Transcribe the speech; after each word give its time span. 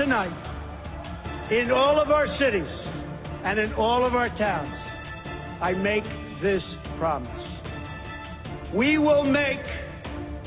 Tonight, 0.00 0.32
in 1.52 1.70
all 1.70 2.00
of 2.00 2.10
our 2.10 2.26
cities 2.38 2.72
and 3.44 3.58
in 3.58 3.70
all 3.74 4.06
of 4.06 4.14
our 4.14 4.30
towns, 4.38 4.72
I 5.60 5.72
make 5.72 6.04
this 6.40 6.62
promise. 6.98 7.28
We 8.74 8.96
will 8.96 9.24
make 9.24 9.60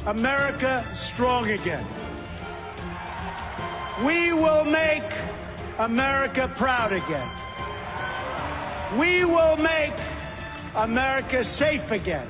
America 0.08 0.84
strong 1.14 1.52
again. 1.52 1.86
We 4.04 4.34
will 4.34 4.66
make 4.66 5.06
America 5.80 6.52
proud 6.58 6.92
again. 6.92 7.30
We 9.00 9.24
will 9.24 9.58
make 9.58 9.94
America 10.78 11.44
safe 11.60 11.92
again. 11.92 12.28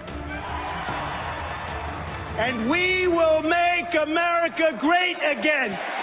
And 2.36 2.70
we 2.70 3.08
will 3.08 3.44
make 3.44 3.96
America 3.96 4.78
great 4.82 5.16
again. 5.40 6.03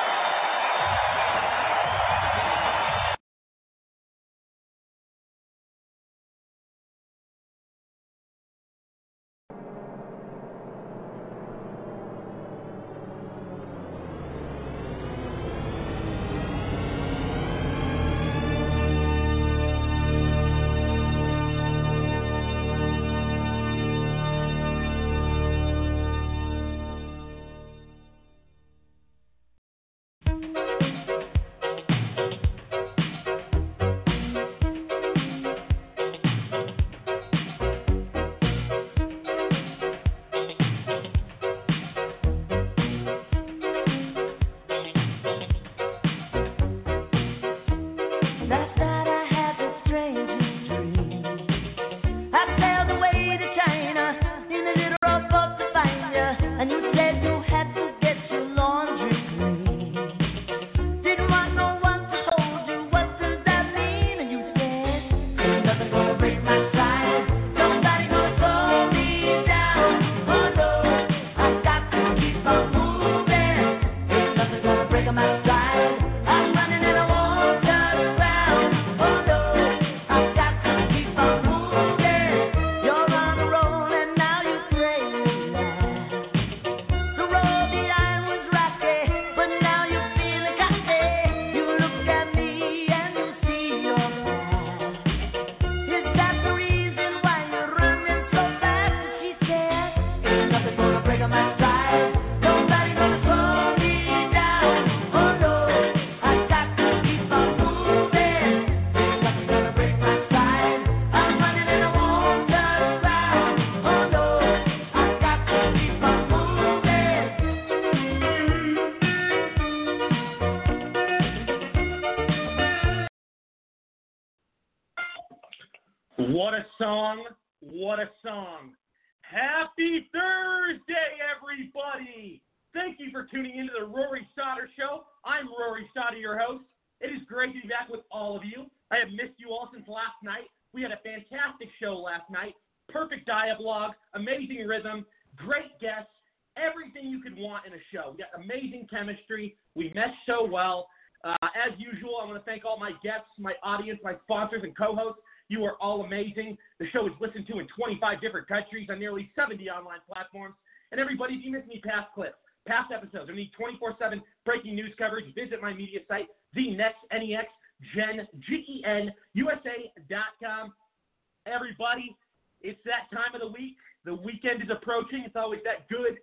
It's 172.71 172.83
that 172.85 173.11
time 173.15 173.35
of 173.35 173.41
the 173.41 173.51
week. 173.51 173.75
The 174.05 174.15
weekend 174.15 174.61
is 174.61 174.69
approaching. 174.71 175.23
It's 175.25 175.35
always 175.35 175.59
that 175.63 175.87
good 175.89 176.17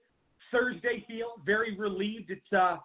Thursday 0.51 1.05
feel. 1.07 1.35
Very 1.45 1.77
relieved. 1.77 2.31
It's 2.31 2.53
uh, 2.53 2.79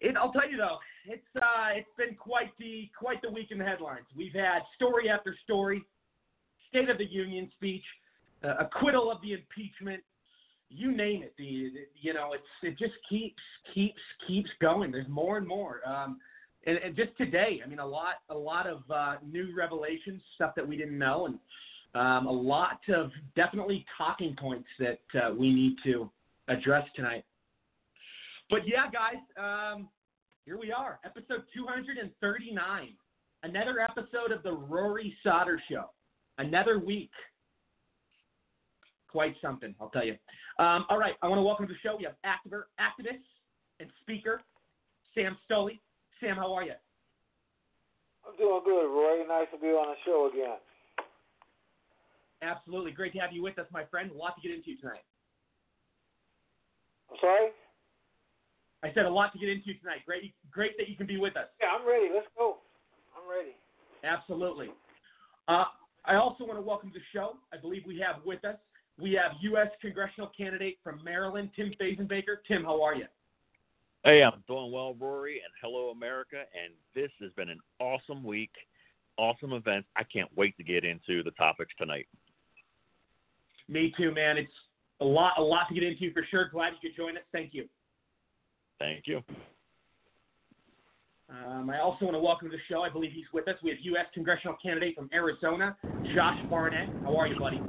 it. 0.00 0.16
I'll 0.16 0.32
tell 0.32 0.50
you 0.50 0.56
though, 0.56 0.78
it's 1.06 1.22
uh, 1.36 1.70
it's 1.74 1.88
been 1.96 2.16
quite 2.16 2.50
the 2.58 2.90
quite 2.98 3.22
the 3.22 3.30
week 3.30 3.48
in 3.50 3.58
the 3.58 3.64
headlines. 3.64 4.06
We've 4.16 4.34
had 4.34 4.60
story 4.74 5.08
after 5.08 5.34
story, 5.44 5.82
State 6.68 6.90
of 6.90 6.98
the 6.98 7.10
Union 7.10 7.50
speech, 7.56 7.84
uh, 8.44 8.54
acquittal 8.58 9.10
of 9.10 9.22
the 9.22 9.32
impeachment, 9.32 10.02
you 10.68 10.94
name 10.94 11.22
it. 11.22 11.34
The, 11.38 11.70
you 12.00 12.12
know 12.12 12.32
it's 12.32 12.44
it 12.62 12.78
just 12.78 12.94
keeps 13.08 13.42
keeps 13.74 14.00
keeps 14.26 14.50
going. 14.60 14.90
There's 14.90 15.08
more 15.08 15.38
and 15.38 15.46
more. 15.46 15.80
Um, 15.86 16.18
and, 16.66 16.76
and 16.76 16.94
just 16.94 17.16
today, 17.16 17.60
I 17.64 17.68
mean, 17.68 17.78
a 17.78 17.86
lot 17.86 18.16
a 18.28 18.34
lot 18.34 18.66
of 18.66 18.82
uh, 18.90 19.14
new 19.26 19.54
revelations, 19.56 20.20
stuff 20.34 20.54
that 20.56 20.66
we 20.66 20.76
didn't 20.76 20.98
know, 20.98 21.26
and 21.26 21.38
um, 21.94 22.26
a 22.26 22.32
lot 22.32 22.80
of 22.94 23.10
definitely 23.34 23.84
talking 23.96 24.36
points 24.38 24.68
that 24.78 25.00
uh, 25.14 25.34
we 25.34 25.52
need 25.52 25.76
to 25.84 26.10
address 26.48 26.86
tonight. 26.94 27.24
But 28.48 28.66
yeah, 28.66 28.90
guys, 28.90 29.20
um, 29.38 29.88
here 30.44 30.58
we 30.58 30.72
are, 30.72 30.98
episode 31.04 31.44
239. 31.54 32.88
Another 33.42 33.80
episode 33.80 34.32
of 34.32 34.42
the 34.42 34.52
Rory 34.52 35.16
Sauter 35.22 35.60
Show. 35.70 35.90
Another 36.38 36.78
week. 36.78 37.10
Quite 39.08 39.34
something, 39.42 39.74
I'll 39.80 39.90
tell 39.90 40.04
you. 40.04 40.16
Um, 40.58 40.84
all 40.88 40.98
right, 40.98 41.14
I 41.22 41.28
want 41.28 41.38
to 41.38 41.42
welcome 41.42 41.66
to 41.66 41.72
the 41.72 41.78
show. 41.82 41.96
We 41.96 42.04
have 42.04 42.14
activer, 42.24 42.64
activist 42.78 43.24
and 43.80 43.90
speaker 44.02 44.42
Sam 45.14 45.36
Stoley. 45.50 45.80
Sam, 46.20 46.36
how 46.36 46.52
are 46.54 46.62
you? 46.62 46.74
I'm 48.26 48.36
doing 48.36 48.60
good, 48.64 48.86
Roy. 48.86 49.26
Nice 49.26 49.48
to 49.52 49.58
be 49.58 49.68
on 49.68 49.88
the 49.88 49.98
show 50.04 50.30
again. 50.32 50.58
Absolutely. 52.42 52.92
Great 52.92 53.12
to 53.12 53.18
have 53.18 53.32
you 53.32 53.42
with 53.42 53.58
us, 53.58 53.66
my 53.72 53.84
friend. 53.84 54.10
A 54.10 54.14
lot 54.14 54.34
to 54.36 54.42
get 54.46 54.54
into 54.54 54.80
tonight. 54.80 55.04
I'm 57.10 57.16
sorry? 57.20 57.48
I 58.82 58.92
said 58.94 59.04
a 59.04 59.10
lot 59.10 59.32
to 59.32 59.38
get 59.38 59.48
into 59.48 59.74
tonight. 59.80 60.00
Great, 60.06 60.32
great 60.50 60.76
that 60.78 60.88
you 60.88 60.96
can 60.96 61.06
be 61.06 61.18
with 61.18 61.36
us. 61.36 61.48
Yeah, 61.60 61.76
I'm 61.78 61.86
ready. 61.86 62.08
Let's 62.14 62.28
go. 62.38 62.58
I'm 63.14 63.28
ready. 63.28 63.56
Absolutely. 64.04 64.68
Uh, 65.48 65.64
I 66.06 66.14
also 66.14 66.44
want 66.44 66.58
to 66.58 66.62
welcome 66.62 66.90
to 66.90 66.98
the 66.98 67.04
show. 67.12 67.36
I 67.52 67.58
believe 67.58 67.82
we 67.86 67.98
have 67.98 68.24
with 68.24 68.44
us 68.44 68.56
we 69.00 69.12
have 69.12 69.32
U.S. 69.40 69.68
congressional 69.80 70.30
candidate 70.36 70.78
from 70.84 71.02
Maryland, 71.02 71.50
Tim 71.56 71.72
Fazenbaker. 71.80 72.36
Tim, 72.46 72.64
how 72.64 72.82
are 72.82 72.94
you? 72.94 73.06
Hey, 74.04 74.22
I'm 74.22 74.42
doing 74.46 74.72
well, 74.72 74.94
Rory, 74.98 75.40
and 75.44 75.52
hello, 75.62 75.90
America. 75.90 76.36
And 76.36 76.72
this 76.94 77.10
has 77.20 77.30
been 77.32 77.48
an 77.48 77.60
awesome 77.78 78.22
week, 78.22 78.50
awesome 79.16 79.52
event. 79.52 79.86
I 79.96 80.02
can't 80.04 80.30
wait 80.36 80.56
to 80.56 80.64
get 80.64 80.84
into 80.84 81.22
the 81.22 81.32
topics 81.32 81.72
tonight. 81.78 82.08
Me 83.70 83.94
too, 83.96 84.12
man. 84.12 84.36
It's 84.36 84.50
a 85.00 85.04
lot, 85.04 85.34
a 85.38 85.42
lot 85.42 85.68
to 85.68 85.74
get 85.74 85.84
into 85.84 86.12
for 86.12 86.26
sure. 86.28 86.48
Glad 86.48 86.72
you 86.82 86.90
could 86.90 86.96
join 86.96 87.16
us. 87.16 87.22
Thank 87.32 87.54
you. 87.54 87.66
Thank 88.80 89.04
you. 89.06 89.22
Um, 91.30 91.70
I 91.70 91.78
also 91.78 92.06
want 92.06 92.16
to 92.16 92.20
welcome 92.20 92.50
to 92.50 92.56
the 92.56 92.62
show. 92.68 92.82
I 92.82 92.88
believe 92.90 93.12
he's 93.14 93.30
with 93.32 93.46
us. 93.46 93.54
We 93.62 93.70
have 93.70 93.78
U.S. 93.82 94.06
congressional 94.12 94.56
candidate 94.60 94.96
from 94.96 95.08
Arizona, 95.14 95.76
Josh 96.16 96.38
Barnett. 96.50 96.88
How 97.04 97.16
are 97.16 97.28
you, 97.28 97.38
buddy? 97.38 97.60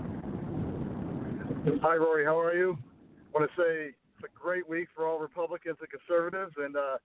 Hi, 1.84 1.96
Rory. 1.96 2.26
How 2.26 2.40
are 2.40 2.56
you? 2.56 2.76
I 3.36 3.40
want 3.40 3.52
to 3.52 3.62
say 3.62 3.90
it's 3.90 4.26
a 4.26 4.40
great 4.40 4.68
week 4.68 4.88
for 4.96 5.08
all 5.08 5.20
Republicans 5.20 5.78
and 5.80 5.90
conservatives, 5.90 6.54
and 6.58 6.76
uh, 6.76 6.98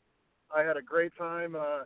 I 0.55 0.63
had 0.63 0.79
a 0.79 0.83
great 0.83 1.13
time 1.19 1.55
uh, 1.55 1.81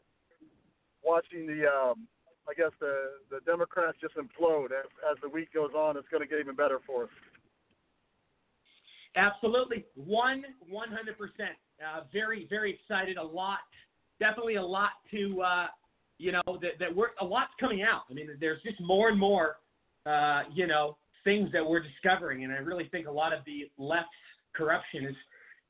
watching 1.02 1.48
the, 1.48 1.66
um, 1.66 2.06
I 2.48 2.54
guess 2.54 2.72
the 2.80 3.20
the 3.30 3.40
Democrats 3.46 3.98
just 4.00 4.14
implode 4.16 4.66
as 4.66 4.88
as 5.10 5.16
the 5.22 5.28
week 5.28 5.52
goes 5.52 5.70
on. 5.76 5.96
It's 5.96 6.08
going 6.08 6.22
to 6.22 6.28
get 6.28 6.40
even 6.40 6.54
better 6.54 6.78
for 6.86 7.04
us. 7.04 7.10
Absolutely, 9.16 9.84
one 9.94 10.44
one 10.68 10.88
hundred 10.88 11.18
percent. 11.18 11.56
Uh, 11.80 12.02
very 12.12 12.46
very 12.48 12.74
excited. 12.74 13.16
A 13.16 13.22
lot, 13.22 13.58
definitely 14.18 14.56
a 14.56 14.62
lot 14.62 14.90
to 15.10 15.42
uh, 15.42 15.66
you 16.18 16.32
know 16.32 16.42
that 16.46 16.78
that 16.78 16.94
we're 16.94 17.08
a 17.20 17.24
lot's 17.24 17.52
coming 17.58 17.82
out. 17.82 18.02
I 18.10 18.14
mean, 18.14 18.28
there's 18.40 18.62
just 18.62 18.80
more 18.80 19.08
and 19.08 19.18
more 19.18 19.56
uh, 20.06 20.42
you 20.52 20.66
know 20.66 20.96
things 21.24 21.50
that 21.52 21.64
we're 21.64 21.82
discovering, 21.82 22.44
and 22.44 22.52
I 22.52 22.56
really 22.56 22.88
think 22.90 23.06
a 23.06 23.12
lot 23.12 23.32
of 23.32 23.40
the 23.44 23.70
left's 23.78 24.08
corruption 24.54 25.04
is 25.04 25.16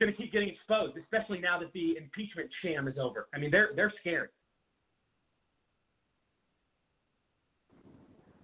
going 0.01 0.13
to 0.13 0.17
keep 0.17 0.33
getting 0.33 0.49
exposed, 0.49 0.97
especially 0.97 1.41
now 1.41 1.59
that 1.59 1.73
the 1.73 1.97
impeachment 1.97 2.49
sham 2.63 2.89
is 2.89 2.95
over. 3.01 3.29
I 3.35 3.39
mean, 3.39 3.51
they're 3.51 3.71
they're 3.75 3.93
scared. 4.01 4.31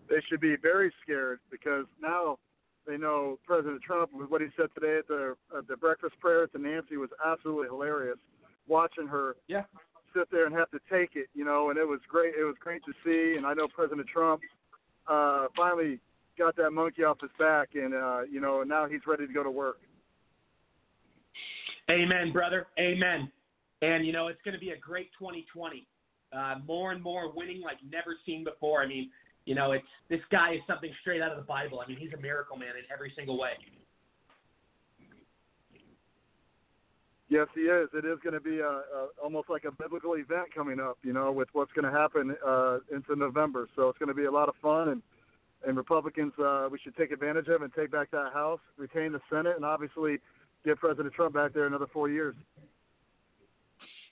They 0.08 0.22
should 0.28 0.40
be 0.40 0.56
very 0.60 0.92
scared 1.02 1.40
because 1.50 1.86
now 2.00 2.38
they 2.86 2.96
know 2.96 3.38
President 3.44 3.82
Trump 3.82 4.10
with 4.14 4.30
what 4.30 4.40
he 4.40 4.48
said 4.56 4.68
today 4.74 4.98
at 4.98 5.08
the 5.08 5.36
at 5.56 5.66
the 5.66 5.76
breakfast 5.76 6.14
prayer 6.20 6.46
to 6.46 6.58
Nancy 6.58 6.96
was 6.96 7.10
absolutely 7.24 7.68
hilarious. 7.68 8.18
Watching 8.68 9.06
her 9.06 9.36
yeah. 9.48 9.62
sit 10.14 10.28
there 10.30 10.46
and 10.46 10.54
have 10.54 10.70
to 10.70 10.80
take 10.90 11.10
it, 11.14 11.28
you 11.34 11.44
know, 11.44 11.70
and 11.70 11.78
it 11.78 11.86
was 11.86 12.00
great. 12.08 12.34
It 12.38 12.44
was 12.44 12.56
great 12.60 12.82
to 12.84 12.92
see, 13.04 13.36
and 13.36 13.46
I 13.46 13.54
know 13.54 13.68
President 13.68 14.08
Trump 14.08 14.40
uh, 15.06 15.46
finally 15.56 16.00
got 16.36 16.56
that 16.56 16.70
monkey 16.70 17.04
off 17.04 17.20
his 17.20 17.30
back, 17.38 17.70
and 17.74 17.94
uh, 17.94 18.22
you 18.30 18.40
know 18.40 18.62
now 18.62 18.86
he's 18.86 19.00
ready 19.06 19.26
to 19.26 19.32
go 19.32 19.42
to 19.42 19.50
work. 19.50 19.78
Amen, 21.90 22.32
brother. 22.32 22.66
Amen. 22.78 23.30
And 23.82 24.06
you 24.06 24.12
know 24.12 24.28
it's 24.28 24.40
going 24.44 24.54
to 24.54 24.60
be 24.60 24.70
a 24.70 24.78
great 24.78 25.10
2020. 25.18 25.86
Uh, 26.36 26.56
more 26.66 26.90
and 26.90 27.02
more 27.02 27.32
winning 27.32 27.60
like 27.62 27.78
never 27.90 28.16
seen 28.26 28.42
before. 28.42 28.82
I 28.82 28.86
mean, 28.86 29.10
you 29.46 29.54
know, 29.54 29.72
it's 29.72 29.86
this 30.10 30.20
guy 30.30 30.54
is 30.54 30.60
something 30.66 30.90
straight 31.00 31.22
out 31.22 31.30
of 31.30 31.38
the 31.38 31.44
Bible. 31.44 31.80
I 31.80 31.88
mean, 31.88 31.96
he's 31.98 32.12
a 32.12 32.20
miracle 32.20 32.56
man 32.56 32.70
in 32.70 32.84
every 32.92 33.12
single 33.16 33.38
way. 33.38 33.52
Yes, 37.28 37.48
he 37.54 37.62
is. 37.62 37.88
It 37.92 38.04
is 38.04 38.18
going 38.22 38.34
to 38.34 38.40
be 38.40 38.60
a, 38.60 38.68
a 38.68 39.08
almost 39.22 39.50
like 39.50 39.64
a 39.64 39.72
biblical 39.72 40.14
event 40.14 40.54
coming 40.54 40.78
up, 40.78 40.98
you 41.02 41.12
know, 41.12 41.32
with 41.32 41.48
what's 41.54 41.72
going 41.72 41.90
to 41.90 41.96
happen 41.96 42.36
uh, 42.46 42.78
into 42.94 43.16
November. 43.16 43.68
So 43.74 43.88
it's 43.88 43.98
going 43.98 44.08
to 44.08 44.14
be 44.14 44.26
a 44.26 44.30
lot 44.30 44.48
of 44.48 44.54
fun, 44.62 44.90
and 44.90 45.02
and 45.66 45.76
Republicans 45.76 46.32
uh, 46.38 46.68
we 46.70 46.78
should 46.78 46.96
take 46.96 47.10
advantage 47.10 47.48
of 47.48 47.62
and 47.62 47.72
take 47.74 47.90
back 47.90 48.10
that 48.12 48.32
House, 48.32 48.60
retain 48.76 49.12
the 49.12 49.20
Senate, 49.30 49.56
and 49.56 49.64
obviously 49.64 50.18
get 50.64 50.78
President 50.78 51.14
Trump 51.14 51.34
back 51.34 51.52
there 51.52 51.66
another 51.66 51.86
four 51.92 52.08
years. 52.08 52.34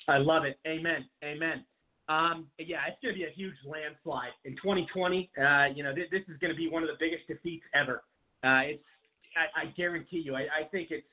I 0.08 0.18
love 0.18 0.44
it. 0.44 0.58
Amen. 0.66 1.06
Amen. 1.22 1.64
Um, 2.08 2.46
yeah, 2.58 2.84
it's 2.86 3.00
going 3.02 3.14
to 3.14 3.18
be 3.18 3.24
a 3.24 3.32
huge 3.34 3.54
landslide 3.64 4.36
in 4.44 4.52
2020. 4.56 5.30
Uh, 5.38 5.66
you 5.74 5.82
know, 5.82 5.94
this, 5.94 6.04
this 6.10 6.20
is 6.28 6.38
going 6.38 6.52
to 6.52 6.56
be 6.56 6.68
one 6.68 6.82
of 6.82 6.88
the 6.88 6.96
biggest 7.00 7.26
defeats 7.26 7.64
ever. 7.74 8.02
Uh, 8.44 8.76
it's, 8.76 8.84
I, 9.36 9.62
I 9.62 9.64
guarantee 9.76 10.18
you. 10.18 10.34
I, 10.34 10.42
I 10.42 10.68
think 10.70 10.90
it's 10.90 11.06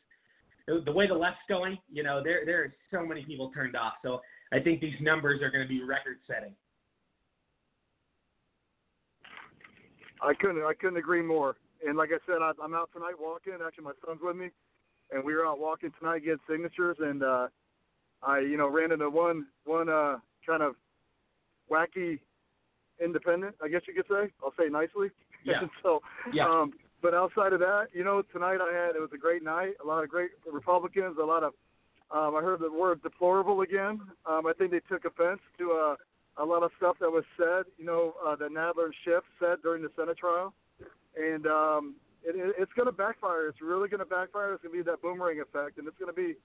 the 0.85 0.91
way 0.91 1.07
the 1.07 1.13
left's 1.13 1.39
going. 1.47 1.77
You 1.91 2.03
know, 2.03 2.21
there 2.23 2.45
there 2.45 2.63
are 2.63 2.73
so 2.91 3.05
many 3.05 3.23
people 3.23 3.51
turned 3.51 3.75
off. 3.75 3.93
So 4.03 4.21
I 4.51 4.59
think 4.59 4.81
these 4.81 4.99
numbers 5.01 5.41
are 5.41 5.49
going 5.49 5.63
to 5.63 5.69
be 5.69 5.81
record-setting. 5.83 6.53
I 10.21 10.33
couldn't 10.33 10.61
I 10.61 10.73
couldn't 10.73 10.97
agree 10.97 11.21
more. 11.21 11.55
And 11.87 11.97
like 11.97 12.09
I 12.09 12.19
said, 12.27 12.41
I, 12.41 12.51
I'm 12.61 12.75
out 12.75 12.89
tonight 12.93 13.15
walking. 13.19 13.53
Actually, 13.65 13.85
my 13.85 13.93
son's 14.05 14.19
with 14.21 14.35
me, 14.35 14.49
and 15.11 15.23
we 15.23 15.33
were 15.33 15.47
out 15.47 15.59
walking 15.59 15.91
tonight 15.99 16.19
getting 16.19 16.37
signatures. 16.49 16.97
And 16.99 17.23
uh, 17.23 17.47
I, 18.21 18.39
you 18.39 18.57
know, 18.57 18.67
ran 18.67 18.91
into 18.91 19.09
one 19.09 19.47
one 19.65 19.89
uh, 19.89 20.17
kind 20.45 20.63
of 20.63 20.75
wacky 21.71 22.19
independent, 23.03 23.55
I 23.63 23.67
guess 23.67 23.81
you 23.87 23.93
could 23.93 24.07
say. 24.09 24.31
I'll 24.43 24.53
say 24.59 24.69
nicely. 24.69 25.09
Yeah. 25.43 25.61
so, 25.83 26.01
yeah. 26.33 26.47
um, 26.47 26.73
but 27.01 27.13
outside 27.13 27.53
of 27.53 27.59
that, 27.59 27.87
you 27.93 28.03
know, 28.03 28.21
tonight 28.33 28.59
I 28.61 28.73
had 28.73 28.95
it 28.95 29.01
was 29.01 29.09
a 29.13 29.17
great 29.17 29.43
night. 29.43 29.73
A 29.83 29.87
lot 29.87 30.03
of 30.03 30.09
great 30.09 30.31
Republicans. 30.51 31.17
A 31.21 31.25
lot 31.25 31.43
of 31.43 31.53
um, 32.11 32.35
I 32.35 32.41
heard 32.41 32.59
the 32.59 32.71
word 32.71 33.01
deplorable 33.01 33.61
again. 33.61 34.01
Um, 34.25 34.45
I 34.45 34.53
think 34.57 34.71
they 34.71 34.81
took 34.89 35.05
offense 35.05 35.39
to 35.57 35.71
uh, 35.71 35.95
a 36.43 36.45
lot 36.45 36.61
of 36.61 36.71
stuff 36.77 36.97
that 36.99 37.09
was 37.09 37.23
said, 37.37 37.63
you 37.77 37.85
know, 37.85 38.13
uh, 38.25 38.35
that 38.35 38.51
Nadler 38.51 38.85
and 38.85 38.93
Schiff 39.05 39.23
said 39.39 39.57
during 39.63 39.81
the 39.81 39.89
Senate 39.95 40.17
trial. 40.17 40.53
And, 41.15 41.47
um, 41.47 41.95
it, 42.23 42.35
it, 42.35 42.55
it's 42.57 42.71
going 42.73 42.87
to 42.87 42.91
backfire. 42.91 43.47
It's 43.47 43.61
really 43.61 43.89
going 43.89 43.99
to 43.99 44.05
backfire. 44.05 44.53
It's 44.53 44.61
going 44.61 44.77
to 44.77 44.83
be 44.83 44.89
that 44.89 45.01
boomerang 45.01 45.39
effect, 45.41 45.77
and 45.77 45.87
it's 45.87 45.97
going 45.97 46.13
to 46.13 46.15
be 46.15 46.35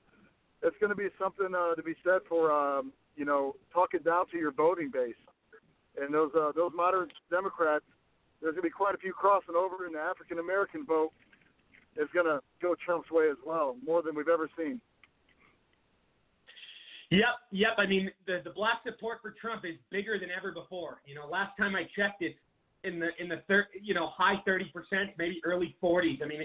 it's 0.63 0.77
going 0.81 0.91
to 0.91 0.97
be 0.97 1.09
something 1.19 1.55
uh, 1.55 1.75
to 1.75 1.83
be 1.83 1.95
said 2.05 2.21
for 2.29 2.53
um, 2.53 2.93
you 3.17 3.25
know 3.25 3.55
talking 3.73 4.01
down 4.01 4.29
to 4.31 4.39
your 4.39 4.53
voting 4.53 4.91
base. 4.93 5.15
And 6.01 6.13
those 6.13 6.31
uh, 6.39 6.53
those 6.55 6.73
moderate 6.75 7.13
Democrats, 7.31 7.85
there's 8.41 8.53
going 8.53 8.63
to 8.63 8.69
be 8.69 8.71
quite 8.71 8.95
a 8.95 8.99
few 8.99 9.13
crossing 9.13 9.57
over, 9.57 9.87
and 9.87 9.95
the 9.95 10.01
African 10.01 10.39
American 10.39 10.85
vote 10.85 11.13
is 11.97 12.09
going 12.13 12.27
to 12.27 12.41
go 12.61 12.75
Trump's 12.85 13.11
way 13.11 13.29
as 13.31 13.39
well, 13.47 13.77
more 13.85 14.03
than 14.03 14.15
we've 14.15 14.29
ever 14.29 14.51
seen. 14.59 14.81
Yep, 17.11 17.23
yep. 17.53 17.71
I 17.79 17.87
mean, 17.87 18.11
the 18.27 18.41
the 18.45 18.51
black 18.51 18.81
support 18.85 19.19
for 19.23 19.35
Trump 19.41 19.65
is 19.65 19.77
bigger 19.91 20.19
than 20.19 20.29
ever 20.37 20.53
before. 20.53 21.01
You 21.07 21.15
know, 21.15 21.27
last 21.27 21.57
time 21.59 21.77
I 21.77 21.85
checked, 21.97 22.21
it's 22.21 22.37
in 22.85 22.99
the 22.99 23.09
in 23.19 23.29
the 23.29 23.43
thir- 23.49 23.69
you 23.81 23.95
know 23.95 24.09
high 24.09 24.43
30 24.45 24.73
percent, 24.75 25.11
maybe 25.17 25.41
early 25.45 25.77
40s. 25.83 26.23
I 26.23 26.27
mean, 26.27 26.41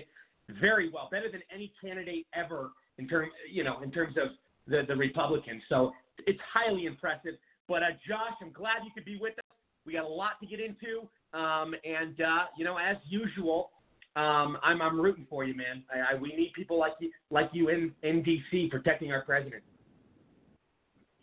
very 0.61 0.89
well, 0.89 1.09
better 1.11 1.31
than 1.31 1.41
any 1.53 1.73
candidate 1.81 2.27
ever 2.35 2.71
in 3.01 3.07
terms 3.07 3.31
you 3.51 3.63
know 3.63 3.81
in 3.81 3.91
terms 3.91 4.15
of 4.17 4.29
the 4.67 4.83
the 4.87 4.95
Republicans. 4.95 5.61
So 5.69 5.91
it's 6.27 6.39
highly 6.53 6.85
impressive. 6.85 7.33
But 7.67 7.83
uh, 7.83 7.91
Josh, 8.07 8.35
I'm 8.41 8.51
glad 8.51 8.83
you 8.83 8.91
could 8.93 9.05
be 9.05 9.17
with 9.19 9.33
us. 9.33 9.45
We 9.85 9.93
got 9.93 10.05
a 10.05 10.07
lot 10.07 10.39
to 10.41 10.45
get 10.45 10.59
into, 10.59 11.07
um, 11.37 11.73
and 11.83 12.19
uh, 12.21 12.45
you 12.57 12.65
know, 12.65 12.77
as 12.77 12.97
usual, 13.09 13.71
um, 14.15 14.57
I'm 14.63 14.81
I'm 14.81 14.99
rooting 14.99 15.25
for 15.29 15.43
you, 15.43 15.55
man. 15.55 15.83
I, 15.93 16.15
I, 16.15 16.19
we 16.19 16.29
need 16.29 16.51
people 16.55 16.77
like 16.77 16.93
you 16.99 17.11
like 17.29 17.49
you 17.53 17.69
in 17.69 17.91
in 18.03 18.23
DC 18.23 18.69
protecting 18.69 19.11
our 19.11 19.23
president. 19.23 19.63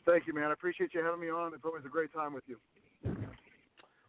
Thank 0.06 0.26
you, 0.26 0.32
man. 0.32 0.44
I 0.44 0.52
appreciate 0.54 0.94
you 0.94 1.04
having 1.04 1.20
me 1.20 1.30
on. 1.30 1.52
It's 1.52 1.64
always 1.64 1.84
a 1.84 1.90
great 1.90 2.12
time 2.12 2.32
with 2.32 2.44
you. 2.46 2.56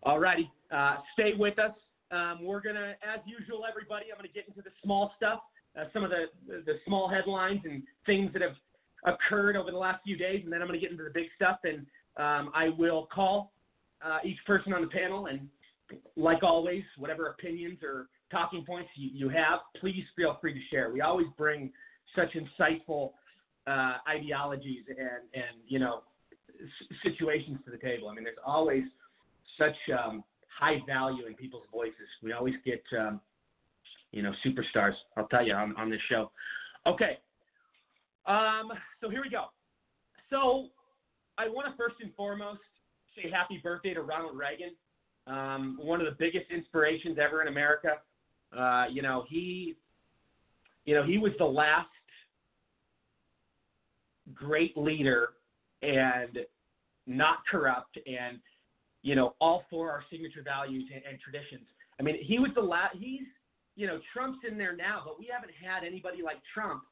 All 0.04 0.18
righty. 0.18 0.50
Uh, 0.72 0.96
stay 1.14 1.34
with 1.38 1.60
us. 1.60 1.74
Um, 2.12 2.40
we're 2.42 2.62
going 2.62 2.76
to, 2.76 2.96
as 3.04 3.20
usual, 3.26 3.66
everybody, 3.70 4.06
I'm 4.10 4.18
going 4.18 4.28
to 4.28 4.34
get 4.34 4.48
into 4.48 4.62
the 4.62 4.72
small 4.82 5.12
stuff, 5.18 5.42
uh, 5.78 5.86
some 5.94 6.04
of 6.04 6.10
the, 6.10 6.26
the 6.48 6.74
small 6.86 7.10
headlines 7.10 7.62
and 7.64 7.84
things 8.06 8.32
that 8.34 8.42
have 8.42 8.56
occurred 9.06 9.56
over 9.56 9.72
the 9.72 9.78
last 9.78 10.04
few 10.04 10.18
days, 10.18 10.42
and 10.44 10.52
then 10.52 10.62
I'm 10.62 10.68
going 10.68 10.80
to 10.80 10.84
get 10.84 10.92
into 10.92 11.04
the 11.04 11.12
big 11.14 11.28
stuff. 11.36 11.60
And 11.64 11.80
um, 12.18 12.52
I 12.54 12.70
will 12.78 13.08
call 13.14 13.52
uh, 14.04 14.20
each 14.24 14.40
person 14.46 14.74
on 14.74 14.82
the 14.82 14.88
panel, 14.88 15.28
and 15.28 15.48
like 16.16 16.44
always, 16.44 16.84
whatever 16.98 17.28
opinions 17.28 17.80
or 17.84 18.08
talking 18.32 18.64
points 18.66 18.90
you, 18.96 19.10
you 19.14 19.30
have, 19.30 19.60
please 19.80 20.04
feel 20.16 20.38
free 20.42 20.54
to 20.54 20.60
share. 20.70 20.92
We 20.92 21.02
always 21.02 21.28
bring 21.38 21.72
such 22.16 22.30
insightful 22.36 23.12
uh, 23.68 23.98
ideologies 24.08 24.84
and 24.90 25.00
and 25.34 25.62
you 25.68 25.80
know 25.80 26.02
s- 26.60 26.98
situations 27.04 27.60
to 27.66 27.72
the 27.72 27.78
table. 27.78 28.10
I 28.10 28.16
mean, 28.16 28.24
there's 28.24 28.38
always 28.46 28.84
such 29.58 29.76
um, 29.98 30.24
high 30.60 30.78
value 30.88 31.26
in 31.28 31.34
people's 31.36 31.66
voices. 31.72 32.08
We 32.24 32.34
always 32.34 32.56
get 32.66 32.84
um, 32.98 33.22
you 34.12 34.22
know 34.22 34.32
superstars. 34.46 34.94
I'll 35.18 35.28
tell 35.28 35.46
you 35.46 35.54
on, 35.54 35.76
on 35.78 35.90
this 35.90 36.02
show. 36.10 36.32
Okay, 36.88 37.18
um, 38.26 38.72
so 39.02 39.10
here 39.10 39.22
we 39.24 39.30
go. 39.30 39.46
So 40.30 40.68
I 41.38 41.48
want 41.48 41.68
to 41.72 41.78
first 41.78 41.96
and 42.02 42.14
foremost 42.16 42.62
say 43.16 43.30
happy 43.30 43.60
birthday 43.62 43.94
to 43.94 44.02
Ronald 44.02 44.38
Reagan, 44.38 44.72
um, 45.28 45.78
one 45.82 46.00
of 46.00 46.06
the 46.06 46.16
biggest 46.18 46.52
inspirations 46.52 47.18
ever 47.22 47.42
in 47.42 47.48
America. 47.48 47.98
Uh, 48.58 48.86
you 48.90 49.02
know 49.02 49.26
he, 49.30 49.76
you 50.86 50.96
know 50.96 51.04
he 51.04 51.18
was 51.18 51.32
the 51.38 51.46
last 51.46 51.88
great 54.34 54.78
leader 54.78 55.30
and 55.82 56.40
not 57.08 57.40
corrupt 57.50 57.98
and 58.06 58.40
you 59.02 59.16
know 59.16 59.34
all 59.40 59.64
for 59.70 59.90
our 59.92 60.04
signature 60.12 60.44
values 60.44 60.86
and, 60.94 61.04
and 61.10 61.20
traditions. 61.20 61.66
I 62.00 62.04
mean, 62.04 62.18
he 62.22 62.40
was 62.40 62.52
the 62.56 62.62
last. 62.62 62.96
He's 62.98 63.28
you 63.80 63.88
know 63.88 64.00
Trump's 64.14 64.40
in 64.50 64.58
there 64.58 64.76
now, 64.76 65.02
but 65.06 65.18
we 65.18 65.30
haven't 65.32 65.54
had 65.56 65.88
anybody 65.88 66.22
like 66.24 66.38
Trump 66.54 66.84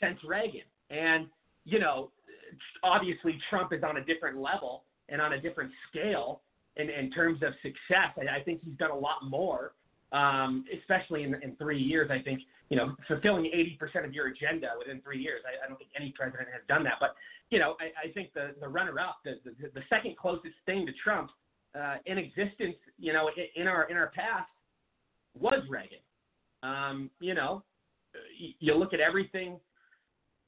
since 0.00 0.18
Reagan. 0.24 0.66
And 0.90 1.26
you 1.64 1.78
know, 1.78 2.10
obviously 2.82 3.38
Trump 3.48 3.72
is 3.72 3.82
on 3.82 3.96
a 3.98 4.04
different 4.04 4.38
level 4.38 4.84
and 5.08 5.20
on 5.20 5.34
a 5.34 5.40
different 5.40 5.70
scale 5.88 6.40
in, 6.76 6.90
in 6.90 7.10
terms 7.10 7.42
of 7.42 7.52
success. 7.62 8.10
I, 8.18 8.40
I 8.40 8.42
think 8.42 8.60
he's 8.64 8.76
done 8.78 8.90
a 8.90 8.98
lot 8.98 9.24
more, 9.28 9.72
um, 10.12 10.64
especially 10.80 11.22
in, 11.22 11.34
in 11.42 11.54
three 11.56 11.80
years. 11.80 12.10
I 12.10 12.20
think 12.22 12.40
you 12.72 12.78
know, 12.78 12.96
fulfilling 13.06 13.44
80% 13.44 14.06
of 14.06 14.14
your 14.14 14.28
agenda 14.28 14.68
within 14.78 15.02
three 15.02 15.20
years. 15.20 15.42
I, 15.44 15.62
I 15.62 15.68
don't 15.68 15.76
think 15.76 15.90
any 15.94 16.10
president 16.16 16.48
has 16.50 16.62
done 16.68 16.82
that. 16.84 16.94
But, 17.00 17.14
you 17.50 17.58
know, 17.58 17.76
I, 17.78 18.08
I 18.08 18.12
think 18.12 18.32
the, 18.32 18.54
the 18.62 18.66
runner 18.66 18.98
up, 18.98 19.18
the, 19.26 19.32
the, 19.44 19.68
the 19.74 19.82
second 19.90 20.16
closest 20.16 20.54
thing 20.64 20.86
to 20.86 20.92
Trump 21.04 21.30
uh, 21.78 21.96
in 22.06 22.16
existence, 22.16 22.76
you 22.98 23.12
know, 23.12 23.28
in, 23.36 23.62
in 23.62 23.68
our 23.68 23.90
in 23.90 23.98
our 23.98 24.10
past 24.16 24.48
was 25.38 25.60
Reagan. 25.68 25.98
Um, 26.62 27.10
you 27.20 27.34
know, 27.34 27.62
you 28.58 28.74
look 28.74 28.92
at 28.92 29.00
everything 29.00 29.58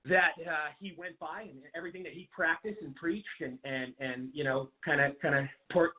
that 0.07 0.33
uh, 0.47 0.71
he 0.79 0.95
went 0.99 1.19
by 1.19 1.43
and 1.43 1.61
everything 1.75 2.03
that 2.03 2.13
he 2.13 2.29
practiced 2.33 2.79
and 2.83 2.95
preached 2.95 3.27
and 3.41 3.59
and 3.65 3.95
and 3.99 4.29
you 4.33 4.45
know, 4.45 4.69
kind 4.85 5.01
of 5.01 5.13
kind 5.21 5.35
of 5.35 5.45
port 5.73 5.93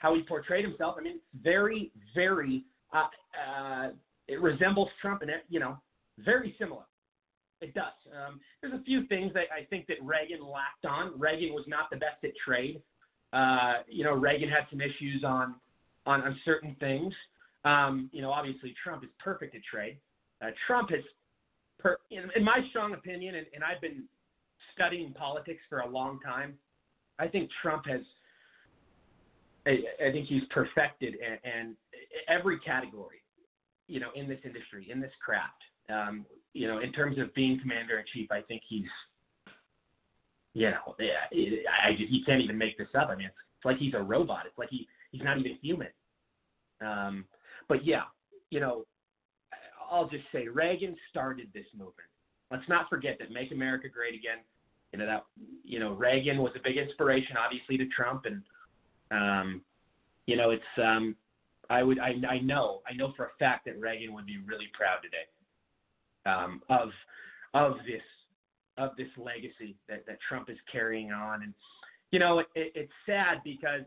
how 0.00 0.14
he 0.14 0.22
portrayed 0.22 0.64
himself. 0.64 0.96
I 0.98 1.02
mean, 1.02 1.16
it's 1.16 1.44
very 1.44 1.90
very 2.14 2.64
uh, 2.92 3.06
uh, 3.34 3.88
it 4.28 4.40
resembles 4.40 4.88
Trump, 5.00 5.22
and 5.22 5.30
you 5.48 5.60
know, 5.60 5.78
very 6.18 6.54
similar. 6.58 6.84
It 7.60 7.74
does. 7.74 7.92
Um, 8.14 8.40
there's 8.60 8.74
a 8.74 8.84
few 8.84 9.06
things 9.06 9.32
that 9.34 9.44
I 9.52 9.64
think 9.64 9.88
that 9.88 9.96
Reagan 10.02 10.44
lacked 10.44 10.84
on. 10.88 11.18
Reagan 11.18 11.52
was 11.52 11.64
not 11.66 11.90
the 11.90 11.96
best 11.96 12.22
at 12.22 12.30
trade. 12.46 12.80
Uh, 13.32 13.82
you 13.88 14.04
know, 14.04 14.14
Reagan 14.14 14.48
had 14.48 14.64
some 14.70 14.80
issues 14.80 15.24
on 15.24 15.56
on, 16.06 16.22
on 16.22 16.38
certain 16.44 16.76
things. 16.78 17.12
Um, 17.64 18.08
you 18.12 18.22
know, 18.22 18.30
obviously 18.30 18.74
Trump 18.82 19.04
is 19.04 19.10
perfect 19.22 19.54
at 19.54 19.62
trade. 19.70 19.98
Uh, 20.42 20.50
Trump 20.66 20.90
has, 20.90 21.00
per, 21.78 21.98
in, 22.10 22.30
in 22.36 22.44
my 22.44 22.60
strong 22.70 22.94
opinion, 22.94 23.34
and, 23.34 23.46
and 23.54 23.64
I've 23.64 23.80
been 23.80 24.04
studying 24.74 25.12
politics 25.12 25.60
for 25.68 25.80
a 25.80 25.88
long 25.88 26.20
time. 26.24 26.54
I 27.18 27.26
think 27.26 27.50
Trump 27.62 27.86
has. 27.86 28.00
I, 29.66 30.10
think 30.12 30.28
he's 30.28 30.44
perfected 30.50 31.16
and, 31.44 31.76
every 32.26 32.58
category 32.60 33.20
you 33.88 34.00
know, 34.00 34.10
in 34.14 34.28
this 34.28 34.38
industry, 34.44 34.88
in 34.90 35.00
this 35.00 35.10
craft. 35.24 35.62
Um, 35.90 36.24
you 36.52 36.68
know, 36.68 36.78
in 36.78 36.92
terms 36.92 37.18
of 37.18 37.34
being 37.34 37.58
commander 37.60 37.98
in 37.98 38.04
chief, 38.12 38.30
I 38.30 38.42
think 38.42 38.62
he's, 38.68 38.84
you 40.54 40.70
know, 40.70 40.94
I, 41.00 41.88
I 41.88 41.92
just, 41.92 42.10
you 42.10 42.24
can't 42.24 42.42
even 42.42 42.56
make 42.56 42.78
this 42.78 42.88
up. 42.98 43.08
I 43.08 43.16
mean, 43.16 43.26
it's, 43.26 43.36
it's 43.56 43.64
like 43.64 43.78
he's 43.78 43.94
a 43.94 44.02
robot. 44.02 44.44
It's 44.46 44.58
like 44.58 44.68
he 44.70 44.86
he's 45.10 45.22
not 45.24 45.38
even 45.38 45.58
human. 45.62 45.88
Um, 46.80 47.24
but 47.68 47.84
yeah, 47.84 48.02
you 48.50 48.60
know, 48.60 48.84
I'll 49.90 50.08
just 50.08 50.24
say 50.32 50.48
Reagan 50.48 50.96
started 51.10 51.48
this 51.54 51.66
movement. 51.72 52.08
Let's 52.50 52.68
not 52.68 52.88
forget 52.88 53.18
that 53.20 53.30
Make 53.30 53.52
America 53.52 53.88
Great 53.88 54.14
Again. 54.14 54.38
You 54.92 54.98
know 54.98 55.06
that 55.06 55.26
you 55.64 55.78
know 55.78 55.92
Reagan 55.92 56.38
was 56.38 56.52
a 56.56 56.62
big 56.62 56.78
inspiration, 56.78 57.36
obviously, 57.36 57.76
to 57.76 57.86
Trump, 57.94 58.24
and 58.24 58.42
um, 59.10 59.60
you 60.26 60.36
know 60.36 60.50
it's 60.50 60.62
um, 60.78 61.14
I 61.68 61.82
would 61.82 61.98
I, 61.98 62.14
I 62.28 62.40
know 62.40 62.80
I 62.90 62.94
know 62.94 63.12
for 63.16 63.26
a 63.26 63.30
fact 63.38 63.66
that 63.66 63.78
Reagan 63.78 64.14
would 64.14 64.26
be 64.26 64.38
really 64.46 64.68
proud 64.72 64.98
today 65.02 65.26
um, 66.24 66.62
of 66.70 66.88
of 67.54 67.76
this 67.86 68.02
of 68.78 68.96
this 68.96 69.08
legacy 69.18 69.76
that, 69.88 70.06
that 70.06 70.18
Trump 70.26 70.48
is 70.48 70.56
carrying 70.70 71.12
on 71.12 71.42
and 71.42 71.52
you 72.12 72.18
know 72.18 72.38
it, 72.38 72.48
it's 72.54 72.92
sad 73.04 73.38
because 73.44 73.82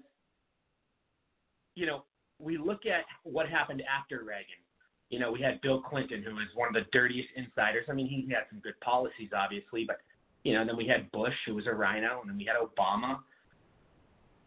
you 1.75 1.85
know 1.85 2.03
we 2.41 2.57
look 2.57 2.85
at 2.85 3.05
what 3.23 3.47
happened 3.47 3.83
after 3.87 4.23
Reagan 4.23 4.61
you 5.09 5.19
know 5.19 5.31
we 5.31 5.41
had 5.41 5.61
Bill 5.61 5.81
Clinton 5.81 6.23
who 6.23 6.35
was 6.35 6.47
one 6.55 6.67
of 6.67 6.73
the 6.73 6.89
dirtiest 6.91 7.29
insiders 7.35 7.85
I 7.89 7.93
mean 7.93 8.07
he 8.07 8.27
had 8.33 8.43
some 8.49 8.59
good 8.59 8.79
policies 8.81 9.29
obviously 9.35 9.85
but 9.85 9.97
you 10.43 10.53
know 10.53 10.65
then 10.65 10.77
we 10.77 10.87
had 10.87 11.11
Bush 11.11 11.35
who 11.45 11.55
was 11.55 11.67
a 11.67 11.73
RINO, 11.73 12.21
and 12.21 12.29
then 12.29 12.37
we 12.37 12.45
had 12.45 12.55
Obama 12.55 13.19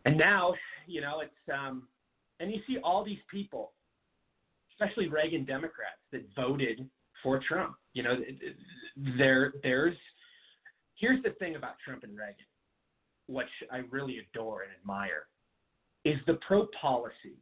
and 0.05 0.19
now 0.19 0.55
you 0.87 1.01
know 1.01 1.21
it's 1.21 1.53
um 1.53 1.89
and 2.41 2.51
you 2.51 2.61
see 2.67 2.79
all 2.83 3.05
these 3.05 3.19
people, 3.31 3.73
especially 4.73 5.09
Reagan 5.09 5.45
Democrats, 5.45 6.01
that 6.13 6.23
voted 6.37 6.89
for 7.23 7.41
Trump. 7.49 7.77
You 7.93 8.03
know, 8.03 8.17
there 9.19 9.55
there's 9.63 9.97
here's 10.97 11.23
the 11.23 11.31
thing 11.39 11.57
about 11.57 11.75
Trump 11.85 12.03
and 12.05 12.17
Reagan, 12.17 12.47
which 13.29 13.49
I 13.73 13.79
really 13.91 14.19
adore 14.19 14.63
and 14.63 14.73
admire, 14.79 15.27
is 16.05 16.19
the 16.27 16.39
pro 16.47 16.67
policy. 16.81 17.39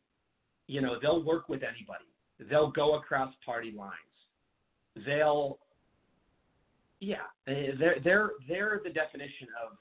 You 0.66 0.80
know, 0.80 0.96
they'll 1.00 1.22
work 1.22 1.48
with 1.48 1.62
anybody. 1.62 2.04
They'll 2.50 2.70
go 2.70 2.96
across 2.96 3.32
party 3.44 3.72
lines. 3.76 3.92
They'll 5.06 5.58
yeah, 7.02 7.26
they're 7.46 7.96
they're 8.04 8.30
they're 8.48 8.80
the 8.84 8.90
definition 8.90 9.48
of 9.64 9.76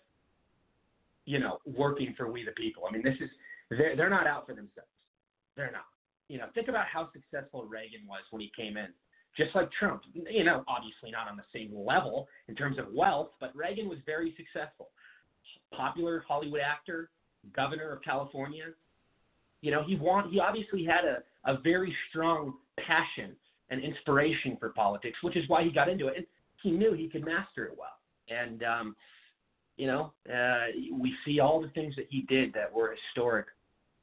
you 1.26 1.40
know 1.40 1.60
working 1.66 2.16
for 2.18 2.32
we 2.32 2.44
the 2.44 2.52
people. 2.52 2.84
I 2.90 2.92
mean, 2.92 3.04
this 3.04 3.16
is 3.22 3.30
they're 3.70 3.96
they're 3.96 4.10
not 4.10 4.26
out 4.26 4.48
for 4.48 4.54
themselves. 4.54 4.90
They're 5.56 5.72
not. 5.72 5.86
You 6.30 6.40
know, 6.40 6.46
think 6.56 6.68
about 6.68 6.86
how 6.92 7.10
successful 7.14 7.66
Reagan 7.66 8.08
was 8.08 8.22
when 8.32 8.42
he 8.42 8.52
came 8.58 8.76
in. 8.76 8.88
Just 9.38 9.56
like 9.56 9.70
Trump, 9.80 10.02
you 10.14 10.44
know, 10.44 10.64
obviously 10.68 11.12
not 11.12 11.30
on 11.30 11.38
the 11.38 11.44
same 11.54 11.72
level 11.74 12.28
in 12.50 12.56
terms 12.56 12.78
of 12.80 12.88
wealth, 12.92 13.30
but 13.40 13.56
Reagan 13.56 13.88
was 13.88 14.00
very 14.06 14.36
successful. 14.36 14.90
Popular 15.74 16.26
Hollywood 16.28 16.60
actor, 16.60 17.12
governor 17.56 17.94
of 17.94 18.02
California. 18.02 18.66
You 19.62 19.72
know, 19.72 19.84
he 19.84 19.96
want 19.96 20.32
he 20.32 20.40
obviously 20.40 20.84
had 20.84 21.06
a, 21.06 21.24
a 21.52 21.60
very 21.62 21.96
strong 22.10 22.56
passion 22.80 23.36
and 23.70 23.84
inspiration 23.84 24.58
for 24.60 24.70
politics, 24.70 25.18
which 25.24 25.38
is 25.38 25.48
why 25.48 25.64
he 25.64 25.72
got 25.72 25.90
into 25.90 26.08
it. 26.08 26.18
And 26.18 26.26
he 26.62 26.72
knew 26.72 26.94
he 26.94 27.08
could 27.08 27.26
master 27.26 27.66
it 27.66 27.78
well. 27.78 27.98
And 28.30 28.64
um, 28.64 28.96
you 29.78 29.88
know, 29.88 30.14
uh, 30.32 30.68
we 31.00 31.14
see 31.26 31.40
all 31.40 31.62
the 31.62 31.70
things 31.70 31.96
that 31.96 32.08
he 32.10 32.22
did 32.22 32.54
that 32.54 32.72
were 32.72 32.96
historic. 33.08 33.48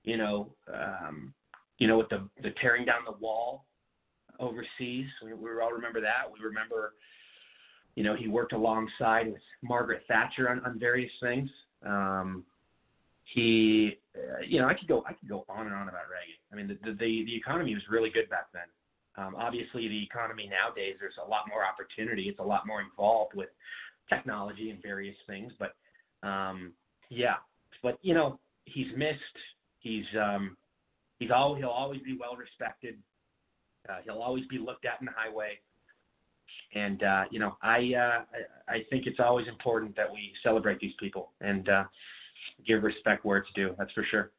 You 0.04 0.16
know, 0.16 0.48
um, 0.72 1.34
you 1.78 1.86
know, 1.86 1.98
with 1.98 2.08
the 2.08 2.28
the 2.42 2.50
tearing 2.60 2.84
down 2.84 3.00
the 3.04 3.16
wall 3.20 3.64
overseas. 4.40 5.06
We, 5.24 5.32
we 5.34 5.50
all 5.60 5.72
remember 5.72 6.00
that. 6.00 6.22
We 6.32 6.44
remember, 6.44 6.94
you 7.96 8.04
know, 8.04 8.14
he 8.14 8.28
worked 8.28 8.52
alongside 8.52 9.26
with 9.26 9.42
Margaret 9.62 10.02
Thatcher 10.08 10.48
on, 10.48 10.64
on 10.64 10.78
various 10.78 11.10
things. 11.20 11.50
Um, 11.84 12.44
he, 13.34 13.98
uh, 14.16 14.40
you 14.46 14.60
know, 14.60 14.68
I 14.68 14.74
could 14.74 14.88
go, 14.88 15.04
I 15.06 15.12
could 15.12 15.28
go 15.28 15.44
on 15.48 15.66
and 15.66 15.74
on 15.74 15.88
about 15.88 16.08
Reagan. 16.10 16.38
I 16.52 16.56
mean, 16.56 16.68
the 16.68 16.92
the, 16.92 17.24
the, 17.24 17.36
economy 17.36 17.74
was 17.74 17.82
really 17.90 18.10
good 18.10 18.30
back 18.30 18.46
then. 18.52 18.62
Um, 19.16 19.34
obviously, 19.36 19.88
the 19.88 20.02
economy 20.02 20.48
nowadays, 20.48 20.96
there's 21.00 21.18
a 21.24 21.28
lot 21.28 21.42
more 21.48 21.62
opportunity. 21.64 22.28
It's 22.28 22.38
a 22.38 22.44
lot 22.44 22.66
more 22.66 22.80
involved 22.80 23.34
with 23.34 23.48
technology 24.08 24.70
and 24.70 24.80
various 24.82 25.16
things. 25.26 25.52
But 25.58 25.74
um, 26.26 26.72
yeah, 27.10 27.34
but 27.82 27.98
you 28.02 28.14
know, 28.14 28.38
he's 28.64 28.86
missed. 28.96 29.18
He's 29.80 30.06
um, 30.18 30.56
he's 31.18 31.30
all 31.30 31.54
he'll 31.54 31.68
always 31.68 32.00
be 32.02 32.16
well 32.18 32.36
respected. 32.36 32.96
Uh, 33.88 33.98
he'll 34.04 34.22
always 34.22 34.46
be 34.46 34.58
looked 34.58 34.86
at 34.86 35.00
in 35.00 35.06
the 35.06 35.12
highway. 35.14 35.58
And 36.74 37.02
uh, 37.02 37.24
you 37.30 37.40
know, 37.40 37.58
I, 37.62 37.92
uh, 37.94 38.22
I 38.68 38.76
I 38.76 38.78
think 38.88 39.06
it's 39.06 39.20
always 39.20 39.48
important 39.48 39.94
that 39.96 40.10
we 40.10 40.32
celebrate 40.42 40.80
these 40.80 40.94
people 40.98 41.32
and 41.42 41.68
uh, 41.68 41.84
give 42.66 42.82
respect 42.82 43.24
where 43.24 43.38
it's 43.38 43.48
due. 43.54 43.74
That's 43.78 43.92
for 43.92 44.04
sure. 44.10 44.30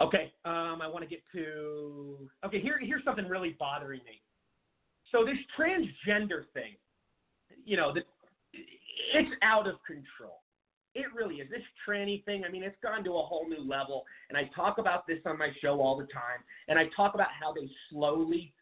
Okay, 0.00 0.32
um, 0.44 0.80
I 0.82 0.88
want 0.88 1.02
to 1.04 1.08
get 1.08 1.22
to 1.34 2.28
okay. 2.44 2.60
Here, 2.60 2.78
here's 2.80 3.04
something 3.04 3.28
really 3.28 3.56
bothering 3.58 4.00
me. 4.04 4.20
So 5.12 5.24
this 5.24 5.38
transgender 5.58 6.42
thing, 6.52 6.74
you 7.64 7.76
know, 7.76 7.94
the, 7.94 8.00
it's 9.14 9.30
out 9.42 9.68
of 9.68 9.76
control. 9.86 10.40
It 10.96 11.06
really 11.14 11.36
is. 11.36 11.48
This 11.50 11.62
tranny 11.88 12.24
thing, 12.24 12.44
I 12.46 12.50
mean, 12.50 12.62
it's 12.62 12.76
gone 12.82 13.04
to 13.04 13.10
a 13.10 13.22
whole 13.22 13.48
new 13.48 13.60
level. 13.68 14.04
And 14.28 14.38
I 14.38 14.50
talk 14.54 14.78
about 14.78 15.06
this 15.06 15.18
on 15.26 15.38
my 15.38 15.50
show 15.60 15.80
all 15.80 15.96
the 15.96 16.04
time. 16.04 16.42
And 16.68 16.78
I 16.78 16.84
talk 16.96 17.14
about 17.14 17.28
how 17.40 17.52
they 17.52 17.68
slowly, 17.90 18.52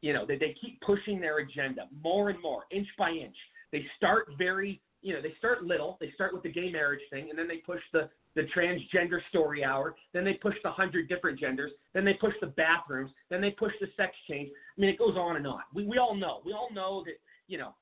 you 0.00 0.12
know, 0.12 0.26
they, 0.26 0.36
they 0.36 0.54
keep 0.60 0.80
pushing 0.80 1.20
their 1.20 1.38
agenda 1.38 1.88
more 2.02 2.30
and 2.30 2.40
more, 2.42 2.64
inch 2.70 2.88
by 2.98 3.10
inch. 3.10 3.36
They 3.72 3.84
start 3.96 4.28
very, 4.36 4.80
you 5.02 5.14
know, 5.14 5.22
they 5.22 5.34
start 5.38 5.64
little. 5.64 5.96
They 6.00 6.10
start 6.14 6.34
with 6.34 6.42
the 6.42 6.52
gay 6.52 6.70
marriage 6.70 7.00
thing, 7.10 7.30
and 7.30 7.38
then 7.38 7.48
they 7.48 7.58
push 7.58 7.80
the 7.92 8.08
the 8.36 8.42
transgender 8.56 9.18
story 9.28 9.64
hour. 9.64 9.96
Then 10.12 10.24
they 10.24 10.34
push 10.34 10.54
the 10.62 10.70
hundred 10.70 11.08
different 11.08 11.38
genders. 11.38 11.72
Then 11.94 12.04
they 12.04 12.14
push 12.14 12.34
the 12.40 12.48
bathrooms. 12.48 13.10
Then 13.28 13.40
they 13.40 13.50
push 13.50 13.72
the 13.80 13.88
sex 13.96 14.14
change. 14.28 14.50
I 14.76 14.80
mean, 14.80 14.90
it 14.90 14.98
goes 14.98 15.16
on 15.16 15.36
and 15.36 15.46
on. 15.46 15.60
We 15.74 15.84
we 15.86 15.98
all 15.98 16.14
know. 16.14 16.40
We 16.44 16.52
all 16.52 16.68
know 16.72 17.02
that 17.06 17.14
you 17.48 17.58
know 17.58 17.74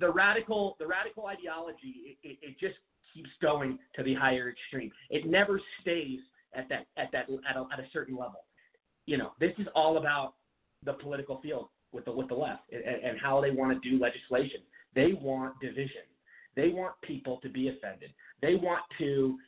the 0.00 0.10
radical 0.10 0.76
the 0.78 0.86
radical 0.86 1.26
ideology. 1.26 2.16
It, 2.22 2.28
it, 2.28 2.38
it 2.42 2.58
just 2.60 2.76
keeps 3.14 3.30
going 3.40 3.78
to 3.96 4.02
the 4.02 4.14
higher 4.14 4.50
extreme. 4.50 4.90
It 5.10 5.26
never 5.26 5.60
stays 5.80 6.20
at 6.54 6.68
that 6.68 6.86
at 6.96 7.10
that 7.12 7.26
at 7.48 7.56
a, 7.56 7.66
at 7.72 7.80
a 7.80 7.86
certain 7.92 8.16
level. 8.16 8.44
You 9.06 9.16
know, 9.16 9.32
this 9.40 9.52
is 9.58 9.66
all 9.74 9.96
about 9.96 10.34
the 10.84 10.92
political 10.92 11.40
field 11.40 11.68
with 11.92 12.04
the 12.04 12.12
with 12.12 12.28
the 12.28 12.34
left 12.34 12.62
and, 12.70 12.84
and 12.84 13.18
how 13.18 13.40
they 13.40 13.50
want 13.50 13.82
to 13.82 13.90
do 13.90 13.98
legislation. 13.98 14.60
They 14.94 15.12
want 15.14 15.58
division. 15.60 16.02
They 16.56 16.68
want 16.68 16.94
people 17.02 17.38
to 17.42 17.48
be 17.48 17.68
offended. 17.68 18.10
They 18.42 18.54
want 18.54 18.82
to 18.98 19.38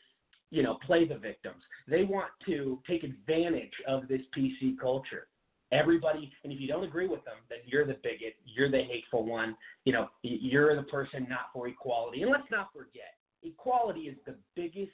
you 0.51 0.63
know, 0.63 0.79
play 0.85 1.07
the 1.07 1.17
victims. 1.17 1.63
They 1.89 2.03
want 2.03 2.31
to 2.47 2.81
take 2.89 3.05
advantage 3.05 3.73
of 3.87 4.09
this 4.09 4.21
PC 4.37 4.79
culture. 4.81 5.29
Everybody, 5.73 6.33
and 6.43 6.53
if 6.53 6.61
you 6.61 6.67
don't 6.67 6.83
agree 6.83 7.07
with 7.07 7.25
them, 7.25 7.37
then 7.49 7.59
you're 7.65 7.87
the 7.87 7.97
bigot, 8.03 8.35
you're 8.45 8.71
the 8.71 8.83
hateful 8.83 9.25
one, 9.25 9.57
you 9.85 9.93
know, 9.93 10.09
you're 10.23 10.75
the 10.75 10.83
person 10.83 11.27
not 11.31 11.47
for 11.53 11.69
equality. 11.69 12.23
And 12.23 12.31
let's 12.31 12.51
not 12.51 12.71
forget, 12.73 13.15
equality 13.45 14.01
is 14.03 14.17
the 14.27 14.35
biggest 14.57 14.91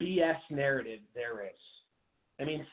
BS 0.00 0.38
narrative 0.50 1.00
there 1.14 1.44
is. 1.44 1.60
I 2.40 2.44
mean, 2.44 2.66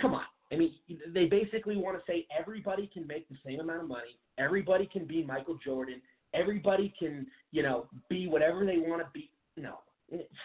come 0.00 0.14
on. 0.14 0.24
I 0.52 0.56
mean, 0.56 0.72
they 1.12 1.26
basically 1.26 1.76
want 1.76 1.96
to 1.96 2.02
say 2.10 2.26
everybody 2.36 2.90
can 2.92 3.06
make 3.06 3.28
the 3.28 3.36
same 3.44 3.60
amount 3.60 3.82
of 3.82 3.88
money, 3.88 4.18
everybody 4.38 4.88
can 4.92 5.04
be 5.04 5.24
Michael 5.24 5.58
Jordan, 5.64 6.00
everybody 6.36 6.92
can, 6.98 7.26
you 7.50 7.62
know, 7.62 7.86
be 8.08 8.28
whatever 8.28 8.64
they 8.64 8.78
want 8.78 9.02
to 9.02 9.08
be. 9.12 9.30
No, 9.56 9.78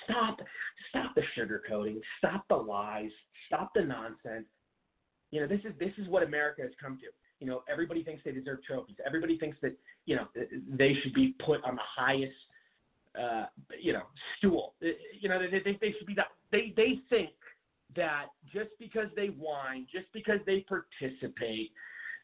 Stop, 0.05 0.39
stop 0.89 1.13
the 1.15 1.21
sugarcoating. 1.37 1.99
Stop 2.17 2.45
the 2.49 2.55
lies. 2.55 3.11
Stop 3.47 3.71
the 3.75 3.81
nonsense. 3.81 4.47
You 5.29 5.41
know, 5.41 5.47
this 5.47 5.59
is 5.63 5.73
this 5.79 5.91
is 5.97 6.07
what 6.07 6.23
America 6.23 6.61
has 6.63 6.71
come 6.81 6.97
to. 6.97 7.05
You 7.39 7.47
know, 7.47 7.63
everybody 7.71 8.03
thinks 8.03 8.21
they 8.25 8.31
deserve 8.31 8.63
trophies. 8.63 8.95
Everybody 9.05 9.37
thinks 9.37 9.57
that 9.61 9.75
you 10.05 10.15
know 10.15 10.27
they 10.77 10.93
should 11.01 11.13
be 11.13 11.35
put 11.45 11.63
on 11.63 11.75
the 11.75 11.81
highest, 11.95 12.33
uh, 13.19 13.45
you 13.79 13.93
know, 13.93 14.03
stool. 14.37 14.73
You 15.19 15.29
know, 15.29 15.39
they 15.39 15.59
think 15.59 15.79
they 15.79 15.93
should 15.97 16.07
be 16.07 16.15
that. 16.15 16.27
They 16.51 16.73
they 16.75 16.99
think 17.09 17.31
that 17.95 18.27
just 18.51 18.69
because 18.79 19.07
they 19.15 19.27
whine, 19.27 19.85
just 19.91 20.07
because 20.13 20.39
they 20.45 20.65
participate, 20.67 21.71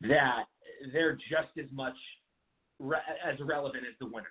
that 0.02 0.44
they're 0.92 1.16
just 1.16 1.58
as 1.58 1.72
much 1.72 1.96
re- 2.80 2.98
as 3.26 3.36
relevant 3.40 3.84
as 3.90 3.96
the 4.00 4.06
winner. 4.06 4.28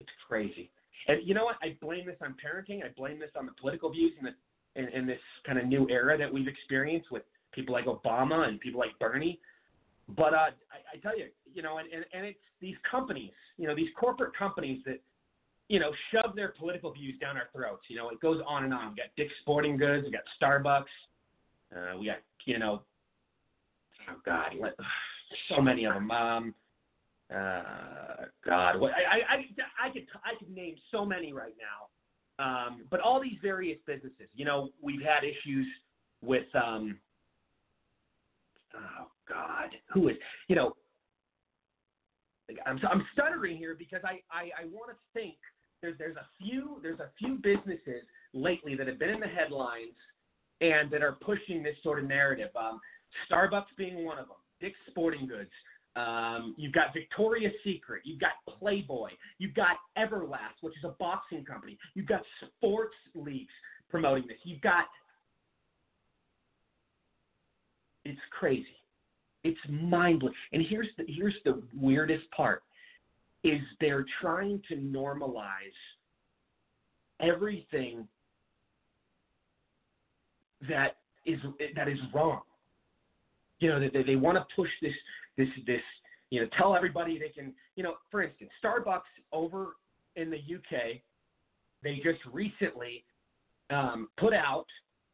It's 0.00 0.10
crazy. 0.28 0.70
And 1.08 1.20
you 1.26 1.34
know 1.34 1.44
what? 1.44 1.56
I 1.62 1.76
blame 1.80 2.06
this 2.06 2.16
on 2.22 2.34
parenting. 2.34 2.84
I 2.84 2.88
blame 2.96 3.18
this 3.18 3.30
on 3.38 3.46
the 3.46 3.52
political 3.60 3.90
views 3.90 4.12
in, 4.18 4.26
the, 4.26 4.96
in 4.96 5.06
this 5.06 5.20
kind 5.46 5.58
of 5.58 5.66
new 5.66 5.88
era 5.88 6.18
that 6.18 6.32
we've 6.32 6.48
experienced 6.48 7.10
with 7.10 7.22
people 7.52 7.72
like 7.72 7.86
Obama 7.86 8.48
and 8.48 8.60
people 8.60 8.80
like 8.80 8.98
Bernie. 8.98 9.40
But 10.08 10.34
uh, 10.34 10.50
I, 10.70 10.94
I 10.94 10.98
tell 11.02 11.18
you, 11.18 11.26
you 11.52 11.62
know, 11.62 11.78
and, 11.78 11.92
and, 11.92 12.04
and 12.12 12.26
it's 12.26 12.38
these 12.60 12.76
companies, 12.88 13.32
you 13.56 13.66
know, 13.66 13.74
these 13.74 13.88
corporate 13.98 14.36
companies 14.36 14.80
that, 14.86 15.00
you 15.68 15.80
know, 15.80 15.90
shove 16.12 16.36
their 16.36 16.50
political 16.50 16.92
views 16.92 17.18
down 17.20 17.36
our 17.36 17.48
throats. 17.52 17.82
You 17.88 17.96
know, 17.96 18.10
it 18.10 18.20
goes 18.20 18.40
on 18.46 18.64
and 18.64 18.72
on. 18.72 18.90
We 18.90 18.96
got 18.96 19.06
Dick's 19.16 19.32
Sporting 19.42 19.76
Goods, 19.76 20.04
we 20.04 20.12
got 20.12 20.22
Starbucks, 20.40 20.84
uh, 21.74 21.98
we 21.98 22.06
got, 22.06 22.18
you 22.44 22.58
know, 22.58 22.82
oh 24.08 24.20
God, 24.24 24.52
so 25.48 25.60
many 25.60 25.86
of 25.86 25.94
them. 25.94 26.10
Um, 26.10 26.54
uh, 27.34 28.26
God, 28.44 28.80
what 28.80 28.92
I, 28.92 29.34
I 29.34 29.86
I 29.88 29.90
could 29.90 30.06
I 30.24 30.38
could 30.38 30.50
name 30.50 30.76
so 30.90 31.04
many 31.04 31.32
right 31.32 31.54
now. 31.58 31.86
Um, 32.38 32.84
but 32.90 33.00
all 33.00 33.20
these 33.20 33.38
various 33.42 33.78
businesses, 33.86 34.28
you 34.34 34.44
know, 34.44 34.68
we've 34.82 35.00
had 35.00 35.24
issues 35.24 35.66
with 36.22 36.46
um, 36.54 36.98
oh 38.74 39.06
God, 39.28 39.70
who 39.92 40.08
is 40.08 40.16
you 40.48 40.54
know, 40.54 40.76
I'm 42.64 42.78
I'm 42.88 43.04
stuttering 43.12 43.56
here 43.56 43.74
because 43.76 44.02
I 44.04 44.20
I, 44.30 44.62
I 44.62 44.64
want 44.70 44.90
to 44.90 44.96
think 45.12 45.34
there's 45.82 45.98
there's 45.98 46.16
a 46.16 46.26
few 46.38 46.78
there's 46.82 47.00
a 47.00 47.10
few 47.18 47.36
businesses 47.42 48.04
lately 48.32 48.76
that 48.76 48.86
have 48.86 48.98
been 48.98 49.10
in 49.10 49.20
the 49.20 49.26
headlines 49.26 49.96
and 50.60 50.90
that 50.90 51.02
are 51.02 51.12
pushing 51.12 51.62
this 51.62 51.76
sort 51.82 51.98
of 51.98 52.06
narrative. 52.06 52.50
Um, 52.56 52.80
Starbucks 53.30 53.74
being 53.76 54.04
one 54.04 54.18
of 54.18 54.26
them, 54.26 54.36
Dick's 54.60 54.78
Sporting 54.90 55.26
Goods, 55.26 55.50
um, 55.96 56.54
you've 56.58 56.74
got 56.74 56.92
Victoria's 56.92 57.54
Secret. 57.64 58.02
You've 58.04 58.20
got 58.20 58.32
Playboy. 58.58 59.10
You've 59.38 59.54
got 59.54 59.76
Everlast, 59.98 60.60
which 60.60 60.74
is 60.76 60.84
a 60.84 60.94
boxing 60.98 61.44
company. 61.44 61.78
You've 61.94 62.06
got 62.06 62.20
sports 62.58 62.94
leagues 63.14 63.52
promoting 63.88 64.26
this. 64.28 64.36
You've 64.44 64.60
got. 64.60 64.84
It's 68.04 68.20
crazy. 68.30 68.66
It's 69.42 69.58
mind 69.68 70.20
blowing. 70.20 70.34
And 70.52 70.62
here's 70.68 70.88
the 70.98 71.04
here's 71.08 71.34
the 71.44 71.62
weirdest 71.74 72.30
part, 72.30 72.62
is 73.42 73.60
they're 73.80 74.04
trying 74.20 74.60
to 74.68 74.76
normalize 74.76 75.48
everything 77.20 78.06
that 80.68 80.96
is 81.24 81.40
that 81.74 81.88
is 81.88 81.98
wrong. 82.14 82.42
You 83.60 83.70
know, 83.70 83.80
they, 83.80 84.02
they 84.02 84.16
want 84.16 84.36
to 84.36 84.44
push 84.54 84.68
this 84.82 84.92
this 85.36 85.48
this 85.66 85.80
you 86.30 86.40
know 86.40 86.48
tell 86.58 86.74
everybody 86.74 87.18
they 87.18 87.28
can 87.28 87.52
you 87.76 87.82
know 87.82 87.94
for 88.10 88.22
instance 88.22 88.50
Starbucks 88.62 89.00
over 89.32 89.76
in 90.16 90.30
the 90.30 90.36
UK 90.36 91.00
they 91.82 91.96
just 91.96 92.24
recently 92.32 93.04
um, 93.70 94.08
put 94.18 94.32
out 94.32 94.66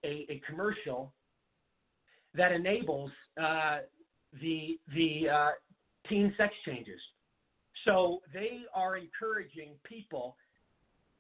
a, 0.05 0.27
a 0.29 0.41
commercial 0.49 1.13
that 2.35 2.53
enables 2.53 3.11
uh, 3.41 3.79
the 4.41 4.79
the 4.95 5.29
uh, 5.29 5.51
teen 6.09 6.33
sex 6.37 6.55
changes. 6.67 7.01
So 7.85 8.21
they 8.33 8.63
are 8.75 8.97
encouraging 8.97 9.73
people 9.85 10.37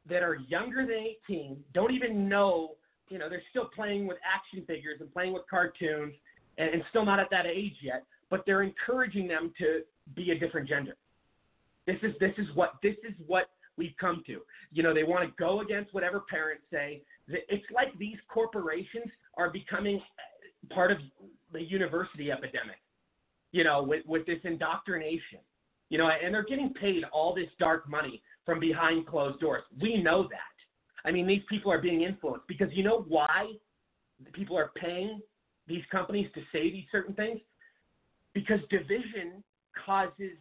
that 0.08 0.22
are 0.22 0.36
younger 0.48 0.84
than 0.86 1.06
18, 1.28 1.58
don't 1.74 1.92
even 1.92 2.28
know, 2.28 2.72
you 3.08 3.18
know, 3.18 3.28
they're 3.28 3.42
still 3.50 3.68
playing 3.74 4.06
with 4.06 4.18
action 4.26 4.64
figures 4.66 5.00
and 5.00 5.12
playing 5.12 5.32
with 5.32 5.42
cartoons 5.48 6.14
and, 6.58 6.70
and 6.70 6.82
still 6.90 7.04
not 7.04 7.20
at 7.20 7.28
that 7.30 7.46
age 7.46 7.76
yet, 7.82 8.04
but 8.32 8.44
they're 8.46 8.62
encouraging 8.62 9.28
them 9.28 9.52
to 9.58 9.82
be 10.16 10.30
a 10.30 10.38
different 10.38 10.68
gender. 10.68 10.96
This 11.86 11.98
is 12.02 12.12
this 12.18 12.32
is 12.38 12.46
what 12.54 12.72
this 12.82 12.96
is 13.08 13.14
what 13.26 13.50
we've 13.76 13.94
come 14.00 14.22
to. 14.26 14.40
You 14.72 14.82
know, 14.82 14.94
they 14.94 15.04
want 15.04 15.28
to 15.28 15.34
go 15.38 15.60
against 15.60 15.92
whatever 15.92 16.24
parents 16.30 16.64
say. 16.72 17.02
It's 17.28 17.64
like 17.72 17.96
these 17.98 18.16
corporations 18.32 19.10
are 19.36 19.50
becoming 19.50 19.96
uh, 19.98 20.74
part 20.74 20.90
of 20.90 20.98
the 21.52 21.62
university 21.62 22.32
epidemic. 22.32 22.80
you 23.52 23.64
know, 23.64 23.82
with, 23.82 24.04
with 24.06 24.26
this 24.26 24.38
indoctrination. 24.44 25.40
You 25.90 25.98
know, 25.98 26.08
and 26.08 26.34
they're 26.34 26.42
getting 26.44 26.72
paid 26.72 27.04
all 27.12 27.34
this 27.34 27.48
dark 27.58 27.88
money 27.88 28.22
from 28.46 28.58
behind 28.58 29.06
closed 29.06 29.40
doors. 29.40 29.62
We 29.80 30.02
know 30.02 30.22
that. 30.24 31.08
I 31.08 31.12
mean, 31.12 31.26
these 31.26 31.42
people 31.50 31.70
are 31.70 31.80
being 31.80 32.02
influenced 32.02 32.48
because 32.48 32.68
you 32.72 32.82
know 32.82 33.04
why 33.08 33.52
people 34.32 34.56
are 34.56 34.72
paying 34.74 35.20
these 35.66 35.82
companies 35.90 36.28
to 36.34 36.40
say 36.50 36.70
these 36.70 36.86
certain 36.90 37.14
things? 37.14 37.40
Because 38.34 38.60
division 38.70 39.42
causes 39.84 40.36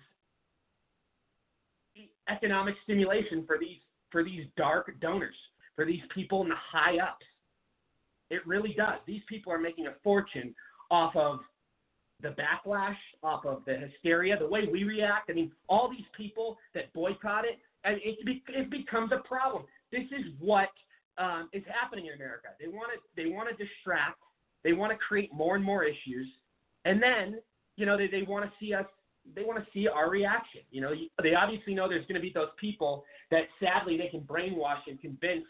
economic 2.29 2.75
stimulation 2.83 3.43
for 3.45 3.57
these 3.59 3.77
for 4.11 4.23
these 4.23 4.45
dark 4.57 4.91
donors, 4.99 5.35
for 5.75 5.85
these 5.85 6.01
people 6.13 6.41
in 6.41 6.49
the 6.49 6.55
high 6.55 6.97
ups. 6.97 7.25
It 8.29 8.45
really 8.45 8.73
does. 8.77 8.99
These 9.07 9.21
people 9.27 9.51
are 9.53 9.57
making 9.57 9.87
a 9.87 9.93
fortune 10.03 10.53
off 10.89 11.15
of 11.15 11.39
the 12.21 12.29
backlash, 12.29 12.97
off 13.23 13.45
of 13.45 13.63
the 13.65 13.75
hysteria, 13.75 14.37
the 14.37 14.47
way 14.47 14.67
we 14.71 14.83
react. 14.83 15.29
I 15.29 15.33
mean, 15.33 15.51
all 15.69 15.89
these 15.89 16.05
people 16.15 16.57
that 16.73 16.93
boycott 16.93 17.45
it, 17.45 17.59
and 17.83 17.97
it, 18.03 18.19
it 18.47 18.69
becomes 18.69 19.11
a 19.11 19.27
problem. 19.27 19.63
This 19.91 20.05
is 20.11 20.25
what 20.39 20.69
um, 21.17 21.49
is 21.53 21.63
happening 21.67 22.07
in 22.07 22.13
America. 22.13 22.49
They 22.59 22.67
want 22.67 22.91
to 22.93 22.99
they 23.21 23.29
want 23.29 23.49
to 23.49 23.63
distract. 23.63 24.19
They 24.63 24.73
want 24.73 24.91
to 24.91 24.97
create 24.97 25.33
more 25.33 25.55
and 25.55 25.63
more 25.63 25.83
issues, 25.83 26.27
and 26.85 27.01
then 27.01 27.39
you 27.77 27.85
know 27.85 27.97
they, 27.97 28.07
they 28.07 28.23
want 28.23 28.45
to 28.45 28.51
see 28.59 28.73
us. 28.73 28.85
They 29.35 29.43
want 29.43 29.63
to 29.63 29.67
see 29.71 29.87
our 29.87 30.09
reaction. 30.09 30.61
You 30.71 30.81
know, 30.81 30.91
they 31.21 31.35
obviously 31.35 31.75
know 31.75 31.87
there's 31.87 32.05
going 32.07 32.15
to 32.15 32.21
be 32.21 32.31
those 32.33 32.49
people 32.59 33.03
that 33.29 33.43
sadly 33.59 33.95
they 33.95 34.07
can 34.07 34.21
brainwash 34.21 34.81
and 34.87 34.99
convince, 34.99 35.45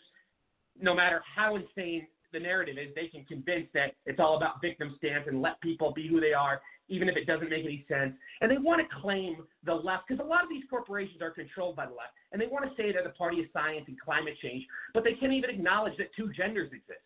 no 0.80 0.94
matter 0.94 1.22
how 1.36 1.56
insane 1.56 2.06
the 2.34 2.40
narrative 2.40 2.76
is, 2.78 2.94
they 2.96 3.08
can 3.08 3.24
convince 3.26 3.68
that 3.74 3.94
it's 4.06 4.20
all 4.20 4.36
about 4.38 4.62
victim 4.62 4.94
stance 4.98 5.26
and 5.28 5.42
let 5.42 5.60
people 5.62 5.94
be 5.94 6.08
who 6.08 6.20
they 6.20 6.34
are, 6.34 6.62
even 6.90 7.08
if 7.08 7.16
it 7.16 7.26
doesn't 7.26 7.50
make 7.50 7.64
any 7.64 7.86
sense. 7.88 8.14
And 8.42 8.52
they 8.52 8.58
want 8.58 8.82
to 8.82 9.02
claim 9.02 9.38
the 9.66 9.74
left, 9.74 10.08
because 10.08 10.24
a 10.24 10.28
lot 10.28 10.44
of 10.44 10.50
these 10.50 10.64
corporations 10.70 11.22
are 11.22 11.32
controlled 11.32 11.76
by 11.78 11.86
the 11.86 11.92
left, 11.92 12.14
and 12.32 12.42
they 12.42 12.48
want 12.48 12.66
to 12.66 12.72
say 12.76 12.92
they're 12.92 13.04
the 13.04 13.10
party 13.10 13.40
of 13.40 13.48
science 13.54 13.86
and 13.88 14.00
climate 14.00 14.36
change, 14.42 14.66
but 14.94 15.04
they 15.04 15.14
can't 15.14 15.34
even 15.34 15.50
acknowledge 15.50 15.98
that 15.98 16.08
two 16.16 16.32
genders 16.32 16.72
exist. 16.74 17.04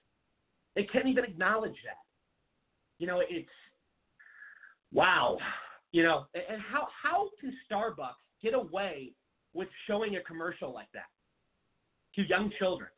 They 0.75 0.84
can't 0.84 1.08
even 1.08 1.23
acknowledge 1.23 1.78
that. 1.86 2.01
You 2.97 3.08
know, 3.08 3.21
it's 3.28 3.49
wow. 4.93 5.38
You 5.91 6.04
know, 6.04 6.26
and 6.34 6.62
how 6.62 6.88
how 7.04 7.30
can 7.39 7.54
Starbucks 7.71 8.15
get 8.41 8.54
away 8.54 9.13
with 9.54 9.69
showing 9.88 10.17
a 10.17 10.21
commercial 10.21 10.74
like 10.74 10.91
that 10.93 11.10
to 12.15 12.28
young 12.28 12.52
children? 12.60 12.89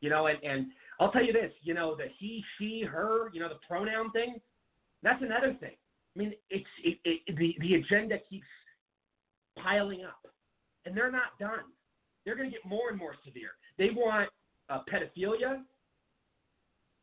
You 0.00 0.10
know, 0.10 0.26
and, 0.26 0.38
and 0.42 0.66
I'll 1.00 1.10
tell 1.10 1.24
you 1.24 1.32
this, 1.32 1.52
you 1.62 1.74
know, 1.74 1.96
the 1.96 2.04
he, 2.18 2.44
she, 2.58 2.82
her, 2.82 3.30
you 3.32 3.40
know, 3.40 3.48
the 3.48 3.58
pronoun 3.66 4.10
thing, 4.12 4.40
that's 5.02 5.22
another 5.22 5.56
thing. 5.60 5.76
I 6.14 6.18
mean, 6.18 6.34
it's 6.50 6.66
it, 6.84 6.98
it, 7.04 7.36
the 7.36 7.54
the 7.60 7.74
agenda 7.74 8.18
keeps 8.28 8.46
piling 9.58 10.04
up, 10.04 10.20
and 10.84 10.96
they're 10.96 11.12
not 11.12 11.38
done. 11.38 11.64
They're 12.24 12.36
going 12.36 12.50
to 12.50 12.56
get 12.56 12.66
more 12.66 12.90
and 12.90 12.98
more 12.98 13.14
severe. 13.24 13.50
They 13.78 13.90
want 13.90 14.28
uh, 14.68 14.80
pedophilia 14.92 15.62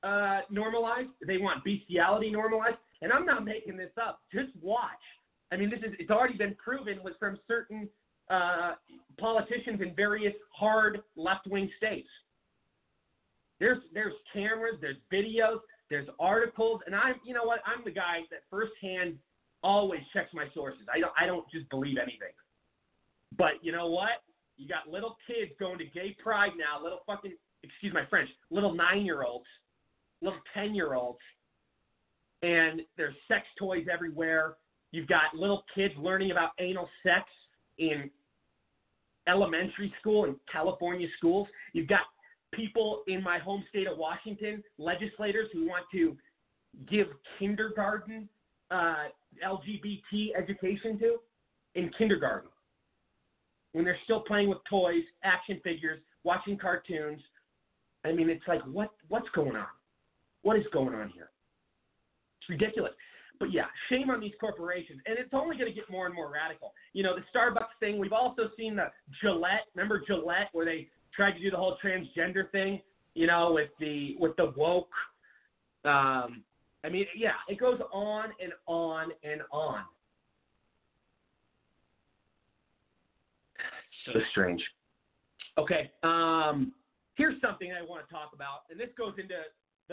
uh, 0.04 0.42
normalized. 0.50 1.10
They 1.26 1.38
want 1.38 1.64
bestiality 1.64 2.30
normalized. 2.32 2.76
And 3.02 3.12
I'm 3.12 3.26
not 3.26 3.44
making 3.44 3.78
this 3.78 3.92
up. 4.02 4.22
Just 4.32 4.50
watch. 4.62 4.90
I 5.52 5.58
mean, 5.58 5.70
this 5.70 5.80
is 5.80 5.94
it's 6.00 6.10
already 6.10 6.36
been 6.36 6.56
proven 6.56 7.00
with 7.04 7.14
from 7.20 7.38
certain 7.48 7.88
uh, 8.30 8.74
politicians 9.20 9.82
in 9.82 9.94
various 9.96 10.34
hard 10.58 11.02
left 11.16 11.46
wing 11.48 11.70
states. 11.78 12.08
There's 13.60 13.80
there's 13.94 14.14
cameras, 14.34 14.76
there's 14.82 14.98
videos, 15.12 15.60
there's 15.90 16.08
articles, 16.20 16.82
and 16.86 16.96
I'm 16.96 17.16
you 17.26 17.34
know 17.34 17.44
what 17.44 17.60
I'm 17.66 17.84
the 17.84 17.92
guy 17.92 18.22
that 18.32 18.40
firsthand 18.50 19.18
always 19.64 20.02
checks 20.14 20.30
my 20.34 20.46
sources. 20.54 20.82
I 20.94 21.00
don't 21.00 21.14
I 21.20 21.26
don't 21.26 21.46
just 21.52 21.70
believe 21.70 21.98
anything. 21.98 22.34
But 23.38 23.54
you 23.62 23.72
know 23.72 23.90
what? 23.90 24.24
You 24.58 24.68
got 24.68 24.92
little 24.92 25.18
kids 25.28 25.52
going 25.60 25.78
to 25.80 25.86
gay 25.86 26.16
pride 26.22 26.52
now, 26.58 26.82
little 26.82 27.00
fucking 27.06 27.34
excuse 27.64 27.94
my 27.94 28.06
French, 28.10 28.30
little 28.50 28.74
nine 28.74 29.06
year 29.06 29.24
olds, 29.24 29.46
little 30.24 30.40
ten 30.54 30.74
year 30.74 30.94
olds, 30.94 31.20
and 32.42 32.82
there's 32.98 33.16
sex 33.28 33.44
toys 33.60 33.86
everywhere. 33.92 34.56
You've 34.92 35.08
got 35.08 35.36
little 35.36 35.64
kids 35.76 35.94
learning 35.98 36.32
about 36.32 36.52
anal 36.60 36.88
sex 37.04 37.26
in 37.78 38.10
elementary 39.28 39.94
school 40.00 40.26
and 40.26 40.36
California 40.52 41.08
schools. 41.18 41.48
You've 41.74 41.88
got 41.88 42.02
people 42.54 43.04
in 43.08 43.24
my 43.24 43.40
home 43.40 43.64
state 43.70 43.88
of 43.88 43.98
Washington, 43.98 44.64
legislators 44.78 45.50
who 45.54 45.68
want 45.68 45.86
to 45.94 46.16
give 46.90 47.08
kindergarten 47.40 48.28
uh, 48.72 49.06
LGBT 49.46 50.30
education 50.38 51.00
to 51.00 51.18
in 51.76 51.90
kindergarten 51.98 52.50
when 53.74 53.84
they're 53.84 53.98
still 54.04 54.22
playing 54.22 54.50
with 54.50 54.60
toys, 54.70 55.04
action 55.24 55.60
figures, 55.64 56.00
watching 56.24 56.58
cartoons. 56.58 57.22
I 58.06 58.12
mean, 58.12 58.30
it's 58.30 58.48
like 58.48 58.62
what 58.66 58.90
what's 59.10 59.28
going 59.36 59.56
on? 59.56 59.66
What 60.44 60.58
is 60.58 60.66
going 60.72 60.94
on 60.94 61.10
here? 61.10 61.30
It's 62.42 62.50
ridiculous. 62.50 62.94
But 63.40 63.52
yeah, 63.52 63.66
shame 63.90 64.10
on 64.10 64.22
these 64.22 64.34
corporations, 64.40 65.02
and 65.06 65.18
it's 65.18 65.34
only 65.34 65.58
going 65.58 65.68
to 65.68 65.74
get 65.74 65.90
more 65.90 66.06
and 66.06 66.14
more 66.14 66.32
radical. 66.32 66.74
You 66.94 67.04
know, 67.04 67.16
the 67.16 67.24
Starbucks 67.38 67.80
thing. 67.80 67.98
We've 67.98 68.14
also 68.14 68.44
seen 68.56 68.76
the 68.76 68.92
Gillette. 69.22 69.66
Remember 69.76 70.02
Gillette, 70.06 70.50
where 70.54 70.66
they 70.66 70.88
tried 71.16 71.34
to 71.34 71.40
do 71.40 71.50
the 71.50 71.58
whole 71.58 71.78
transgender 71.84 72.50
thing, 72.52 72.82
you 73.16 73.28
know, 73.28 73.52
with 73.54 73.70
the 73.80 74.16
with 74.20 74.36
the 74.38 74.54
woke. 74.56 74.88
Um, 75.84 76.44
I 76.86 76.90
mean, 76.90 77.06
yeah, 77.18 77.32
it 77.48 77.60
goes 77.60 77.80
on 77.92 78.30
and 78.42 78.54
on 78.68 79.12
and 79.24 79.42
on. 79.52 79.82
So 84.06 84.20
strange. 84.32 84.62
Okay, 85.58 85.92
um, 86.04 86.74
here's 87.16 87.40
something 87.42 87.72
I 87.72 87.84
want 87.86 88.08
to 88.08 88.14
talk 88.14 88.32
about, 88.34 88.64
and 88.70 88.80
this 88.80 88.90
goes 88.98 89.14
into 89.18 89.36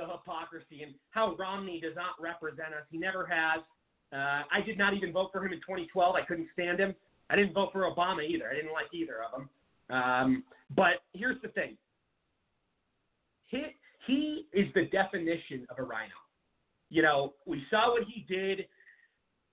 the 0.01 0.13
hypocrisy 0.13 0.83
and 0.83 0.95
how 1.11 1.37
Romney 1.37 1.81
does 1.81 1.95
not 1.97 2.21
represent 2.21 2.75
us. 2.75 2.85
He 2.91 2.99
never 2.99 3.27
has. 3.27 3.63
Uh, 4.13 4.43
I 4.51 4.61
did 4.65 4.79
not 4.79 4.95
even 4.95 5.13
vote 5.13 5.31
for 5.33 5.45
him 5.45 5.53
in 5.53 5.61
2012. 5.61 6.15
I 6.15 6.23
couldn't 6.23 6.49
stand 6.53 6.81
him. 6.81 6.95
I 7.29 7.37
didn't 7.37 7.53
vote 7.53 7.71
for 7.73 7.83
Obama 7.83 8.29
either. 8.29 8.51
I 8.51 8.55
didn't 8.55 8.73
like 8.73 8.87
either 8.93 9.23
of 9.25 9.33
them. 9.33 9.49
Um, 9.91 10.45
but 10.75 11.03
here's 11.13 11.41
the 11.43 11.49
thing. 11.49 11.77
He, 13.47 13.63
he 14.07 14.47
is 14.53 14.67
the 14.75 14.87
definition 14.87 15.67
of 15.69 15.79
a 15.79 15.83
RINO. 15.83 16.19
You 16.89 17.03
know, 17.03 17.35
we 17.47 17.63
saw 17.71 17.93
what 17.93 18.03
he 18.03 18.25
did 18.29 18.67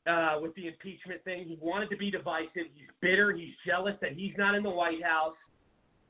uh, 0.08 0.40
with 0.42 0.56
the 0.56 0.68
impeachment 0.68 1.24
thing. 1.24 1.46
He 1.46 1.58
wanted 1.62 1.90
to 1.92 1.98
be 1.98 2.10
divisive. 2.10 2.50
He's 2.74 2.90
bitter. 3.02 3.32
He's 3.34 3.54
jealous 3.66 3.96
that 4.02 4.14
he's 4.14 4.34
not 4.38 4.56
in 4.56 4.64
the 4.64 4.70
White 4.70 5.04
House. 5.04 5.36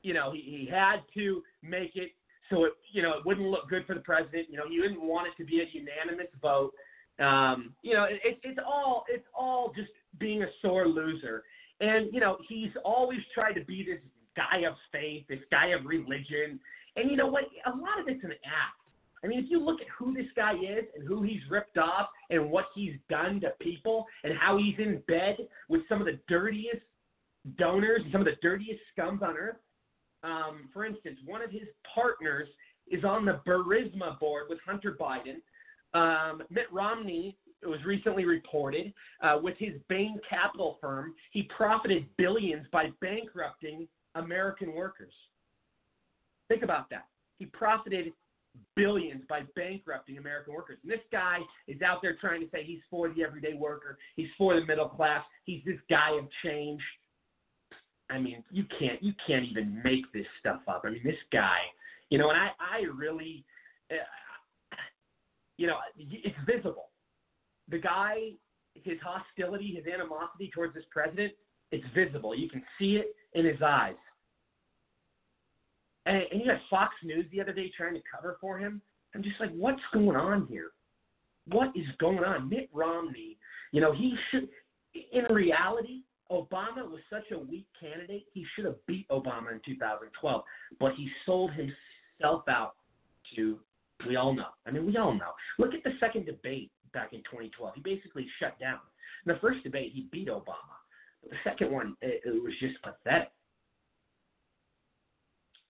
You 0.02 0.14
know, 0.14 0.32
he, 0.32 0.40
he 0.40 0.68
had 0.70 1.00
to 1.14 1.42
make 1.62 1.96
it 1.96 2.12
so 2.50 2.64
it, 2.64 2.72
you 2.92 3.02
know, 3.02 3.18
it 3.18 3.26
wouldn't 3.26 3.46
look 3.46 3.68
good 3.68 3.86
for 3.86 3.94
the 3.94 4.00
president. 4.00 4.46
You 4.50 4.56
know, 4.56 4.68
he 4.68 4.76
didn't 4.80 5.02
want 5.02 5.28
it 5.28 5.42
to 5.42 5.46
be 5.46 5.60
a 5.60 5.64
unanimous 5.70 6.32
vote. 6.40 6.72
Um, 7.18 7.74
you 7.82 7.94
know, 7.94 8.04
it, 8.04 8.20
it's 8.42 8.58
all 8.66 9.04
it's 9.08 9.26
all 9.34 9.72
just 9.74 9.90
being 10.18 10.42
a 10.42 10.46
sore 10.62 10.86
loser. 10.86 11.44
And 11.80 12.12
you 12.12 12.20
know, 12.20 12.38
he's 12.48 12.70
always 12.84 13.20
tried 13.34 13.52
to 13.54 13.64
be 13.64 13.84
this 13.84 14.00
guy 14.36 14.60
of 14.66 14.74
faith, 14.92 15.24
this 15.28 15.40
guy 15.50 15.68
of 15.68 15.84
religion. 15.84 16.60
And 16.96 17.10
you 17.10 17.16
know 17.16 17.26
what? 17.26 17.44
A 17.66 17.70
lot 17.70 18.00
of 18.00 18.08
it's 18.08 18.24
an 18.24 18.32
act. 18.32 18.78
I 19.22 19.26
mean, 19.26 19.40
if 19.40 19.50
you 19.50 19.60
look 19.60 19.80
at 19.80 19.88
who 19.98 20.14
this 20.14 20.26
guy 20.36 20.54
is 20.54 20.84
and 20.96 21.06
who 21.06 21.22
he's 21.22 21.40
ripped 21.50 21.76
off 21.76 22.08
and 22.30 22.50
what 22.50 22.66
he's 22.74 22.94
done 23.10 23.40
to 23.40 23.50
people 23.60 24.06
and 24.22 24.32
how 24.38 24.58
he's 24.58 24.76
in 24.78 25.02
bed 25.08 25.36
with 25.68 25.82
some 25.88 26.00
of 26.00 26.06
the 26.06 26.18
dirtiest 26.28 26.82
donors, 27.56 28.02
and 28.04 28.12
some 28.12 28.20
of 28.20 28.26
the 28.26 28.36
dirtiest 28.42 28.80
scums 28.96 29.22
on 29.22 29.36
earth. 29.36 29.56
Um, 30.22 30.68
for 30.72 30.84
instance, 30.84 31.18
one 31.24 31.42
of 31.42 31.50
his 31.50 31.68
partners 31.94 32.48
is 32.90 33.04
on 33.04 33.24
the 33.24 33.40
Burisma 33.46 34.18
board 34.18 34.46
with 34.48 34.58
Hunter 34.66 34.96
Biden. 34.98 35.40
Um, 35.94 36.42
Mitt 36.50 36.66
Romney 36.72 37.36
it 37.62 37.66
was 37.66 37.84
recently 37.84 38.24
reported 38.24 38.92
uh, 39.22 39.38
with 39.42 39.56
his 39.58 39.72
Bain 39.88 40.20
Capital 40.28 40.78
firm, 40.80 41.14
he 41.32 41.48
profited 41.54 42.06
billions 42.16 42.66
by 42.72 42.90
bankrupting 43.00 43.88
American 44.14 44.74
workers. 44.74 45.12
Think 46.48 46.62
about 46.62 46.88
that. 46.90 47.06
He 47.38 47.46
profited 47.46 48.12
billions 48.74 49.22
by 49.28 49.42
bankrupting 49.54 50.18
American 50.18 50.54
workers. 50.54 50.78
And 50.82 50.90
this 50.90 51.00
guy 51.12 51.38
is 51.66 51.80
out 51.82 51.98
there 52.02 52.16
trying 52.20 52.40
to 52.40 52.48
say 52.50 52.64
he's 52.64 52.80
for 52.90 53.12
the 53.12 53.22
everyday 53.22 53.54
worker, 53.54 53.98
he's 54.16 54.28
for 54.36 54.58
the 54.58 54.66
middle 54.66 54.88
class, 54.88 55.24
he's 55.44 55.62
this 55.64 55.78
guy 55.90 56.16
of 56.16 56.26
change. 56.44 56.80
I 58.10 58.18
mean, 58.18 58.42
you 58.50 58.64
can't 58.78 59.02
you 59.02 59.12
can't 59.26 59.44
even 59.44 59.82
make 59.84 60.10
this 60.12 60.26
stuff 60.40 60.60
up. 60.66 60.82
I 60.84 60.90
mean, 60.90 61.02
this 61.04 61.16
guy, 61.32 61.58
you 62.10 62.18
know, 62.18 62.30
and 62.30 62.38
I 62.38 62.48
I 62.58 62.82
really, 62.96 63.44
uh, 63.90 64.76
you 65.56 65.66
know, 65.66 65.76
it's 65.98 66.36
visible. 66.46 66.88
The 67.68 67.78
guy, 67.78 68.30
his 68.74 68.98
hostility, 69.02 69.74
his 69.76 69.92
animosity 69.92 70.50
towards 70.54 70.74
this 70.74 70.84
president, 70.90 71.32
it's 71.70 71.84
visible. 71.94 72.34
You 72.34 72.48
can 72.48 72.62
see 72.78 72.96
it 72.96 73.14
in 73.34 73.44
his 73.44 73.60
eyes. 73.62 73.94
And, 76.06 76.22
and 76.32 76.40
you 76.40 76.50
had 76.50 76.60
Fox 76.70 76.94
News 77.04 77.26
the 77.30 77.42
other 77.42 77.52
day 77.52 77.70
trying 77.76 77.92
to 77.94 78.00
cover 78.10 78.38
for 78.40 78.58
him. 78.58 78.80
I'm 79.14 79.22
just 79.22 79.38
like, 79.38 79.50
what's 79.50 79.82
going 79.92 80.16
on 80.16 80.46
here? 80.46 80.70
what 81.52 81.68
is 81.74 81.84
going 81.98 82.18
on? 82.18 82.48
Mitt 82.48 82.68
Romney, 82.72 83.36
you 83.72 83.80
know, 83.80 83.92
he 83.92 84.14
should, 84.30 84.48
in 85.12 85.24
reality, 85.34 86.02
Obama 86.30 86.88
was 86.88 87.00
such 87.10 87.30
a 87.32 87.38
weak 87.38 87.66
candidate, 87.80 88.26
he 88.32 88.44
should 88.54 88.66
have 88.66 88.86
beat 88.86 89.08
Obama 89.08 89.52
in 89.52 89.60
2012, 89.64 90.42
but 90.78 90.92
he 90.94 91.08
sold 91.24 91.50
himself 91.52 92.42
out 92.48 92.74
to, 93.34 93.58
we 94.06 94.16
all 94.16 94.34
know. 94.34 94.48
I 94.66 94.70
mean, 94.70 94.86
we 94.86 94.96
all 94.96 95.14
know. 95.14 95.32
Look 95.58 95.74
at 95.74 95.82
the 95.84 95.92
second 95.98 96.26
debate 96.26 96.70
back 96.92 97.12
in 97.12 97.20
2012. 97.20 97.74
He 97.76 97.80
basically 97.80 98.26
shut 98.38 98.58
down. 98.58 98.78
In 99.26 99.32
the 99.32 99.38
first 99.40 99.62
debate, 99.62 99.92
he 99.94 100.08
beat 100.12 100.28
Obama. 100.28 100.76
But 101.22 101.30
the 101.30 101.36
second 101.44 101.72
one, 101.72 101.96
it, 102.02 102.22
it 102.24 102.42
was 102.42 102.52
just 102.60 102.76
pathetic. 102.82 103.30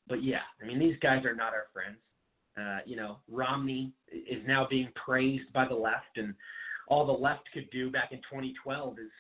But 0.08 0.22
yeah, 0.24 0.40
I 0.62 0.66
mean, 0.66 0.78
these 0.78 0.96
guys 1.00 1.24
are 1.24 1.34
not 1.34 1.52
our 1.52 1.66
friends. 1.72 1.98
Uh, 2.58 2.80
you 2.84 2.96
know, 2.96 3.18
Romney 3.30 3.92
is 4.10 4.42
now 4.46 4.66
being 4.68 4.88
praised 4.94 5.52
by 5.52 5.68
the 5.68 5.74
left, 5.74 6.16
and 6.16 6.34
all 6.88 7.06
the 7.06 7.12
left 7.12 7.42
could 7.52 7.70
do 7.70 7.90
back 7.90 8.10
in 8.10 8.18
2012 8.18 8.98
is 8.98 9.10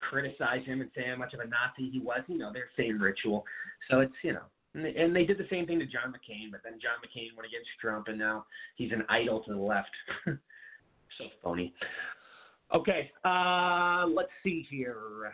criticize 0.00 0.64
him 0.64 0.80
and 0.80 0.90
say 0.94 1.04
how 1.08 1.16
much 1.16 1.34
of 1.34 1.40
a 1.40 1.46
Nazi 1.46 1.90
he 1.90 2.00
was. 2.00 2.20
You 2.26 2.38
know, 2.38 2.52
their 2.52 2.68
same 2.76 3.00
ritual. 3.00 3.44
So 3.90 4.00
it's 4.00 4.14
you 4.22 4.32
know, 4.32 4.44
and 4.74 4.84
they, 4.84 4.94
and 4.94 5.14
they 5.14 5.24
did 5.24 5.38
the 5.38 5.46
same 5.50 5.66
thing 5.66 5.78
to 5.78 5.86
John 5.86 6.12
McCain, 6.12 6.50
but 6.50 6.60
then 6.62 6.74
John 6.80 6.98
McCain 7.04 7.36
went 7.36 7.48
against 7.48 7.68
Trump, 7.80 8.08
and 8.08 8.18
now 8.18 8.46
he's 8.76 8.92
an 8.92 9.04
idol 9.08 9.40
to 9.44 9.52
the 9.52 9.60
left. 9.60 9.90
so 10.26 11.24
phony. 11.42 11.74
Okay, 12.74 13.10
uh, 13.24 14.06
let's 14.06 14.30
see 14.44 14.66
here. 14.70 15.32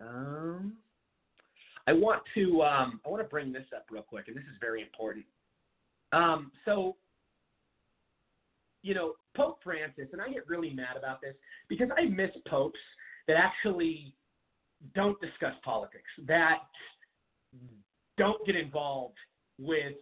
Um, 0.00 0.74
I 1.86 1.92
want 1.92 2.22
to 2.34 2.62
um, 2.62 3.00
I 3.06 3.08
want 3.08 3.22
to 3.22 3.28
bring 3.28 3.52
this 3.52 3.66
up 3.74 3.86
real 3.90 4.02
quick, 4.02 4.28
and 4.28 4.36
this 4.36 4.44
is 4.44 4.56
very 4.60 4.82
important. 4.82 5.24
Um, 6.12 6.50
so, 6.64 6.96
you 8.82 8.94
know, 8.94 9.14
Pope 9.36 9.58
Francis, 9.62 10.08
and 10.12 10.20
I 10.20 10.28
get 10.28 10.48
really 10.48 10.70
mad 10.70 10.96
about 10.96 11.20
this 11.20 11.34
because 11.68 11.88
I 11.96 12.04
miss 12.06 12.30
popes 12.48 12.78
that 13.26 13.36
actually 13.36 14.14
don't 14.94 15.20
discuss 15.20 15.54
politics, 15.64 16.10
that 16.26 16.58
don't 18.16 18.44
get 18.46 18.56
involved 18.56 19.16
with 19.58 19.94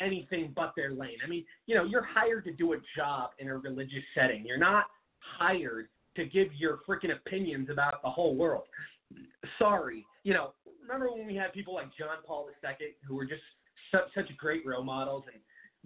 anything 0.00 0.52
but 0.54 0.72
their 0.76 0.92
lane. 0.92 1.18
I 1.24 1.28
mean, 1.28 1.44
you 1.66 1.74
know, 1.74 1.84
you're 1.84 2.04
hired 2.04 2.44
to 2.44 2.52
do 2.52 2.72
a 2.74 2.76
job 2.96 3.30
in 3.38 3.48
a 3.48 3.56
religious 3.56 4.02
setting. 4.14 4.44
You're 4.46 4.58
not 4.58 4.84
hired 5.38 5.88
to 6.16 6.24
give 6.26 6.48
your 6.54 6.80
freaking 6.88 7.14
opinions 7.14 7.68
about 7.70 8.02
the 8.02 8.10
whole 8.10 8.36
world. 8.36 8.64
Sorry, 9.58 10.04
you 10.24 10.34
know, 10.34 10.52
remember 10.80 11.12
when 11.12 11.26
we 11.26 11.34
had 11.34 11.52
people 11.52 11.74
like 11.74 11.86
John 11.98 12.16
Paul 12.26 12.48
II 12.64 12.86
who 13.06 13.14
were 13.14 13.26
just 13.26 13.42
such, 13.90 14.04
such 14.14 14.36
great 14.36 14.64
role 14.66 14.82
models 14.82 15.24
and 15.32 15.40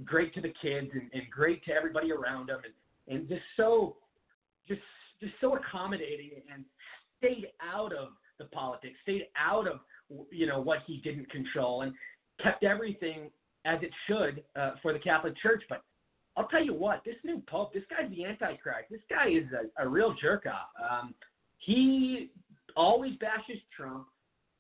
great 0.05 0.35
to 0.35 0.41
the 0.41 0.53
kids 0.61 0.89
and, 0.93 1.11
and 1.13 1.23
great 1.31 1.65
to 1.65 1.73
everybody 1.73 2.13
around 2.13 2.49
them 2.49 2.61
and, 2.65 3.17
and 3.17 3.29
just 3.29 3.43
so 3.57 3.97
just 4.69 4.81
just 5.21 5.33
so 5.41 5.57
accommodating 5.57 6.31
and 6.53 6.65
stayed 7.19 7.49
out 7.63 7.93
of 7.93 8.09
the 8.39 8.45
politics, 8.47 8.95
stayed 9.03 9.27
out 9.39 9.67
of 9.67 9.81
you 10.31 10.47
know 10.47 10.61
what 10.61 10.81
he 10.87 10.99
didn't 10.99 11.31
control 11.31 11.83
and 11.83 11.93
kept 12.43 12.65
everything 12.65 13.31
as 13.65 13.79
it 13.83 13.91
should 14.07 14.45
uh, 14.61 14.73
for 14.83 14.93
the 14.93 14.99
Catholic 14.99 15.35
Church. 15.43 15.63
But 15.69 15.83
I'll 16.37 16.49
tell 16.49 16.63
you 16.63 16.75
what, 16.75 17.03
this 17.05 17.17
new 17.25 17.43
pope, 17.49 17.73
this 17.73 17.83
guy's 17.91 18.11
the 18.11 18.25
Antichrist. 18.25 18.91
This 18.91 19.01
guy 19.09 19.29
is 19.29 19.45
a, 19.53 19.85
a 19.85 19.89
real 19.89 20.15
jerk 20.21 20.47
off. 20.47 20.69
Um, 20.79 21.15
he 21.59 22.31
always 22.77 23.17
bashes 23.17 23.61
Trump. 23.77 24.07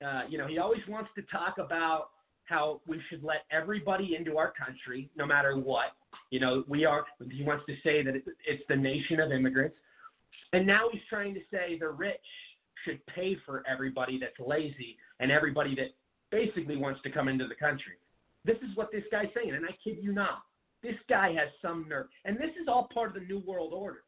Uh, 0.04 0.22
you 0.28 0.38
know, 0.38 0.46
he 0.46 0.58
always 0.58 0.80
wants 0.88 1.10
to 1.16 1.22
talk 1.22 1.58
about 1.58 2.08
how 2.46 2.80
we 2.86 3.00
should 3.08 3.22
let 3.22 3.44
everybody 3.50 4.16
into 4.18 4.38
our 4.38 4.52
country, 4.52 5.10
no 5.16 5.26
matter 5.26 5.56
what. 5.56 5.94
You 6.30 6.40
know, 6.40 6.64
we 6.66 6.84
are. 6.84 7.04
He 7.30 7.44
wants 7.44 7.64
to 7.66 7.74
say 7.84 8.02
that 8.02 8.14
it's 8.16 8.62
the 8.68 8.76
nation 8.76 9.20
of 9.20 9.30
immigrants, 9.32 9.76
and 10.52 10.66
now 10.66 10.88
he's 10.90 11.02
trying 11.08 11.34
to 11.34 11.40
say 11.50 11.78
the 11.78 11.88
rich 11.88 12.16
should 12.84 13.04
pay 13.06 13.36
for 13.44 13.62
everybody 13.68 14.18
that's 14.18 14.38
lazy 14.38 14.96
and 15.20 15.30
everybody 15.30 15.74
that 15.74 15.94
basically 16.30 16.76
wants 16.76 17.00
to 17.02 17.10
come 17.10 17.28
into 17.28 17.46
the 17.46 17.54
country. 17.54 17.94
This 18.44 18.56
is 18.58 18.76
what 18.76 18.90
this 18.92 19.04
guy's 19.10 19.28
saying, 19.34 19.54
and 19.54 19.64
I 19.64 19.76
kid 19.82 19.98
you 20.00 20.12
not. 20.12 20.42
This 20.82 20.94
guy 21.08 21.28
has 21.32 21.48
some 21.60 21.86
nerve, 21.88 22.06
and 22.24 22.36
this 22.36 22.50
is 22.60 22.68
all 22.68 22.88
part 22.92 23.08
of 23.08 23.14
the 23.14 23.26
New 23.26 23.40
World 23.40 23.72
Order. 23.72 24.02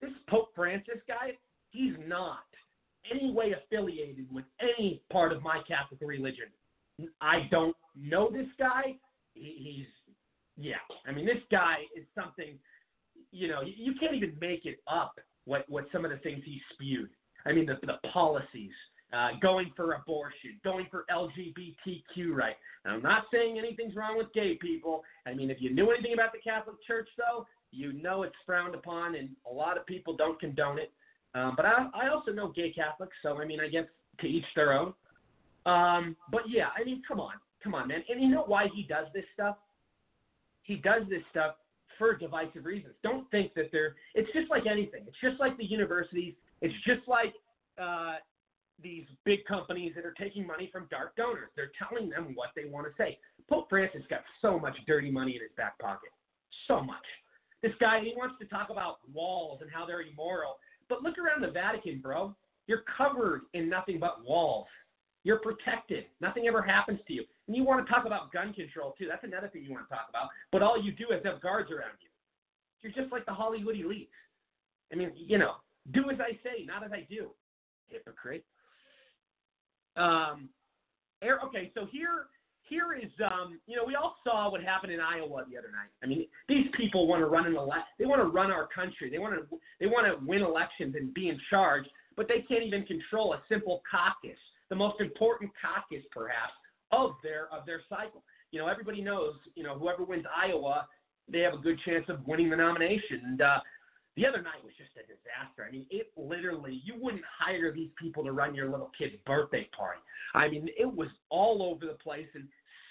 This 0.00 0.10
Pope 0.28 0.50
Francis 0.54 1.00
guy, 1.08 1.32
he's 1.70 1.94
not 2.06 2.44
any 3.10 3.32
way 3.32 3.52
affiliated 3.52 4.26
with 4.32 4.44
any 4.60 5.02
part 5.10 5.32
of 5.32 5.42
my 5.42 5.60
Catholic 5.66 6.00
religion. 6.02 6.46
I 7.20 7.48
don't 7.50 7.76
know 7.96 8.30
this 8.30 8.48
guy. 8.58 8.96
He, 9.34 9.76
he's, 9.76 9.86
yeah. 10.56 10.74
I 11.06 11.12
mean, 11.12 11.26
this 11.26 11.42
guy 11.50 11.76
is 11.96 12.04
something. 12.14 12.58
You 13.32 13.48
know, 13.48 13.62
you, 13.62 13.72
you 13.76 13.94
can't 13.98 14.14
even 14.14 14.34
make 14.40 14.66
it 14.66 14.80
up. 14.90 15.14
What 15.44 15.64
what 15.68 15.86
some 15.92 16.04
of 16.04 16.10
the 16.10 16.18
things 16.18 16.42
he 16.44 16.60
spewed. 16.74 17.10
I 17.46 17.52
mean, 17.52 17.66
the 17.66 17.74
the 17.86 18.08
policies, 18.12 18.72
uh, 19.12 19.30
going 19.40 19.72
for 19.76 19.92
abortion, 19.92 20.60
going 20.64 20.86
for 20.90 21.04
LGBTQ 21.10 22.32
right. 22.32 22.56
Now, 22.84 22.92
I'm 22.94 23.02
not 23.02 23.24
saying 23.32 23.58
anything's 23.58 23.96
wrong 23.96 24.16
with 24.16 24.32
gay 24.32 24.58
people. 24.60 25.02
I 25.26 25.34
mean, 25.34 25.50
if 25.50 25.58
you 25.60 25.74
knew 25.74 25.90
anything 25.90 26.12
about 26.14 26.32
the 26.32 26.38
Catholic 26.38 26.76
Church, 26.86 27.08
though, 27.16 27.46
you 27.72 27.92
know 27.92 28.22
it's 28.22 28.34
frowned 28.46 28.74
upon, 28.74 29.14
and 29.14 29.30
a 29.50 29.52
lot 29.52 29.76
of 29.76 29.86
people 29.86 30.16
don't 30.16 30.38
condone 30.40 30.78
it. 30.78 30.92
Um, 31.34 31.54
but 31.56 31.64
I, 31.64 31.88
I 31.94 32.08
also 32.08 32.32
know 32.32 32.48
gay 32.48 32.72
Catholics, 32.72 33.16
so 33.22 33.40
I 33.40 33.46
mean, 33.46 33.60
I 33.60 33.68
guess 33.68 33.84
to 34.20 34.26
each 34.26 34.44
their 34.54 34.72
own. 34.72 34.92
Um, 35.66 36.16
but 36.30 36.42
yeah, 36.48 36.68
I 36.78 36.84
mean, 36.84 37.02
come 37.06 37.20
on, 37.20 37.34
come 37.62 37.74
on, 37.74 37.88
man. 37.88 38.02
And 38.08 38.22
you 38.22 38.28
know 38.28 38.44
why 38.46 38.68
he 38.74 38.82
does 38.82 39.06
this 39.14 39.24
stuff? 39.34 39.56
He 40.62 40.76
does 40.76 41.02
this 41.08 41.22
stuff 41.30 41.56
for 41.98 42.16
divisive 42.16 42.64
reasons. 42.64 42.94
Don't 43.02 43.30
think 43.30 43.54
that 43.54 43.70
they're. 43.72 43.94
It's 44.14 44.30
just 44.32 44.50
like 44.50 44.66
anything. 44.66 45.04
It's 45.06 45.20
just 45.22 45.40
like 45.40 45.56
the 45.58 45.64
universities. 45.64 46.34
It's 46.62 46.74
just 46.86 47.06
like 47.06 47.34
uh, 47.80 48.16
these 48.82 49.04
big 49.24 49.44
companies 49.44 49.92
that 49.96 50.04
are 50.04 50.14
taking 50.18 50.46
money 50.46 50.68
from 50.72 50.86
dark 50.90 51.16
donors. 51.16 51.50
They're 51.56 51.72
telling 51.78 52.08
them 52.08 52.32
what 52.34 52.50
they 52.56 52.64
want 52.64 52.86
to 52.86 52.92
say. 52.96 53.18
Pope 53.48 53.68
Francis 53.68 54.02
got 54.08 54.20
so 54.40 54.58
much 54.58 54.76
dirty 54.86 55.10
money 55.10 55.34
in 55.34 55.42
his 55.42 55.50
back 55.56 55.78
pocket. 55.78 56.10
So 56.68 56.80
much. 56.82 57.04
This 57.62 57.72
guy, 57.80 58.00
he 58.00 58.14
wants 58.16 58.36
to 58.40 58.46
talk 58.46 58.70
about 58.70 58.98
walls 59.12 59.58
and 59.60 59.70
how 59.70 59.84
they're 59.84 60.02
immoral. 60.02 60.56
But 60.88 61.02
look 61.02 61.16
around 61.18 61.42
the 61.42 61.50
Vatican, 61.50 62.00
bro. 62.00 62.34
You're 62.66 62.84
covered 62.96 63.42
in 63.52 63.68
nothing 63.68 63.98
but 63.98 64.24
walls. 64.24 64.66
You're 65.22 65.40
protected. 65.40 66.04
Nothing 66.20 66.46
ever 66.46 66.62
happens 66.62 67.00
to 67.06 67.12
you. 67.12 67.24
And 67.46 67.56
you 67.56 67.64
want 67.64 67.86
to 67.86 67.92
talk 67.92 68.06
about 68.06 68.32
gun 68.32 68.52
control, 68.54 68.94
too. 68.98 69.06
That's 69.08 69.24
another 69.24 69.48
thing 69.48 69.64
you 69.64 69.72
want 69.72 69.88
to 69.88 69.94
talk 69.94 70.06
about. 70.08 70.28
But 70.50 70.62
all 70.62 70.82
you 70.82 70.92
do 70.92 71.12
is 71.14 71.20
have 71.24 71.40
guards 71.42 71.70
around 71.70 71.98
you. 72.00 72.08
You're 72.82 72.92
just 72.92 73.12
like 73.12 73.26
the 73.26 73.32
Hollywood 73.32 73.76
elites. 73.76 74.08
I 74.92 74.96
mean, 74.96 75.12
you 75.14 75.38
know, 75.38 75.54
do 75.92 76.10
as 76.10 76.18
I 76.20 76.32
say, 76.42 76.64
not 76.64 76.84
as 76.84 76.92
I 76.92 77.06
do. 77.10 77.30
Hypocrite. 77.88 78.44
Um, 79.96 80.48
air, 81.22 81.40
okay, 81.44 81.70
so 81.74 81.86
here 81.90 82.26
here 82.62 82.94
is 82.94 83.10
um, 83.24 83.58
you 83.66 83.76
know 83.76 83.82
we 83.84 83.96
all 83.96 84.16
saw 84.24 84.50
what 84.50 84.62
happened 84.62 84.92
in 84.92 85.00
Iowa 85.00 85.44
the 85.50 85.58
other 85.58 85.72
night. 85.72 85.90
I 86.02 86.06
mean, 86.06 86.26
these 86.48 86.66
people 86.76 87.06
want 87.06 87.20
to 87.20 87.26
run 87.26 87.46
an 87.46 87.56
elect. 87.56 87.88
They 87.98 88.06
want 88.06 88.22
to 88.22 88.28
run 88.28 88.50
our 88.50 88.68
country. 88.68 89.10
They 89.10 89.18
want 89.18 89.34
to 89.34 89.58
they 89.80 89.86
want 89.86 90.06
to 90.06 90.24
win 90.24 90.42
elections 90.42 90.94
and 90.96 91.12
be 91.12 91.28
in 91.28 91.38
charge, 91.50 91.84
but 92.16 92.28
they 92.28 92.44
can't 92.48 92.62
even 92.62 92.86
control 92.86 93.34
a 93.34 93.42
simple 93.48 93.82
caucus, 93.90 94.38
the 94.70 94.76
most 94.76 95.00
important 95.00 95.50
caucus 95.60 96.04
perhaps 96.12 96.54
of 96.92 97.12
their 97.22 97.52
of 97.52 97.66
their 97.66 97.82
cycle. 97.88 98.22
You 98.50 98.60
know, 98.60 98.68
everybody 98.68 99.02
knows 99.02 99.34
you 99.54 99.62
know 99.62 99.78
whoever 99.78 100.04
wins 100.04 100.24
Iowa, 100.34 100.86
they 101.28 101.40
have 101.40 101.54
a 101.54 101.58
good 101.58 101.78
chance 101.84 102.04
of 102.08 102.26
winning 102.26 102.50
the 102.50 102.56
nomination. 102.56 103.22
And 103.24 103.42
uh, 103.42 103.58
the 104.16 104.26
other 104.26 104.42
night 104.42 104.62
was 104.64 104.72
just 104.76 104.90
a 104.96 105.06
disaster. 105.06 105.66
I 105.66 105.70
mean, 105.70 105.86
it 105.90 106.10
literally, 106.16 106.82
you 106.84 106.94
wouldn't 106.98 107.22
hire 107.38 107.72
these 107.72 107.90
people 108.00 108.24
to 108.24 108.32
run 108.32 108.54
your 108.54 108.70
little 108.70 108.90
kid's 108.98 109.14
birthday 109.26 109.68
party. 109.76 110.00
I 110.34 110.48
mean, 110.48 110.68
it 110.78 110.86
was 110.86 111.08
all 111.30 111.62
over 111.62 111.86
the 111.86 111.98
place 112.02 112.26
and 112.34 112.48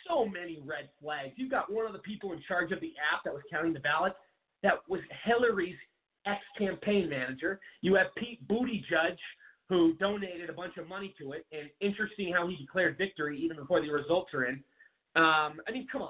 so 0.08 0.26
many 0.26 0.62
red 0.66 0.90
flags. 1.02 1.34
You 1.36 1.50
got 1.50 1.72
one 1.72 1.86
of 1.86 1.94
the 1.94 2.00
people 2.00 2.34
in 2.34 2.42
charge 2.48 2.72
of 2.72 2.80
the 2.82 2.94
app 3.14 3.24
that 3.26 3.34
was 3.34 3.44
counting 3.52 3.74
the 3.74 3.80
ballots 3.80 4.16
that 4.64 4.74
was 4.88 5.02
Hillary's 5.24 5.78
ex 6.26 6.40
campaign 6.58 7.10
manager. 7.10 7.60
You 7.82 7.96
have 7.96 8.08
Pete 8.18 8.46
Buttigieg, 8.48 9.18
who 9.70 9.94
donated 9.94 10.50
a 10.50 10.54
bunch 10.54 10.78
of 10.78 10.88
money 10.88 11.14
to 11.20 11.34
it, 11.34 11.46
and 11.52 11.70
interesting 11.80 12.34
how 12.34 12.48
he 12.48 12.56
declared 12.58 12.98
victory 12.98 13.40
even 13.40 13.56
before 13.56 13.82
the 13.82 13.90
results 13.90 14.34
are 14.34 14.46
in. 14.46 14.56
Um, 15.16 15.62
I 15.68 15.72
mean, 15.72 15.88
come 15.92 16.02
on. 16.02 16.10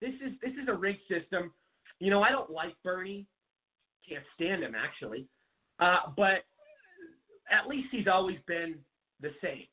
This 0.00 0.14
is 0.24 0.32
this 0.42 0.52
is 0.52 0.68
a 0.68 0.74
rigged 0.74 1.02
system. 1.08 1.52
You 1.98 2.10
know, 2.10 2.22
I 2.22 2.30
don't 2.30 2.50
like 2.50 2.74
Bernie 2.82 3.26
can't 4.08 4.24
stand 4.34 4.62
him 4.62 4.74
actually. 4.74 5.26
Uh, 5.78 6.10
but 6.16 6.44
at 7.50 7.68
least 7.68 7.88
he's 7.90 8.06
always 8.06 8.38
been 8.46 8.76
the 9.20 9.30
same. 9.42 9.64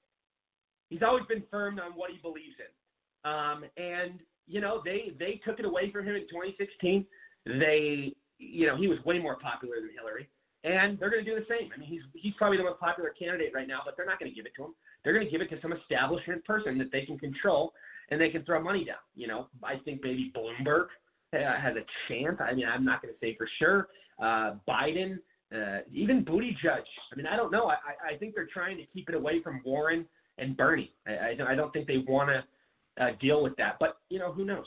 He's 0.89 1.01
always 1.01 1.25
been 1.27 1.43
firm 1.51 1.79
on 1.79 1.91
what 1.93 2.11
he 2.11 2.17
believes 2.17 2.55
in. 2.59 3.29
Um, 3.29 3.65
and 3.75 4.19
you 4.47 4.61
know, 4.61 4.81
they 4.85 5.13
they 5.19 5.41
took 5.45 5.59
it 5.59 5.65
away 5.65 5.91
from 5.91 6.05
him 6.05 6.15
in 6.15 6.21
2016. 6.21 7.05
They, 7.45 8.13
you 8.37 8.67
know, 8.67 8.77
he 8.77 8.87
was 8.87 8.97
way 9.03 9.19
more 9.19 9.37
popular 9.37 9.75
than 9.81 9.89
Hillary, 9.97 10.29
and 10.67 10.99
they're 10.99 11.09
going 11.09 11.23
to 11.23 11.29
do 11.31 11.37
the 11.39 11.45
same. 11.49 11.69
I 11.73 11.77
mean, 11.79 11.87
he's 11.89 12.01
he's 12.13 12.33
probably 12.37 12.57
the 12.57 12.63
most 12.63 12.79
popular 12.79 13.11
candidate 13.17 13.51
right 13.53 13.67
now, 13.67 13.79
but 13.85 13.95
they're 13.95 14.05
not 14.05 14.19
going 14.19 14.31
to 14.31 14.35
give 14.35 14.45
it 14.45 14.53
to 14.57 14.65
him. 14.65 14.73
They're 15.03 15.13
going 15.13 15.25
to 15.25 15.31
give 15.31 15.41
it 15.41 15.49
to 15.51 15.61
some 15.61 15.71
establishment 15.73 16.43
person 16.45 16.77
that 16.79 16.91
they 16.91 17.05
can 17.05 17.17
control 17.17 17.73
and 18.09 18.19
they 18.19 18.29
can 18.29 18.43
throw 18.43 18.61
money 18.61 18.83
down. 18.85 19.03
You 19.15 19.27
know, 19.27 19.47
I 19.63 19.75
think 19.85 20.01
maybe 20.03 20.31
Bloomberg 20.35 20.87
uh, 21.33 21.59
has 21.61 21.75
a 21.75 21.85
chance. 22.07 22.37
I 22.39 22.53
mean, 22.53 22.65
I'm 22.67 22.83
not 22.85 23.01
going 23.01 23.13
to 23.13 23.19
say 23.19 23.35
for 23.37 23.47
sure. 23.59 23.87
Uh, 24.21 24.55
Biden, 24.67 25.19
uh, 25.55 25.79
even 25.91 26.25
Buttigieg. 26.25 26.83
I 27.11 27.15
mean, 27.15 27.27
I 27.27 27.35
don't 27.37 27.51
know. 27.51 27.67
I, 27.69 28.13
I 28.13 28.17
think 28.17 28.35
they're 28.35 28.49
trying 28.51 28.77
to 28.77 28.85
keep 28.93 29.09
it 29.09 29.15
away 29.15 29.41
from 29.41 29.61
Warren 29.65 30.05
and 30.37 30.55
Bernie. 30.57 30.93
I, 31.07 31.29
I, 31.29 31.35
don't- 31.35 31.47
I 31.47 31.55
don't 31.55 31.71
think 31.73 31.87
they 31.87 32.03
want 32.07 32.29
to 32.29 33.03
uh, 33.03 33.09
deal 33.21 33.43
with 33.43 33.55
that. 33.57 33.77
But 33.79 33.97
you 34.09 34.19
know, 34.19 34.31
who 34.31 34.45
knows? 34.45 34.65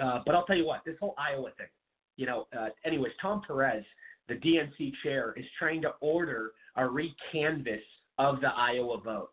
Uh, 0.00 0.20
but 0.24 0.34
I'll 0.34 0.44
tell 0.44 0.56
you 0.56 0.66
what, 0.66 0.82
this 0.84 0.96
whole 1.00 1.14
Iowa 1.18 1.50
thing. 1.56 1.66
You 2.16 2.26
know, 2.26 2.46
uh, 2.56 2.68
anyways, 2.84 3.12
Tom 3.20 3.42
Perez, 3.46 3.82
the 4.30 4.36
DNC 4.36 4.92
chair, 5.02 5.34
is 5.36 5.44
trying 5.58 5.82
to 5.82 5.90
order 6.00 6.52
a 6.76 6.82
recanvass 6.82 7.80
of 8.18 8.40
the 8.40 8.48
Iowa 8.48 9.00
votes. 9.00 9.32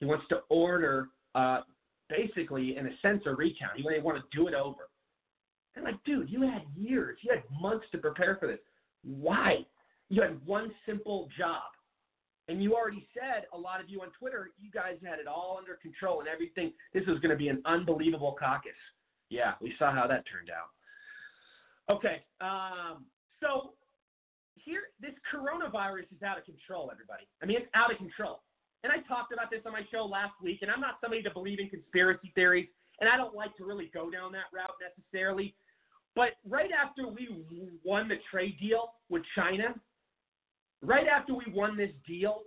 He 0.00 0.06
wants 0.06 0.24
to 0.30 0.40
order, 0.48 1.08
uh, 1.34 1.60
basically, 2.08 2.76
in 2.76 2.86
a 2.86 2.90
sense, 3.02 3.22
a 3.26 3.30
recount. 3.30 3.72
He 3.76 3.82
they 3.82 4.00
want 4.00 4.18
to 4.18 4.36
do 4.36 4.48
it 4.48 4.54
over. 4.54 4.88
And 5.76 5.84
like, 5.84 6.02
dude, 6.04 6.28
you 6.28 6.42
had 6.42 6.62
years, 6.76 7.18
you 7.22 7.32
had 7.32 7.44
months 7.60 7.86
to 7.92 7.98
prepare 7.98 8.36
for 8.40 8.48
this. 8.48 8.58
Why? 9.04 9.64
You 10.08 10.22
had 10.22 10.44
one 10.44 10.72
simple 10.86 11.28
job. 11.38 11.62
And 12.48 12.60
you 12.60 12.74
already 12.74 13.06
said, 13.14 13.44
a 13.52 13.58
lot 13.58 13.80
of 13.80 13.88
you 13.88 14.00
on 14.00 14.08
Twitter, 14.18 14.50
you 14.58 14.70
guys 14.72 14.96
had 15.04 15.20
it 15.20 15.28
all 15.28 15.56
under 15.56 15.76
control 15.76 16.18
and 16.18 16.28
everything. 16.28 16.72
This 16.92 17.06
was 17.06 17.20
going 17.20 17.30
to 17.30 17.36
be 17.36 17.46
an 17.46 17.62
unbelievable 17.64 18.34
caucus. 18.36 18.72
Yeah, 19.28 19.52
we 19.60 19.72
saw 19.78 19.92
how 19.92 20.08
that 20.08 20.24
turned 20.26 20.50
out. 20.50 21.94
Okay, 21.94 22.22
um, 22.40 23.04
so 23.40 23.74
here, 24.64 24.82
this 25.00 25.14
coronavirus 25.32 26.08
is 26.14 26.22
out 26.22 26.38
of 26.38 26.44
control, 26.44 26.90
everybody. 26.92 27.24
I 27.42 27.46
mean, 27.46 27.58
it's 27.58 27.70
out 27.74 27.90
of 27.90 27.98
control. 27.98 28.42
And 28.82 28.92
I 28.92 29.00
talked 29.06 29.32
about 29.32 29.50
this 29.50 29.60
on 29.66 29.72
my 29.72 29.82
show 29.92 30.04
last 30.04 30.34
week, 30.42 30.60
and 30.62 30.70
I'm 30.70 30.80
not 30.80 30.96
somebody 31.00 31.22
to 31.22 31.30
believe 31.30 31.60
in 31.60 31.68
conspiracy 31.68 32.32
theories, 32.34 32.68
and 33.00 33.08
I 33.08 33.16
don't 33.16 33.34
like 33.34 33.54
to 33.56 33.64
really 33.64 33.90
go 33.92 34.10
down 34.10 34.32
that 34.32 34.48
route 34.52 34.76
necessarily. 34.80 35.54
But 36.16 36.40
right 36.48 36.70
after 36.72 37.06
we 37.06 37.28
won 37.84 38.08
the 38.08 38.16
trade 38.30 38.56
deal 38.58 38.94
with 39.08 39.22
China, 39.34 39.74
right 40.82 41.06
after 41.06 41.34
we 41.34 41.44
won 41.52 41.76
this 41.76 41.90
deal, 42.06 42.40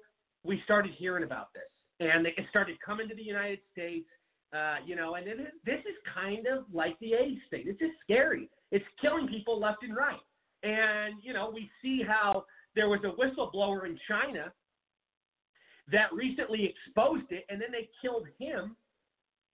we 0.43 0.61
started 0.65 0.91
hearing 0.97 1.23
about 1.23 1.53
this, 1.53 1.69
and 1.99 2.25
it 2.25 2.33
started 2.49 2.77
coming 2.85 3.07
to 3.09 3.15
the 3.15 3.23
United 3.23 3.59
States. 3.71 4.07
Uh, 4.53 4.75
you 4.85 4.95
know, 4.95 5.15
and 5.15 5.27
it 5.27 5.39
is, 5.39 5.47
this 5.65 5.79
is 5.79 5.95
kind 6.13 6.45
of 6.45 6.65
like 6.71 6.99
the 6.99 7.13
AIDS 7.13 7.41
thing. 7.49 7.63
It's 7.65 7.79
just 7.79 7.93
scary. 8.03 8.49
It's 8.71 8.85
killing 9.01 9.27
people 9.27 9.59
left 9.59 9.81
and 9.81 9.95
right. 9.95 10.19
And 10.63 11.15
you 11.21 11.33
know, 11.33 11.51
we 11.53 11.69
see 11.81 12.01
how 12.07 12.45
there 12.75 12.89
was 12.89 13.01
a 13.03 13.11
whistleblower 13.11 13.85
in 13.85 13.99
China 14.07 14.51
that 15.91 16.13
recently 16.13 16.73
exposed 16.73 17.31
it, 17.31 17.45
and 17.49 17.61
then 17.61 17.69
they 17.71 17.89
killed 18.01 18.27
him. 18.39 18.75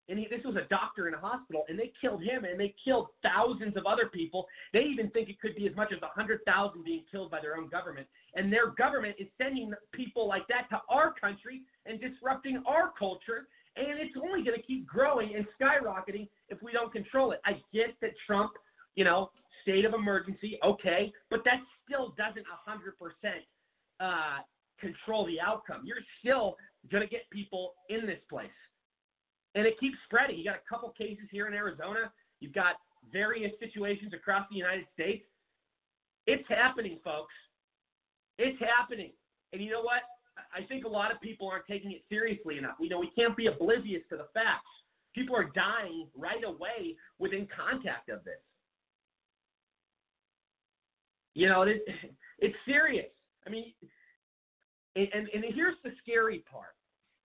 And 0.10 0.18
he, 0.18 0.28
this 0.30 0.44
was 0.46 0.56
a 0.56 0.68
doctor 0.70 1.10
in 1.10 1.14
a 1.14 1.20
hospital, 1.20 1.66
and 1.68 1.78
they 1.78 1.92
killed 2.00 2.24
him, 2.24 2.46
and 2.46 2.58
they 2.58 2.74
killed 2.84 3.08
thousands 3.24 3.76
of 3.76 3.86
other 3.86 4.08
people. 4.08 4.48
They 4.72 4.84
even 4.84 5.10
think 5.10 5.28
it 5.28 5.40
could 5.42 5.56
be 5.56 5.68
as 5.68 5.76
much 5.76 5.92
as 5.94 6.00
100,000 6.02 6.84
being 6.84 7.04
killed 7.12 7.30
by 7.30 7.42
their 7.42 7.58
own 7.58 7.68
government. 7.68 8.08
And 8.34 8.52
their 8.52 8.68
government 8.68 9.16
is 9.20 9.28
sending 9.38 9.74
people 9.92 10.26
like 10.26 10.48
that 10.48 10.70
to 10.70 10.82
our 10.90 11.14
country 11.14 11.64
and 11.86 12.00
disrupting 12.00 12.64
our 12.66 12.94
culture. 12.98 13.48
And 13.76 14.00
it's 14.00 14.16
only 14.16 14.46
going 14.46 14.58
to 14.58 14.66
keep 14.66 14.88
growing 14.88 15.36
and 15.36 15.46
skyrocketing 15.60 16.30
if 16.48 16.62
we 16.62 16.72
don't 16.72 16.92
control 16.92 17.32
it. 17.34 17.42
I 17.46 17.62
get 17.74 17.94
that 18.02 18.12
Trump, 18.26 18.52
you 18.96 19.04
know, 19.04 19.30
state 19.68 19.84
of 19.84 19.94
emergency, 19.94 20.58
okay, 20.64 21.12
but 21.30 21.44
that 21.44 21.60
still 21.84 22.14
doesn't 22.18 22.46
100% 22.48 22.80
uh, 24.00 24.42
control 24.80 25.26
the 25.26 25.40
outcome. 25.42 25.82
You're 25.84 25.98
still 26.20 26.56
going 26.90 27.04
to 27.04 27.10
get 27.10 27.30
people 27.32 27.74
in 27.90 28.06
this 28.06 28.20
place. 28.30 28.48
And 29.56 29.66
it 29.66 29.78
keeps 29.80 29.98
spreading. 30.06 30.38
You 30.38 30.46
got 30.46 30.56
a 30.56 30.70
couple 30.70 30.90
cases 30.98 31.26
here 31.32 31.48
in 31.48 31.54
Arizona. 31.54 32.12
You've 32.40 32.54
got 32.54 32.76
various 33.12 33.52
situations 33.60 34.14
across 34.14 34.46
the 34.50 34.56
United 34.56 34.86
States. 34.94 35.26
It's 36.28 36.48
happening, 36.48 37.00
folks. 37.04 37.34
It's 38.38 38.60
happening. 38.62 39.12
And 39.52 39.62
you 39.62 39.72
know 39.72 39.82
what? 39.82 40.02
I 40.54 40.64
think 40.68 40.86
a 40.86 40.90
lot 40.90 41.12
of 41.12 41.20
people 41.20 41.50
aren't 41.50 41.66
taking 41.66 41.92
it 41.92 42.04
seriously 42.10 42.58
enough. 42.58 42.76
We 42.80 42.90
know 42.90 43.00
we 43.00 43.12
can't 43.18 43.36
be 43.36 43.48
oblivious 43.48 44.04
to 44.10 44.18
the 44.18 44.28
facts. 44.34 44.70
People 45.16 45.36
are 45.36 45.50
dying 45.56 46.08
right 46.16 46.44
away 46.46 46.96
within 47.18 47.48
contact 47.56 48.10
of 48.10 48.24
this. 48.24 48.38
You 51.38 51.48
know, 51.48 51.62
it, 51.62 51.86
it's 52.40 52.56
serious. 52.66 53.12
I 53.46 53.52
mean, 53.52 53.72
and, 54.96 55.08
and, 55.14 55.28
and 55.32 55.46
here's 55.54 55.76
the 55.84 55.92
scary 56.02 56.44
part 56.52 56.74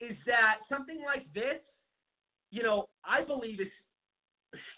is 0.01 0.17
that 0.27 0.57
something 0.69 1.01
like 1.05 1.33
this, 1.33 1.63
you 2.51 2.63
know, 2.63 2.89
I 3.05 3.25
believe 3.25 3.61
is 3.61 3.69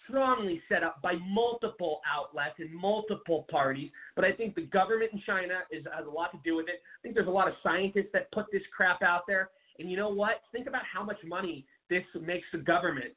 strongly 0.06 0.62
set 0.68 0.84
up 0.84 1.02
by 1.02 1.14
multiple 1.26 2.00
outlets 2.06 2.54
and 2.58 2.72
multiple 2.72 3.46
parties. 3.50 3.90
But 4.14 4.24
I 4.24 4.30
think 4.32 4.54
the 4.54 4.66
government 4.66 5.10
in 5.12 5.20
China 5.26 5.60
is, 5.72 5.84
has 5.96 6.06
a 6.06 6.10
lot 6.10 6.30
to 6.32 6.38
do 6.44 6.54
with 6.54 6.68
it. 6.68 6.82
I 6.84 6.98
think 7.02 7.16
there's 7.16 7.26
a 7.26 7.30
lot 7.30 7.48
of 7.48 7.54
scientists 7.62 8.10
that 8.12 8.30
put 8.30 8.46
this 8.52 8.62
crap 8.76 9.02
out 9.02 9.22
there. 9.26 9.50
And 9.80 9.90
you 9.90 9.96
know 9.96 10.10
what? 10.10 10.42
Think 10.52 10.68
about 10.68 10.82
how 10.84 11.02
much 11.02 11.16
money 11.26 11.66
this 11.90 12.04
makes 12.22 12.46
the 12.52 12.58
government 12.58 13.14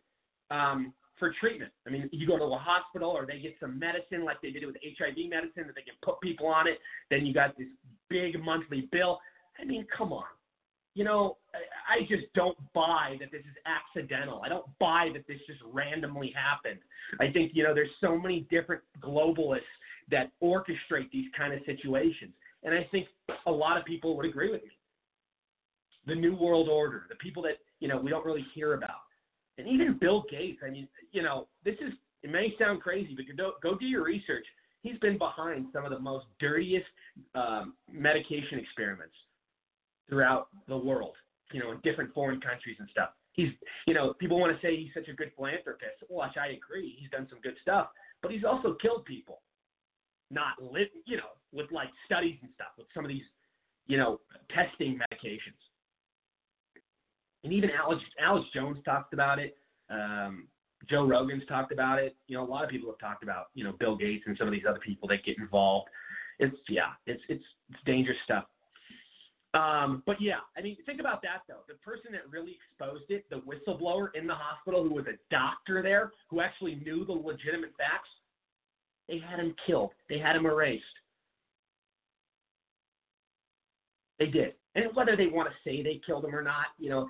um, 0.50 0.94
for 1.20 1.34
treatment. 1.40 1.72
I 1.86 1.90
mean, 1.90 2.10
you 2.12 2.28
go 2.28 2.38
to 2.38 2.44
a 2.44 2.58
hospital 2.58 3.10
or 3.10 3.26
they 3.26 3.40
get 3.40 3.56
some 3.60 3.80
medicine 3.80 4.24
like 4.24 4.42
they 4.42 4.52
did 4.52 4.66
with 4.66 4.76
HIV 4.84 5.30
medicine 5.30 5.64
that 5.68 5.76
they 5.76 5.82
can 5.82 5.96
put 6.04 6.20
people 6.22 6.48
on 6.48 6.68
it. 6.68 6.80
Then 7.10 7.26
you 7.26 7.34
got 7.34 7.58
this 7.58 7.68
big 8.10 8.42
monthly 8.42 8.88
bill. 8.92 9.20
I 9.60 9.66
mean, 9.66 9.86
come 9.96 10.14
on. 10.14 10.26
You 10.94 11.04
know, 11.04 11.38
I, 11.54 12.02
just 12.10 12.34
don't 12.34 12.58
buy 12.74 13.18
that 13.20 13.32
this 13.32 13.42
is 13.42 13.56
accidental. 13.68 14.42
I 14.44 14.50
don't 14.50 14.66
buy 14.80 15.10
that 15.14 15.28
this 15.28 15.38
just 15.46 15.60
randomly 15.72 16.34
happened. 16.36 16.80
I 17.20 17.32
think, 17.32 17.52
you 17.54 17.64
know, 17.64 17.76
there's 17.76 17.92
so 18.02 18.18
many 18.18 18.48
different 18.50 18.82
globalists 19.00 19.62
that 20.10 20.32
orchestrate 20.42 21.12
these 21.12 21.28
kind 21.38 21.54
of 21.54 21.60
situations. 21.68 22.32
And 22.64 22.74
I 22.74 22.88
think 22.92 23.08
a 23.46 23.52
lot 23.52 23.78
of 23.78 23.86
people 23.86 24.18
would 24.18 24.26
agree 24.26 24.52
with 24.52 24.64
me. 24.64 24.70
The 26.08 26.16
New 26.16 26.36
World 26.36 26.68
Order, 26.68 27.04
the 27.10 27.16
people 27.16 27.44
that, 27.44 27.58
you 27.80 27.88
know, 27.88 27.98
we 27.98 28.10
don't 28.10 28.26
really 28.26 28.46
hear 28.56 28.74
about. 28.74 29.07
And 29.58 29.68
even 29.68 29.98
Bill 30.00 30.24
Gates, 30.30 30.60
I 30.66 30.70
mean, 30.70 30.88
you 31.12 31.24
know, 31.24 31.48
this 31.66 31.76
is, 31.76 31.94
it 32.24 32.32
may 32.32 32.54
sound 32.60 32.82
crazy, 32.82 33.16
but 33.16 33.26
go, 33.38 33.54
go 33.62 33.78
do 33.78 33.86
your 33.86 34.04
research. 34.04 34.46
He's 34.82 34.98
been 35.00 35.18
behind 35.18 35.68
some 35.74 35.84
of 35.86 35.92
the 35.92 36.00
most 36.00 36.26
dirtiest 36.40 36.86
um, 37.36 37.74
medication 37.92 38.60
experiments 38.60 39.16
throughout 40.08 40.48
the 40.68 40.78
world, 40.78 41.16
you 41.52 41.60
know, 41.60 41.72
in 41.72 41.80
different 41.84 42.14
foreign 42.14 42.40
countries 42.40 42.78
and 42.80 42.88
stuff. 42.92 43.10
He's, 43.34 43.50
you 43.86 43.94
know, 43.94 44.14
people 44.14 44.40
want 44.40 44.56
to 44.56 44.66
say 44.66 44.76
he's 44.76 44.94
such 44.94 45.08
a 45.10 45.14
good 45.14 45.32
philanthropist, 45.36 46.02
which 46.10 46.38
I 46.40 46.58
agree. 46.58 46.96
He's 47.00 47.10
done 47.10 47.28
some 47.30 47.40
good 47.42 47.56
stuff, 47.62 47.90
but 48.22 48.32
he's 48.32 48.44
also 48.44 48.76
killed 48.82 49.06
people. 49.06 49.42
Not 50.30 50.62
lit, 50.62 50.92
you 51.06 51.18
know, 51.18 51.38
with 51.54 51.72
like 51.72 51.90
studies 52.06 52.38
and 52.42 52.52
stuff, 52.56 52.74
with 52.78 52.88
some 52.94 53.06
of 53.06 53.10
these, 53.10 53.24
you 53.86 53.98
know, 53.98 54.20
testing 54.54 55.00
medications. 55.00 55.62
And 57.44 57.54
even 57.54 57.70
Alex 57.72 58.02
Alex 58.20 58.48
Jones 58.54 58.78
talked 58.84 59.14
about 59.14 59.40
it. 59.40 59.58
Um, 59.90 60.48
Joe 60.90 61.06
Rogan's 61.06 61.44
talked 61.48 61.72
about 61.72 62.00
it. 62.00 62.16
You 62.28 62.38
know, 62.38 62.44
a 62.44 62.50
lot 62.50 62.64
of 62.64 62.70
people 62.70 62.90
have 62.90 63.00
talked 63.00 63.24
about, 63.24 63.48
you 63.56 63.64
know, 63.64 63.74
Bill 63.80 63.96
Gates 63.96 64.24
and 64.28 64.38
some 64.38 64.48
of 64.48 64.54
these 64.54 64.64
other 64.68 64.80
people 64.80 65.08
that 65.10 65.24
get 65.26 65.38
involved. 65.38 65.88
It's 66.40 66.56
yeah, 66.70 66.92
it's 67.06 67.22
it's 67.30 67.44
it's 67.70 67.80
dangerous 67.86 68.18
stuff. 68.24 68.46
Um, 69.54 70.04
but 70.06 70.22
yeah, 70.22 70.40
I 70.58 70.62
mean, 70.62 70.78
think 70.86 71.00
about 71.00 71.22
that 71.24 71.42
though. 71.48 71.62
The 71.68 71.76
person 71.76 72.12
that 72.12 72.30
really 72.30 72.58
exposed 72.58 73.06
it, 73.10 73.26
the 73.30 73.38
whistleblower 73.38 74.10
in 74.14 74.28
the 74.28 74.36
hospital 74.36 74.84
who 74.84 74.94
was 74.94 75.06
a 75.08 75.18
doctor 75.32 75.82
there, 75.82 76.12
who 76.30 76.42
actually 76.42 76.76
knew 76.76 77.06
the 77.06 77.14
legitimate 77.14 77.72
facts, 77.78 78.10
they 79.08 79.20
had 79.20 79.40
him 79.40 79.56
killed. 79.66 79.92
They 80.10 80.20
had 80.20 80.36
him 80.36 80.46
erased. 80.46 80.84
They 84.20 84.28
did. 84.28 84.54
And 84.78 84.96
whether 84.96 85.16
they 85.16 85.26
want 85.26 85.50
to 85.50 85.56
say 85.68 85.82
they 85.82 86.00
killed 86.06 86.24
him 86.24 86.36
or 86.36 86.44
not, 86.44 86.68
you 86.78 86.92
know, 86.92 87.10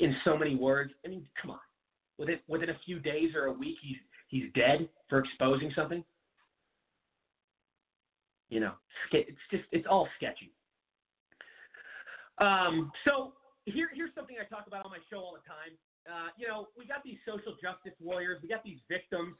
in 0.00 0.14
so 0.24 0.36
many 0.36 0.54
words, 0.54 0.92
I 1.04 1.08
mean, 1.08 1.26
come 1.40 1.52
on. 1.52 1.58
Within 2.18 2.38
within 2.48 2.68
a 2.68 2.78
few 2.84 3.00
days 3.00 3.30
or 3.34 3.46
a 3.46 3.52
week, 3.52 3.76
he's 3.82 3.96
he's 4.28 4.52
dead 4.54 4.86
for 5.08 5.20
exposing 5.20 5.72
something. 5.74 6.04
You 8.50 8.60
know, 8.60 8.72
it's 9.12 9.30
just 9.50 9.64
it's 9.72 9.86
all 9.88 10.06
sketchy. 10.18 10.52
Um, 12.36 12.92
so 13.06 13.32
here, 13.64 13.88
here's 13.94 14.14
something 14.14 14.36
I 14.40 14.44
talk 14.44 14.66
about 14.66 14.84
on 14.84 14.90
my 14.90 14.98
show 15.10 15.18
all 15.18 15.32
the 15.32 15.48
time. 15.48 15.76
Uh, 16.06 16.28
you 16.36 16.46
know, 16.46 16.68
we 16.76 16.86
got 16.86 17.02
these 17.02 17.18
social 17.26 17.52
justice 17.60 17.98
warriors, 18.00 18.38
we 18.42 18.48
got 18.48 18.62
these 18.64 18.78
victims, 18.88 19.34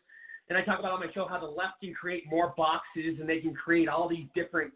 and 0.48 0.56
I 0.56 0.62
talk 0.62 0.78
about 0.78 0.92
on 0.92 1.00
my 1.00 1.12
show 1.12 1.26
how 1.28 1.38
the 1.38 1.46
left 1.46 1.80
can 1.82 1.92
create 1.94 2.24
more 2.28 2.54
boxes 2.56 3.18
and 3.20 3.28
they 3.28 3.40
can 3.40 3.54
create 3.54 3.88
all 3.88 4.08
these 4.08 4.26
different, 4.34 4.72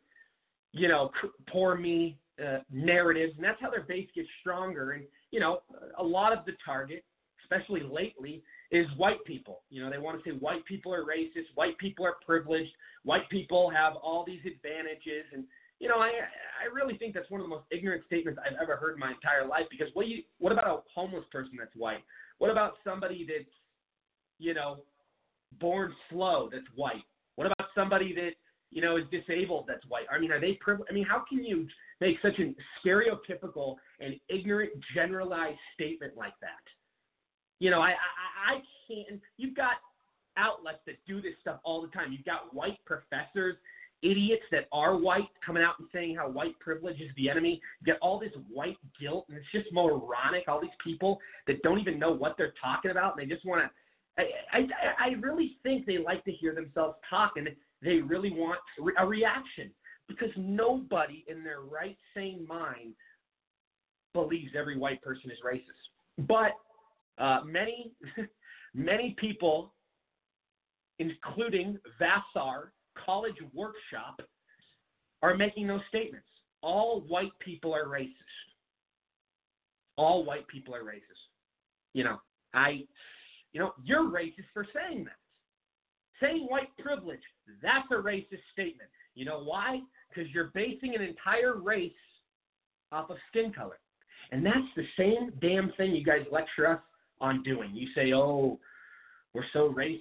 you 0.72 0.88
know, 0.88 1.11
poor 1.51 1.74
me 1.74 2.18
uh, 2.45 2.59
narratives, 2.70 3.35
and 3.37 3.45
that's 3.45 3.61
how 3.61 3.70
their 3.70 3.83
base 3.83 4.09
gets 4.14 4.28
stronger. 4.41 4.93
And 4.93 5.05
you 5.30 5.41
know, 5.41 5.62
a 5.99 6.03
lot 6.03 6.33
of 6.33 6.45
the 6.45 6.53
target, 6.64 7.05
especially 7.45 7.83
lately, 7.83 8.43
is 8.70 8.87
white 8.97 9.24
people. 9.26 9.62
You 9.70 9.83
know, 9.83 9.91
they 9.91 9.99
want 9.99 10.22
to 10.22 10.30
say 10.30 10.37
white 10.37 10.64
people 10.64 10.95
are 10.95 11.05
racist, 11.05 11.47
white 11.55 11.76
people 11.78 12.07
are 12.07 12.16
privileged, 12.24 12.70
white 13.05 13.28
people 13.30 13.70
have 13.70 13.95
all 13.97 14.24
these 14.26 14.41
advantages, 14.47 15.24
and 15.33 15.45
you 15.83 15.89
know, 15.89 15.99
I 15.99 16.11
I 16.62 16.72
really 16.72 16.97
think 16.97 17.12
that's 17.12 17.28
one 17.28 17.41
of 17.41 17.45
the 17.45 17.51
most 17.51 17.64
ignorant 17.72 18.05
statements 18.07 18.39
I've 18.47 18.57
ever 18.62 18.76
heard 18.76 18.95
in 18.95 19.01
my 19.01 19.11
entire 19.11 19.45
life. 19.45 19.64
Because 19.68 19.89
what 19.95 20.07
you 20.07 20.22
what 20.39 20.53
about 20.53 20.68
a 20.68 20.78
homeless 20.95 21.24
person 21.33 21.55
that's 21.59 21.74
white? 21.74 22.05
What 22.39 22.51
about 22.51 22.74
somebody 22.85 23.26
that's, 23.28 23.51
you 24.39 24.55
know, 24.55 24.78
born 25.61 25.93
slow 26.09 26.49
that's 26.53 26.66
white? 26.76 27.03
What 27.35 27.47
about 27.47 27.70
somebody 27.74 28.14
that 28.14 28.30
you 28.70 28.80
know 28.80 28.97
is 28.97 29.05
disabled 29.11 29.64
that's 29.66 29.85
white? 29.89 30.07
I 30.09 30.20
mean, 30.20 30.30
are 30.30 30.41
they 30.41 30.53
privileged? 30.61 30.89
I 30.89 30.95
mean, 30.95 31.05
how 31.05 31.24
can 31.28 31.43
you 31.43 31.66
make 32.03 32.16
such 32.20 32.38
a 32.38 32.55
stereotypical 32.84 33.76
and 34.00 34.14
ignorant 34.28 34.72
generalized 34.94 35.59
statement 35.74 36.16
like 36.16 36.34
that? 36.40 36.50
You 37.61 37.70
know, 37.70 37.80
I 37.80 37.90
I, 37.90 38.55
I 38.55 38.55
can't. 38.88 39.20
You've 39.36 39.55
got 39.55 39.74
outlets 40.36 40.78
that 40.86 40.96
do 41.07 41.22
this 41.22 41.34
stuff 41.40 41.61
all 41.64 41.80
the 41.82 41.88
time. 41.88 42.12
You've 42.12 42.24
got 42.24 42.53
white 42.53 42.78
professors, 42.84 43.57
idiots 44.03 44.42
that 44.50 44.66
are 44.72 44.96
white 44.96 45.28
coming 45.44 45.62
out 45.62 45.74
and 45.78 45.88
saying 45.92 46.16
how 46.16 46.28
white 46.28 46.59
privilege 46.59 47.00
is 47.00 47.11
the 47.16 47.30
enemy. 47.30 47.61
You 47.80 47.92
get 47.92 48.00
all 48.03 48.18
this 48.18 48.32
white 48.50 48.78
guilt, 49.00 49.26
and 49.28 49.38
it's 49.38 49.46
just 49.53 49.72
moronic. 49.72 50.48
All 50.48 50.61
these 50.61 50.70
people 50.82 51.20
that 51.46 51.62
don't 51.62 51.78
even 51.78 51.98
know 51.98 52.11
what 52.11 52.34
they're 52.36 52.55
talking 52.61 52.90
about, 52.90 53.16
and 53.16 53.22
they 53.22 53.32
just 53.32 53.46
want 53.46 53.62
to. 53.62 53.70
I, 54.18 54.24
I, 54.53 55.07
I 55.07 55.09
really 55.20 55.57
think 55.62 55.86
they 55.86 55.96
like 55.96 56.22
to 56.24 56.32
hear 56.32 56.55
themselves 56.55 56.96
talk, 57.09 57.34
and 57.36 57.48
they 57.80 57.96
really 57.96 58.30
want 58.30 58.59
a 58.98 59.07
reaction 59.07 59.70
because 60.09 60.30
nobody 60.36 61.24
in 61.28 61.42
their 61.44 61.61
right 61.61 61.96
sane 62.14 62.46
mind 62.48 62.94
believes 64.12 64.53
every 64.59 64.76
white 64.76 65.00
person 65.03 65.30
is 65.30 65.38
racist. 65.44 66.26
But 66.26 66.53
uh, 67.18 67.40
many, 67.44 67.92
many 68.74 69.16
people 69.18 69.72
including 70.98 71.78
Vassar 71.98 72.72
College 73.05 73.36
Workshop, 73.53 74.20
are 75.22 75.36
making 75.36 75.66
those 75.66 75.80
statements. 75.88 76.26
All 76.62 77.00
white 77.03 77.32
people 77.38 77.74
are 77.74 77.86
racist. 77.86 78.11
All 79.96 80.24
white 80.24 80.46
people 80.48 80.74
are 80.74 80.82
racist. 80.82 81.22
You 81.94 82.05
know, 82.05 82.20
I, 82.55 82.84
you 83.53 83.61
know, 83.61 83.72
you're 83.84 84.05
racist 84.05 84.50
for 84.53 84.66
saying 84.74 85.05
that. 85.05 85.16
Saying 86.20 86.46
white 86.48 86.76
privilege, 86.78 87.20
that's 87.62 87.86
a 87.90 87.94
racist 87.94 88.42
statement. 88.53 88.90
You 89.14 89.24
know 89.24 89.42
why? 89.42 89.80
Because 90.08 90.30
you're 90.32 90.50
basing 90.54 90.94
an 90.94 91.02
entire 91.02 91.56
race 91.56 91.92
off 92.90 93.10
of 93.10 93.16
skin 93.30 93.52
color. 93.52 93.78
And 94.30 94.44
that's 94.44 94.58
the 94.76 94.84
same 94.98 95.32
damn 95.40 95.72
thing 95.76 95.94
you 95.94 96.04
guys 96.04 96.24
lecture 96.30 96.66
us 96.66 96.80
on 97.20 97.42
doing. 97.42 97.70
You 97.74 97.88
say, 97.94 98.12
oh, 98.14 98.58
we're 99.34 99.44
so 99.52 99.72
racist. 99.76 99.98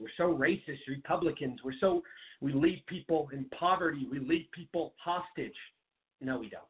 We're 0.00 0.08
so 0.16 0.34
racist. 0.34 0.78
Republicans. 0.88 1.60
We're 1.64 1.72
so 1.80 2.02
we 2.40 2.52
leave 2.52 2.80
people 2.86 3.28
in 3.32 3.46
poverty. 3.58 4.06
We 4.10 4.18
leave 4.18 4.46
people 4.52 4.94
hostage. 5.02 5.54
No, 6.20 6.38
we 6.38 6.48
don't. 6.48 6.64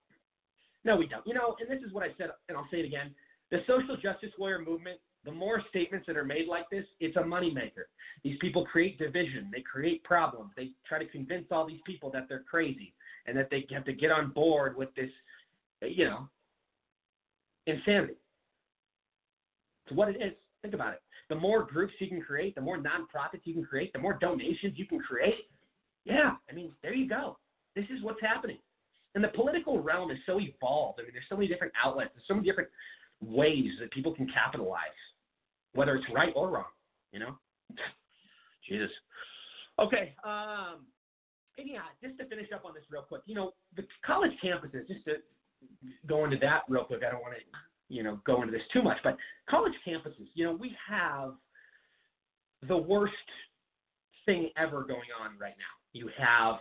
No, 0.84 0.96
we 0.96 1.06
don't. 1.06 1.26
You 1.26 1.34
know, 1.34 1.56
and 1.60 1.70
this 1.70 1.84
is 1.84 1.92
what 1.92 2.04
I 2.04 2.08
said, 2.18 2.30
and 2.48 2.56
I'll 2.56 2.68
say 2.70 2.78
it 2.78 2.84
again. 2.84 3.14
The 3.50 3.58
social 3.66 3.96
justice 3.96 4.30
warrior 4.38 4.60
movement. 4.60 4.98
The 5.24 5.32
more 5.32 5.62
statements 5.70 6.06
that 6.06 6.16
are 6.16 6.24
made 6.24 6.46
like 6.48 6.68
this, 6.70 6.84
it's 7.00 7.16
a 7.16 7.20
moneymaker. 7.20 7.86
These 8.22 8.36
people 8.40 8.66
create 8.66 8.98
division. 8.98 9.50
They 9.52 9.62
create 9.62 10.04
problems. 10.04 10.50
They 10.56 10.70
try 10.86 10.98
to 10.98 11.06
convince 11.06 11.46
all 11.50 11.66
these 11.66 11.80
people 11.86 12.10
that 12.10 12.26
they're 12.28 12.44
crazy 12.48 12.92
and 13.26 13.36
that 13.36 13.48
they 13.50 13.66
have 13.72 13.84
to 13.86 13.92
get 13.92 14.10
on 14.10 14.30
board 14.30 14.76
with 14.76 14.94
this, 14.94 15.10
you 15.82 16.04
know, 16.04 16.28
insanity. 17.66 18.14
It's 19.86 19.96
what 19.96 20.08
it 20.08 20.16
is. 20.16 20.32
Think 20.62 20.74
about 20.74 20.94
it 20.94 21.02
the 21.28 21.34
more 21.34 21.62
groups 21.64 21.94
you 21.98 22.08
can 22.08 22.20
create, 22.20 22.54
the 22.54 22.60
more 22.60 22.78
nonprofits 22.78 23.40
you 23.44 23.54
can 23.54 23.64
create, 23.64 23.92
the 23.92 23.98
more 23.98 24.14
donations 24.14 24.74
you 24.76 24.86
can 24.86 24.98
create. 24.98 25.48
Yeah, 26.04 26.32
I 26.50 26.54
mean, 26.54 26.72
there 26.82 26.94
you 26.94 27.08
go. 27.08 27.38
This 27.74 27.86
is 27.86 28.02
what's 28.02 28.20
happening. 28.20 28.58
And 29.14 29.24
the 29.24 29.28
political 29.28 29.80
realm 29.80 30.10
is 30.10 30.18
so 30.26 30.38
evolved. 30.40 31.00
I 31.00 31.04
mean, 31.04 31.12
there's 31.12 31.24
so 31.28 31.36
many 31.36 31.48
different 31.48 31.72
outlets, 31.82 32.10
there's 32.14 32.26
so 32.28 32.34
many 32.34 32.46
different 32.46 32.68
ways 33.20 33.70
that 33.80 33.90
people 33.92 34.14
can 34.14 34.28
capitalize, 34.28 34.80
whether 35.74 35.94
it's 35.96 36.06
right 36.14 36.32
or 36.34 36.50
wrong, 36.50 36.72
you 37.12 37.20
know? 37.20 37.36
Jesus. 38.68 38.90
Okay, 39.78 40.14
um, 40.24 40.86
and 41.58 41.68
yeah, 41.68 41.86
just 42.02 42.18
to 42.18 42.26
finish 42.26 42.48
up 42.54 42.64
on 42.64 42.74
this 42.74 42.84
real 42.90 43.02
quick, 43.02 43.22
you 43.26 43.34
know, 43.34 43.52
the 43.76 43.82
college 44.06 44.32
campuses, 44.42 44.86
just 44.86 45.04
to 45.04 45.14
go 46.06 46.24
into 46.24 46.36
that 46.38 46.62
real 46.68 46.84
quick, 46.84 47.02
I 47.06 47.10
don't 47.10 47.20
want 47.20 47.34
to 47.34 47.40
you 47.88 48.02
know, 48.02 48.20
go 48.26 48.42
into 48.42 48.52
this 48.52 48.62
too 48.72 48.82
much, 48.82 48.96
but 49.04 49.16
college 49.48 49.72
campuses, 49.86 50.26
you 50.34 50.44
know, 50.44 50.52
we 50.52 50.74
have 50.88 51.34
the 52.66 52.76
worst 52.76 53.12
thing 54.26 54.50
ever 54.56 54.82
going 54.82 55.10
on 55.20 55.38
right 55.38 55.54
now. 55.58 55.74
You 55.92 56.10
have 56.18 56.56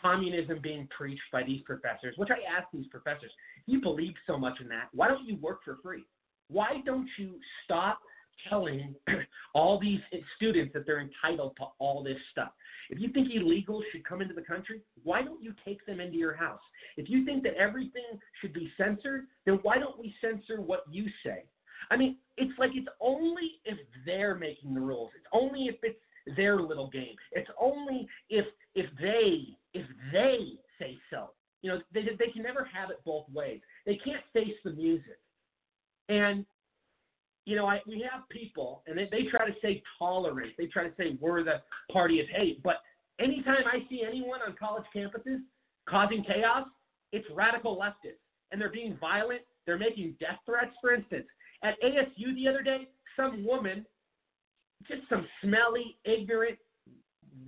communism 0.00 0.60
being 0.62 0.88
preached 0.96 1.22
by 1.32 1.42
these 1.42 1.62
professors, 1.62 2.14
which 2.16 2.28
I 2.30 2.58
ask 2.58 2.68
these 2.72 2.86
professors, 2.88 3.30
you 3.66 3.80
believe 3.80 4.14
so 4.26 4.36
much 4.36 4.60
in 4.60 4.68
that, 4.68 4.88
why 4.92 5.08
don't 5.08 5.26
you 5.26 5.36
work 5.36 5.60
for 5.64 5.78
free? 5.82 6.04
Why 6.48 6.80
don't 6.84 7.08
you 7.18 7.34
stop 7.64 7.98
telling 8.48 8.94
all 9.54 9.78
these 9.80 10.00
students 10.36 10.72
that 10.74 10.86
they're 10.86 11.00
entitled 11.00 11.56
to 11.58 11.64
all 11.78 12.02
this 12.02 12.18
stuff? 12.32 12.50
If 12.90 13.00
you 13.00 13.10
think 13.10 13.28
illegals 13.28 13.82
should 13.92 14.04
come 14.04 14.22
into 14.22 14.34
the 14.34 14.42
country, 14.42 14.80
why 15.02 15.22
don't 15.22 15.42
you 15.42 15.52
take 15.64 15.84
them 15.86 16.00
into 16.00 16.16
your 16.16 16.34
house? 16.34 16.60
If 16.96 17.10
you 17.10 17.24
think 17.24 17.42
that 17.42 17.54
everything 17.54 18.18
should 18.40 18.52
be 18.52 18.70
censored, 18.78 19.26
then 19.44 19.58
why 19.62 19.78
don't 19.78 19.98
we 19.98 20.14
censor 20.20 20.60
what 20.60 20.84
you 20.90 21.06
say? 21.24 21.44
I 21.90 21.96
mean, 21.96 22.16
it's 22.36 22.58
like 22.58 22.70
it's 22.74 22.88
only 23.00 23.60
if 23.64 23.78
they're 24.04 24.34
making 24.34 24.74
the 24.74 24.80
rules. 24.80 25.10
It's 25.16 25.26
only 25.32 25.66
if 25.66 25.76
it's 25.82 26.00
their 26.36 26.60
little 26.60 26.90
game. 26.90 27.14
It's 27.32 27.48
only 27.60 28.06
if 28.30 28.46
if 28.74 28.86
they 29.00 29.56
if 29.74 29.86
they 30.12 30.38
say 30.78 30.98
so. 31.10 31.30
You 31.62 31.70
know, 31.70 31.80
they 31.92 32.02
they 32.18 32.30
can 32.32 32.42
never 32.42 32.64
have 32.64 32.90
it 32.90 33.00
both 33.04 33.26
ways. 33.32 33.60
They 33.86 33.96
can't 33.96 34.22
face 34.32 34.54
the 34.64 34.72
music. 34.72 35.18
And 36.08 36.44
you 37.48 37.56
know, 37.56 37.66
I, 37.66 37.80
we 37.86 38.06
have 38.12 38.28
people, 38.28 38.82
and 38.86 38.98
they, 38.98 39.08
they 39.10 39.22
try 39.30 39.46
to 39.46 39.54
say 39.62 39.82
tolerate. 39.98 40.54
They 40.58 40.66
try 40.66 40.84
to 40.84 40.92
say 40.98 41.16
we're 41.18 41.42
the 41.42 41.62
party 41.90 42.20
of 42.20 42.26
hate. 42.28 42.62
But 42.62 42.82
anytime 43.18 43.64
I 43.66 43.88
see 43.88 44.02
anyone 44.06 44.40
on 44.46 44.54
college 44.58 44.84
campuses 44.94 45.38
causing 45.88 46.22
chaos, 46.24 46.66
it's 47.10 47.26
radical 47.34 47.74
leftists. 47.74 48.20
And 48.52 48.60
they're 48.60 48.70
being 48.70 48.98
violent. 49.00 49.40
They're 49.64 49.78
making 49.78 50.16
death 50.20 50.40
threats, 50.44 50.72
for 50.82 50.92
instance. 50.92 51.24
At 51.62 51.80
ASU 51.80 52.34
the 52.34 52.48
other 52.48 52.62
day, 52.62 52.88
some 53.16 53.46
woman, 53.46 53.86
just 54.86 55.08
some 55.08 55.26
smelly, 55.42 55.96
ignorant, 56.04 56.58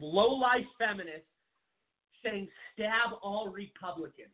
low-life 0.00 0.64
feminist, 0.78 1.26
saying 2.24 2.48
stab 2.72 3.18
all 3.22 3.48
Republicans. 3.48 4.32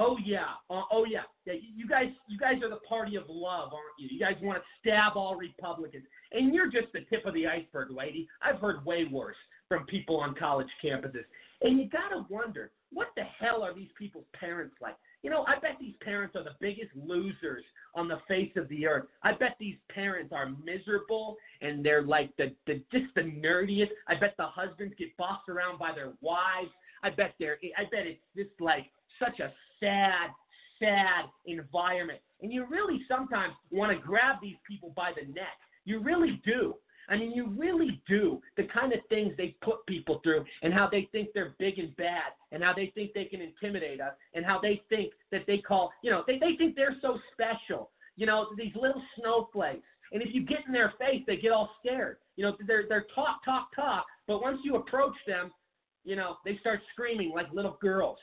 Oh 0.00 0.16
yeah, 0.24 0.44
uh, 0.70 0.82
oh 0.92 1.04
yeah, 1.04 1.22
yeah. 1.44 1.54
You 1.74 1.88
guys, 1.88 2.06
you 2.28 2.38
guys 2.38 2.62
are 2.62 2.70
the 2.70 2.80
party 2.88 3.16
of 3.16 3.24
love, 3.28 3.72
aren't 3.72 3.98
you? 3.98 4.08
You 4.10 4.20
guys 4.20 4.36
want 4.40 4.58
to 4.58 4.64
stab 4.80 5.16
all 5.16 5.34
Republicans, 5.34 6.04
and 6.30 6.54
you're 6.54 6.70
just 6.70 6.92
the 6.92 7.00
tip 7.10 7.26
of 7.26 7.34
the 7.34 7.48
iceberg, 7.48 7.90
lady. 7.90 8.28
I've 8.40 8.60
heard 8.60 8.84
way 8.84 9.06
worse 9.10 9.36
from 9.68 9.86
people 9.86 10.16
on 10.18 10.36
college 10.36 10.68
campuses, 10.82 11.24
and 11.62 11.78
you 11.78 11.88
gotta 11.88 12.24
wonder 12.30 12.70
what 12.92 13.08
the 13.16 13.24
hell 13.24 13.64
are 13.64 13.74
these 13.74 13.90
people's 13.98 14.24
parents 14.38 14.76
like? 14.80 14.94
You 15.22 15.30
know, 15.30 15.44
I 15.48 15.58
bet 15.58 15.76
these 15.80 15.96
parents 16.00 16.36
are 16.36 16.44
the 16.44 16.54
biggest 16.60 16.90
losers 16.94 17.64
on 17.96 18.06
the 18.06 18.20
face 18.28 18.52
of 18.56 18.68
the 18.68 18.86
earth. 18.86 19.06
I 19.24 19.32
bet 19.32 19.56
these 19.58 19.74
parents 19.92 20.32
are 20.32 20.50
miserable 20.64 21.36
and 21.60 21.84
they're 21.84 22.02
like 22.02 22.30
the, 22.36 22.54
the 22.68 22.80
just 22.92 23.12
the 23.16 23.22
nerdiest. 23.22 23.90
I 24.06 24.14
bet 24.14 24.34
the 24.38 24.46
husbands 24.46 24.94
get 24.96 25.16
bossed 25.16 25.48
around 25.48 25.80
by 25.80 25.92
their 25.92 26.12
wives. 26.20 26.70
I 27.02 27.10
bet 27.10 27.34
they're 27.40 27.58
I 27.76 27.82
bet 27.90 28.06
it's 28.06 28.20
just 28.36 28.60
like 28.60 28.86
such 29.18 29.40
a 29.40 29.52
sad, 29.80 30.30
sad 30.78 31.26
environment. 31.46 32.20
And 32.40 32.52
you 32.52 32.66
really 32.66 33.00
sometimes 33.08 33.54
want 33.70 33.96
to 33.96 34.04
grab 34.04 34.36
these 34.40 34.56
people 34.66 34.92
by 34.96 35.12
the 35.14 35.26
neck. 35.32 35.58
You 35.84 36.00
really 36.00 36.40
do. 36.44 36.74
I 37.08 37.16
mean, 37.16 37.32
you 37.32 37.48
really 37.56 38.02
do. 38.06 38.40
The 38.56 38.64
kind 38.64 38.92
of 38.92 39.00
things 39.08 39.32
they 39.36 39.56
put 39.62 39.84
people 39.86 40.20
through 40.22 40.44
and 40.62 40.74
how 40.74 40.88
they 40.90 41.08
think 41.10 41.30
they're 41.34 41.54
big 41.58 41.78
and 41.78 41.96
bad 41.96 42.32
and 42.52 42.62
how 42.62 42.74
they 42.74 42.92
think 42.94 43.12
they 43.14 43.24
can 43.24 43.40
intimidate 43.40 44.00
us 44.00 44.12
and 44.34 44.44
how 44.44 44.60
they 44.60 44.82
think 44.90 45.12
that 45.32 45.44
they 45.46 45.58
call, 45.58 45.90
you 46.02 46.10
know, 46.10 46.22
they, 46.26 46.38
they 46.38 46.54
think 46.56 46.76
they're 46.76 46.96
so 47.00 47.18
special. 47.32 47.90
You 48.16 48.26
know, 48.26 48.48
these 48.56 48.74
little 48.74 49.02
snowflakes. 49.18 49.86
And 50.12 50.22
if 50.22 50.34
you 50.34 50.44
get 50.44 50.58
in 50.66 50.72
their 50.72 50.92
face, 50.98 51.22
they 51.26 51.36
get 51.36 51.52
all 51.52 51.70
scared. 51.80 52.18
You 52.36 52.44
know, 52.44 52.56
they're, 52.66 52.84
they're 52.88 53.06
talk, 53.14 53.44
talk, 53.44 53.68
talk. 53.74 54.06
But 54.26 54.42
once 54.42 54.58
you 54.64 54.76
approach 54.76 55.16
them, 55.26 55.50
you 56.04 56.16
know, 56.16 56.36
they 56.44 56.56
start 56.58 56.80
screaming 56.92 57.32
like 57.34 57.46
little 57.52 57.78
girls. 57.80 58.18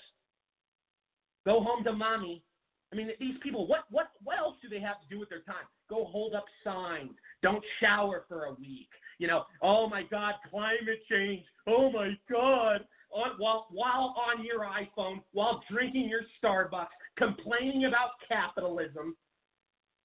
Go 1.45 1.61
home 1.61 1.83
to 1.83 1.93
mommy. 1.93 2.43
I 2.91 2.95
mean, 2.95 3.09
these 3.19 3.35
people, 3.43 3.67
what, 3.67 3.85
what, 3.89 4.07
what 4.23 4.37
else 4.37 4.55
do 4.61 4.69
they 4.69 4.79
have 4.79 5.01
to 5.01 5.07
do 5.09 5.19
with 5.19 5.29
their 5.29 5.41
time? 5.41 5.65
Go 5.89 6.05
hold 6.05 6.33
up 6.33 6.45
signs. 6.63 7.11
Don't 7.41 7.63
shower 7.79 8.25
for 8.27 8.45
a 8.45 8.53
week. 8.53 8.89
You 9.19 9.27
know, 9.27 9.43
oh 9.61 9.87
my 9.89 10.03
God, 10.09 10.35
climate 10.49 11.01
change. 11.09 11.43
Oh 11.67 11.91
my 11.91 12.11
God. 12.29 12.81
On, 13.11 13.31
while, 13.37 13.67
while 13.71 14.15
on 14.17 14.43
your 14.43 14.61
iPhone, 14.61 15.21
while 15.31 15.63
drinking 15.71 16.09
your 16.09 16.21
Starbucks, 16.43 16.87
complaining 17.17 17.85
about 17.85 18.09
capitalism. 18.27 19.15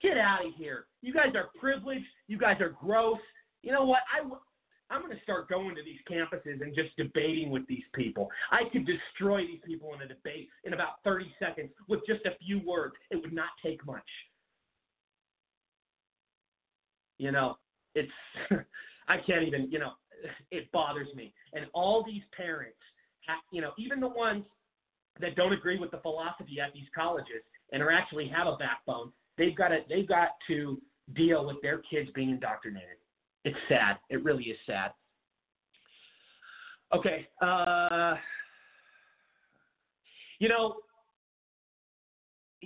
Get 0.01 0.17
out 0.17 0.45
of 0.45 0.53
here. 0.57 0.85
You 1.01 1.13
guys 1.13 1.33
are 1.35 1.49
privileged. 1.59 2.05
You 2.27 2.37
guys 2.37 2.59
are 2.59 2.75
gross. 2.81 3.19
You 3.61 3.71
know 3.71 3.83
what? 3.83 3.99
I, 4.11 4.27
I'm 4.91 5.01
going 5.01 5.15
to 5.15 5.23
start 5.23 5.49
going 5.49 5.73
to 5.75 5.81
these 5.83 5.99
campuses 6.09 6.61
and 6.61 6.75
just 6.75 6.95
debating 6.97 7.49
with 7.49 7.65
these 7.67 7.83
people. 7.95 8.29
I 8.51 8.63
could 8.71 8.85
destroy 8.85 9.41
these 9.47 9.61
people 9.65 9.93
in 9.95 10.01
a 10.01 10.07
debate 10.07 10.49
in 10.65 10.73
about 10.73 11.01
30 11.05 11.33
seconds 11.39 11.69
with 11.87 12.01
just 12.05 12.25
a 12.25 12.37
few 12.45 12.59
words. 12.65 12.93
It 13.09 13.21
would 13.21 13.33
not 13.33 13.49
take 13.63 13.85
much. 13.85 14.03
You 17.17 17.31
know, 17.31 17.57
it's, 17.95 18.11
I 19.07 19.17
can't 19.25 19.47
even, 19.47 19.71
you 19.71 19.79
know, 19.79 19.91
it 20.51 20.71
bothers 20.71 21.07
me. 21.15 21.33
And 21.53 21.65
all 21.73 22.03
these 22.05 22.23
parents, 22.35 22.77
ha 23.27 23.35
you 23.51 23.61
know, 23.61 23.71
even 23.77 23.99
the 23.99 24.09
ones 24.09 24.43
that 25.19 25.35
don't 25.35 25.53
agree 25.53 25.79
with 25.79 25.91
the 25.91 25.99
philosophy 25.99 26.59
at 26.63 26.73
these 26.73 26.87
colleges 26.95 27.43
and 27.71 27.81
are 27.81 27.91
actually 27.91 28.27
have 28.27 28.47
a 28.47 28.57
backbone, 28.57 29.11
they've 29.37 29.55
got 29.55 29.69
to 29.69 29.79
they've 29.89 30.07
got 30.07 30.29
to 30.47 30.81
deal 31.15 31.45
with 31.45 31.57
their 31.61 31.81
kids 31.89 32.09
being 32.13 32.29
indoctrinated. 32.29 33.00
It's 33.43 33.57
sad. 33.67 33.97
It 34.09 34.23
really 34.23 34.43
is 34.45 34.57
sad. 34.65 34.91
Okay. 36.93 37.27
Uh, 37.41 38.15
you 40.39 40.49
know, 40.49 40.75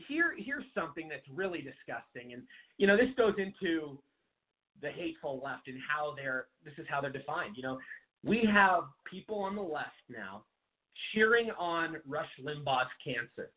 here 0.08 0.34
here's 0.38 0.66
something 0.74 1.08
that's 1.08 1.28
really 1.34 1.60
disgusting, 1.60 2.34
and 2.34 2.44
you 2.78 2.88
know 2.88 2.98
this 2.98 3.10
goes 3.18 3.36
into 3.38 3.98
the 4.82 4.90
hateful 4.90 5.42
left 5.44 5.68
and 5.68 5.80
how 5.88 6.14
they're 6.16 6.48
this 6.64 6.74
is 6.78 6.86
how 6.90 7.00
they're 7.00 7.12
defined. 7.12 7.56
You 7.56 7.64
know, 7.64 7.80
we 8.24 8.48
have 8.52 8.84
people 9.10 9.40
on 9.40 9.56
the 9.56 9.62
left 9.62 10.04
now 10.10 10.44
cheering 11.14 11.52
on 11.58 11.98
Rush 12.08 12.30
Limbaugh's 12.44 12.88
cancer. 13.04 13.52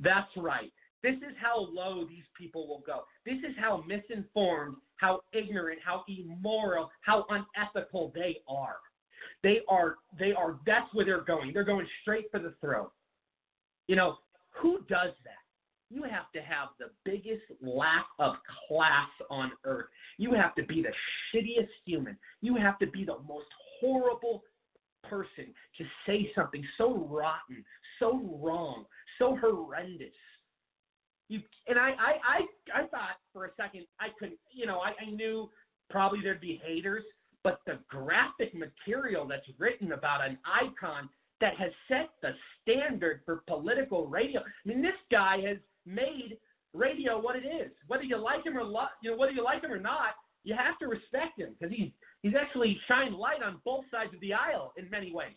That's 0.00 0.30
right. 0.36 0.72
This 1.04 1.16
is 1.16 1.36
how 1.38 1.68
low 1.70 2.06
these 2.08 2.24
people 2.36 2.66
will 2.66 2.82
go. 2.86 3.02
This 3.26 3.36
is 3.46 3.54
how 3.60 3.84
misinformed, 3.86 4.76
how 4.96 5.20
ignorant, 5.34 5.78
how 5.84 6.02
immoral, 6.08 6.90
how 7.02 7.26
unethical 7.28 8.10
they 8.14 8.38
are. 8.48 8.76
They 9.42 9.60
are 9.68 9.96
they 10.18 10.32
are 10.32 10.58
that's 10.64 10.92
where 10.94 11.04
they're 11.04 11.20
going. 11.20 11.52
They're 11.52 11.62
going 11.62 11.86
straight 12.00 12.30
for 12.30 12.40
the 12.40 12.54
throat. 12.62 12.90
You 13.86 13.96
know, 13.96 14.16
who 14.52 14.78
does 14.88 15.12
that? 15.24 15.44
You 15.90 16.04
have 16.04 16.32
to 16.34 16.40
have 16.40 16.68
the 16.78 16.86
biggest 17.04 17.42
lack 17.60 18.06
of 18.18 18.36
class 18.66 19.10
on 19.28 19.52
earth. 19.64 19.86
You 20.16 20.32
have 20.32 20.54
to 20.54 20.62
be 20.62 20.82
the 20.82 20.92
shittiest 21.34 21.68
human. 21.84 22.16
You 22.40 22.56
have 22.56 22.78
to 22.78 22.86
be 22.86 23.04
the 23.04 23.18
most 23.28 23.48
horrible 23.78 24.42
person 25.02 25.52
to 25.76 25.84
say 26.06 26.32
something 26.34 26.64
so 26.78 27.06
rotten, 27.10 27.62
so 27.98 28.38
wrong, 28.42 28.86
so 29.18 29.36
horrendous. 29.36 30.08
You 31.28 31.40
and 31.68 31.78
I, 31.78 31.90
I, 31.90 32.12
I, 32.28 32.80
I 32.82 32.86
thought 32.88 33.16
for 33.32 33.46
a 33.46 33.50
second 33.56 33.86
I 34.00 34.08
couldn't, 34.18 34.38
you 34.52 34.66
know, 34.66 34.80
I, 34.80 34.92
I 35.00 35.10
knew 35.10 35.50
probably 35.90 36.20
there'd 36.22 36.40
be 36.40 36.60
haters, 36.64 37.04
but 37.42 37.60
the 37.66 37.78
graphic 37.88 38.54
material 38.54 39.26
that's 39.26 39.46
written 39.58 39.92
about 39.92 40.26
an 40.26 40.38
icon 40.44 41.08
that 41.40 41.56
has 41.56 41.72
set 41.88 42.10
the 42.22 42.30
standard 42.62 43.20
for 43.24 43.42
political 43.46 44.06
radio. 44.06 44.40
I 44.40 44.68
mean, 44.68 44.82
this 44.82 44.92
guy 45.10 45.38
has 45.46 45.58
made 45.86 46.38
radio 46.72 47.20
what 47.20 47.36
it 47.36 47.46
is. 47.46 47.70
Whether 47.86 48.04
you 48.04 48.16
like 48.16 48.44
him 48.44 48.56
or 48.56 48.64
lo- 48.64 48.86
you 49.02 49.10
know 49.10 49.16
whether 49.16 49.32
you 49.32 49.44
like 49.44 49.62
him 49.62 49.72
or 49.72 49.80
not, 49.80 50.14
you 50.42 50.54
have 50.54 50.78
to 50.78 50.86
respect 50.86 51.38
him 51.38 51.54
because 51.58 51.74
he's 51.74 51.90
he's 52.22 52.34
actually 52.38 52.78
shined 52.86 53.14
light 53.14 53.42
on 53.42 53.60
both 53.64 53.84
sides 53.90 54.12
of 54.14 54.20
the 54.20 54.34
aisle 54.34 54.72
in 54.76 54.88
many 54.90 55.12
ways. 55.12 55.36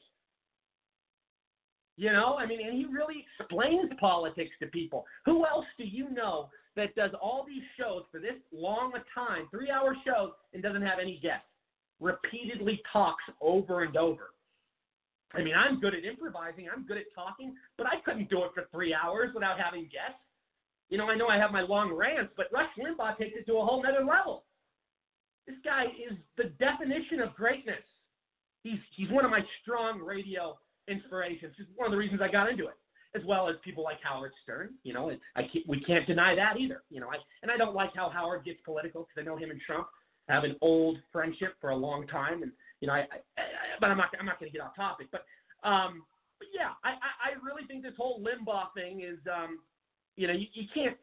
You 1.97 2.11
know, 2.11 2.35
I 2.37 2.45
mean, 2.45 2.59
and 2.65 2.77
he 2.77 2.85
really 2.85 3.25
explains 3.39 3.89
politics 3.99 4.51
to 4.61 4.67
people. 4.67 5.05
Who 5.25 5.47
else 5.47 5.65
do 5.79 5.83
you 5.83 6.11
know 6.11 6.49
that 6.75 6.93
does 6.95 7.09
all 7.19 7.43
these 7.45 7.63
shows 7.77 8.03
for 8.11 8.19
this 8.19 8.35
long 8.53 8.93
a 8.93 9.01
time, 9.19 9.47
three 9.49 9.71
hour 9.71 9.95
shows, 10.05 10.29
and 10.53 10.61
doesn't 10.61 10.83
have 10.83 10.99
any 11.01 11.19
guests? 11.21 11.47
Repeatedly 11.99 12.81
talks 12.93 13.23
over 13.41 13.81
and 13.81 13.97
over. 13.97 14.29
I 15.33 15.41
mean, 15.41 15.55
I'm 15.55 15.79
good 15.79 15.95
at 15.95 16.05
improvising, 16.05 16.67
I'm 16.73 16.85
good 16.85 16.97
at 16.97 17.05
talking, 17.15 17.55
but 17.77 17.87
I 17.87 17.99
couldn't 18.05 18.29
do 18.29 18.43
it 18.43 18.51
for 18.53 18.65
three 18.71 18.93
hours 18.93 19.31
without 19.33 19.59
having 19.59 19.83
guests. 19.83 20.21
You 20.89 20.99
know, 20.99 21.09
I 21.09 21.15
know 21.15 21.27
I 21.27 21.37
have 21.37 21.51
my 21.51 21.61
long 21.61 21.93
rants, 21.93 22.31
but 22.37 22.45
Rush 22.53 22.69
Limbaugh 22.77 23.17
takes 23.17 23.35
it 23.37 23.45
to 23.47 23.57
a 23.57 23.65
whole 23.65 23.83
nother 23.83 24.05
level. 24.05 24.43
This 25.47 25.57
guy 25.65 25.85
is 25.85 26.15
the 26.37 26.45
definition 26.63 27.21
of 27.21 27.33
greatness. 27.33 27.83
He's 28.63 28.79
he's 28.95 29.09
one 29.09 29.25
of 29.25 29.31
my 29.31 29.41
strong 29.61 29.99
radio 29.99 30.57
inspirations. 30.87 31.53
It's 31.57 31.69
one 31.75 31.87
of 31.87 31.91
the 31.91 31.97
reasons 31.97 32.21
I 32.21 32.31
got 32.31 32.49
into 32.49 32.65
it, 32.67 32.77
as 33.15 33.23
well 33.25 33.49
as 33.49 33.55
people 33.63 33.83
like 33.83 33.97
Howard 34.03 34.31
Stern. 34.43 34.71
You 34.83 34.93
know, 34.93 35.11
I 35.35 35.41
can't, 35.41 35.67
we 35.67 35.81
can't 35.81 36.05
deny 36.07 36.35
that 36.35 36.57
either. 36.59 36.83
You 36.89 37.01
know, 37.01 37.07
I 37.07 37.17
and 37.41 37.51
I 37.51 37.57
don't 37.57 37.75
like 37.75 37.91
how 37.95 38.09
Howard 38.09 38.45
gets 38.45 38.59
political 38.65 39.07
because 39.07 39.21
I 39.21 39.25
know 39.25 39.37
him 39.37 39.51
and 39.51 39.61
Trump 39.65 39.87
have 40.29 40.43
an 40.43 40.55
old 40.61 40.97
friendship 41.11 41.55
for 41.61 41.69
a 41.71 41.75
long 41.75 42.07
time, 42.07 42.43
and 42.43 42.51
you 42.81 42.87
know, 42.87 42.93
I, 42.93 42.99
I, 42.99 43.41
I 43.41 43.77
but 43.79 43.91
I'm 43.91 43.97
not 43.97 44.09
I'm 44.19 44.25
not 44.25 44.39
going 44.39 44.51
to 44.51 44.57
get 44.57 44.65
off 44.65 44.75
topic, 44.75 45.07
but 45.11 45.25
um, 45.67 46.03
but 46.39 46.47
yeah, 46.53 46.71
I, 46.83 46.89
I 46.89 47.31
I 47.31 47.45
really 47.45 47.65
think 47.67 47.83
this 47.83 47.93
whole 47.97 48.21
Limbaugh 48.21 48.73
thing 48.75 49.01
is 49.01 49.19
um, 49.33 49.59
you 50.15 50.27
know, 50.27 50.33
you, 50.33 50.47
you 50.53 50.67
can't 50.73 50.97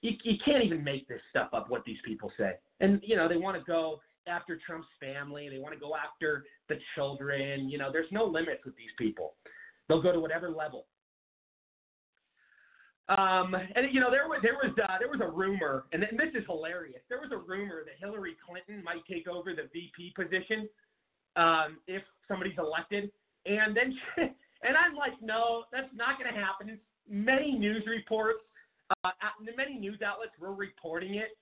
you, 0.00 0.12
you 0.22 0.34
can't 0.44 0.64
even 0.64 0.82
make 0.82 1.08
this 1.08 1.20
stuff 1.30 1.50
up 1.52 1.68
what 1.68 1.84
these 1.84 1.98
people 2.04 2.32
say. 2.38 2.52
And 2.80 3.00
you 3.04 3.16
know, 3.16 3.28
they 3.28 3.36
want 3.36 3.58
to 3.58 3.64
go 3.64 4.00
after 4.28 4.58
Trump's 4.66 4.88
family, 5.00 5.48
they 5.48 5.58
want 5.58 5.74
to 5.74 5.80
go 5.80 5.92
after 5.96 6.44
the 6.68 6.76
children, 6.94 7.68
you 7.68 7.78
know, 7.78 7.90
there's 7.92 8.10
no 8.12 8.24
limits 8.24 8.64
with 8.64 8.76
these 8.76 8.92
people. 8.98 9.34
They'll 9.88 10.02
go 10.02 10.12
to 10.12 10.20
whatever 10.20 10.50
level. 10.50 10.86
Um, 13.08 13.54
and 13.54 13.88
you 13.90 14.00
know 14.00 14.10
there 14.10 14.28
was 14.28 14.40
there 14.42 14.60
was 14.62 14.70
uh, 14.76 14.98
there 15.00 15.08
was 15.08 15.22
a 15.24 15.30
rumor, 15.32 15.86
and 15.94 16.02
this 16.02 16.28
is 16.34 16.44
hilarious. 16.44 17.00
There 17.08 17.18
was 17.18 17.32
a 17.32 17.38
rumor 17.38 17.80
that 17.86 17.94
Hillary 17.98 18.36
Clinton 18.44 18.84
might 18.84 19.00
take 19.08 19.26
over 19.26 19.54
the 19.54 19.64
VP 19.72 20.12
position 20.14 20.68
um, 21.34 21.78
if 21.88 22.02
somebody's 22.28 22.58
elected, 22.58 23.10
and 23.46 23.74
then 23.74 23.96
she, 23.96 24.22
and 24.62 24.76
I'm 24.76 24.94
like, 24.94 25.16
no, 25.22 25.64
that's 25.72 25.88
not 25.96 26.20
going 26.20 26.28
to 26.28 26.38
happen 26.38 26.78
many 27.08 27.52
news 27.52 27.84
reports, 27.86 28.40
uh, 29.04 29.10
many 29.56 29.78
news 29.78 30.00
outlets 30.04 30.32
were 30.38 30.52
reporting 30.52 31.14
it. 31.14 31.36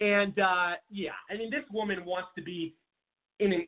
And 0.00 0.38
uh, 0.38 0.72
yeah, 0.90 1.16
I 1.30 1.36
mean, 1.36 1.50
this 1.50 1.64
woman 1.72 2.04
wants 2.04 2.28
to 2.36 2.42
be 2.42 2.74
in, 3.40 3.52
in, 3.52 3.62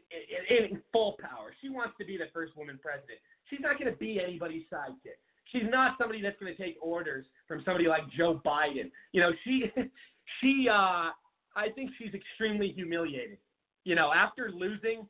in 0.51 0.83
full 0.93 1.17
power. 1.21 1.53
She 1.61 1.69
wants 1.69 1.95
to 1.99 2.05
be 2.05 2.17
the 2.17 2.27
first 2.33 2.57
woman 2.57 2.79
president. 2.83 3.19
She's 3.49 3.61
not 3.61 3.79
going 3.79 3.91
to 3.91 3.99
be 3.99 4.21
anybody's 4.23 4.65
sidekick. 4.73 5.19
She's 5.53 5.69
not 5.71 5.97
somebody 5.99 6.21
that's 6.21 6.39
going 6.39 6.55
to 6.55 6.63
take 6.63 6.77
orders 6.83 7.25
from 7.47 7.63
somebody 7.65 7.89
like 7.89 8.03
Joe 8.17 8.43
Biden. 8.45 8.91
You 9.13 9.23
know, 9.23 9.31
she, 9.45 9.65
she, 10.41 10.69
uh, 10.71 11.11
I 11.57 11.71
think 11.75 11.91
she's 11.99 12.13
extremely 12.13 12.73
humiliated. 12.73 13.39
You 13.85 13.95
know, 13.95 14.13
after 14.13 14.51
losing, 14.55 15.07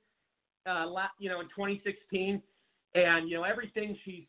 uh, 0.69 0.87
la- 0.87 1.11
you 1.19 1.29
know, 1.29 1.41
in 1.41 1.47
2016, 1.47 2.41
and 2.95 3.29
you 3.29 3.37
know 3.37 3.43
everything 3.43 3.97
she's 4.05 4.25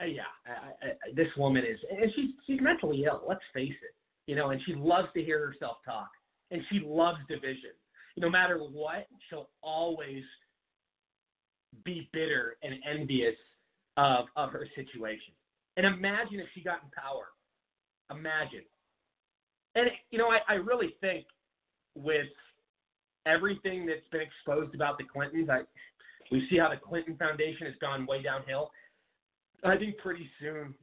uh, 0.00 0.06
yeah, 0.06 0.22
I, 0.46 0.86
I, 0.86 1.14
this 1.14 1.28
woman 1.36 1.64
is, 1.64 1.78
and 1.90 2.10
she's 2.16 2.30
she's 2.46 2.60
mentally 2.60 3.04
ill. 3.06 3.22
Let's 3.28 3.44
face 3.52 3.70
it, 3.70 3.94
you 4.26 4.36
know, 4.36 4.50
and 4.50 4.60
she 4.66 4.74
loves 4.74 5.08
to 5.14 5.22
hear 5.22 5.46
herself 5.46 5.78
talk, 5.84 6.10
and 6.50 6.62
she 6.70 6.80
loves 6.84 7.18
division. 7.28 7.70
No 8.16 8.30
matter 8.30 8.58
what, 8.58 9.06
she'll 9.28 9.48
always 9.62 10.22
be 11.84 12.08
bitter 12.12 12.56
and 12.62 12.74
envious 12.88 13.34
of 13.96 14.26
of 14.36 14.50
her 14.50 14.66
situation. 14.74 15.34
And 15.76 15.86
imagine 15.86 16.38
if 16.40 16.46
she 16.54 16.62
got 16.62 16.82
in 16.84 16.90
power. 16.96 17.26
Imagine. 18.10 18.64
And 19.74 19.88
you 20.10 20.18
know, 20.18 20.28
I, 20.28 20.38
I 20.48 20.54
really 20.54 20.94
think 21.00 21.26
with 21.96 22.26
everything 23.26 23.86
that's 23.86 24.06
been 24.12 24.20
exposed 24.20 24.74
about 24.74 24.98
the 24.98 25.04
Clintons, 25.04 25.48
I 25.50 25.62
we 26.30 26.46
see 26.48 26.58
how 26.58 26.70
the 26.70 26.76
Clinton 26.76 27.16
Foundation 27.16 27.66
has 27.66 27.74
gone 27.80 28.06
way 28.06 28.22
downhill. 28.22 28.70
I 29.64 29.76
think 29.76 29.98
pretty 29.98 30.28
soon, 30.40 30.74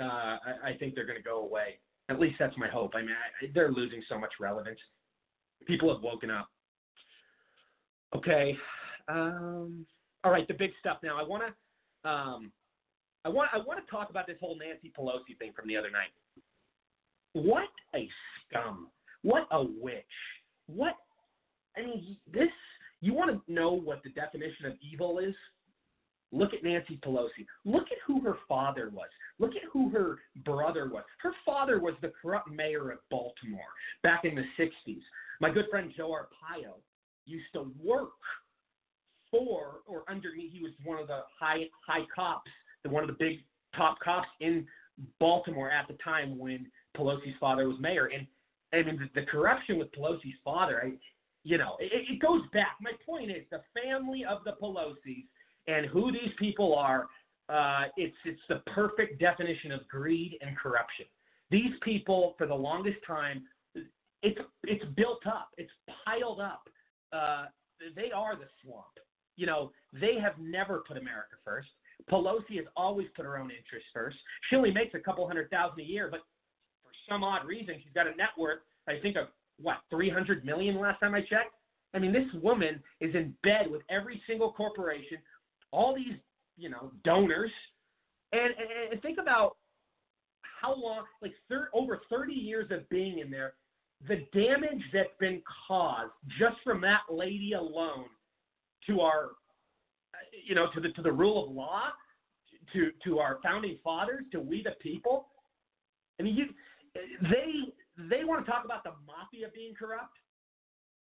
uh, 0.00 0.04
I, 0.04 0.70
I 0.70 0.76
think 0.78 0.94
they're 0.94 1.06
going 1.06 1.18
to 1.18 1.24
go 1.24 1.40
away. 1.40 1.78
At 2.10 2.18
least 2.18 2.36
that's 2.40 2.56
my 2.58 2.68
hope. 2.68 2.92
I 2.94 3.02
mean, 3.02 3.10
I, 3.10 3.46
they're 3.54 3.70
losing 3.70 4.02
so 4.08 4.18
much 4.18 4.32
relevance. 4.40 4.80
People 5.66 5.94
have 5.94 6.02
woken 6.02 6.30
up. 6.30 6.48
Okay. 8.16 8.56
Um, 9.08 9.86
all 10.24 10.32
right, 10.32 10.46
the 10.48 10.54
big 10.54 10.72
stuff 10.80 10.98
now. 11.04 11.18
I 11.18 11.26
want 11.26 11.44
to, 11.44 12.08
um, 12.08 12.52
I 13.24 13.28
want, 13.28 13.50
I 13.54 13.58
want 13.58 13.84
to 13.84 13.90
talk 13.90 14.10
about 14.10 14.26
this 14.26 14.36
whole 14.40 14.58
Nancy 14.58 14.92
Pelosi 14.98 15.38
thing 15.38 15.52
from 15.54 15.68
the 15.68 15.76
other 15.76 15.90
night. 15.90 16.10
What 17.32 17.68
a 17.94 18.08
scum! 18.48 18.88
What 19.22 19.46
a 19.52 19.62
witch! 19.62 20.04
What? 20.66 20.94
I 21.76 21.82
mean, 21.82 22.16
this. 22.32 22.48
You 23.00 23.14
want 23.14 23.30
to 23.30 23.52
know 23.52 23.72
what 23.72 24.02
the 24.02 24.10
definition 24.10 24.66
of 24.66 24.72
evil 24.82 25.20
is? 25.20 25.34
Look 26.32 26.54
at 26.54 26.62
Nancy 26.62 26.98
Pelosi. 27.04 27.46
Look 27.64 27.86
at 27.90 27.98
who 28.06 28.20
her 28.20 28.36
father 28.48 28.90
was. 28.92 29.08
Look 29.38 29.52
at 29.56 29.62
who 29.72 29.90
her 29.90 30.18
brother 30.44 30.88
was. 30.88 31.02
Her 31.22 31.32
father 31.44 31.80
was 31.80 31.94
the 32.02 32.12
corrupt 32.22 32.50
mayor 32.50 32.90
of 32.90 32.98
Baltimore 33.10 33.60
back 34.02 34.24
in 34.24 34.34
the 34.34 34.44
60s. 34.58 35.00
My 35.40 35.50
good 35.50 35.66
friend 35.70 35.92
Joe 35.96 36.10
Arpaio 36.10 36.74
used 37.26 37.52
to 37.54 37.72
work 37.82 38.10
for 39.30 39.80
or 39.86 40.04
underneath. 40.08 40.52
He 40.52 40.62
was 40.62 40.72
one 40.84 41.00
of 41.00 41.08
the 41.08 41.20
high 41.38 41.64
high 41.86 42.06
cops, 42.14 42.50
the 42.84 42.90
one 42.90 43.02
of 43.02 43.08
the 43.08 43.16
big 43.18 43.38
top 43.76 43.98
cops 44.00 44.28
in 44.40 44.66
Baltimore 45.18 45.70
at 45.70 45.88
the 45.88 45.94
time 45.94 46.38
when 46.38 46.66
Pelosi's 46.96 47.36
father 47.38 47.68
was 47.68 47.78
mayor. 47.80 48.06
And 48.06 48.26
mean 48.86 48.98
the, 49.14 49.20
the 49.20 49.26
corruption 49.26 49.78
with 49.78 49.90
Pelosi's 49.92 50.38
father, 50.44 50.82
I, 50.84 50.92
you 51.42 51.58
know, 51.58 51.76
it, 51.80 51.90
it 51.92 52.20
goes 52.20 52.42
back. 52.52 52.76
My 52.80 52.92
point 53.04 53.30
is 53.30 53.44
the 53.50 53.62
family 53.74 54.24
of 54.28 54.44
the 54.44 54.52
Pelosi's 54.62 55.24
and 55.70 55.86
who 55.86 56.10
these 56.12 56.32
people 56.38 56.74
are, 56.74 57.06
uh, 57.48 57.84
it's 57.96 58.16
it's 58.24 58.40
the 58.48 58.62
perfect 58.72 59.20
definition 59.20 59.72
of 59.72 59.86
greed 59.88 60.38
and 60.40 60.56
corruption. 60.56 61.06
These 61.50 61.72
people, 61.82 62.34
for 62.38 62.46
the 62.46 62.54
longest 62.54 62.98
time, 63.06 63.42
it's 64.22 64.40
it's 64.64 64.84
built 64.96 65.26
up, 65.26 65.48
it's 65.56 65.72
piled 66.04 66.40
up 66.40 66.62
uh, 67.12 67.46
they 67.96 68.10
are 68.12 68.36
the 68.36 68.46
swamp. 68.62 68.86
You 69.36 69.46
know, 69.46 69.72
they 69.92 70.18
have 70.20 70.34
never 70.38 70.82
put 70.86 70.96
America 70.96 71.36
first. 71.44 71.68
Pelosi 72.10 72.56
has 72.56 72.66
always 72.76 73.06
put 73.16 73.24
her 73.24 73.38
own 73.38 73.50
interests 73.50 73.88
first. 73.92 74.16
She 74.48 74.56
only 74.56 74.70
makes 74.70 74.94
a 74.94 74.98
couple 74.98 75.26
hundred 75.26 75.50
thousand 75.50 75.80
a 75.80 75.84
year, 75.84 76.08
but 76.10 76.20
for 76.82 76.92
some 77.08 77.24
odd 77.24 77.46
reason, 77.46 77.76
she's 77.82 77.92
got 77.94 78.06
a 78.06 78.10
net 78.16 78.30
worth, 78.38 78.60
I 78.88 78.98
think, 79.00 79.16
of 79.16 79.28
what, 79.60 79.76
300 79.90 80.44
million 80.44 80.78
last 80.78 81.00
time 81.00 81.14
I 81.14 81.20
checked? 81.20 81.54
I 81.92 81.98
mean, 81.98 82.12
this 82.12 82.26
woman 82.42 82.82
is 83.00 83.14
in 83.14 83.34
bed 83.42 83.70
with 83.70 83.82
every 83.90 84.22
single 84.26 84.52
corporation, 84.52 85.18
all 85.72 85.94
these, 85.94 86.16
you 86.56 86.68
know, 86.68 86.92
donors. 87.04 87.50
And, 88.32 88.42
and, 88.42 88.92
and 88.92 89.02
think 89.02 89.18
about 89.20 89.56
how 90.60 90.74
long, 90.74 91.04
like 91.22 91.32
thir- 91.48 91.70
over 91.74 92.00
30 92.10 92.32
years 92.32 92.70
of 92.70 92.88
being 92.88 93.18
in 93.18 93.30
there, 93.30 93.54
the 94.08 94.26
damage 94.32 94.82
that's 94.92 95.08
been 95.18 95.42
caused 95.66 96.12
just 96.38 96.56
from 96.64 96.80
that 96.80 97.00
lady 97.10 97.52
alone 97.52 98.06
to 98.86 99.00
our, 99.00 99.24
uh, 100.14 100.18
you 100.46 100.54
know, 100.54 100.68
to 100.74 100.80
the 100.80 100.88
to 100.90 101.02
the 101.02 101.12
rule 101.12 101.44
of 101.44 101.54
law, 101.54 101.82
to 102.72 102.90
to 103.04 103.18
our 103.18 103.38
founding 103.42 103.78
fathers, 103.84 104.24
to 104.32 104.40
we 104.40 104.62
the 104.62 104.72
people. 104.80 105.28
I 106.18 106.22
mean, 106.22 106.34
you, 106.34 106.46
they 107.22 107.72
they 108.08 108.24
want 108.24 108.44
to 108.44 108.50
talk 108.50 108.64
about 108.64 108.84
the 108.84 108.92
mafia 109.06 109.48
being 109.54 109.74
corrupt. 109.74 110.16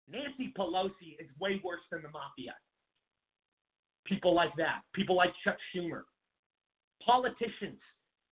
Nancy 0.10 0.54
Pelosi 0.58 1.16
is 1.20 1.28
way 1.40 1.62
worse 1.64 1.82
than 1.90 2.02
the 2.02 2.10
mafia. 2.10 2.54
People 4.06 4.34
like 4.34 4.52
that, 4.58 4.82
people 4.94 5.16
like 5.16 5.32
Chuck 5.44 5.58
Schumer, 5.74 6.02
politicians, 7.06 7.80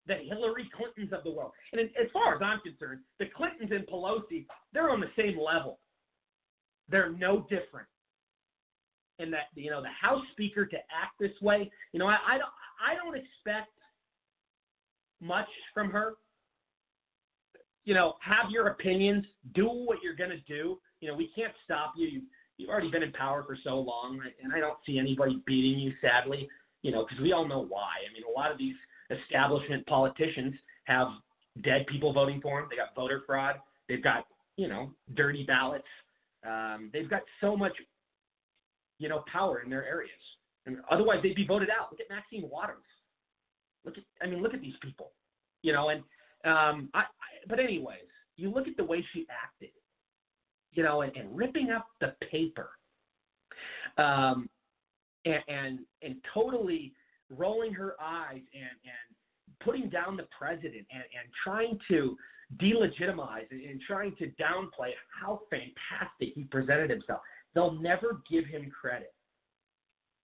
the 0.08 0.16
Hillary 0.16 0.70
Clintons 0.76 1.14
of 1.14 1.24
the 1.24 1.32
world. 1.32 1.52
And 1.72 1.82
as 1.82 2.08
far 2.12 2.36
as 2.36 2.42
I'm 2.44 2.60
concerned, 2.62 3.02
the 3.20 3.28
Clintons 3.36 3.72
and 3.72 3.88
Pelosi, 3.88 4.46
they're 4.74 4.90
on 4.90 5.00
the 5.00 5.12
same 5.16 5.40
level. 5.40 5.80
They're 6.90 7.12
no 7.12 7.42
different. 7.50 7.88
And 9.20 9.32
that 9.34 9.46
you 9.54 9.70
know 9.70 9.82
the 9.82 9.90
House 9.90 10.24
Speaker 10.32 10.66
to 10.66 10.78
act 10.78 11.14
this 11.20 11.32
way, 11.42 11.72
you 11.94 12.00
know, 12.00 12.08
I, 12.08 12.18
I 12.28 12.38
don't 12.38 12.50
I 12.82 12.96
don't 12.96 13.16
expect 13.16 13.70
much 15.22 15.48
from 15.74 15.92
her. 15.92 16.14
You 17.86 17.94
know, 17.94 18.16
have 18.22 18.50
your 18.50 18.68
opinions, 18.68 19.26
do 19.54 19.68
what 19.68 20.00
you're 20.04 20.16
gonna 20.16 20.42
do. 20.48 20.80
You 21.02 21.10
know, 21.10 21.16
we 21.16 21.32
can't 21.36 21.54
stop 21.64 21.94
you. 21.96 22.08
you 22.08 22.22
you've 22.62 22.70
already 22.70 22.92
been 22.92 23.04
in 23.04 23.12
power 23.12 23.44
for 23.44 23.58
so 23.64 23.80
long, 23.80 24.22
and 24.44 24.54
I 24.54 24.60
don't 24.60 24.78
see 24.86 25.00
anybody 25.00 25.42
beating 25.46 25.80
you, 25.80 25.94
sadly. 26.00 26.48
You 26.84 26.92
know, 26.92 27.06
because 27.06 27.22
we 27.22 27.32
all 27.32 27.48
know 27.48 27.66
why. 27.68 27.90
I 28.10 28.14
mean, 28.14 28.24
a 28.28 28.40
lot 28.40 28.52
of 28.52 28.58
these 28.58 28.76
establishment 29.10 29.86
politicians 29.88 30.54
have 30.86 31.08
dead 31.64 31.86
people 31.88 32.14
voting 32.14 32.40
for 32.42 32.60
them. 32.60 32.70
They 32.70 32.78
got 32.78 32.96
voter 32.96 33.22
fraud. 33.26 33.56
They've 33.90 34.04
got 34.04 34.26
you 34.58 34.68
know 34.68 34.92
dirty 35.16 35.44
ballots. 35.44 35.88
Um, 36.46 36.90
they've 36.94 37.10
got 37.10 37.22
so 37.42 37.58
much 37.58 37.74
you 39.00 39.10
know 39.10 39.24
power 39.32 39.62
in 39.64 39.70
their 39.70 39.86
areas, 39.86 40.12
and 40.66 40.78
otherwise 40.90 41.20
they'd 41.24 41.36
be 41.36 41.46
voted 41.46 41.70
out. 41.70 41.92
Look 41.92 42.00
at 42.00 42.14
Maxine 42.14 42.50
Waters. 42.50 42.78
Look 43.86 43.98
at 43.98 44.04
I 44.22 44.30
mean 44.30 44.42
look 44.42 44.54
at 44.54 44.62
these 44.62 44.76
people. 44.82 45.12
You 45.64 45.74
know, 45.74 45.90
and 45.90 46.02
um, 46.46 46.90
I, 46.94 47.00
I 47.00 47.46
but 47.48 47.60
anyways, 47.60 48.10
you 48.38 48.52
look 48.52 48.68
at 48.68 48.78
the 48.78 48.84
way 48.84 49.04
she 49.14 49.26
acted. 49.30 49.70
You 50.74 50.84
know, 50.84 51.02
and, 51.02 51.16
and 51.16 51.36
ripping 51.36 51.70
up 51.70 51.88
the 52.00 52.14
paper. 52.32 52.70
Um, 53.98 54.50
and, 55.26 55.44
and 55.48 55.80
and 56.02 56.16
totally 56.34 56.94
rolling 57.30 57.74
her 57.74 57.96
eyes 58.02 58.42
and, 58.54 58.64
and 58.64 59.16
putting 59.64 59.90
down 59.90 60.18
the 60.18 60.28
president 60.38 60.86
and, 60.92 61.04
and 61.04 61.30
trying 61.44 61.80
to 61.88 62.18
delegitimize 62.58 63.50
and, 63.52 63.80
trying 63.88 64.16
to 64.18 64.28
downplay 64.32 64.92
how 65.22 65.42
fantastic 65.50 66.34
he 66.36 66.44
presented 66.46 66.90
himself. 66.90 67.22
They'll 67.54 67.74
never 67.74 68.22
give 68.30 68.46
him 68.46 68.70
credit. 68.70 69.14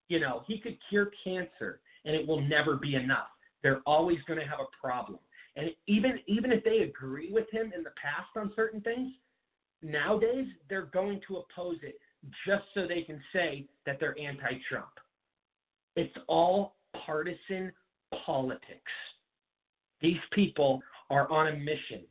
You 0.10 0.20
know, 0.20 0.44
he 0.48 0.60
could 0.60 0.78
cure 0.90 1.12
cancer 1.24 1.82
and 2.06 2.16
it 2.16 2.28
will 2.28 2.42
never 2.42 2.76
be 2.76 2.96
enough. 2.96 3.28
They're 3.64 3.82
always 3.86 4.18
going 4.28 4.40
to 4.40 4.46
have 4.46 4.60
a 4.60 4.86
problem. 4.86 5.20
And 5.56 5.72
even 5.88 6.20
even 6.28 6.52
if 6.52 6.64
they 6.64 6.80
agree 6.80 7.32
with 7.32 7.50
him 7.52 7.72
in 7.76 7.84
the 7.84 7.92
past 8.02 8.30
on 8.36 8.52
certain 8.56 8.82
things, 8.82 9.12
nowadays 9.82 10.48
they're 10.70 10.86
going 10.86 11.22
to 11.28 11.38
oppose 11.38 11.78
it 11.84 12.00
just 12.46 12.64
so 12.74 12.88
they 12.88 13.04
can 13.04 13.22
say 13.34 13.66
that 13.86 13.98
they're 14.00 14.18
anti-Trump. 14.20 14.90
It's 15.96 16.16
all 16.28 16.76
partisan 17.06 17.72
politics. 18.26 18.92
These 20.02 20.18
people 20.32 20.82
are 21.10 21.30
on 21.32 21.48
a 21.48 21.56
mission. 21.58 22.04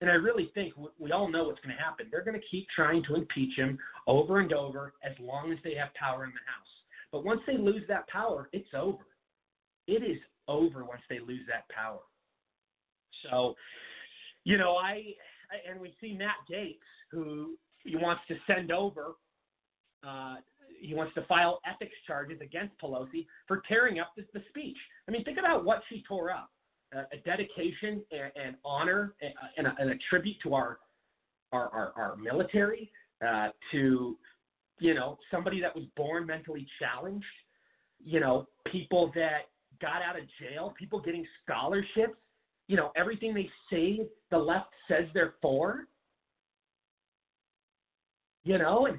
And 0.00 0.10
I 0.10 0.14
really 0.14 0.50
think 0.54 0.74
we 0.98 1.12
all 1.12 1.30
know 1.30 1.44
what's 1.44 1.60
going 1.60 1.74
to 1.74 1.82
happen. 1.82 2.06
They're 2.10 2.24
going 2.24 2.38
to 2.38 2.46
keep 2.50 2.66
trying 2.74 3.02
to 3.04 3.14
impeach 3.14 3.56
him 3.56 3.78
over 4.06 4.40
and 4.40 4.52
over 4.52 4.92
as 5.02 5.12
long 5.20 5.52
as 5.52 5.58
they 5.64 5.74
have 5.74 5.94
power 5.94 6.24
in 6.24 6.30
the 6.30 6.50
House. 6.50 6.66
But 7.10 7.24
once 7.24 7.40
they 7.46 7.56
lose 7.56 7.82
that 7.88 8.08
power, 8.08 8.48
it's 8.52 8.68
over. 8.74 9.04
It 9.86 10.02
is 10.02 10.18
over 10.48 10.84
once 10.84 11.02
they 11.08 11.20
lose 11.20 11.42
that 11.48 11.68
power. 11.74 12.00
So, 13.22 13.54
you 14.44 14.58
know, 14.58 14.76
I, 14.76 15.14
and 15.70 15.80
we 15.80 15.94
see 16.00 16.14
Matt 16.14 16.36
Gaetz, 16.50 16.78
who 17.10 17.56
he 17.84 17.96
wants 17.96 18.22
to 18.28 18.36
send 18.46 18.72
over 18.72 19.14
uh, 20.06 20.36
he 20.80 20.94
wants 20.94 21.14
to 21.14 21.22
file 21.22 21.60
ethics 21.66 21.94
charges 22.06 22.40
against 22.42 22.78
Pelosi 22.80 23.26
for 23.48 23.62
tearing 23.66 24.00
up 24.00 24.12
the, 24.16 24.24
the 24.34 24.42
speech. 24.50 24.76
I 25.08 25.12
mean, 25.12 25.24
think 25.24 25.38
about 25.38 25.64
what 25.64 25.82
she 25.88 26.04
tore 26.06 26.30
up: 26.30 26.50
uh, 26.94 27.02
a 27.12 27.16
dedication 27.24 28.02
and, 28.10 28.32
and 28.36 28.56
honor 28.64 29.14
and 29.56 29.66
a, 29.66 29.74
and 29.78 29.90
a, 29.90 29.94
tribute 30.10 30.36
to 30.42 30.54
our 30.54 30.78
our 31.52 31.68
our, 31.68 31.92
our 31.96 32.16
military, 32.16 32.90
uh, 33.26 33.48
to 33.72 34.18
you 34.78 34.94
know 34.94 35.18
somebody 35.30 35.60
that 35.60 35.74
was 35.74 35.84
born 35.96 36.26
mentally 36.26 36.66
challenged, 36.78 37.24
you 38.04 38.20
know 38.20 38.46
people 38.70 39.10
that 39.14 39.48
got 39.80 40.02
out 40.02 40.18
of 40.18 40.24
jail, 40.40 40.74
people 40.78 41.00
getting 41.00 41.26
scholarships, 41.42 42.18
you 42.68 42.76
know 42.76 42.90
everything 42.96 43.34
they 43.34 43.48
say 43.70 44.06
the 44.30 44.38
left 44.38 44.70
says 44.88 45.04
they're 45.14 45.34
for. 45.42 45.86
You 48.44 48.58
know, 48.58 48.86
and 48.86 48.98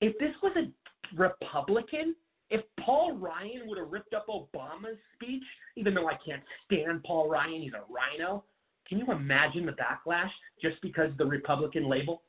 if 0.00 0.16
this 0.18 0.30
was 0.42 0.56
a 0.56 1.16
Republican, 1.16 2.14
if 2.50 2.60
Paul 2.84 3.16
Ryan 3.16 3.62
would 3.66 3.78
have 3.78 3.90
ripped 3.90 4.14
up 4.14 4.26
Obama's 4.28 4.98
speech, 5.14 5.42
even 5.76 5.94
though 5.94 6.08
I 6.08 6.18
can't 6.24 6.42
stand 6.66 7.02
Paul 7.04 7.28
Ryan, 7.28 7.62
he's 7.62 7.72
a 7.72 7.82
RINO, 7.88 8.44
can 8.88 8.98
you 8.98 9.10
imagine 9.12 9.66
the 9.66 9.72
backlash 9.72 10.30
just 10.60 10.80
because 10.82 11.10
the 11.16 11.26
Republican 11.26 11.88
label? 11.88 12.22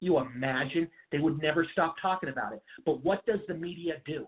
You 0.00 0.18
imagine 0.18 0.88
they 1.12 1.18
would 1.18 1.40
never 1.40 1.66
stop 1.72 1.94
talking 2.02 2.28
about 2.28 2.52
it. 2.52 2.62
But 2.84 3.04
what 3.04 3.24
does 3.24 3.38
the 3.46 3.54
media 3.54 3.94
do? 4.04 4.26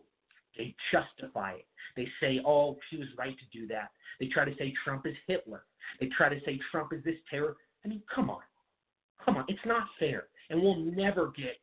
They 0.57 0.75
justify 0.93 1.53
it. 1.53 1.67
They 1.97 2.07
say, 2.21 2.41
oh, 2.47 2.77
she 2.91 2.97
was 2.97 3.09
right 3.19 3.37
to 3.37 3.59
do 3.59 3.67
that. 3.69 3.91
They 4.21 4.27
try 4.27 4.45
to 4.45 4.55
say 4.57 4.73
Trump 4.85 5.07
is 5.07 5.15
Hitler. 5.27 5.65
They 6.01 6.09
try 6.17 6.29
to 6.29 6.41
say 6.45 6.59
Trump 6.71 6.93
is 6.93 7.03
this 7.05 7.17
terror. 7.31 7.57
I 7.85 7.89
mean, 7.89 8.03
come 8.13 8.31
on. 8.31 8.43
Come 9.25 9.37
on. 9.37 9.45
It's 9.49 9.61
not 9.67 9.85
fair. 9.99 10.25
And 10.51 10.61
we'll 10.61 10.77
never 10.77 11.33
get 11.37 11.59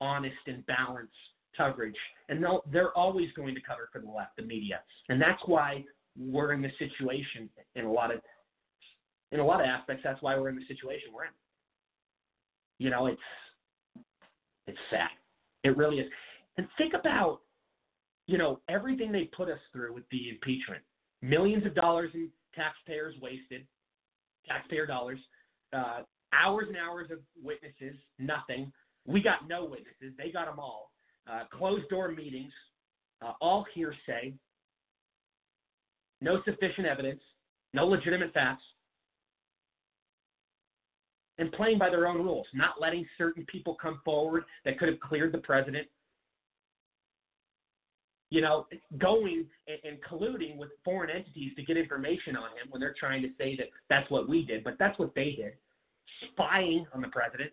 honest 0.00 0.36
and 0.46 0.64
balanced 0.66 1.12
coverage, 1.56 1.96
and 2.28 2.44
they're 2.72 2.92
always 2.92 3.30
going 3.36 3.54
to 3.54 3.60
cover 3.60 3.88
for 3.92 4.00
the 4.00 4.10
left, 4.10 4.36
the 4.36 4.42
media, 4.42 4.80
and 5.08 5.20
that's 5.20 5.40
why 5.46 5.84
we're 6.18 6.52
in 6.52 6.60
this 6.60 6.72
situation 6.78 7.48
in 7.74 7.84
a 7.84 7.90
lot 7.90 8.12
of 8.12 8.20
in 9.32 9.40
a 9.40 9.44
lot 9.44 9.60
of 9.60 9.66
aspects. 9.66 10.02
That's 10.04 10.20
why 10.22 10.36
we're 10.36 10.48
in 10.48 10.56
the 10.56 10.66
situation 10.66 11.08
we're 11.14 11.24
in. 11.24 11.30
You 12.78 12.90
know, 12.90 13.06
it's 13.06 13.20
it's 14.66 14.78
sad. 14.90 15.10
It 15.62 15.76
really 15.76 15.98
is. 15.98 16.10
And 16.56 16.66
think 16.78 16.94
about, 16.94 17.40
you 18.26 18.38
know, 18.38 18.60
everything 18.68 19.12
they 19.12 19.24
put 19.36 19.48
us 19.48 19.58
through 19.72 19.94
with 19.94 20.04
the 20.10 20.30
impeachment. 20.30 20.82
Millions 21.22 21.66
of 21.66 21.74
dollars 21.74 22.10
in 22.14 22.28
taxpayers 22.54 23.14
wasted, 23.20 23.66
taxpayer 24.46 24.86
dollars, 24.86 25.18
uh, 25.72 26.02
hours 26.32 26.66
and 26.68 26.76
hours 26.76 27.10
of 27.10 27.18
witnesses, 27.42 27.98
nothing. 28.18 28.72
We 29.06 29.22
got 29.22 29.48
no 29.48 29.64
witnesses. 29.64 30.14
They 30.18 30.30
got 30.30 30.46
them 30.46 30.58
all 30.58 30.90
uh, 31.30 31.44
closed 31.56 31.88
door 31.88 32.10
meetings, 32.10 32.52
uh, 33.22 33.32
all 33.40 33.64
hearsay, 33.74 34.34
no 36.20 36.40
sufficient 36.44 36.86
evidence, 36.86 37.20
no 37.72 37.86
legitimate 37.86 38.32
facts, 38.32 38.62
and 41.38 41.50
playing 41.52 41.78
by 41.78 41.90
their 41.90 42.06
own 42.06 42.18
rules, 42.18 42.46
not 42.54 42.80
letting 42.80 43.06
certain 43.18 43.44
people 43.46 43.76
come 43.80 44.00
forward 44.04 44.44
that 44.64 44.78
could 44.78 44.88
have 44.88 45.00
cleared 45.00 45.32
the 45.32 45.38
president. 45.38 45.88
You 48.34 48.40
know, 48.40 48.66
going 48.98 49.46
and, 49.68 49.78
and 49.84 49.98
colluding 50.10 50.56
with 50.56 50.70
foreign 50.84 51.08
entities 51.08 51.52
to 51.54 51.62
get 51.62 51.76
information 51.76 52.34
on 52.34 52.48
him 52.50 52.66
when 52.70 52.80
they're 52.80 52.96
trying 52.98 53.22
to 53.22 53.28
say 53.38 53.54
that 53.58 53.68
that's 53.88 54.10
what 54.10 54.28
we 54.28 54.44
did, 54.44 54.64
but 54.64 54.74
that's 54.76 54.98
what 54.98 55.14
they 55.14 55.36
did. 55.36 55.52
Spying 56.32 56.84
on 56.92 57.00
the 57.00 57.08
president, 57.08 57.52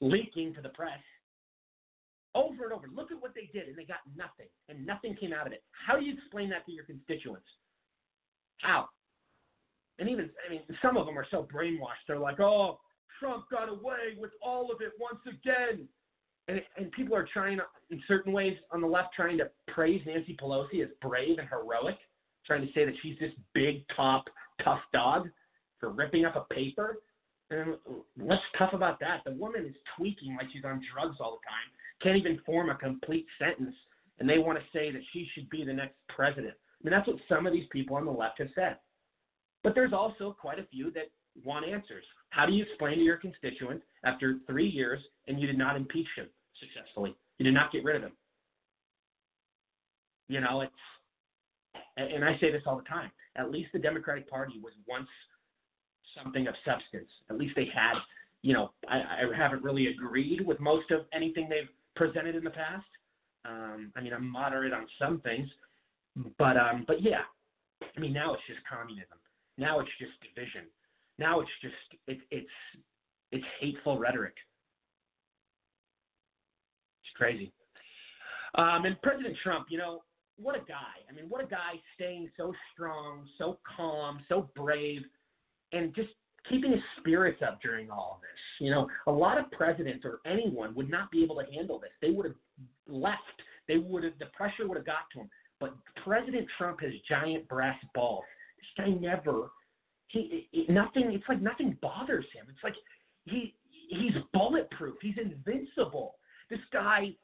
leaking 0.00 0.54
to 0.54 0.62
the 0.62 0.70
press, 0.70 1.02
over 2.34 2.64
and 2.64 2.72
over. 2.72 2.86
Look 2.94 3.12
at 3.12 3.20
what 3.20 3.34
they 3.34 3.50
did, 3.52 3.68
and 3.68 3.76
they 3.76 3.84
got 3.84 3.98
nothing, 4.16 4.48
and 4.70 4.86
nothing 4.86 5.14
came 5.14 5.34
out 5.34 5.46
of 5.46 5.52
it. 5.52 5.62
How 5.86 5.98
do 5.98 6.04
you 6.06 6.14
explain 6.14 6.48
that 6.48 6.64
to 6.64 6.72
your 6.72 6.84
constituents? 6.84 7.44
How? 8.62 8.88
And 9.98 10.08
even, 10.08 10.30
I 10.46 10.50
mean, 10.50 10.62
some 10.80 10.96
of 10.96 11.04
them 11.04 11.18
are 11.18 11.26
so 11.30 11.46
brainwashed. 11.54 12.06
They're 12.06 12.18
like, 12.18 12.40
oh, 12.40 12.78
Trump 13.20 13.44
got 13.50 13.68
away 13.68 14.16
with 14.18 14.30
all 14.42 14.72
of 14.72 14.80
it 14.80 14.92
once 14.98 15.20
again. 15.26 15.86
And, 16.48 16.62
and 16.78 16.90
people 16.92 17.14
are 17.14 17.28
trying, 17.30 17.60
in 17.90 18.02
certain 18.08 18.32
ways, 18.32 18.56
on 18.72 18.80
the 18.80 18.86
left, 18.86 19.14
trying 19.14 19.36
to 19.38 19.50
praise 19.68 20.00
Nancy 20.06 20.36
Pelosi 20.40 20.82
as 20.82 20.88
brave 21.02 21.38
and 21.38 21.48
heroic, 21.48 21.98
trying 22.46 22.66
to 22.66 22.72
say 22.72 22.86
that 22.86 22.94
she's 23.02 23.18
this 23.20 23.32
big, 23.54 23.84
top, 23.94 24.24
tough 24.64 24.80
dog 24.92 25.28
for 25.78 25.90
ripping 25.90 26.24
up 26.24 26.36
a 26.36 26.52
paper. 26.52 26.96
And 27.50 27.76
what's 28.16 28.42
tough 28.56 28.72
about 28.72 28.98
that? 29.00 29.20
The 29.24 29.32
woman 29.32 29.66
is 29.66 29.74
tweaking 29.96 30.36
like 30.36 30.48
she's 30.52 30.64
on 30.64 30.82
drugs 30.92 31.16
all 31.20 31.38
the 31.38 31.46
time, 31.46 32.02
can't 32.02 32.16
even 32.16 32.40
form 32.46 32.70
a 32.70 32.74
complete 32.74 33.26
sentence, 33.38 33.74
and 34.18 34.28
they 34.28 34.38
want 34.38 34.58
to 34.58 34.64
say 34.72 34.90
that 34.90 35.02
she 35.12 35.28
should 35.34 35.48
be 35.50 35.64
the 35.64 35.72
next 35.72 35.96
president. 36.08 36.54
I 36.54 36.80
mean, 36.84 36.92
that's 36.92 37.06
what 37.06 37.16
some 37.28 37.46
of 37.46 37.52
these 37.52 37.66
people 37.70 37.96
on 37.96 38.06
the 38.06 38.10
left 38.10 38.38
have 38.38 38.48
said. 38.54 38.78
But 39.62 39.74
there's 39.74 39.92
also 39.92 40.34
quite 40.40 40.58
a 40.58 40.66
few 40.70 40.90
that 40.92 41.10
want 41.44 41.66
answers. 41.66 42.04
How 42.30 42.46
do 42.46 42.52
you 42.52 42.64
explain 42.64 42.98
to 42.98 43.04
your 43.04 43.16
constituents 43.16 43.84
after 44.04 44.38
three 44.46 44.68
years 44.68 45.00
and 45.26 45.40
you 45.40 45.46
did 45.46 45.58
not 45.58 45.76
impeach 45.76 46.06
him 46.16 46.28
successfully? 46.60 47.16
You 47.38 47.44
did 47.44 47.54
not 47.54 47.72
get 47.72 47.84
rid 47.84 47.96
of 47.96 48.02
him. 48.02 48.12
You 50.28 50.40
know, 50.40 50.60
it's, 50.60 50.72
and 51.96 52.24
I 52.24 52.38
say 52.40 52.52
this 52.52 52.62
all 52.66 52.76
the 52.76 52.84
time. 52.84 53.10
At 53.36 53.50
least 53.50 53.70
the 53.72 53.78
Democratic 53.78 54.28
Party 54.28 54.60
was 54.62 54.72
once 54.86 55.08
something 56.22 56.46
of 56.46 56.54
substance. 56.64 57.08
At 57.30 57.38
least 57.38 57.54
they 57.56 57.68
had, 57.74 57.94
you 58.42 58.54
know, 58.54 58.72
I, 58.88 58.98
I 58.98 59.36
haven't 59.36 59.62
really 59.62 59.88
agreed 59.88 60.46
with 60.46 60.60
most 60.60 60.90
of 60.90 61.02
anything 61.12 61.48
they've 61.48 61.68
presented 61.96 62.34
in 62.34 62.44
the 62.44 62.50
past. 62.50 62.86
Um, 63.44 63.92
I 63.96 64.00
mean, 64.00 64.12
I'm 64.12 64.28
moderate 64.28 64.72
on 64.72 64.86
some 64.98 65.20
things, 65.20 65.48
but 66.38 66.56
um, 66.56 66.84
but 66.86 67.02
yeah, 67.02 67.22
I 67.96 68.00
mean, 68.00 68.12
now 68.12 68.34
it's 68.34 68.42
just 68.46 68.60
communism. 68.68 69.18
Now 69.56 69.80
it's 69.80 69.90
just 69.98 70.12
division. 70.22 70.68
Now 71.18 71.40
it's 71.40 71.50
just 71.62 72.00
it, 72.06 72.18
it's 72.30 72.48
it's 73.32 73.44
hateful 73.60 73.98
rhetoric. 73.98 74.34
Crazy. 77.18 77.52
Um, 78.54 78.84
and 78.84 79.00
President 79.02 79.36
Trump, 79.42 79.66
you 79.68 79.76
know, 79.76 80.02
what 80.40 80.54
a 80.54 80.60
guy. 80.60 80.96
I 81.08 81.12
mean, 81.12 81.28
what 81.28 81.44
a 81.44 81.46
guy 81.46 81.74
staying 81.96 82.30
so 82.36 82.54
strong, 82.72 83.26
so 83.36 83.58
calm, 83.76 84.20
so 84.28 84.48
brave, 84.54 85.02
and 85.72 85.94
just 85.94 86.10
keeping 86.48 86.70
his 86.72 86.80
spirits 86.98 87.42
up 87.46 87.60
during 87.60 87.90
all 87.90 88.14
of 88.16 88.20
this. 88.20 88.64
You 88.64 88.70
know, 88.70 88.88
a 89.06 89.12
lot 89.12 89.38
of 89.38 89.50
presidents 89.50 90.04
or 90.04 90.20
anyone 90.24 90.74
would 90.76 90.88
not 90.88 91.10
be 91.10 91.22
able 91.22 91.36
to 91.36 91.52
handle 91.52 91.78
this. 91.78 91.90
They 92.00 92.10
would 92.10 92.26
have 92.26 92.36
left. 92.86 93.18
They 93.66 93.78
would 93.78 94.04
have 94.04 94.14
the 94.18 94.26
pressure 94.26 94.66
would 94.66 94.76
have 94.76 94.86
got 94.86 95.10
to 95.12 95.20
him. 95.20 95.30
But 95.60 95.74
President 96.04 96.46
Trump 96.56 96.80
has 96.80 96.92
giant 97.08 97.48
brass 97.48 97.78
balls. 97.94 98.24
This 98.56 98.86
guy 98.86 98.92
never 98.92 99.50
he 100.08 100.48
it, 100.52 100.70
nothing 100.70 101.10
it's 101.12 101.28
like 101.28 101.42
nothing 101.42 101.76
bothers 101.82 102.24
him. 102.32 102.46
It's 102.48 102.62
like 102.62 102.76
he 103.24 103.54
he's 103.88 104.12
bulletproof. 104.32 104.96
He's 105.02 105.18
invincible. 105.18 106.14
This 106.50 106.60
guy 106.72 107.14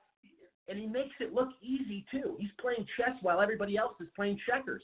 and 0.68 0.79
he 0.79 0.87
makes 0.87 1.14
it 1.20 1.35
look 1.35 1.49
easy 1.62 2.05
too. 2.11 2.37
He's 2.39 2.51
playing 2.61 2.87
chess 2.97 3.14
while 3.22 3.41
everybody 3.41 3.77
else 3.77 3.95
is 4.01 4.09
playing 4.16 4.39
checkers. 4.49 4.83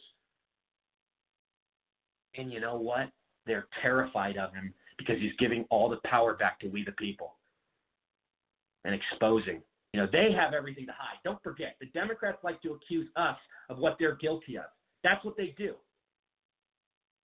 And 2.37 2.53
you 2.53 2.61
know 2.61 2.77
what? 2.77 3.11
They're 3.47 3.67
terrified 3.83 4.37
of 4.37 4.53
him 4.53 4.75
because 4.99 5.17
he's 5.19 5.33
giving 5.39 5.65
all 5.71 5.89
the 5.89 5.99
power 6.05 6.35
back 6.35 6.61
to 6.61 6.69
we 6.69 6.85
the 6.85 6.93
people 6.93 7.37
and 8.85 8.95
exposing. 8.95 9.63
You 9.93 10.01
know, 10.01 10.09
they 10.11 10.31
have 10.39 10.55
everything 10.55 10.87
to 10.87 10.93
hide. 10.93 11.19
Don't 11.25 11.43
forget, 11.43 11.77
the 11.81 11.87
Democrats 11.87 12.39
like 12.45 12.61
to 12.63 12.75
accuse 12.75 13.09
us 13.17 13.37
of 13.69 13.79
what 13.79 13.97
they're 13.99 14.17
guilty 14.17 14.57
of. 14.57 14.67
That's 15.03 15.25
what 15.25 15.37
they 15.37 15.55
do. 15.59 15.75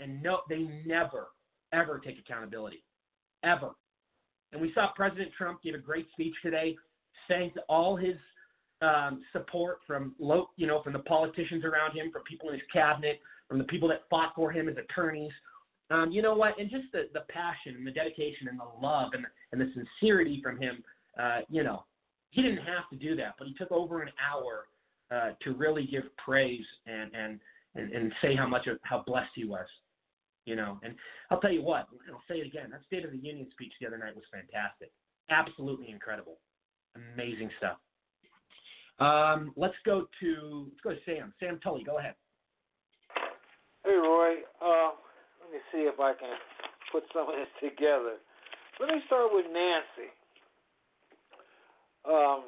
And 0.01 0.23
no, 0.23 0.41
they 0.49 0.69
never, 0.85 1.29
ever 1.73 2.01
take 2.05 2.19
accountability. 2.19 2.83
Ever. 3.45 3.71
And 4.53 4.61
we 4.61 4.73
saw 4.75 4.89
President 4.97 5.31
Trump 5.37 5.63
give 5.63 5.75
a 5.75 5.79
great 5.79 6.07
speech 6.13 6.35
today, 6.43 6.77
thanked 7.29 7.59
all 7.69 7.97
his 7.97 8.17
um, 8.83 9.23
support 9.33 9.79
from 9.87 10.15
low, 10.19 10.51
you 10.57 10.67
know, 10.67 10.83
from 10.83 10.93
the 10.93 11.01
politicians 11.01 11.65
around 11.65 11.97
him, 11.97 12.11
from 12.13 12.23
people 12.23 12.49
in 12.49 12.55
his 12.55 12.63
cabinet, 12.73 13.21
from 13.49 13.59
the 13.59 13.65
people 13.65 13.89
that 13.89 14.03
fought 14.11 14.33
for 14.35 14.51
him 14.51 14.69
as 14.69 14.77
attorneys. 14.77 15.33
Um, 15.91 16.11
you 16.11 16.21
know 16.21 16.35
what? 16.35 16.59
And 16.59 16.69
just 16.69 16.85
the, 16.93 17.09
the 17.15 17.25
passion 17.29 17.77
and 17.77 17.87
the 17.87 17.93
dedication 17.93 18.49
and 18.49 18.59
the 18.59 18.87
love 18.87 19.11
and 19.15 19.25
the, 19.25 19.29
and 19.53 19.61
the 19.61 19.73
sincerity 19.73 20.41
from 20.43 20.61
him. 20.61 20.83
Uh, 21.19 21.41
you 21.49 21.63
know, 21.63 21.85
he 22.31 22.43
didn't 22.43 22.59
have 22.59 22.89
to 22.91 22.97
do 22.97 23.17
that, 23.17 23.35
but 23.39 23.47
he 23.47 23.55
took 23.55 23.71
over 23.73 24.03
an 24.03 24.11
hour 24.21 24.67
uh, 25.11 25.33
to 25.43 25.55
really 25.55 25.87
give 25.87 26.05
praise 26.17 26.65
and 26.87 27.15
and 27.15 27.41
and, 27.75 27.93
and 27.93 28.13
say 28.23 28.35
how 28.35 28.47
much 28.47 28.67
of, 28.67 28.79
how 28.83 29.03
blessed 29.07 29.31
he 29.35 29.45
was. 29.45 29.67
You 30.45 30.57
know, 30.57 30.79
and 30.83 30.95
I'll 31.31 31.41
tell 31.41 31.53
you 31.53 31.63
what, 31.63 31.89
I'll 32.13 32.23
say 32.29 32.37
it 32.37 32.47
again. 32.47 32.71
That 32.71 32.81
State 32.87 33.05
of 33.05 33.11
the 33.11 33.19
Union 33.19 33.49
speech 33.51 33.73
the 33.81 33.87
other 33.87 33.99
night 33.99 34.15
was 34.15 34.25
fantastic, 34.31 34.93
absolutely 35.31 35.91
incredible, 35.91 36.39
amazing 36.97 37.51
stuff. 37.59 37.79
Um, 38.99 39.53
let's 39.57 39.77
go 39.85 40.09
to 40.21 40.67
let's 40.69 40.81
go 40.83 40.91
to 40.91 41.01
Sam. 41.05 41.33
Sam 41.39 41.61
Tully, 41.63 41.85
go 41.85 41.99
ahead. 41.99 42.15
Hey 43.85 43.95
Roy, 43.95 44.41
uh, 44.61 44.91
let 45.43 45.53
me 45.53 45.61
see 45.71 45.85
if 45.85 46.01
I 46.01 46.13
can 46.19 46.33
put 46.91 47.05
some 47.13 47.29
of 47.29 47.35
this 47.37 47.53
together. 47.61 48.17
Let 48.81 48.89
me 48.89 49.01
start 49.07 49.31
with 49.33 49.47
Nancy. 49.53 50.11
Um, 52.09 52.45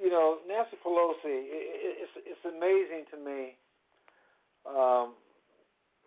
you 0.00 0.10
know, 0.10 0.38
Nancy 0.48 0.76
Pelosi. 0.84 1.46
It, 1.48 2.02
it's 2.02 2.36
it's 2.36 2.44
amazing 2.44 3.06
to 3.14 3.16
me. 3.16 3.56
Um, 4.66 5.14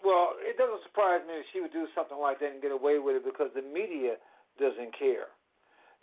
well, 0.03 0.35
it 0.39 0.57
doesn't 0.57 0.83
surprise 0.83 1.21
me 1.27 1.39
that 1.39 1.47
she 1.51 1.59
would 1.59 1.71
do 1.71 1.87
something 1.95 2.19
like 2.19 2.39
that 2.39 2.51
and 2.51 2.61
get 2.61 2.71
away 2.71 2.99
with 2.99 3.15
it 3.15 3.25
because 3.25 3.51
the 3.55 3.63
media 3.63 4.15
doesn't 4.59 4.91
care. 4.97 5.31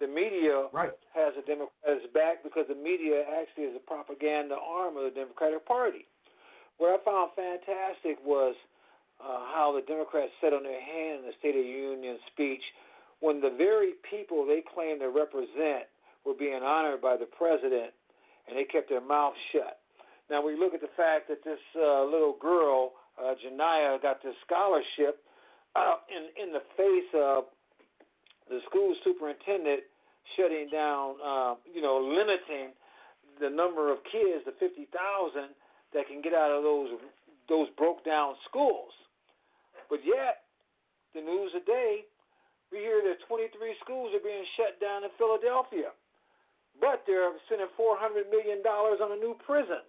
The 0.00 0.06
media 0.06 0.68
right. 0.72 0.92
has 1.16 1.32
a 1.40 1.44
Democrat's 1.46 2.04
back 2.12 2.44
because 2.44 2.68
the 2.68 2.76
media 2.76 3.24
actually 3.40 3.72
is 3.72 3.76
a 3.76 3.84
propaganda 3.84 4.56
arm 4.60 4.96
of 4.96 5.04
the 5.04 5.14
Democratic 5.14 5.64
Party. 5.64 6.04
What 6.76 6.92
I 6.92 6.98
found 7.00 7.32
fantastic 7.32 8.20
was 8.20 8.54
uh, 9.20 9.48
how 9.56 9.72
the 9.72 9.80
Democrats 9.88 10.32
sat 10.40 10.52
on 10.52 10.62
their 10.62 10.80
hand 10.80 11.24
in 11.24 11.26
the 11.26 11.36
State 11.40 11.56
of 11.56 11.64
the 11.64 11.72
Union 11.72 12.18
speech 12.28 12.60
when 13.20 13.40
the 13.40 13.54
very 13.56 13.96
people 14.04 14.44
they 14.44 14.60
claim 14.60 15.00
to 15.00 15.08
represent 15.08 15.88
were 16.24 16.36
being 16.36 16.60
honored 16.60 17.00
by 17.00 17.16
the 17.16 17.24
president 17.24 17.96
and 18.46 18.56
they 18.56 18.64
kept 18.64 18.90
their 18.90 19.00
mouth 19.00 19.34
shut. 19.52 19.80
Now 20.28 20.44
we 20.44 20.58
look 20.58 20.74
at 20.74 20.80
the 20.80 20.92
fact 20.96 21.28
that 21.28 21.42
this 21.44 21.62
uh, 21.72 22.04
little 22.04 22.36
girl 22.36 22.92
uh, 23.16 23.32
Janiyah 23.40 24.02
got 24.02 24.22
this 24.22 24.34
scholarship 24.44 25.24
uh, 25.74 26.04
in 26.12 26.28
in 26.36 26.52
the 26.52 26.62
face 26.76 27.10
of 27.14 27.44
the 28.48 28.60
school 28.70 28.94
superintendent 29.04 29.82
shutting 30.36 30.68
down, 30.70 31.16
uh, 31.22 31.54
you 31.66 31.82
know, 31.82 31.98
limiting 31.98 32.74
the 33.40 33.50
number 33.50 33.92
of 33.92 33.98
kids 34.10 34.44
to 34.46 34.52
fifty 34.58 34.88
thousand 34.90 35.54
that 35.94 36.06
can 36.08 36.22
get 36.22 36.34
out 36.34 36.50
of 36.50 36.62
those 36.62 36.90
those 37.48 37.68
broke 37.78 38.04
down 38.04 38.34
schools. 38.48 38.90
But 39.88 40.02
yet, 40.02 40.46
the 41.14 41.22
news 41.22 41.54
today, 41.54 42.02
we 42.74 42.82
hear 42.82 42.98
that 43.06 43.22
23 43.30 43.54
schools 43.78 44.10
are 44.10 44.24
being 44.24 44.42
shut 44.58 44.82
down 44.82 45.06
in 45.06 45.14
Philadelphia, 45.14 45.94
but 46.82 47.06
they're 47.06 47.30
spending 47.46 47.70
400 47.78 48.26
million 48.34 48.66
dollars 48.66 48.98
on 48.98 49.14
a 49.14 49.18
new 49.18 49.38
prison. 49.46 49.86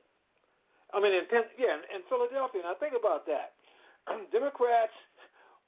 I 0.93 1.01
mean, 1.01 1.12
in 1.12 1.26
yeah, 1.58 1.82
in 1.91 2.05
Philadelphia. 2.08 2.62
Now 2.64 2.78
think 2.80 2.93
about 2.93 3.26
that. 3.28 3.58
Democrats 4.32 4.95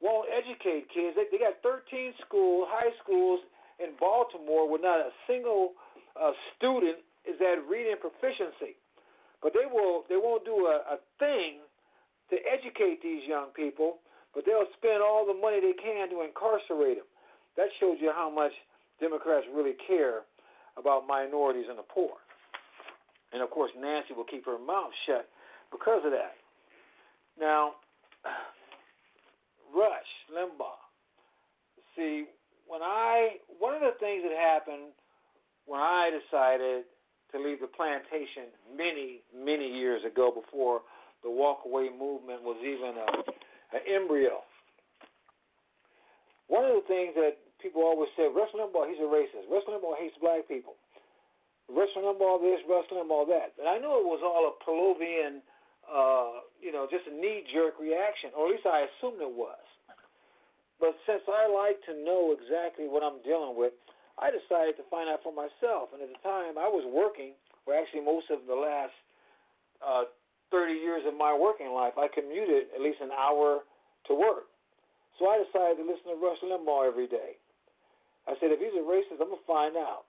won't 0.01 0.29
educate 0.31 0.87
kids. 0.93 1.15
They, 1.15 1.27
they 1.31 1.39
got 1.39 1.59
13 1.63 2.13
school, 2.25 2.65
high 2.67 2.91
schools 3.03 3.39
in 3.79 3.95
Baltimore 3.99 4.67
where 4.69 4.81
not 4.81 4.99
a 4.99 5.11
single 5.27 5.75
uh, 6.15 6.31
student 6.55 7.03
is 7.27 7.35
at 7.39 7.63
reading 7.67 7.95
proficiency. 7.99 8.79
But 9.43 9.53
they 9.55 9.67
will, 9.67 10.03
they 10.09 10.19
won't 10.19 10.43
do 10.43 10.67
a, 10.67 10.95
a 10.95 10.97
thing 11.19 11.63
to 12.31 12.35
educate 12.43 13.03
these 13.03 13.23
young 13.27 13.51
people. 13.55 13.99
But 14.35 14.45
they'll 14.45 14.69
spend 14.77 15.01
all 15.01 15.25
the 15.25 15.33
money 15.33 15.59
they 15.59 15.75
can 15.75 16.09
to 16.11 16.21
incarcerate 16.23 16.99
them. 16.99 17.09
That 17.57 17.67
shows 17.79 17.97
you 17.99 18.11
how 18.13 18.29
much 18.29 18.51
Democrats 18.99 19.47
really 19.53 19.75
care 19.87 20.27
about 20.77 21.07
minorities 21.07 21.65
and 21.67 21.79
the 21.79 21.87
poor. 21.87 22.19
And 23.33 23.41
of 23.41 23.49
course, 23.49 23.71
Nancy 23.79 24.13
will 24.13 24.27
keep 24.27 24.45
her 24.45 24.57
mouth 24.57 24.91
shut 25.05 25.27
because 25.71 26.01
of 26.05 26.11
that. 26.11 26.35
Now, 27.39 27.73
Rush 29.75 30.11
Limbaugh. 30.31 30.81
See, 31.95 32.25
when 32.67 32.81
I 32.81 33.41
one 33.59 33.73
of 33.73 33.81
the 33.81 33.97
things 33.99 34.23
that 34.23 34.35
happened 34.35 34.93
when 35.65 35.79
I 35.79 36.09
decided 36.09 36.85
to 37.31 37.37
leave 37.37 37.61
the 37.61 37.69
plantation 37.69 38.49
many 38.75 39.21
many 39.33 39.67
years 39.67 40.01
ago, 40.05 40.31
before 40.33 40.81
the 41.23 41.29
walkaway 41.29 41.91
movement 41.91 42.41
was 42.41 42.57
even 42.63 42.95
a, 42.97 43.07
an 43.75 43.81
embryo. 43.85 44.41
One 46.47 46.65
of 46.65 46.73
the 46.81 46.87
things 46.87 47.13
that 47.13 47.37
people 47.61 47.83
always 47.83 48.09
say, 48.17 48.25
Rush 48.25 48.49
Limbaugh, 48.57 48.89
he's 48.89 48.97
a 48.97 49.05
racist. 49.05 49.45
Rush 49.51 49.67
Limbaugh 49.69 49.99
hates 49.99 50.17
black 50.17 50.47
people. 50.47 50.73
Wrestling 51.69 52.09
all 52.17 52.41
this, 52.41 52.57
wrestling 52.65 53.05
all 53.13 53.29
that. 53.29 53.53
And 53.61 53.69
I 53.69 53.77
knew 53.77 53.93
it 53.93 54.09
was 54.09 54.25
all 54.25 54.49
a 54.49 54.57
But 60.79 60.95
since 61.03 61.21
I 61.27 61.49
like 61.51 61.81
to 61.91 61.93
know 62.05 62.31
exactly 62.31 62.87
what 62.87 63.03
I'm 63.03 63.19
dealing 63.27 63.59
with, 63.59 63.75
I 64.15 64.31
decided 64.31 64.79
to 64.79 64.85
find 64.87 65.11
out 65.11 65.19
for 65.23 65.35
myself. 65.35 65.91
And 65.91 65.99
at 65.99 66.07
the 66.07 66.21
time, 66.23 66.55
I 66.55 66.71
was 66.71 66.87
working, 66.87 67.35
or 67.67 67.75
actually 67.75 68.03
most 68.03 68.31
of 68.31 68.47
the 68.47 68.55
last 68.55 68.95
uh, 69.83 70.07
30 70.51 70.73
years 70.79 71.03
of 71.07 71.15
my 71.19 71.35
working 71.35 71.71
life, 71.75 71.99
I 71.99 72.07
commuted 72.07 72.71
at 72.71 72.79
least 72.79 73.03
an 73.03 73.11
hour 73.11 73.67
to 74.07 74.13
work. 74.15 74.47
So 75.19 75.27
I 75.27 75.43
decided 75.43 75.83
to 75.83 75.85
listen 75.85 76.15
to 76.15 76.17
Rush 76.19 76.39
Limbaugh 76.39 76.87
every 76.87 77.07
day. 77.07 77.35
I 78.27 78.39
said, 78.39 78.55
if 78.55 78.59
he's 78.63 78.75
a 78.75 78.83
racist, 78.83 79.19
I'm 79.19 79.31
going 79.31 79.41
to 79.41 79.49
find 79.49 79.75
out. 79.75 80.07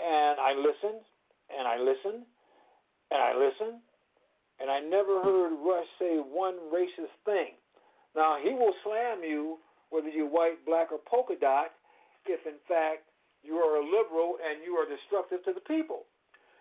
And 0.00 0.40
I 0.40 0.56
listened, 0.56 1.04
and 1.52 1.68
I 1.68 1.76
listened, 1.76 2.24
and 3.12 3.20
I 3.20 3.36
listened, 3.36 3.84
and 4.62 4.70
I 4.70 4.78
never 4.78 5.20
heard 5.26 5.58
Rush 5.58 5.90
say 5.98 6.22
one 6.22 6.54
racist 6.70 7.10
thing. 7.26 7.58
Now, 8.14 8.38
he 8.38 8.54
will 8.54 8.72
slam 8.86 9.26
you, 9.26 9.58
whether 9.90 10.08
you're 10.08 10.30
white, 10.30 10.64
black, 10.64 10.92
or 10.92 11.02
polka 11.02 11.34
dot, 11.34 11.74
if 12.26 12.46
in 12.46 12.62
fact 12.70 13.10
you 13.42 13.58
are 13.58 13.82
a 13.82 13.84
liberal 13.84 14.38
and 14.38 14.62
you 14.62 14.78
are 14.78 14.86
destructive 14.86 15.42
to 15.44 15.52
the 15.52 15.66
people. 15.66 16.06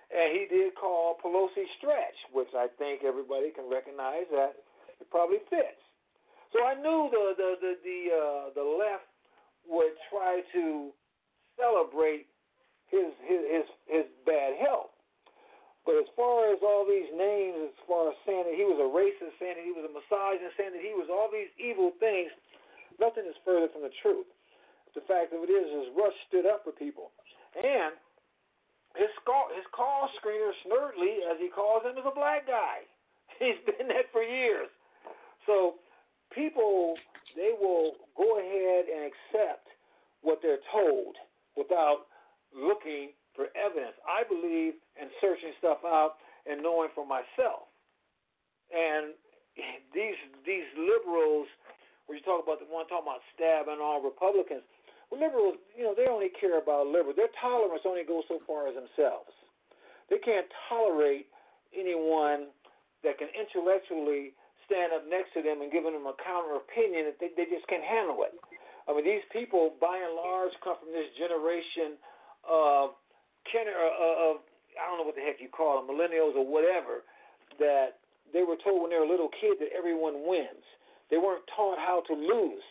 And 0.09 0.33
he 0.33 0.49
did 0.49 0.73
call 0.75 1.15
Pelosi 1.23 1.69
stretch, 1.77 2.17
which 2.33 2.49
I 2.57 2.67
think 2.81 3.05
everybody 3.05 3.53
can 3.53 3.69
recognize 3.69 4.25
that 4.33 4.57
it 4.99 5.07
probably 5.09 5.39
fits. 5.47 5.79
So 6.51 6.65
I 6.65 6.75
knew 6.75 7.07
the 7.11 7.25
the 7.37 7.49
the 7.61 7.73
the, 7.79 7.99
uh, 8.11 8.45
the 8.57 8.65
left 8.65 9.07
would 9.69 9.95
try 10.11 10.41
to 10.51 10.91
celebrate 11.55 12.27
his 12.91 13.07
his 13.23 13.39
his 13.47 13.65
his 13.87 14.05
bad 14.25 14.59
health. 14.59 14.90
But 15.85 15.97
as 15.97 16.09
far 16.13 16.53
as 16.53 16.61
all 16.61 16.85
these 16.85 17.09
names, 17.09 17.73
as 17.73 17.77
far 17.89 18.13
as 18.13 18.17
saying 18.25 18.45
that 18.45 18.57
he 18.57 18.65
was 18.65 18.77
a 18.77 18.85
racist, 18.85 19.33
saying 19.41 19.57
that 19.57 19.65
he 19.65 19.73
was 19.73 19.85
a 19.85 19.93
misogynist, 19.93 20.53
saying 20.53 20.77
that 20.77 20.85
he 20.85 20.93
was 20.93 21.09
all 21.09 21.29
these 21.33 21.49
evil 21.57 21.89
things, 21.97 22.29
nothing 23.01 23.25
is 23.25 23.33
further 23.41 23.65
from 23.73 23.81
the 23.81 23.93
truth. 24.05 24.29
The 24.93 25.01
fact 25.09 25.33
of 25.33 25.41
it 25.41 25.49
is, 25.49 25.67
is 25.71 25.95
Rush 25.97 26.13
stood 26.27 26.45
up 26.45 26.67
for 26.67 26.75
people, 26.75 27.15
and 27.55 27.95
his 28.99 29.09
call 29.23 29.47
his 29.55 29.65
call 29.71 30.11
screener 30.19 30.51
Snerdley, 30.67 31.23
as 31.31 31.39
he 31.39 31.47
calls 31.47 31.81
him, 31.87 31.97
is 31.97 32.05
a 32.05 32.13
black 32.13 32.45
guy. 32.45 32.83
He's 33.39 33.57
been 33.65 33.87
that 33.87 34.11
for 34.11 34.21
years. 34.21 34.67
So 35.47 35.79
people 36.35 36.99
they 37.35 37.55
will 37.55 37.95
go 38.17 38.37
ahead 38.37 38.85
and 38.91 39.07
accept 39.07 39.67
what 40.21 40.39
they're 40.43 40.61
told 40.71 41.15
without 41.55 42.05
looking 42.51 43.15
for 43.35 43.47
evidence. 43.55 43.95
I 44.03 44.27
believe 44.27 44.75
in 44.99 45.07
searching 45.19 45.55
stuff 45.59 45.83
out 45.85 46.19
and 46.45 46.61
knowing 46.61 46.89
for 46.95 47.05
myself. 47.05 47.69
And 48.71 49.13
these 49.91 50.19
these 50.47 50.67
liberals, 50.79 51.47
when 52.07 52.17
you 52.17 52.23
talk 52.23 52.43
about 52.43 52.59
the 52.59 52.67
one 52.71 52.87
talking 52.87 53.07
about 53.07 53.23
stabbing 53.35 53.79
all 53.83 53.99
Republicans, 53.99 54.63
liberals, 55.11 55.59
you 55.75 55.83
know, 55.83 55.91
they 55.91 56.07
only 56.07 56.31
care 56.39 56.57
about 56.57 56.87
liberals. 56.87 57.19
Their 57.19 57.31
tolerance 57.39 57.83
only 57.83 58.07
goes 58.07 58.23
so 58.31 58.39
far 58.47 58.71
as 58.71 58.75
themselves. 58.75 59.35
They 60.07 60.19
can't 60.23 60.47
tolerate 60.67 61.27
anyone 61.75 62.51
that 63.03 63.19
can 63.19 63.27
intellectually 63.35 64.35
stand 64.67 64.95
up 64.95 65.03
next 65.07 65.35
to 65.35 65.43
them 65.43 65.59
and 65.59 65.71
giving 65.71 65.91
them 65.91 66.07
a 66.07 66.15
counter 66.23 66.55
opinion 66.55 67.11
that 67.11 67.19
they, 67.19 67.31
they 67.35 67.47
just 67.51 67.67
can't 67.67 67.83
handle 67.83 68.23
it. 68.23 68.35
I 68.87 68.95
mean, 68.95 69.03
these 69.03 69.23
people, 69.35 69.75
by 69.79 69.99
and 69.99 70.15
large, 70.15 70.51
come 70.63 70.79
from 70.79 70.95
this 70.95 71.11
generation 71.19 71.99
of, 72.47 72.95
of 73.49 74.43
I 74.79 74.87
don't 74.87 74.97
know 74.97 75.07
what 75.07 75.19
the 75.19 75.25
heck 75.25 75.41
you 75.43 75.51
call 75.51 75.81
them, 75.81 75.91
millennials 75.91 76.35
or 76.35 76.47
whatever, 76.47 77.03
that 77.59 77.99
they 78.31 78.43
were 78.47 78.55
told 78.63 78.81
when 78.81 78.89
they 78.91 78.99
were 78.99 79.09
little 79.09 79.29
kids 79.29 79.59
that 79.59 79.75
everyone 79.75 80.23
wins. 80.23 80.63
They 81.11 81.19
weren't 81.19 81.43
taught 81.51 81.75
how 81.75 82.07
to 82.07 82.13
lose. 82.15 82.63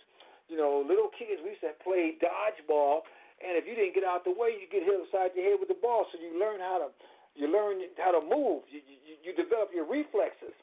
You 0.48 0.56
know, 0.56 0.80
little 0.82 1.12
kids, 1.12 1.38
we 1.44 1.54
used 1.54 1.62
to 1.62 1.76
play 1.84 2.16
dodgeball, 2.18 3.04
and 3.44 3.54
if 3.54 3.68
you 3.68 3.76
didn't 3.76 3.94
get 3.94 4.02
out 4.02 4.24
the 4.24 4.32
way, 4.32 4.56
you 4.56 4.66
get 4.66 4.82
hit 4.82 4.96
upside 4.96 5.36
your 5.36 5.46
head 5.46 5.60
with 5.60 5.68
the 5.68 5.78
ball. 5.78 6.08
So 6.10 6.18
you 6.18 6.34
learn 6.40 6.58
how 6.58 6.80
to, 6.82 6.88
you 7.36 7.52
learn 7.52 7.84
how 8.00 8.16
to 8.16 8.22
move. 8.24 8.64
You 8.72 8.80
you, 8.82 9.14
you 9.20 9.30
develop 9.36 9.70
your 9.70 9.84
reflexes. 9.84 10.56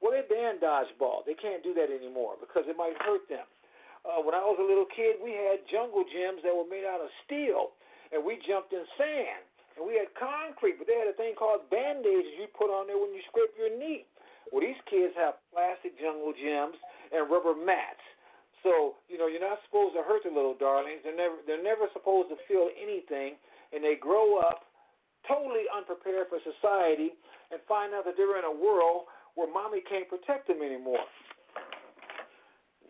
Well, 0.00 0.16
they 0.16 0.24
banned 0.24 0.64
dodgeball. 0.64 1.28
They 1.28 1.36
can't 1.36 1.60
do 1.60 1.76
that 1.76 1.92
anymore 1.92 2.40
because 2.40 2.64
it 2.64 2.74
might 2.80 2.96
hurt 3.04 3.28
them. 3.28 3.44
Uh, 4.00 4.24
when 4.24 4.32
I 4.32 4.40
was 4.40 4.56
a 4.56 4.64
little 4.64 4.88
kid, 4.88 5.20
we 5.20 5.36
had 5.36 5.60
jungle 5.68 6.08
gyms 6.08 6.40
that 6.40 6.56
were 6.56 6.64
made 6.64 6.88
out 6.88 7.04
of 7.04 7.12
steel, 7.28 7.76
and 8.10 8.22
we 8.22 8.38
jumped 8.44 8.72
in 8.72 8.84
sand. 8.98 9.46
And 9.78 9.86
we 9.86 9.96
had 9.96 10.10
concrete, 10.18 10.76
but 10.76 10.90
they 10.90 10.98
had 10.98 11.08
a 11.08 11.16
thing 11.16 11.38
called 11.38 11.70
band-aids 11.70 12.36
you 12.36 12.50
put 12.52 12.68
on 12.68 12.90
there 12.90 12.98
when 12.98 13.14
you 13.14 13.22
scrape 13.30 13.54
your 13.54 13.70
knee. 13.70 14.04
Well, 14.50 14.60
these 14.60 14.78
kids 14.90 15.14
have 15.14 15.38
plastic 15.54 15.94
jungle 15.96 16.34
gyms 16.34 16.76
and 17.14 17.30
rubber 17.30 17.54
mats. 17.54 18.02
So, 18.66 19.00
you 19.08 19.16
know, 19.16 19.30
you're 19.30 19.40
not 19.40 19.62
supposed 19.64 19.96
to 19.96 20.02
hurt 20.04 20.26
the 20.26 20.34
little 20.34 20.58
darlings. 20.58 21.00
They're 21.00 21.16
never 21.16 21.40
they're 21.48 21.64
never 21.64 21.88
supposed 21.96 22.28
to 22.28 22.36
feel 22.44 22.68
anything 22.76 23.40
and 23.72 23.82
they 23.82 23.94
grow 23.96 24.38
up 24.38 24.66
totally 25.28 25.68
unprepared 25.70 26.26
for 26.28 26.42
society 26.42 27.14
and 27.52 27.60
find 27.68 27.94
out 27.94 28.04
that 28.04 28.14
they're 28.16 28.38
in 28.38 28.44
a 28.44 28.52
world 28.52 29.06
where 29.34 29.46
mommy 29.46 29.82
can't 29.86 30.08
protect 30.08 30.48
them 30.48 30.62
anymore. 30.62 31.02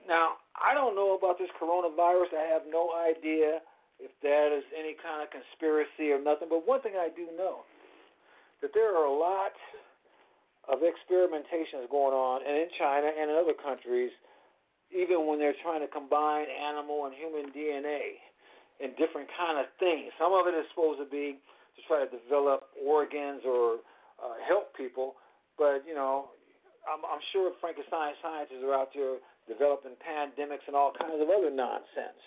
Now, 0.09 0.41
I 0.57 0.75
don't 0.75 0.97
know 0.97 1.15
about 1.15 1.39
this 1.39 1.51
coronavirus. 1.61 2.33
I 2.35 2.49
have 2.51 2.63
no 2.71 2.91
idea 2.97 3.61
if 4.01 4.11
that 4.25 4.49
is 4.57 4.65
any 4.73 4.97
kind 4.97 5.21
of 5.21 5.29
conspiracy 5.29 6.11
or 6.11 6.19
nothing. 6.19 6.49
But 6.49 6.65
one 6.65 6.81
thing 6.81 6.97
I 6.97 7.13
do 7.13 7.29
know 7.37 7.69
that 8.65 8.73
there 8.73 8.97
are 8.97 9.05
a 9.05 9.13
lot 9.13 9.53
of 10.69 10.81
experimentations 10.81 11.89
going 11.89 12.17
on, 12.17 12.45
and 12.45 12.57
in 12.57 12.69
China 12.77 13.09
and 13.09 13.31
in 13.31 13.37
other 13.37 13.57
countries, 13.57 14.13
even 14.93 15.29
when 15.29 15.39
they're 15.39 15.57
trying 15.63 15.81
to 15.81 15.89
combine 15.89 16.49
animal 16.51 17.07
and 17.07 17.15
human 17.15 17.53
DNA 17.53 18.21
in 18.81 18.97
different 18.97 19.29
kind 19.37 19.61
of 19.61 19.69
things. 19.79 20.11
Some 20.17 20.33
of 20.33 20.49
it 20.49 20.57
is 20.57 20.65
supposed 20.73 20.99
to 20.99 21.09
be 21.09 21.37
to 21.77 21.81
try 21.87 22.05
to 22.05 22.09
develop 22.11 22.73
organs 22.81 23.45
or 23.45 23.85
uh, 24.19 24.37
help 24.49 24.73
people, 24.77 25.17
but 25.57 25.85
you 25.87 25.95
know, 25.95 26.33
I'm, 26.89 27.05
I'm 27.05 27.23
sure 27.33 27.53
Frankenstein 27.61 28.17
scientists 28.25 28.65
are 28.65 28.75
out 28.75 28.91
there 28.97 29.21
developing 29.49 29.97
pandemics 30.01 30.65
and 30.67 30.75
all 30.75 30.93
kinds 30.97 31.21
of 31.21 31.29
other 31.29 31.53
nonsense. 31.53 32.21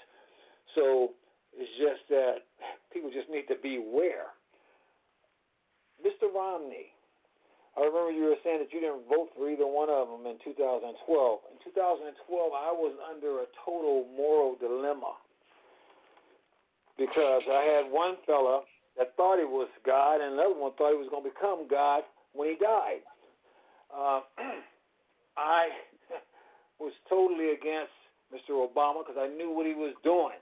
So 0.75 1.13
it's 1.57 1.73
just 1.77 2.07
that 2.09 2.49
people 2.91 3.09
just 3.13 3.29
need 3.29 3.45
to 3.47 3.57
beware. 3.61 4.33
Mr. 6.01 6.27
Romney, 6.33 6.91
I 7.77 7.81
remember 7.81 8.11
you 8.11 8.29
were 8.29 8.41
saying 8.43 8.59
that 8.59 8.73
you 8.73 8.81
didn't 8.81 9.09
vote 9.09 9.33
for 9.33 9.49
either 9.49 9.65
one 9.65 9.89
of 9.89 10.09
them 10.09 10.29
in 10.29 10.37
2012. 10.45 10.93
In 10.93 11.57
2012, 11.65 12.13
I 12.53 12.69
was 12.69 12.93
under 13.01 13.41
a 13.41 13.47
total 13.65 14.05
moral 14.13 14.57
dilemma 14.59 15.17
because 16.97 17.41
I 17.49 17.65
had 17.65 17.89
one 17.89 18.21
fella 18.25 18.61
that 18.97 19.17
thought 19.17 19.39
he 19.39 19.45
was 19.45 19.69
God, 19.85 20.21
and 20.21 20.37
another 20.37 20.53
one 20.53 20.73
thought 20.77 20.93
he 20.93 21.01
was 21.01 21.09
going 21.09 21.25
to 21.25 21.33
become 21.33 21.65
God 21.65 22.03
when 22.33 22.49
he 22.49 22.55
died. 22.61 23.01
Uh, 23.89 24.21
I 25.37 25.73
was 26.79 26.93
totally 27.09 27.57
against 27.57 27.93
Mr. 28.29 28.53
Obama 28.53 29.01
because 29.01 29.17
I 29.17 29.33
knew 29.33 29.49
what 29.49 29.65
he 29.65 29.73
was 29.73 29.93
doing. 30.03 30.37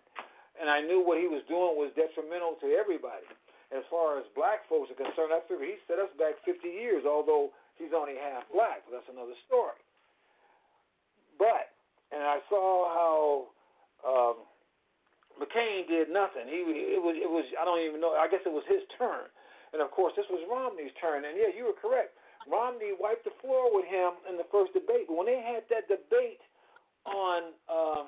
And 0.60 0.68
I 0.70 0.84
knew 0.84 1.00
what 1.00 1.18
he 1.18 1.32
was 1.32 1.42
doing 1.48 1.80
was 1.80 1.92
detrimental 1.96 2.60
to 2.62 2.76
everybody. 2.76 3.28
As 3.72 3.88
far 3.88 4.20
as 4.20 4.28
black 4.36 4.68
folks 4.68 4.92
are 4.92 5.00
concerned, 5.00 5.32
I 5.32 5.40
figure 5.48 5.64
he 5.64 5.80
set 5.88 5.96
us 5.96 6.12
back 6.20 6.36
50 6.44 6.68
years, 6.68 7.08
although 7.08 7.56
he's 7.80 7.96
only 7.96 8.20
half 8.20 8.44
black. 8.52 8.84
That's 8.92 9.08
another 9.08 9.38
story. 9.48 9.80
But, 11.40 11.72
and 12.12 12.20
I 12.20 12.44
saw 12.52 12.68
how 12.92 13.16
um, 14.04 14.36
McCain 15.40 15.88
did 15.88 16.12
nothing. 16.12 16.46
He 16.52 16.62
it 16.94 17.02
was 17.02 17.16
it 17.16 17.30
was 17.30 17.48
I 17.56 17.64
don't 17.64 17.82
even 17.82 18.04
know. 18.04 18.14
I 18.14 18.28
guess 18.28 18.44
it 18.46 18.52
was 18.52 18.68
his 18.68 18.84
turn. 19.00 19.32
And 19.72 19.80
of 19.80 19.90
course, 19.90 20.12
this 20.20 20.28
was 20.28 20.44
Romney's 20.52 20.92
turn. 21.00 21.24
And 21.24 21.40
yeah, 21.40 21.50
you 21.56 21.66
were 21.66 21.78
correct. 21.78 22.14
Romney 22.44 22.92
wiped 22.92 23.24
the 23.24 23.34
floor 23.40 23.72
with 23.72 23.88
him 23.88 24.20
in 24.28 24.36
the 24.36 24.46
first 24.52 24.76
debate. 24.76 25.08
But 25.08 25.16
when 25.16 25.30
they 25.32 25.40
had 25.40 25.64
that 25.72 25.88
debate 25.88 26.44
on 27.08 27.56
um, 27.72 28.06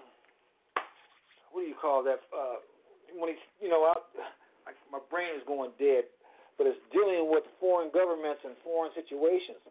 what 1.53 1.61
do 1.61 1.67
you 1.69 1.77
call 1.77 2.01
that? 2.03 2.25
Uh, 2.33 2.59
when 3.13 3.29
he's 3.29 3.43
you 3.61 3.69
know, 3.69 3.85
I, 3.85 3.95
I, 4.67 4.71
my 4.89 4.99
brain 5.07 5.37
is 5.37 5.45
going 5.45 5.71
dead, 5.77 6.09
but 6.57 6.65
it's 6.65 6.81
dealing 6.89 7.29
with 7.29 7.45
foreign 7.61 7.93
governments 7.93 8.41
and 8.41 8.57
foreign 8.65 8.91
situations. 8.97 9.61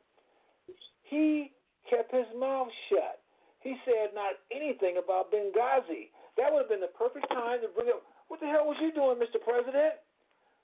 He 1.03 1.51
kept 1.91 2.15
his 2.15 2.31
mouth 2.39 2.71
shut. 2.89 3.21
He 3.61 3.77
said 3.85 4.15
not 4.15 4.39
anything 4.55 4.97
about 5.03 5.29
Benghazi. 5.35 6.15
That 6.39 6.49
would 6.49 6.65
have 6.65 6.73
been 6.73 6.83
the 6.83 6.95
perfect 6.97 7.29
time 7.29 7.61
to 7.61 7.69
bring 7.75 7.91
up. 7.91 8.01
What 8.33 8.41
the 8.41 8.49
hell 8.49 8.65
was 8.65 8.81
you 8.81 8.95
doing, 8.97 9.21
Mr. 9.21 9.37
President? 9.37 10.01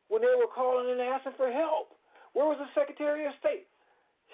When 0.09 0.25
they 0.25 0.33
were 0.33 0.49
calling 0.49 0.89
and 0.89 1.05
asking 1.05 1.37
for 1.37 1.53
help, 1.53 1.93
where 2.33 2.49
was 2.49 2.57
the 2.57 2.73
Secretary 2.73 3.29
of 3.29 3.37
State? 3.45 3.69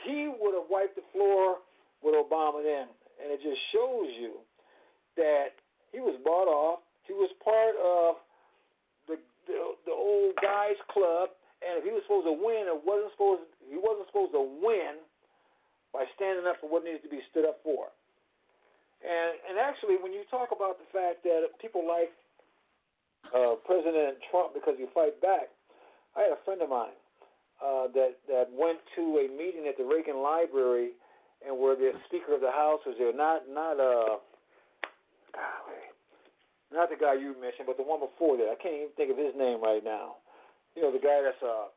he 0.02 0.26
would 0.26 0.54
have 0.54 0.66
wiped 0.68 0.96
the 0.96 1.06
floor 1.12 1.62
with 2.02 2.14
Obama 2.18 2.62
then. 2.62 2.90
And 3.22 3.30
it 3.30 3.38
just 3.38 3.60
shows 3.70 4.10
you 4.18 4.42
that 5.16 5.54
he 5.94 6.02
was 6.02 6.18
bought 6.26 6.50
off. 6.50 6.82
He 7.06 7.14
was 7.14 7.30
part 7.38 7.78
of 7.78 8.18
the 9.06 9.16
the, 9.46 9.58
the 9.86 9.94
old 9.94 10.34
guys 10.42 10.76
club, 10.90 11.30
and 11.62 11.78
if 11.78 11.86
he 11.86 11.94
was 11.94 12.02
supposed 12.04 12.26
to 12.26 12.34
win, 12.34 12.66
it 12.66 12.80
wasn't 12.82 13.14
supposed 13.14 13.46
he 13.70 13.78
wasn't 13.78 14.10
supposed 14.10 14.34
to 14.34 14.42
win 14.42 14.98
by 15.94 16.02
standing 16.18 16.50
up 16.50 16.58
for 16.58 16.66
what 16.66 16.82
needs 16.82 17.00
to 17.06 17.12
be 17.12 17.22
stood 17.30 17.46
up 17.46 17.62
for. 17.62 17.94
And 19.06 19.38
and 19.46 19.56
actually, 19.62 19.96
when 20.02 20.10
you 20.10 20.26
talk 20.28 20.50
about 20.50 20.82
the 20.82 20.88
fact 20.90 21.22
that 21.22 21.46
people 21.62 21.86
like 21.86 22.10
uh, 23.32 23.54
President 23.64 24.18
Trump 24.30 24.52
because 24.52 24.74
you 24.78 24.88
fight 24.92 25.20
back. 25.22 25.48
I 26.16 26.22
had 26.22 26.32
a 26.32 26.40
friend 26.44 26.60
of 26.60 26.68
mine 26.68 26.96
uh, 27.64 27.88
that 27.94 28.18
that 28.28 28.46
went 28.52 28.78
to 28.96 29.24
a 29.24 29.28
meeting 29.30 29.66
at 29.68 29.78
the 29.78 29.84
Reagan 29.84 30.18
Library, 30.20 30.90
and 31.46 31.56
where 31.58 31.76
the 31.76 31.92
Speaker 32.08 32.34
of 32.34 32.40
the 32.40 32.50
House 32.50 32.80
was 32.84 32.96
there. 32.98 33.14
Not 33.14 33.48
not 33.48 33.80
uh, 33.80 34.18
golly, 35.32 35.63
not 36.74 36.90
the 36.90 36.98
guy 36.98 37.14
you 37.14 37.38
mentioned, 37.38 37.70
but 37.70 37.78
the 37.78 37.86
one 37.86 38.02
before 38.02 38.36
that. 38.36 38.50
I 38.50 38.58
can't 38.58 38.74
even 38.74 38.94
think 38.98 39.14
of 39.14 39.18
his 39.18 39.34
name 39.38 39.62
right 39.62 39.82
now. 39.82 40.18
You 40.74 40.82
know, 40.82 40.90
the 40.90 41.02
guy 41.02 41.22
that's 41.22 41.40
a 41.42 41.70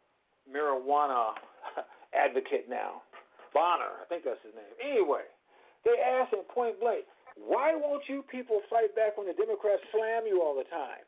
marijuana 0.49 1.37
advocate 2.13 2.65
now, 2.65 3.05
Bonner. 3.53 4.01
I 4.01 4.05
think 4.09 4.25
that's 4.25 4.41
his 4.41 4.57
name. 4.57 4.73
Anyway, 4.81 5.27
they 5.85 5.95
asked 6.01 6.33
him 6.33 6.43
point 6.49 6.81
blank, 6.81 7.05
"Why 7.37 7.77
won't 7.77 8.09
you 8.09 8.25
people 8.25 8.61
fight 8.69 8.97
back 8.97 9.17
when 9.17 9.27
the 9.29 9.37
Democrats 9.37 9.85
slam 9.93 10.25
you 10.25 10.41
all 10.41 10.57
the 10.57 10.67
time?" 10.67 11.05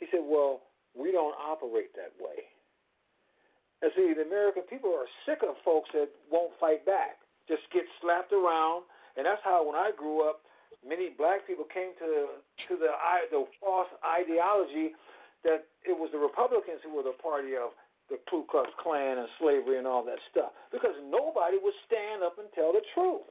He 0.00 0.06
said, 0.10 0.24
"Well, 0.24 0.64
we 0.96 1.12
don't 1.12 1.36
operate 1.36 1.92
that 1.94 2.16
way." 2.16 2.48
And 3.82 3.92
see, 3.94 4.10
the 4.14 4.26
American 4.26 4.66
people 4.66 4.90
are 4.90 5.06
sick 5.22 5.42
of 5.46 5.54
folks 5.64 5.90
that 5.94 6.10
won't 6.30 6.50
fight 6.58 6.82
back, 6.82 7.22
just 7.46 7.62
get 7.70 7.84
slapped 8.02 8.32
around. 8.32 8.82
And 9.16 9.26
that's 9.26 9.42
how, 9.42 9.66
when 9.66 9.74
I 9.74 9.90
grew 9.94 10.28
up, 10.28 10.42
many 10.86 11.10
black 11.14 11.46
people 11.46 11.66
came 11.66 11.94
to 11.98 12.40
to 12.68 12.72
the 12.76 12.92
the 13.30 13.44
false 13.60 13.90
ideology 14.04 14.94
that 15.46 15.66
it 15.86 15.94
was 15.94 16.10
the 16.10 16.18
Republicans 16.18 16.82
who 16.82 16.94
were 16.94 17.06
the 17.06 17.14
party 17.22 17.54
of 17.54 17.74
the 18.10 18.18
Ku 18.26 18.48
Klux 18.48 18.72
Klan 18.80 19.20
and 19.20 19.28
slavery 19.38 19.76
and 19.76 19.86
all 19.86 20.02
that 20.02 20.18
stuff, 20.32 20.50
because 20.72 20.96
nobody 21.12 21.60
would 21.60 21.76
stand 21.84 22.24
up 22.24 22.40
and 22.40 22.48
tell 22.56 22.72
the 22.72 22.82
truth. 22.96 23.28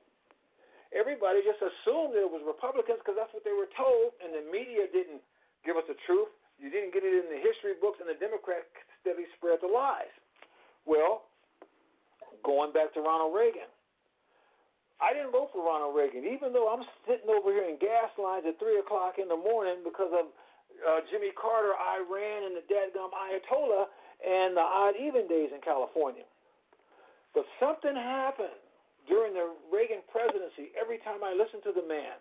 Everybody 0.95 1.43
just 1.43 1.59
assumed 1.59 2.15
that 2.15 2.23
it 2.23 2.31
was 2.31 2.39
Republicans 2.47 3.01
because 3.03 3.19
that's 3.19 3.33
what 3.35 3.43
they 3.43 3.51
were 3.51 3.67
told, 3.75 4.15
and 4.23 4.31
the 4.31 4.45
media 4.47 4.87
didn't 4.87 5.19
give 5.67 5.75
us 5.75 5.83
the 5.89 5.99
truth. 6.07 6.31
You 6.61 6.71
didn't 6.71 6.95
get 6.95 7.03
it 7.03 7.11
in 7.11 7.27
the 7.27 7.41
history 7.43 7.75
books, 7.77 7.99
and 7.99 8.07
the 8.07 8.15
Democrats 8.15 8.65
steadily 9.03 9.27
spread 9.35 9.59
the 9.59 9.67
lies. 9.67 10.13
Well, 10.87 11.27
going 12.45 12.71
back 12.71 12.95
to 12.95 13.03
Ronald 13.03 13.35
Reagan, 13.35 13.67
I 14.97 15.13
didn't 15.13 15.29
vote 15.29 15.53
for 15.53 15.61
Ronald 15.61 15.93
Reagan, 15.93 16.25
even 16.25 16.49
though 16.53 16.73
I'm 16.73 16.81
sitting 17.05 17.29
over 17.29 17.53
here 17.53 17.69
in 17.69 17.77
gas 17.77 18.09
lines 18.17 18.49
at 18.49 18.57
three 18.57 18.81
o'clock 18.81 19.21
in 19.21 19.29
the 19.29 19.37
morning 19.37 19.85
because 19.85 20.09
of 20.09 20.33
uh, 20.81 21.05
Jimmy 21.13 21.29
Carter, 21.37 21.77
Iran, 21.77 22.49
and 22.49 22.57
the 22.57 22.65
dadgum 22.65 23.13
Ayatollah 23.13 23.85
and 24.25 24.57
the 24.57 24.65
odd 24.65 24.97
even 24.97 25.29
days 25.29 25.53
in 25.53 25.61
California. 25.61 26.25
But 27.37 27.45
something 27.61 27.93
happened 27.93 28.57
during 29.05 29.37
the 29.37 29.53
Reagan 29.69 30.01
presidency. 30.09 30.73
Every 30.73 30.97
time 31.05 31.21
I 31.21 31.37
listened 31.37 31.61
to 31.69 31.73
the 31.77 31.85
man, 31.85 32.17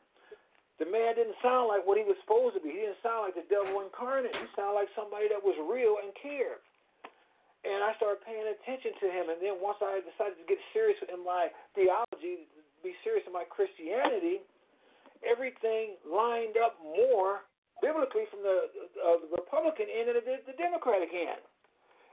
the 0.76 0.84
man 0.84 1.16
didn't 1.16 1.40
sound 1.40 1.72
like 1.72 1.80
what 1.88 1.96
he 1.96 2.04
was 2.04 2.20
supposed 2.20 2.60
to 2.60 2.62
be. 2.62 2.76
He 2.76 2.84
didn't 2.84 3.00
sound 3.00 3.24
like 3.24 3.36
the 3.40 3.48
devil 3.48 3.80
incarnate. 3.80 4.36
He 4.36 4.44
sounded 4.52 4.76
like 4.76 4.92
somebody 4.92 5.32
that 5.32 5.40
was 5.40 5.56
real 5.64 5.96
and 6.04 6.12
cared 6.20 6.60
and 7.66 7.82
I 7.82 7.98
started 7.98 8.22
paying 8.22 8.46
attention 8.46 8.94
to 9.02 9.06
him. 9.10 9.26
And 9.26 9.42
then 9.42 9.58
once 9.58 9.82
I 9.82 9.98
decided 9.98 10.38
to 10.38 10.46
get 10.46 10.62
serious 10.70 10.96
in 11.02 11.18
my 11.26 11.50
theology, 11.74 12.46
be 12.82 12.92
serious 13.04 13.24
my 13.32 13.44
Christianity, 13.48 14.40
everything 15.24 16.00
lined 16.04 16.56
up 16.56 16.76
more 16.80 17.44
biblically 17.84 18.24
from 18.32 18.40
the, 18.40 18.56
uh, 19.04 19.20
the 19.20 19.30
Republican 19.36 19.86
end 19.92 20.08
it 20.08 20.24
did 20.24 20.48
the 20.48 20.56
Democratic 20.56 21.12
end. 21.12 21.42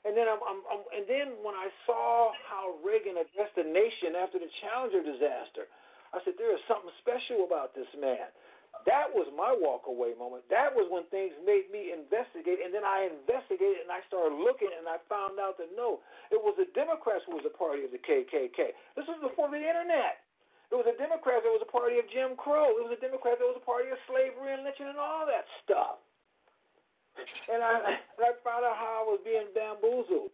And 0.04 0.12
then 0.20 0.28
I'm, 0.28 0.44
I'm, 0.44 0.60
I'm, 0.68 0.84
and 0.92 1.08
then 1.08 1.40
when 1.40 1.56
I 1.56 1.72
saw 1.88 2.36
how 2.52 2.76
Reagan 2.84 3.16
addressed 3.16 3.56
the 3.56 3.64
nation 3.64 4.20
after 4.20 4.36
the 4.36 4.52
Challenger 4.60 5.00
disaster, 5.00 5.72
I 6.12 6.20
said 6.28 6.36
there 6.36 6.52
is 6.52 6.60
something 6.68 6.92
special 7.00 7.48
about 7.48 7.72
this 7.72 7.88
man. 7.96 8.28
That 8.84 9.08
was 9.08 9.32
my 9.32 9.56
walk 9.56 9.88
away 9.88 10.12
moment. 10.18 10.44
That 10.52 10.76
was 10.76 10.92
when 10.92 11.08
things 11.08 11.32
made 11.48 11.72
me 11.72 11.96
investigate, 11.96 12.60
and 12.60 12.76
then 12.76 12.84
I 12.84 13.08
investigated 13.08 13.86
and 13.86 13.94
I 13.94 14.04
started 14.12 14.36
looking, 14.36 14.68
and 14.76 14.84
I 14.92 15.00
found 15.08 15.40
out 15.40 15.56
that 15.62 15.72
no, 15.72 16.04
it 16.36 16.42
was 16.42 16.58
the 16.60 16.68
Democrats 16.76 17.24
who 17.24 17.40
was 17.40 17.48
a 17.48 17.54
party 17.54 17.88
of 17.88 17.96
the 17.96 18.02
KKK. 18.02 18.76
This 19.00 19.08
was 19.08 19.24
before 19.24 19.48
the 19.48 19.62
internet. 19.62 20.23
It 20.74 20.82
was 20.82 20.90
a 20.90 20.98
Democrat 20.98 21.46
that 21.46 21.54
was 21.54 21.62
a 21.62 21.70
party 21.70 22.02
of 22.02 22.10
Jim 22.10 22.34
Crow. 22.34 22.74
It 22.74 22.82
was 22.82 22.98
a 22.98 22.98
Democrat 22.98 23.38
that 23.38 23.46
was 23.46 23.62
a 23.62 23.62
party 23.62 23.94
of 23.94 24.02
slavery 24.10 24.58
and 24.58 24.66
lynching 24.66 24.90
and 24.90 24.98
all 24.98 25.22
that 25.30 25.46
stuff. 25.62 26.02
And 27.46 27.62
I, 27.62 28.02
and 28.18 28.22
I 28.26 28.34
found 28.42 28.66
out 28.66 28.74
how 28.74 29.06
I 29.06 29.14
was 29.14 29.22
being 29.22 29.54
bamboozled. 29.54 30.34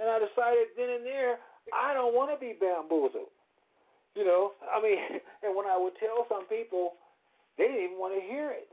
And 0.00 0.08
I 0.08 0.24
decided 0.24 0.72
then 0.72 0.88
and 0.88 1.04
there, 1.04 1.36
I 1.68 1.92
don't 1.92 2.16
want 2.16 2.32
to 2.32 2.40
be 2.40 2.56
bamboozled. 2.56 3.28
You 4.16 4.24
know, 4.24 4.56
I 4.64 4.80
mean, 4.80 5.20
and 5.44 5.52
when 5.52 5.68
I 5.68 5.76
would 5.76 6.00
tell 6.00 6.24
some 6.32 6.48
people, 6.48 6.96
they 7.60 7.68
didn't 7.68 7.92
even 7.92 8.00
want 8.00 8.16
to 8.16 8.24
hear 8.24 8.56
it. 8.56 8.72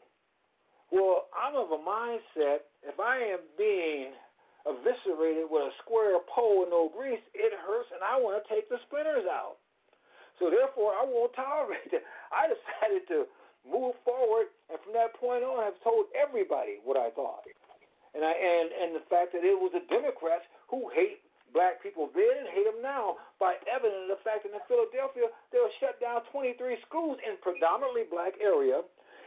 Well, 0.96 1.28
I'm 1.36 1.60
of 1.60 1.76
a 1.76 1.82
mindset 1.84 2.72
if 2.88 2.96
I 3.04 3.36
am 3.36 3.44
being 3.60 4.16
eviscerated 4.64 5.52
with 5.52 5.72
a 5.72 5.76
square 5.84 6.24
pole 6.32 6.64
and 6.64 6.72
no 6.72 6.88
grease, 6.88 7.24
it 7.36 7.52
hurts, 7.52 7.92
and 7.92 8.00
I 8.00 8.16
want 8.16 8.40
to 8.40 8.48
take 8.48 8.72
the 8.72 8.80
splinters 8.88 9.28
out. 9.28 9.61
So 10.42 10.50
therefore, 10.50 10.98
I 10.98 11.06
won't 11.06 11.38
tolerate 11.38 11.94
it. 11.94 12.02
I 12.34 12.50
decided 12.50 13.06
to 13.14 13.30
move 13.62 13.94
forward, 14.02 14.50
and 14.74 14.82
from 14.82 14.98
that 14.98 15.14
point 15.22 15.46
on, 15.46 15.62
I've 15.62 15.78
told 15.86 16.10
everybody 16.18 16.82
what 16.82 16.98
I 16.98 17.14
thought, 17.14 17.46
and 18.18 18.26
I 18.26 18.34
and 18.34 18.68
and 18.74 18.90
the 18.98 19.06
fact 19.06 19.38
that 19.38 19.46
it 19.46 19.54
was 19.54 19.70
the 19.70 19.86
Democrats 19.86 20.50
who 20.66 20.90
hate 20.98 21.22
black 21.54 21.78
people 21.86 22.10
then 22.18 22.42
and 22.42 22.50
hate 22.50 22.66
them 22.66 22.82
now 22.82 23.22
by 23.38 23.60
evidence 23.70 24.10
the 24.10 24.18
fact 24.26 24.48
that 24.48 24.56
in 24.56 24.64
Philadelphia 24.66 25.30
they 25.52 25.60
will 25.60 25.76
shut 25.84 26.00
down 26.00 26.24
23 26.32 26.56
schools 26.88 27.20
in 27.28 27.36
predominantly 27.44 28.08
black 28.08 28.34
area 28.40 28.80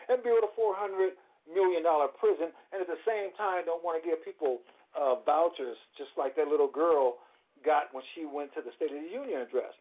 and 0.09 0.25
build 0.25 0.41
a 0.41 0.51
400 0.57 1.15
million 1.47 1.87
dollar 1.87 2.11
prison, 2.11 2.51
and 2.75 2.83
at 2.83 2.91
the 2.91 2.99
same 3.07 3.31
time 3.39 3.63
don't 3.71 3.87
want 3.87 4.01
to 4.01 4.03
give 4.03 4.19
people 4.27 4.67
uh, 4.99 5.23
vouchers 5.23 5.79
just 5.95 6.11
like 6.19 6.35
that 6.35 6.51
little 6.51 6.67
girl 6.71 7.23
got 7.63 7.93
when 7.95 8.03
she 8.19 8.27
went 8.27 8.51
to 8.59 8.61
the 8.67 8.75
State 8.75 8.91
of 8.91 8.99
the 8.99 9.13
Union 9.15 9.47
address. 9.47 9.77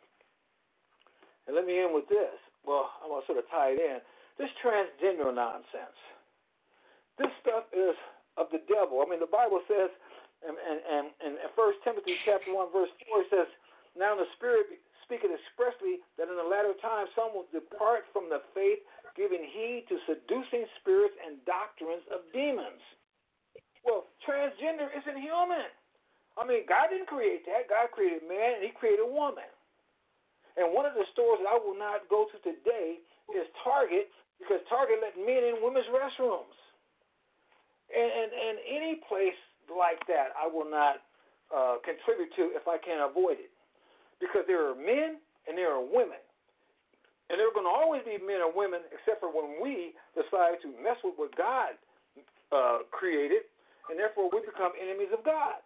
And 1.48 1.56
let 1.56 1.66
me 1.66 1.80
end 1.80 1.94
with 1.94 2.08
this. 2.08 2.36
Well, 2.64 2.92
I'm 3.04 3.12
gonna 3.12 3.26
sort 3.28 3.40
of 3.40 3.48
tie 3.52 3.76
it 3.76 3.82
in. 3.82 4.00
This 4.40 4.50
transgender 4.64 5.30
nonsense. 5.30 6.00
This 7.20 7.30
stuff 7.44 7.70
is 7.76 7.96
of 8.38 8.50
the 8.50 8.64
devil. 8.66 9.04
I 9.04 9.06
mean, 9.06 9.20
the 9.22 9.30
Bible 9.30 9.62
says 9.70 9.92
and 10.44 10.56
and 10.56 10.80
and, 10.84 11.06
and 11.24 11.52
First 11.56 11.80
Timothy 11.84 12.20
chapter 12.28 12.52
one 12.52 12.72
verse 12.72 12.92
four 13.08 13.24
it 13.24 13.30
says, 13.32 13.48
"Now 13.96 14.16
the 14.16 14.28
Spirit 14.36 14.80
speaketh 15.04 15.32
expressly 15.32 16.04
that 16.20 16.28
in 16.28 16.36
the 16.36 16.48
latter 16.48 16.76
time 16.84 17.08
some 17.16 17.32
will 17.36 17.48
depart 17.52 18.08
from 18.12 18.28
the 18.28 18.44
faith, 18.56 18.84
giving 19.16 19.44
heed 19.44 19.88
to 19.92 20.00
seducing 20.08 20.68
spirits 20.80 21.16
and 21.24 21.40
doctrines 21.48 22.04
of 22.12 22.28
demons." 22.36 22.82
Well, 23.84 24.08
transgender 24.24 24.88
isn't 24.96 25.20
human. 25.20 25.68
I 26.40 26.48
mean, 26.48 26.66
God 26.66 26.90
didn't 26.90 27.12
create 27.12 27.46
that. 27.46 27.70
God 27.70 27.92
created 27.92 28.24
man, 28.26 28.58
and 28.60 28.64
He 28.64 28.72
created 28.74 29.06
woman. 29.06 29.48
And 30.58 30.70
one 30.70 30.86
of 30.86 30.94
the 30.94 31.06
stores 31.14 31.42
that 31.42 31.50
I 31.50 31.58
will 31.58 31.78
not 31.78 32.06
go 32.10 32.30
to 32.30 32.38
today 32.46 33.02
is 33.34 33.46
Target 33.66 34.10
because 34.38 34.62
Target 34.70 35.02
let 35.02 35.18
men 35.18 35.42
in 35.42 35.64
women's 35.64 35.90
restrooms. 35.90 36.58
And, 37.90 38.10
and, 38.10 38.30
and 38.34 38.56
any 38.66 39.02
place 39.06 39.38
like 39.70 40.02
that, 40.10 40.34
I 40.34 40.50
will 40.50 40.68
not 40.68 41.02
uh, 41.54 41.78
contribute 41.86 42.34
to 42.38 42.54
if 42.58 42.66
I 42.68 42.78
can 42.82 43.02
avoid 43.02 43.40
it. 43.40 43.54
Because 44.22 44.46
there 44.46 44.66
are 44.66 44.78
men 44.78 45.22
and 45.48 45.58
there 45.58 45.74
are 45.74 45.84
women. 45.84 46.22
And 47.32 47.40
there 47.40 47.48
are 47.48 47.56
going 47.56 47.66
to 47.66 47.74
always 47.74 48.04
be 48.06 48.20
men 48.20 48.44
or 48.44 48.52
women, 48.52 48.84
except 48.92 49.24
for 49.24 49.32
when 49.32 49.58
we 49.58 49.96
decide 50.14 50.60
to 50.62 50.70
mess 50.84 51.00
with 51.02 51.16
what 51.18 51.34
God 51.34 51.74
uh, 52.52 52.86
created, 52.92 53.48
and 53.90 53.98
therefore 53.98 54.30
we 54.30 54.44
become 54.46 54.76
enemies 54.78 55.10
of 55.10 55.24
God. 55.26 55.58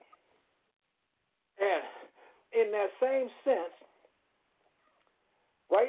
And 1.59 1.83
in 2.53 2.71
that 2.71 2.93
same 3.01 3.27
sense, 3.43 3.73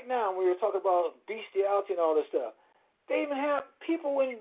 now, 0.08 0.32
we 0.32 0.48
were 0.48 0.56
talking 0.56 0.80
about 0.80 1.20
bestiality 1.28 1.94
and 1.94 2.02
all 2.02 2.16
this 2.16 2.26
stuff. 2.32 2.56
They 3.08 3.24
even 3.24 3.36
have 3.36 3.68
people 3.84 4.20
in 4.20 4.40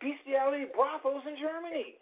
bestiality 0.00 0.68
brothels 0.72 1.24
in 1.28 1.36
Germany. 1.36 1.96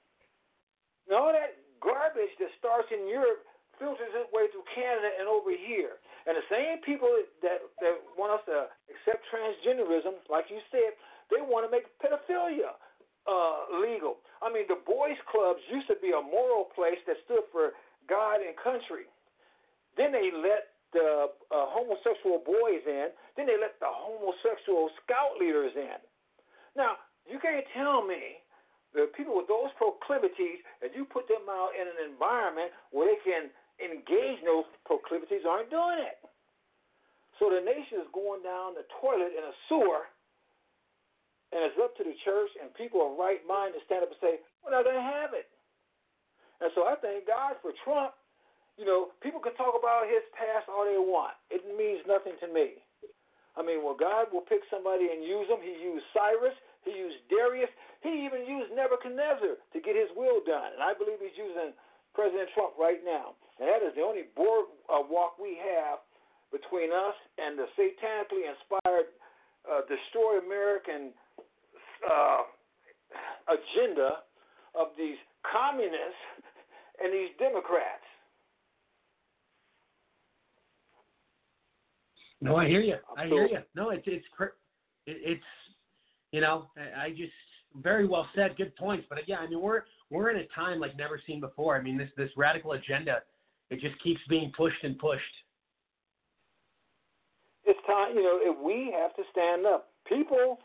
And 1.06 1.14
all 1.18 1.30
that 1.34 1.58
garbage 1.82 2.30
that 2.38 2.50
starts 2.58 2.90
in 2.94 3.06
Europe 3.10 3.42
filters 3.78 4.14
its 4.14 4.30
way 4.30 4.46
through 4.50 4.66
Canada 4.70 5.10
and 5.18 5.26
over 5.26 5.50
here. 5.50 5.98
And 6.26 6.38
the 6.38 6.46
same 6.46 6.78
people 6.86 7.10
that 7.42 7.66
that 7.82 7.98
want 8.14 8.38
us 8.38 8.42
to 8.46 8.70
accept 8.86 9.26
transgenderism, 9.30 10.22
like 10.30 10.46
you 10.50 10.62
said, 10.70 10.94
they 11.30 11.42
want 11.42 11.66
to 11.66 11.70
make 11.70 11.90
pedophilia 11.98 12.78
uh, 13.26 13.58
legal. 13.82 14.22
I 14.42 14.50
mean, 14.50 14.66
the 14.70 14.78
boys' 14.82 15.18
clubs 15.30 15.62
used 15.70 15.90
to 15.90 15.98
be 15.98 16.14
a 16.14 16.22
moral 16.22 16.70
place 16.74 16.98
that 17.06 17.18
stood 17.26 17.46
for 17.50 17.74
God 18.06 18.42
and 18.42 18.54
country. 18.58 19.10
Then 19.98 20.10
they 20.10 20.30
let 20.30 20.71
the 20.92 21.28
uh, 21.50 21.66
homosexual 21.72 22.40
boys 22.44 22.84
in. 22.86 23.08
Then 23.36 23.46
they 23.46 23.58
let 23.60 23.80
the 23.80 23.90
homosexual 23.90 24.90
scout 25.02 25.40
leaders 25.40 25.72
in. 25.76 26.00
Now, 26.76 26.96
you 27.28 27.40
can't 27.40 27.66
tell 27.74 28.04
me 28.06 28.40
the 28.94 29.08
people 29.16 29.36
with 29.36 29.48
those 29.48 29.72
proclivities, 29.80 30.60
if 30.84 30.92
you 30.96 31.04
put 31.04 31.28
them 31.28 31.48
out 31.48 31.72
in 31.76 31.88
an 31.88 32.12
environment 32.12 32.72
where 32.92 33.08
they 33.08 33.20
can 33.24 33.48
engage 33.80 34.40
in 34.40 34.46
those 34.46 34.68
proclivities, 34.84 35.48
aren't 35.48 35.70
doing 35.72 36.00
it. 36.00 36.20
So 37.40 37.50
the 37.50 37.64
nation 37.64 37.98
is 38.00 38.08
going 38.12 38.44
down 38.44 38.76
the 38.76 38.86
toilet 39.00 39.32
in 39.32 39.44
a 39.44 39.54
sewer 39.68 40.04
And 41.52 41.60
it's 41.68 41.76
up 41.78 41.96
to 42.00 42.04
the 42.04 42.16
church 42.24 42.50
and 42.60 42.72
people 42.74 43.04
of 43.04 43.18
right 43.20 43.44
mind 43.46 43.76
to 43.76 43.80
stand 43.84 44.02
up 44.02 44.10
and 44.10 44.20
say, 44.24 44.34
not 44.72 44.84
going 44.84 44.96
to 44.96 45.04
have 45.04 45.36
it. 45.36 45.48
And 46.64 46.72
so 46.74 46.88
I 46.88 46.96
thank 47.00 47.28
God 47.28 47.60
for 47.60 47.72
Trump. 47.84 48.16
You 48.82 48.90
know, 48.90 49.14
people 49.22 49.38
can 49.38 49.54
talk 49.54 49.78
about 49.78 50.10
his 50.10 50.26
past 50.34 50.66
all 50.66 50.82
they 50.82 50.98
want. 50.98 51.38
It 51.54 51.62
means 51.78 52.02
nothing 52.02 52.34
to 52.42 52.50
me. 52.50 52.82
I 53.54 53.62
mean, 53.62 53.86
well, 53.86 53.94
God 53.94 54.34
will 54.34 54.42
pick 54.42 54.66
somebody 54.74 55.06
and 55.06 55.22
use 55.22 55.46
them. 55.46 55.62
He 55.62 55.70
used 55.78 56.02
Cyrus. 56.10 56.58
He 56.82 56.90
used 56.90 57.22
Darius. 57.30 57.70
He 58.02 58.26
even 58.26 58.42
used 58.42 58.74
Nebuchadnezzar 58.74 59.54
to 59.54 59.78
get 59.78 59.94
his 59.94 60.10
will 60.18 60.42
done. 60.42 60.74
And 60.74 60.82
I 60.82 60.98
believe 60.98 61.22
he's 61.22 61.38
using 61.38 61.70
President 62.10 62.50
Trump 62.58 62.74
right 62.74 62.98
now. 63.06 63.38
And 63.62 63.70
that 63.70 63.86
is 63.86 63.94
the 63.94 64.02
only 64.02 64.26
board 64.34 64.66
uh, 64.90 64.98
walk 64.98 65.38
we 65.38 65.54
have 65.62 66.02
between 66.50 66.90
us 66.90 67.14
and 67.38 67.54
the 67.54 67.70
satanically 67.78 68.50
inspired 68.50 69.14
uh, 69.62 69.86
destroy 69.86 70.42
American 70.42 71.14
uh, 72.02 72.50
agenda 73.46 74.26
of 74.74 74.90
these 74.98 75.22
communists 75.46 76.50
and 76.98 77.14
these 77.14 77.30
Democrats. 77.38 78.02
No, 82.42 82.56
I 82.56 82.66
hear 82.66 82.80
you. 82.80 82.96
I 83.16 83.26
hear 83.26 83.46
you. 83.46 83.58
No, 83.74 83.90
it's 83.90 84.04
it's 84.06 84.26
it's 85.06 85.42
you 86.32 86.40
know 86.40 86.66
I 86.98 87.10
just 87.10 87.32
very 87.82 88.06
well 88.06 88.26
said. 88.34 88.56
Good 88.56 88.74
points. 88.76 89.06
But 89.08 89.20
yeah, 89.26 89.36
I 89.36 89.48
mean 89.48 89.60
we're 89.60 89.82
we're 90.10 90.30
in 90.30 90.38
a 90.38 90.46
time 90.54 90.80
like 90.80 90.96
never 90.96 91.20
seen 91.26 91.40
before. 91.40 91.76
I 91.76 91.82
mean 91.82 91.96
this 91.96 92.10
this 92.16 92.30
radical 92.36 92.72
agenda 92.72 93.22
it 93.72 93.80
just 93.80 93.96
keeps 94.04 94.20
being 94.28 94.52
pushed 94.54 94.84
and 94.84 94.98
pushed. 94.98 95.34
It's 97.64 97.80
time, 97.86 98.14
you 98.14 98.22
know, 98.22 98.36
if 98.36 98.52
we 98.60 98.92
have 98.92 99.16
to 99.16 99.22
stand 99.32 99.64
up. 99.64 99.88
People 100.06 100.58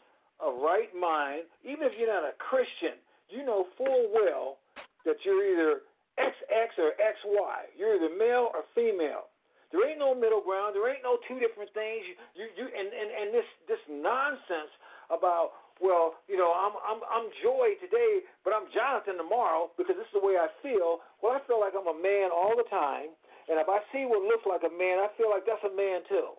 of 0.43 0.59
right 0.59 0.91
mind, 0.91 1.47
even 1.63 1.87
if 1.87 1.93
you're 1.97 2.11
not 2.11 2.27
a 2.27 2.35
Christian, 2.35 2.99
you 3.29 3.45
know 3.45 3.65
full 3.77 4.11
well 4.11 4.57
that 5.05 5.15
you're 5.23 5.39
either 5.39 5.87
XX 6.19 6.67
or 6.83 6.91
XY. 6.99 7.79
You're 7.79 7.95
either 7.95 8.11
male 8.11 8.51
or 8.51 8.67
female. 8.75 9.31
There 9.71 9.83
ain't 9.83 9.99
no 9.99 10.15
middle 10.15 10.39
ground. 10.39 10.75
There 10.75 10.87
ain't 10.87 11.03
no 11.03 11.19
two 11.27 11.43
different 11.43 11.73
things. 11.75 12.07
You, 12.07 12.15
you, 12.39 12.45
you 12.55 12.65
and, 12.71 12.87
and, 12.87 13.09
and 13.11 13.27
this 13.35 13.47
this 13.67 13.83
nonsense 13.91 14.71
about 15.11 15.59
well, 15.77 16.17
you 16.25 16.39
know, 16.39 16.55
I'm 16.55 16.73
I'm 16.81 17.01
I'm 17.05 17.27
Joy 17.43 17.77
today, 17.83 18.25
but 18.41 18.55
I'm 18.55 18.71
Jonathan 18.73 19.19
tomorrow 19.19 19.69
because 19.77 19.99
this 19.99 20.09
is 20.09 20.15
the 20.17 20.23
way 20.23 20.39
I 20.39 20.49
feel. 20.63 21.03
Well, 21.21 21.37
I 21.37 21.41
feel 21.45 21.61
like 21.61 21.77
I'm 21.77 21.89
a 21.89 21.99
man 21.99 22.33
all 22.33 22.57
the 22.57 22.65
time, 22.71 23.13
and 23.51 23.61
if 23.61 23.69
I 23.69 23.83
see 23.93 24.09
what 24.09 24.25
looks 24.25 24.47
like 24.47 24.65
a 24.65 24.73
man, 24.73 25.03
I 25.03 25.11
feel 25.19 25.29
like 25.29 25.45
that's 25.45 25.63
a 25.67 25.73
man 25.73 26.01
too. 26.09 26.33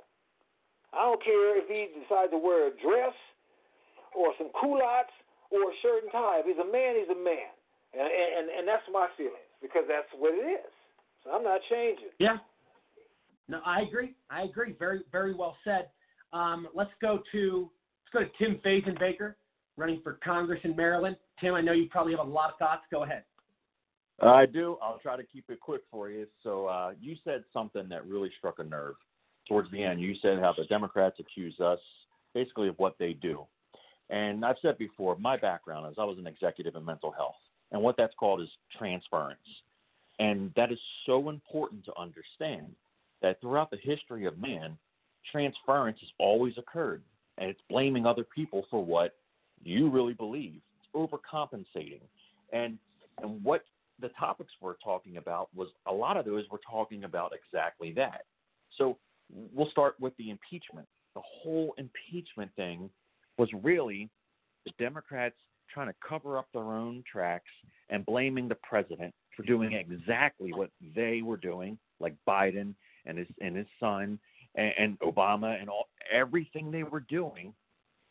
I 0.91 1.05
don't 1.05 1.23
care 1.23 1.61
if 1.61 1.69
he 1.69 1.93
decides 2.01 2.33
to 2.33 2.41
wear 2.41 2.73
a 2.73 2.75
dress 2.81 3.15
or 4.17 4.33
some 4.41 4.49
culottes 4.57 5.13
or 5.53 5.69
a 5.69 5.75
shirt 5.85 6.09
and 6.09 6.13
tie. 6.13 6.41
If 6.41 6.49
he's 6.49 6.59
a 6.59 6.67
man, 6.67 6.97
he's 6.99 7.13
a 7.13 7.21
man, 7.21 7.53
and 7.95 8.09
and 8.09 8.47
and 8.51 8.65
that's 8.67 8.85
my 8.91 9.07
feelings 9.15 9.47
because 9.63 9.87
that's 9.87 10.09
what 10.19 10.35
it 10.35 10.43
is. 10.43 10.73
So 11.23 11.31
I'm 11.31 11.47
not 11.47 11.63
changing. 11.71 12.11
Yeah. 12.19 12.43
No, 13.49 13.61
I 13.65 13.81
agree. 13.83 14.15
I 14.31 14.43
agree. 14.43 14.75
Very, 14.79 15.01
very 15.11 15.35
well 15.35 15.57
said. 15.65 15.89
Um, 16.33 16.69
let's 16.75 16.91
go 17.01 17.21
to 17.33 17.71
let's 18.15 18.29
go 18.29 18.31
to 18.31 18.45
Tim 18.45 18.61
Fazenbaker, 18.65 19.35
running 19.77 20.01
for 20.03 20.19
Congress 20.25 20.61
in 20.65 20.77
Maryland. 20.77 21.17
Tim, 21.41 21.55
I 21.55 21.61
know 21.61 21.73
you 21.73 21.89
probably 21.91 22.15
have 22.15 22.27
a 22.27 22.31
lot 22.31 22.53
of 22.53 22.59
thoughts. 22.59 22.83
Go 22.91 23.05
ahead. 23.05 23.25
I 24.21 24.47
do. 24.47 24.77
I'll 24.83 24.99
try 24.99 25.17
to 25.17 25.23
keep 25.23 25.45
it 25.49 25.61
quick 25.61 25.83
for 25.91 26.11
you. 26.11 26.27
So 26.43 26.67
uh, 26.67 26.93
you 27.01 27.15
said 27.25 27.45
something 27.53 27.89
that 27.89 28.05
really 28.07 28.31
struck 28.37 28.59
a 28.59 28.65
nerve 28.65 28.97
towards 29.49 29.71
the 29.71 29.83
end. 29.83 30.01
You 30.01 30.15
said 30.21 30.41
how 30.41 30.53
the 30.57 30.65
Democrats 30.65 31.17
accuse 31.21 31.59
us 31.61 31.79
basically 32.35 32.69
of 32.69 32.75
what 32.79 32.97
they 32.99 33.13
do. 33.13 33.47
And 34.11 34.45
I've 34.45 34.57
said 34.61 34.77
before, 34.77 35.17
my 35.19 35.37
background 35.37 35.91
is 35.91 35.97
I 35.99 36.05
was 36.05 36.19
an 36.19 36.27
executive 36.27 36.75
in 36.75 36.85
mental 36.85 37.13
health. 37.13 37.37
And 37.71 37.81
what 37.81 37.97
that's 37.97 38.15
called 38.19 38.41
is 38.41 38.49
transference. 38.77 39.39
And 40.19 40.53
that 40.57 40.73
is 40.73 40.79
so 41.07 41.29
important 41.29 41.85
to 41.85 41.93
understand 41.99 42.75
that 43.23 43.41
throughout 43.41 43.71
the 43.71 43.79
history 43.83 44.27
of 44.27 44.39
man, 44.39 44.77
transference 45.31 45.99
has 46.01 46.11
always 46.19 46.55
occurred, 46.59 47.03
and 47.39 47.51
it's 47.51 47.61
blaming 47.69 48.07
other 48.07 48.25
people 48.25 48.65
for 48.71 48.85
what 48.85 49.17
you 49.63 49.91
really 49.91 50.15
believe. 50.15 50.61
It's 50.81 50.89
overcompensating, 50.95 52.01
and 52.53 52.79
and 53.21 53.43
what 53.43 53.65
the 54.01 54.09
topics 54.11 54.53
we're 54.61 54.77
talking 54.83 55.17
about 55.17 55.49
was 55.55 55.69
a 55.87 55.93
lot 55.93 56.17
of 56.17 56.25
those 56.25 56.45
were 56.51 56.61
talking 56.71 57.05
about 57.05 57.33
exactly 57.33 57.93
that. 57.93 58.23
So 58.77 58.97
we'll 59.53 59.71
start 59.71 59.97
with 60.01 60.17
the 60.19 60.31
impeachment. 60.31 60.87
The 61.15 61.23
whole 61.25 61.75
impeachment 61.79 62.51
thing 62.55 62.89
was 63.39 63.49
really 63.63 64.09
the 64.65 64.73
Democrats 64.79 65.35
trying 65.73 65.89
to 65.89 65.95
cover 66.07 66.39
up 66.39 66.47
their 66.53 66.63
own 66.63 67.03
tracks 67.11 67.51
and 67.91 68.07
blaming 68.07 68.49
the 68.49 68.57
president 68.57 69.13
for 69.37 69.43
doing 69.43 69.73
exactly 69.73 70.53
what 70.53 70.71
they 70.95 71.23
were 71.23 71.37
doing, 71.37 71.79
like 72.01 72.15
Biden 72.27 72.75
and 73.09 73.19
his 73.19 73.27
and 73.41 73.57
his 73.57 73.67
son 73.81 74.19
and, 74.55 74.73
and 74.79 74.99
Obama 75.01 75.61
and 75.61 75.69
all 75.69 75.89
everything 76.13 76.71
they 76.71 76.85
were 76.85 77.01
doing, 77.01 77.53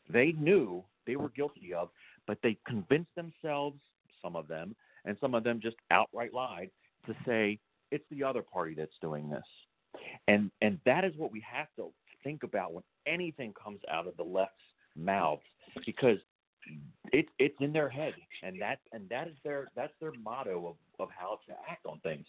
they 0.09 0.33
knew 0.33 0.83
they 1.05 1.15
were 1.15 1.29
guilty 1.29 1.73
of, 1.73 1.89
but 2.25 2.37
they 2.43 2.57
convinced 2.67 3.15
themselves, 3.15 3.79
some 4.21 4.35
of 4.35 4.47
them, 4.47 4.75
and 5.05 5.15
some 5.21 5.33
of 5.33 5.43
them 5.43 5.59
just 5.61 5.77
outright 5.91 6.33
lied 6.33 6.69
to 7.05 7.15
say 7.25 7.59
it's 7.91 8.03
the 8.11 8.23
other 8.23 8.41
party 8.41 8.73
that's 8.73 8.97
doing 9.01 9.29
this. 9.29 9.45
And 10.27 10.51
and 10.61 10.79
that 10.85 11.05
is 11.05 11.13
what 11.15 11.31
we 11.31 11.43
have 11.49 11.67
to 11.77 11.91
think 12.23 12.43
about 12.43 12.73
when 12.73 12.83
anything 13.05 13.53
comes 13.53 13.79
out 13.89 14.07
of 14.07 14.17
the 14.17 14.23
left's 14.23 14.53
mouths 14.95 15.41
because 15.85 16.17
it's 17.13 17.29
it's 17.39 17.55
in 17.61 17.71
their 17.71 17.87
head 17.89 18.13
and 18.43 18.59
that 18.61 18.79
and 18.91 19.07
that 19.09 19.27
is 19.27 19.35
their 19.43 19.67
that's 19.75 19.93
their 20.01 20.11
motto 20.23 20.67
of, 20.67 20.75
of 20.99 21.09
how 21.15 21.39
to 21.47 21.53
act 21.69 21.85
on 21.85 21.99
things. 22.01 22.25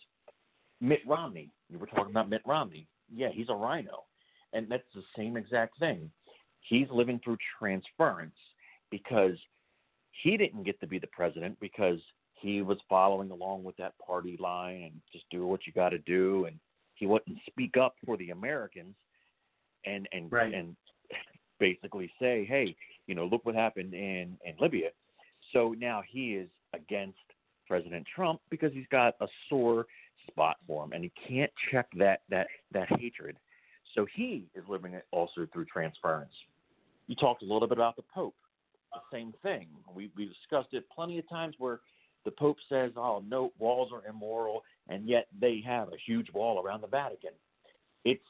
Mitt 0.81 1.01
Romney. 1.07 1.51
You 1.69 1.79
were 1.79 1.87
talking 1.87 2.11
about 2.11 2.29
Mitt 2.29 2.43
Romney. 2.47 2.87
Yeah, 3.13 3.29
he's 3.33 3.49
a 3.49 3.55
RINO. 3.55 4.05
And 4.53 4.67
that's 4.71 4.85
the 4.95 5.03
same 5.17 5.37
exact 5.37 5.79
thing. 5.79 6.11
He's 6.61 6.87
living 6.91 7.21
through 7.23 7.39
transference 7.59 8.37
because 8.91 9.37
he 10.23 10.37
didn't 10.37 10.65
get 10.65 10.81
to 10.81 10.87
be 10.87 10.99
the 10.99 11.07
president 11.09 11.59
because 11.61 11.99
he 12.33 12.63
was 12.63 12.79
following 12.89 13.31
along 13.31 13.65
with 13.65 13.77
that 13.77 13.95
party 14.05 14.37
line 14.41 14.83
and 14.85 14.93
just 15.13 15.25
do 15.31 15.47
what 15.47 15.67
you 15.67 15.73
got 15.73 15.91
to 15.91 15.99
do 15.99 16.47
and 16.47 16.59
he 16.95 17.07
wouldn't 17.07 17.39
speak 17.47 17.77
up 17.77 17.95
for 18.05 18.17
the 18.17 18.31
Americans 18.31 18.95
and 19.87 20.09
and 20.13 20.31
right. 20.31 20.53
and 20.53 20.77
basically 21.61 22.11
say, 22.21 22.45
"Hey, 22.45 22.75
you 23.07 23.15
know, 23.15 23.27
look 23.27 23.45
what 23.45 23.55
happened 23.55 23.95
in 23.95 24.37
in 24.45 24.55
Libya." 24.61 24.91
So 25.53 25.75
now 25.79 26.03
he 26.07 26.35
is 26.35 26.49
against 26.75 27.19
President 27.67 28.07
Trump 28.15 28.41
because 28.51 28.73
he's 28.73 28.87
got 28.91 29.15
a 29.21 29.29
sore 29.49 29.87
spot 30.29 30.57
for 30.67 30.85
him, 30.85 30.93
and 30.93 31.05
he 31.05 31.13
can't 31.29 31.51
check 31.71 31.89
that 31.97 32.23
that 32.29 32.47
that 32.73 32.89
hatred. 32.99 33.37
So 33.95 34.07
he 34.15 34.47
is 34.55 34.65
living 34.69 34.95
it 34.95 35.07
also 35.11 35.47
through 35.53 35.65
transference. 35.65 36.33
You 37.07 37.17
talked 37.17 37.43
a 37.43 37.47
little 37.47 37.67
bit 37.67 37.79
about 37.79 37.97
the 37.97 38.05
Pope. 38.15 38.35
The 38.93 39.01
same 39.17 39.35
thing. 39.43 39.69
We 39.95 40.11
we 40.17 40.27
discussed 40.27 40.73
it 40.73 40.85
plenty 40.95 41.19
of 41.19 41.29
times 41.29 41.55
where 41.59 41.81
the 42.25 42.31
Pope 42.31 42.59
says, 42.69 42.93
"Oh, 42.97 43.23
no, 43.29 43.53
walls 43.59 43.91
are 43.93 44.09
immoral," 44.09 44.65
and 44.89 45.07
yet 45.07 45.27
they 45.39 45.63
have 45.67 45.89
a 45.89 45.97
huge 46.07 46.33
wall 46.33 46.63
around 46.63 46.83
the 46.83 46.89
Vatican. 46.89 47.33
It's 48.05 48.25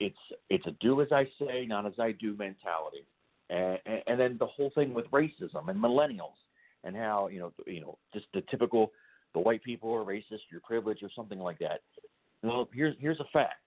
it's 0.00 0.18
it's 0.50 0.66
a 0.66 0.72
do 0.80 1.00
as 1.02 1.08
I 1.12 1.24
say, 1.38 1.66
not 1.66 1.86
as 1.86 1.94
I 1.98 2.12
do 2.12 2.36
mentality, 2.36 3.06
and, 3.50 3.78
and, 3.86 4.02
and 4.06 4.20
then 4.20 4.36
the 4.38 4.46
whole 4.46 4.70
thing 4.74 4.92
with 4.92 5.06
racism 5.10 5.68
and 5.68 5.80
millennials 5.80 6.36
and 6.84 6.96
how 6.96 7.28
you 7.28 7.38
know 7.38 7.52
you 7.66 7.80
know 7.80 7.98
just 8.14 8.26
the 8.32 8.42
typical 8.50 8.92
the 9.34 9.40
white 9.40 9.62
people 9.62 9.92
are 9.92 10.04
racist, 10.04 10.46
you're 10.50 10.60
privileged, 10.60 11.02
or 11.02 11.10
something 11.14 11.38
like 11.38 11.58
that. 11.58 11.80
Well, 12.42 12.68
here's 12.72 12.96
here's 12.98 13.20
a 13.20 13.26
fact: 13.32 13.64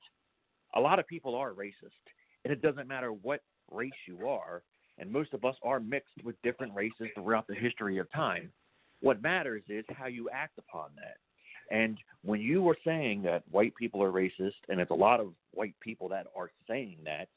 a 0.76 0.80
lot 0.80 1.00
of 1.00 1.08
people 1.08 1.36
are 1.36 1.54
racist, 1.54 2.00
and 2.44 2.52
it 2.52 2.62
doesn't 2.62 2.88
matter 2.88 3.12
what 3.12 3.42
race 3.72 3.92
you 4.08 4.28
are. 4.28 4.64
And 4.98 5.10
most 5.10 5.34
of 5.34 5.46
us 5.46 5.56
are 5.64 5.80
mixed 5.80 6.22
with 6.26 6.36
different 6.44 6.76
races 6.76 7.08
throughout 7.16 7.48
the 7.48 7.56
history 7.56 8.00
of 8.00 8.12
time. 8.12 8.52
What 9.00 9.22
matters 9.22 9.64
is 9.70 9.86
how 9.90 10.08
you 10.08 10.30
act 10.30 10.58
upon 10.58 10.90
that. 10.98 11.16
And 11.72 11.98
when 12.24 12.42
you 12.42 12.62
were 12.62 12.78
saying 12.84 13.22
that 13.24 13.44
white 13.50 13.74
people 13.76 14.04
are 14.04 14.12
racist, 14.12 14.60
and 14.68 14.82
it's 14.82 14.92
a 14.92 14.96
lot 14.96 15.22
of 15.22 15.34
white 15.52 15.76
people 15.80 16.10
that 16.10 16.28
are 16.36 16.52
saying 16.68 16.98
that, 17.06 17.30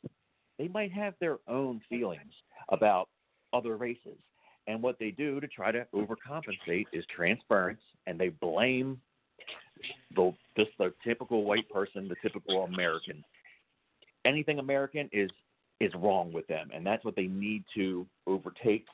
they 0.59 0.69
might 0.69 0.93
have 0.93 1.15
their 1.21 1.39
own 1.49 1.81
feelings 1.89 2.33
about 2.71 3.09
other 3.53 3.77
races. 3.77 4.19
And 4.67 4.83
what 4.83 4.99
they 4.99 5.11
do 5.11 5.41
to 5.41 5.49
try 5.49 5.73
to 5.73 5.87
overcompensate 5.95 6.87
is 6.93 7.05
transference, 7.15 7.81
and 8.07 8.19
they 8.19 8.29
blame 8.29 9.01
the 10.15 10.33
just 10.57 10.71
the 10.79 10.93
typical 11.05 11.45
white 11.45 11.69
person, 11.69 12.09
the 12.09 12.17
typical 12.23 12.65
American. 12.65 13.25
Anything 14.25 14.59
American 14.59 15.09
is 15.13 15.31
is 15.81 15.93
wrong 15.97 16.33
with 16.33 16.47
them, 16.47 16.71
and 16.73 16.87
that's 16.87 17.05
what 17.05 17.17
they 17.17 17.27
need 17.27 17.65
to 17.75 18.07
overtake. 18.27 18.87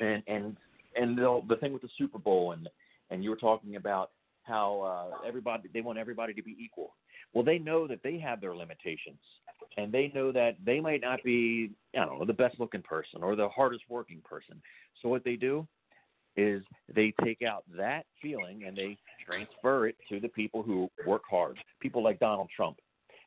And 0.00 0.22
and 0.28 0.56
and 0.96 1.18
the, 1.18 1.42
the 1.48 1.56
thing 1.56 1.72
with 1.72 1.82
the 1.82 1.88
Super 1.98 2.18
Bowl, 2.18 2.52
and 2.52 2.68
and 3.10 3.24
you 3.24 3.30
were 3.30 3.36
talking 3.36 3.76
about 3.76 4.10
how 4.44 5.12
uh, 5.12 5.26
everybody 5.26 5.68
they 5.74 5.80
want 5.80 5.98
everybody 5.98 6.32
to 6.34 6.42
be 6.42 6.56
equal. 6.60 6.94
Well, 7.32 7.44
they 7.44 7.58
know 7.58 7.86
that 7.86 8.02
they 8.02 8.18
have 8.18 8.40
their 8.40 8.56
limitations, 8.56 9.20
and 9.76 9.92
they 9.92 10.10
know 10.14 10.32
that 10.32 10.56
they 10.64 10.80
might 10.80 11.00
not 11.00 11.22
be, 11.22 11.70
I 11.94 12.04
don't 12.04 12.18
know, 12.18 12.24
the 12.24 12.32
best 12.32 12.58
looking 12.58 12.82
person 12.82 13.22
or 13.22 13.36
the 13.36 13.48
hardest 13.48 13.84
working 13.88 14.20
person. 14.24 14.60
So 15.00 15.08
what 15.08 15.24
they 15.24 15.36
do 15.36 15.66
is 16.36 16.62
they 16.94 17.12
take 17.24 17.42
out 17.42 17.64
that 17.76 18.06
feeling 18.20 18.64
and 18.66 18.76
they 18.76 18.96
transfer 19.26 19.86
it 19.88 19.96
to 20.08 20.20
the 20.20 20.28
people 20.28 20.62
who 20.62 20.90
work 21.06 21.22
hard. 21.28 21.58
People 21.80 22.02
like 22.02 22.18
Donald 22.18 22.48
Trump. 22.54 22.78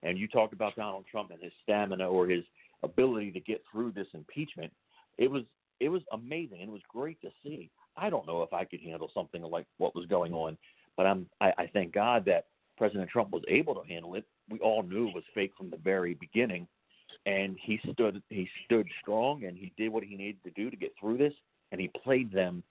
And 0.04 0.18
you 0.18 0.28
talked 0.28 0.54
about 0.54 0.76
Donald 0.76 1.06
Trump 1.10 1.32
and 1.32 1.42
his 1.42 1.52
stamina 1.64 2.08
or 2.08 2.28
his 2.28 2.44
ability 2.84 3.32
to 3.32 3.40
get 3.40 3.64
through 3.72 3.92
this 3.92 4.08
impeachment. 4.14 4.72
It 5.18 5.30
was 5.30 5.44
it 5.80 5.90
was 5.90 6.02
amazing 6.14 6.60
and 6.62 6.70
it 6.70 6.74
was 6.74 6.82
great 6.88 7.20
to 7.22 7.30
see. 7.44 7.70
I 7.98 8.10
don't 8.10 8.28
know 8.28 8.42
if 8.42 8.54
I 8.54 8.64
could 8.66 8.80
handle 8.82 9.10
something 9.14 9.42
like 9.42 9.66
what 9.78 9.96
was 9.96 10.06
going 10.06 10.34
on, 10.34 10.58
but 10.98 11.06
I'm 11.06 11.28
I, 11.42 11.54
I 11.58 11.70
thank 11.72 11.94
God 11.94 12.26
that 12.26 12.46
President 12.78 13.10
Trump 13.10 13.32
was 13.32 13.44
able 13.48 13.76
to 13.76 13.88
handle 13.88 14.16
it. 14.16 14.26
We 14.50 14.60
all 14.60 14.84
knew 14.84 15.08
it 15.10 15.16
was 15.16 15.24
fake 15.34 15.52
from 15.58 15.70
the 15.70 15.78
very 15.78 16.16
beginning, 16.16 16.68
and 17.26 17.58
he 17.62 17.80
stood 17.92 18.22
he 18.30 18.50
stood 18.66 18.88
strong 19.02 19.46
and 19.46 19.58
he 19.58 19.72
did 19.78 19.90
what 19.90 20.04
he 20.04 20.16
needed 20.16 20.44
to 20.44 20.52
do 20.52 20.70
to 20.70 20.76
get 20.76 20.94
through 21.00 21.18
this, 21.18 21.34
and 21.72 21.80
he 21.80 21.90
played 22.04 22.32
them 22.32 22.64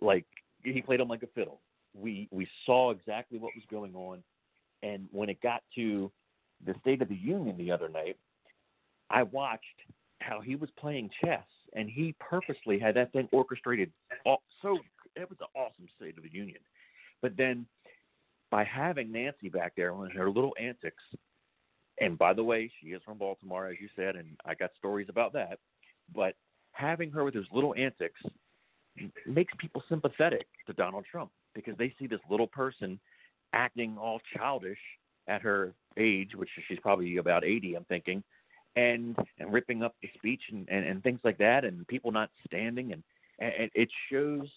like 0.00 0.24
he 0.62 0.82
played 0.82 1.00
them 1.00 1.08
like 1.08 1.22
a 1.22 1.28
fiddle. 1.28 1.60
We 1.94 2.28
we 2.30 2.48
saw 2.66 2.90
exactly 2.90 3.38
what 3.38 3.52
was 3.54 3.64
going 3.70 3.94
on, 3.94 4.22
and 4.82 5.08
when 5.12 5.28
it 5.28 5.40
got 5.40 5.62
to 5.76 6.10
the 6.66 6.74
State 6.80 7.02
of 7.02 7.08
the 7.08 7.16
Union 7.16 7.56
the 7.56 7.70
other 7.70 7.88
night, 7.88 8.16
I 9.10 9.22
watched 9.22 9.64
how 10.20 10.40
he 10.40 10.56
was 10.56 10.68
playing 10.78 11.10
chess, 11.24 11.46
and 11.74 11.88
he 11.88 12.14
purposely 12.18 12.78
had 12.78 12.94
that 12.96 13.12
thing 13.12 13.28
orchestrated. 13.32 13.92
All, 14.26 14.42
so 14.62 14.78
it 15.16 15.28
was 15.28 15.38
an 15.40 15.46
awesome 15.54 15.88
State 15.96 16.16
of 16.18 16.24
the 16.24 16.32
Union, 16.32 16.60
but 17.22 17.36
then 17.36 17.66
by 18.50 18.64
having 18.64 19.12
Nancy 19.12 19.48
back 19.48 19.74
there 19.76 19.92
and 19.92 20.12
her 20.12 20.30
little 20.30 20.54
antics, 20.60 21.02
and 22.00 22.16
by 22.16 22.32
the 22.32 22.44
way, 22.44 22.70
she 22.80 22.88
is 22.88 23.02
from 23.04 23.18
Baltimore, 23.18 23.68
as 23.68 23.76
you 23.80 23.88
said, 23.96 24.16
and 24.16 24.36
I 24.44 24.54
got 24.54 24.70
stories 24.78 25.08
about 25.08 25.32
that. 25.32 25.58
But 26.14 26.34
having 26.72 27.10
her 27.10 27.24
with 27.24 27.34
those 27.34 27.46
little 27.52 27.74
antics 27.74 28.20
makes 29.26 29.52
people 29.58 29.82
sympathetic 29.88 30.46
to 30.66 30.72
Donald 30.72 31.04
Trump 31.10 31.30
because 31.54 31.76
they 31.76 31.94
see 31.98 32.06
this 32.06 32.20
little 32.30 32.46
person 32.46 32.98
acting 33.52 33.96
all 33.98 34.20
childish 34.36 34.78
at 35.26 35.42
her 35.42 35.72
age, 35.96 36.30
which 36.34 36.48
she's 36.68 36.78
probably 36.80 37.16
about 37.16 37.44
80, 37.44 37.74
I'm 37.74 37.84
thinking, 37.84 38.22
and 38.76 39.16
and 39.38 39.52
ripping 39.52 39.82
up 39.82 39.94
the 40.00 40.08
speech 40.14 40.42
and, 40.52 40.68
and, 40.68 40.86
and 40.86 41.02
things 41.02 41.20
like 41.24 41.38
that, 41.38 41.64
and 41.64 41.86
people 41.88 42.12
not 42.12 42.30
standing, 42.46 42.92
and, 42.92 43.02
and 43.38 43.70
it 43.74 43.88
shows 44.10 44.48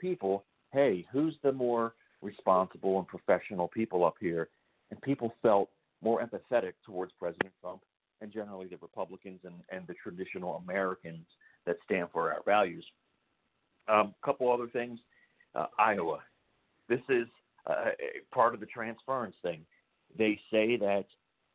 people, 0.00 0.44
hey, 0.72 1.06
who's 1.12 1.36
the 1.42 1.52
more 1.52 1.94
responsible 2.24 2.98
and 2.98 3.06
professional 3.06 3.68
people 3.68 4.04
up 4.04 4.14
here? 4.20 4.48
And 4.90 5.00
people 5.02 5.34
felt 5.42 5.68
more 6.02 6.22
empathetic 6.22 6.72
towards 6.84 7.12
President 7.18 7.52
Trump 7.60 7.80
and 8.20 8.32
generally 8.32 8.66
the 8.66 8.76
Republicans 8.80 9.40
and, 9.44 9.54
and 9.70 9.86
the 9.86 9.94
traditional 10.02 10.56
Americans 10.66 11.26
that 11.66 11.76
stand 11.84 12.08
for 12.12 12.32
our 12.32 12.42
values. 12.44 12.84
A 13.88 13.96
um, 13.96 14.14
couple 14.24 14.50
other 14.50 14.68
things. 14.68 14.98
Uh, 15.54 15.66
Iowa. 15.78 16.20
This 16.88 17.00
is 17.08 17.26
uh, 17.66 17.90
part 18.32 18.54
of 18.54 18.60
the 18.60 18.66
transference 18.66 19.36
thing. 19.42 19.60
They 20.16 20.38
say 20.50 20.76
that 20.76 21.06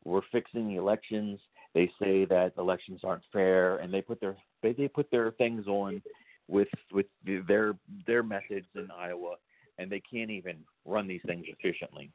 we're 0.04 0.22
fixing 0.32 0.68
the 0.68 0.76
elections. 0.76 1.38
They 1.74 1.90
say 2.00 2.24
that 2.26 2.52
elections 2.58 3.00
aren't 3.04 3.22
fair, 3.32 3.76
and 3.76 3.92
they 3.92 4.00
put 4.00 4.20
their 4.20 4.36
they, 4.62 4.72
they 4.72 4.88
put 4.88 5.10
their 5.10 5.30
things 5.32 5.66
on 5.66 6.02
with 6.48 6.68
with 6.92 7.06
their 7.24 7.74
their 8.06 8.22
methods 8.22 8.66
in 8.74 8.88
Iowa, 8.96 9.36
and 9.80 9.90
they 9.90 10.00
can't 10.00 10.30
even 10.30 10.58
run 10.84 11.08
these 11.08 11.22
things 11.26 11.46
efficiently. 11.48 12.10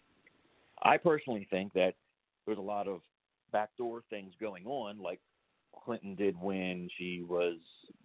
I 0.83 0.97
personally 0.97 1.47
think 1.49 1.73
that 1.73 1.95
there's 2.45 2.57
a 2.57 2.61
lot 2.61 2.87
of 2.87 3.01
backdoor 3.51 4.03
things 4.09 4.33
going 4.39 4.65
on, 4.65 4.99
like 4.99 5.19
Clinton 5.83 6.15
did 6.15 6.39
when 6.39 6.89
she 6.97 7.23
was 7.27 7.55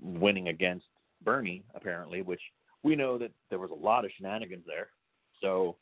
winning 0.01 0.49
against 0.49 0.87
Bernie, 1.23 1.62
apparently, 1.74 2.23
which 2.23 2.41
we 2.82 2.97
know 2.97 3.19
that 3.19 3.32
there 3.51 3.59
was 3.59 3.70
a 3.70 3.74
lot 3.74 4.05
of 4.05 4.11
shenanigans 4.16 4.65
there. 4.66 4.89
So 5.43 5.77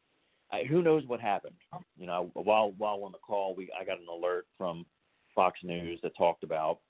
I, 0.51 0.65
who 0.65 0.83
knows 0.83 1.05
what 1.07 1.21
happened? 1.21 1.55
You 1.97 2.07
know, 2.07 2.31
while 2.35 2.73
while 2.79 3.05
on 3.05 3.13
the 3.13 3.19
call, 3.19 3.55
we 3.55 3.69
I 3.79 3.85
got 3.85 4.01
an 4.01 4.07
alert 4.11 4.47
from 4.57 4.85
Fox 5.35 5.61
News 5.63 6.01
that 6.03 6.17
talked 6.17 6.43
about 6.43 6.81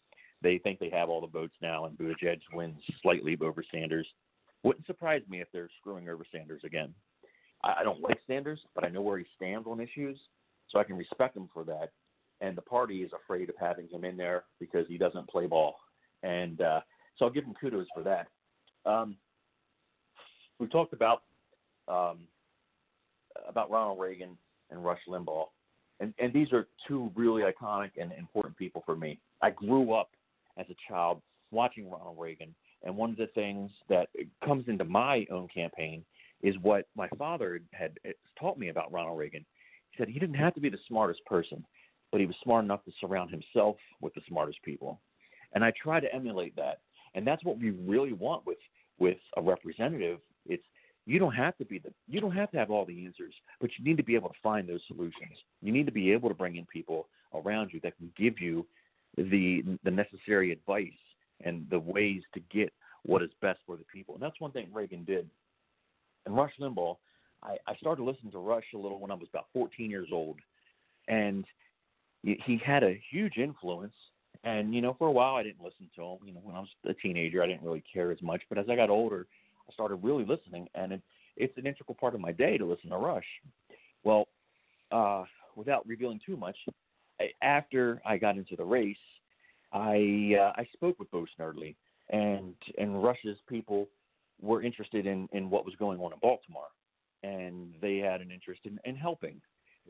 they 0.42 0.58
think 0.58 0.78
they 0.78 0.90
have 0.90 1.08
all 1.08 1.20
the 1.20 1.26
votes 1.26 1.54
now, 1.60 1.86
and 1.86 1.98
Buttigieg 1.98 2.38
wins 2.52 2.78
slightly 3.02 3.36
over 3.40 3.62
Sanders. 3.72 4.06
Wouldn't 4.62 4.86
surprise 4.86 5.22
me 5.28 5.40
if 5.40 5.48
they're 5.52 5.70
screwing 5.80 6.08
over 6.08 6.24
Sanders 6.32 6.62
again. 6.64 6.94
I, 7.62 7.76
I 7.80 7.84
don't 7.84 8.00
like 8.00 8.18
Sanders, 8.26 8.60
but 8.74 8.84
I 8.84 8.88
know 8.88 9.02
where 9.02 9.18
he 9.18 9.26
stands 9.36 9.66
on 9.66 9.80
issues, 9.80 10.18
so 10.68 10.78
I 10.78 10.84
can 10.84 10.96
respect 10.96 11.36
him 11.36 11.48
for 11.52 11.64
that. 11.64 11.90
And 12.40 12.56
the 12.56 12.62
party 12.62 13.02
is 13.02 13.10
afraid 13.12 13.48
of 13.48 13.56
having 13.58 13.88
him 13.88 14.04
in 14.04 14.16
there 14.16 14.44
because 14.60 14.86
he 14.88 14.98
doesn't 14.98 15.28
play 15.28 15.46
ball, 15.46 15.76
and 16.22 16.60
uh, 16.60 16.80
so 17.16 17.24
I'll 17.24 17.32
give 17.32 17.44
him 17.44 17.54
kudos 17.60 17.86
for 17.92 18.02
that. 18.04 18.28
Um, 18.88 19.16
we 20.60 20.68
talked 20.68 20.92
about 20.92 21.22
um, 21.88 22.18
about 23.48 23.70
Ronald 23.70 23.98
Reagan 23.98 24.36
and 24.70 24.84
Rush 24.84 25.00
Limbaugh, 25.08 25.46
and 25.98 26.14
and 26.20 26.32
these 26.32 26.52
are 26.52 26.68
two 26.86 27.10
really 27.16 27.42
iconic 27.42 27.90
and 28.00 28.12
important 28.12 28.56
people 28.56 28.84
for 28.86 28.94
me. 28.94 29.18
I 29.42 29.50
grew 29.50 29.92
up 29.94 30.10
as 30.56 30.66
a 30.70 30.76
child 30.88 31.20
watching 31.50 31.90
Ronald 31.90 32.18
Reagan, 32.20 32.54
and 32.84 32.96
one 32.96 33.10
of 33.10 33.16
the 33.16 33.28
things 33.28 33.70
that 33.88 34.08
comes 34.44 34.64
into 34.68 34.84
my 34.84 35.26
own 35.30 35.48
campaign 35.52 36.04
is 36.42 36.54
what 36.62 36.86
my 36.96 37.08
father 37.18 37.60
had 37.72 37.98
eh, 38.04 38.12
taught 38.38 38.58
me 38.58 38.68
about 38.68 38.92
Ronald 38.92 39.18
Reagan. 39.18 39.44
He 39.90 39.98
said 39.98 40.08
he 40.08 40.20
didn't 40.20 40.36
have 40.36 40.54
to 40.54 40.60
be 40.60 40.68
the 40.68 40.78
smartest 40.86 41.24
person, 41.26 41.64
but 42.12 42.20
he 42.20 42.26
was 42.26 42.36
smart 42.42 42.64
enough 42.64 42.84
to 42.84 42.92
surround 43.00 43.30
himself 43.30 43.76
with 44.00 44.14
the 44.14 44.20
smartest 44.28 44.62
people. 44.62 45.00
And 45.54 45.64
I 45.64 45.72
try 45.82 45.98
to 45.98 46.14
emulate 46.14 46.54
that. 46.56 46.80
And 47.14 47.26
that's 47.26 47.44
what 47.44 47.58
we 47.58 47.70
really 47.70 48.12
want 48.12 48.46
with 48.46 48.58
with 48.98 49.18
a 49.36 49.42
representative. 49.42 50.18
It's 50.46 50.62
you 51.06 51.18
don't 51.18 51.32
have 51.32 51.56
to 51.56 51.64
be 51.64 51.78
the 51.78 51.92
you 52.06 52.20
don't 52.20 52.32
have 52.32 52.50
to 52.52 52.58
have 52.58 52.70
all 52.70 52.84
the 52.84 53.06
answers, 53.06 53.34
but 53.60 53.70
you 53.78 53.84
need 53.84 53.96
to 53.96 54.04
be 54.04 54.14
able 54.14 54.28
to 54.28 54.34
find 54.42 54.68
those 54.68 54.82
solutions. 54.86 55.36
You 55.62 55.72
need 55.72 55.86
to 55.86 55.92
be 55.92 56.12
able 56.12 56.28
to 56.28 56.34
bring 56.34 56.56
in 56.56 56.66
people 56.66 57.08
around 57.34 57.70
you 57.72 57.80
that 57.82 57.96
can 57.96 58.12
give 58.16 58.40
you 58.40 58.66
the 59.16 59.64
the 59.84 59.90
necessary 59.90 60.52
advice 60.52 60.92
and 61.44 61.66
the 61.70 61.78
ways 61.78 62.22
to 62.34 62.40
get 62.50 62.72
what 63.04 63.22
is 63.22 63.30
best 63.40 63.60
for 63.66 63.76
the 63.76 63.84
people. 63.84 64.14
And 64.14 64.22
that's 64.22 64.40
one 64.40 64.52
thing 64.52 64.68
Reagan 64.72 65.04
did. 65.04 65.28
And 66.26 66.36
Rush 66.36 66.52
Limbaugh, 66.60 66.96
I, 67.42 67.56
I 67.66 67.76
started 67.76 68.02
listening 68.02 68.32
to 68.32 68.38
Rush 68.38 68.64
a 68.74 68.78
little 68.78 68.98
when 68.98 69.10
I 69.10 69.14
was 69.14 69.28
about 69.32 69.46
14 69.52 69.90
years 69.90 70.08
old, 70.12 70.36
and 71.06 71.44
he 72.22 72.60
had 72.64 72.82
a 72.82 73.00
huge 73.10 73.36
influence 73.36 73.94
and 74.44 74.74
you 74.74 74.80
know, 74.80 74.94
for 74.98 75.08
a 75.08 75.12
while 75.12 75.34
I 75.34 75.42
didn't 75.42 75.62
listen 75.62 75.90
to 75.96 76.02
him. 76.02 76.18
You 76.24 76.34
know, 76.34 76.40
when 76.42 76.54
I 76.54 76.60
was 76.60 76.68
a 76.86 76.94
teenager, 76.94 77.42
I 77.42 77.46
didn't 77.46 77.62
really 77.62 77.82
care 77.92 78.10
as 78.10 78.22
much. 78.22 78.42
But 78.48 78.58
as 78.58 78.66
I 78.70 78.76
got 78.76 78.90
older, 78.90 79.26
I 79.68 79.72
started 79.72 79.96
really 79.96 80.24
listening, 80.24 80.68
and 80.74 80.92
it, 80.92 81.02
it's 81.36 81.56
an 81.58 81.66
integral 81.66 81.96
part 81.98 82.14
of 82.14 82.20
my 82.20 82.32
day 82.32 82.58
to 82.58 82.64
listen 82.64 82.90
to 82.90 82.96
Rush. 82.96 83.26
Well, 84.04 84.28
uh, 84.92 85.24
without 85.56 85.86
revealing 85.86 86.20
too 86.24 86.36
much, 86.36 86.56
I, 87.20 87.30
after 87.42 88.00
I 88.06 88.16
got 88.16 88.36
into 88.36 88.56
the 88.56 88.64
race, 88.64 88.96
I 89.72 90.36
uh, 90.40 90.52
I 90.56 90.66
spoke 90.72 90.98
with 90.98 91.10
Bo 91.10 91.26
Snerdley, 91.38 91.76
and 92.10 92.54
and 92.78 93.02
Rush's 93.02 93.38
people 93.48 93.88
were 94.40 94.62
interested 94.62 95.06
in 95.06 95.28
in 95.32 95.50
what 95.50 95.64
was 95.64 95.74
going 95.76 96.00
on 96.00 96.12
in 96.12 96.18
Baltimore, 96.20 96.68
and 97.22 97.74
they 97.80 97.98
had 97.98 98.20
an 98.20 98.30
interest 98.30 98.60
in, 98.64 98.78
in 98.84 98.96
helping 98.96 99.40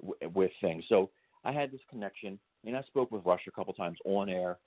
w- 0.00 0.32
with 0.34 0.50
things. 0.60 0.84
So 0.88 1.10
I 1.44 1.52
had 1.52 1.70
this 1.70 1.80
connection 1.88 2.38
and 2.66 2.76
I 2.76 2.82
spoke 2.82 3.10
with 3.10 3.24
Rush 3.24 3.46
a 3.46 3.50
couple 3.50 3.72
times 3.72 3.98
on 4.04 4.28
air, 4.28 4.58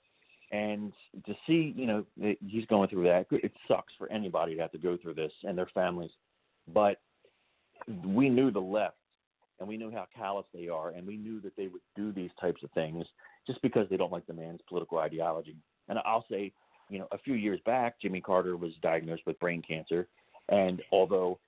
and 0.50 0.92
to 1.26 1.34
see, 1.46 1.72
you 1.76 1.86
know, 1.86 2.04
he's 2.46 2.66
going 2.66 2.88
through 2.88 3.04
that. 3.04 3.26
It 3.30 3.52
sucks 3.68 3.92
for 3.98 4.10
anybody 4.10 4.54
to 4.54 4.62
have 4.62 4.72
to 4.72 4.78
go 4.78 4.96
through 4.96 5.14
this 5.14 5.32
and 5.44 5.56
their 5.56 5.70
families, 5.74 6.10
but 6.72 7.00
we 8.04 8.28
knew 8.28 8.50
the 8.50 8.60
left, 8.60 8.96
and 9.58 9.68
we 9.68 9.76
knew 9.76 9.90
how 9.90 10.06
callous 10.14 10.46
they 10.54 10.68
are, 10.68 10.90
and 10.90 11.06
we 11.06 11.16
knew 11.16 11.40
that 11.40 11.56
they 11.56 11.68
would 11.68 11.82
do 11.96 12.12
these 12.12 12.30
types 12.40 12.62
of 12.62 12.70
things 12.72 13.06
just 13.46 13.60
because 13.62 13.88
they 13.88 13.96
don't 13.96 14.12
like 14.12 14.26
the 14.26 14.32
man's 14.32 14.60
political 14.68 14.98
ideology. 14.98 15.56
And 15.88 15.98
I'll 16.04 16.24
say, 16.30 16.52
you 16.88 16.98
know, 16.98 17.08
a 17.12 17.18
few 17.18 17.34
years 17.34 17.60
back, 17.64 18.00
Jimmy 18.00 18.20
Carter 18.20 18.56
was 18.56 18.72
diagnosed 18.82 19.22
with 19.26 19.38
brain 19.40 19.62
cancer, 19.66 20.08
and 20.48 20.82
although 20.92 21.38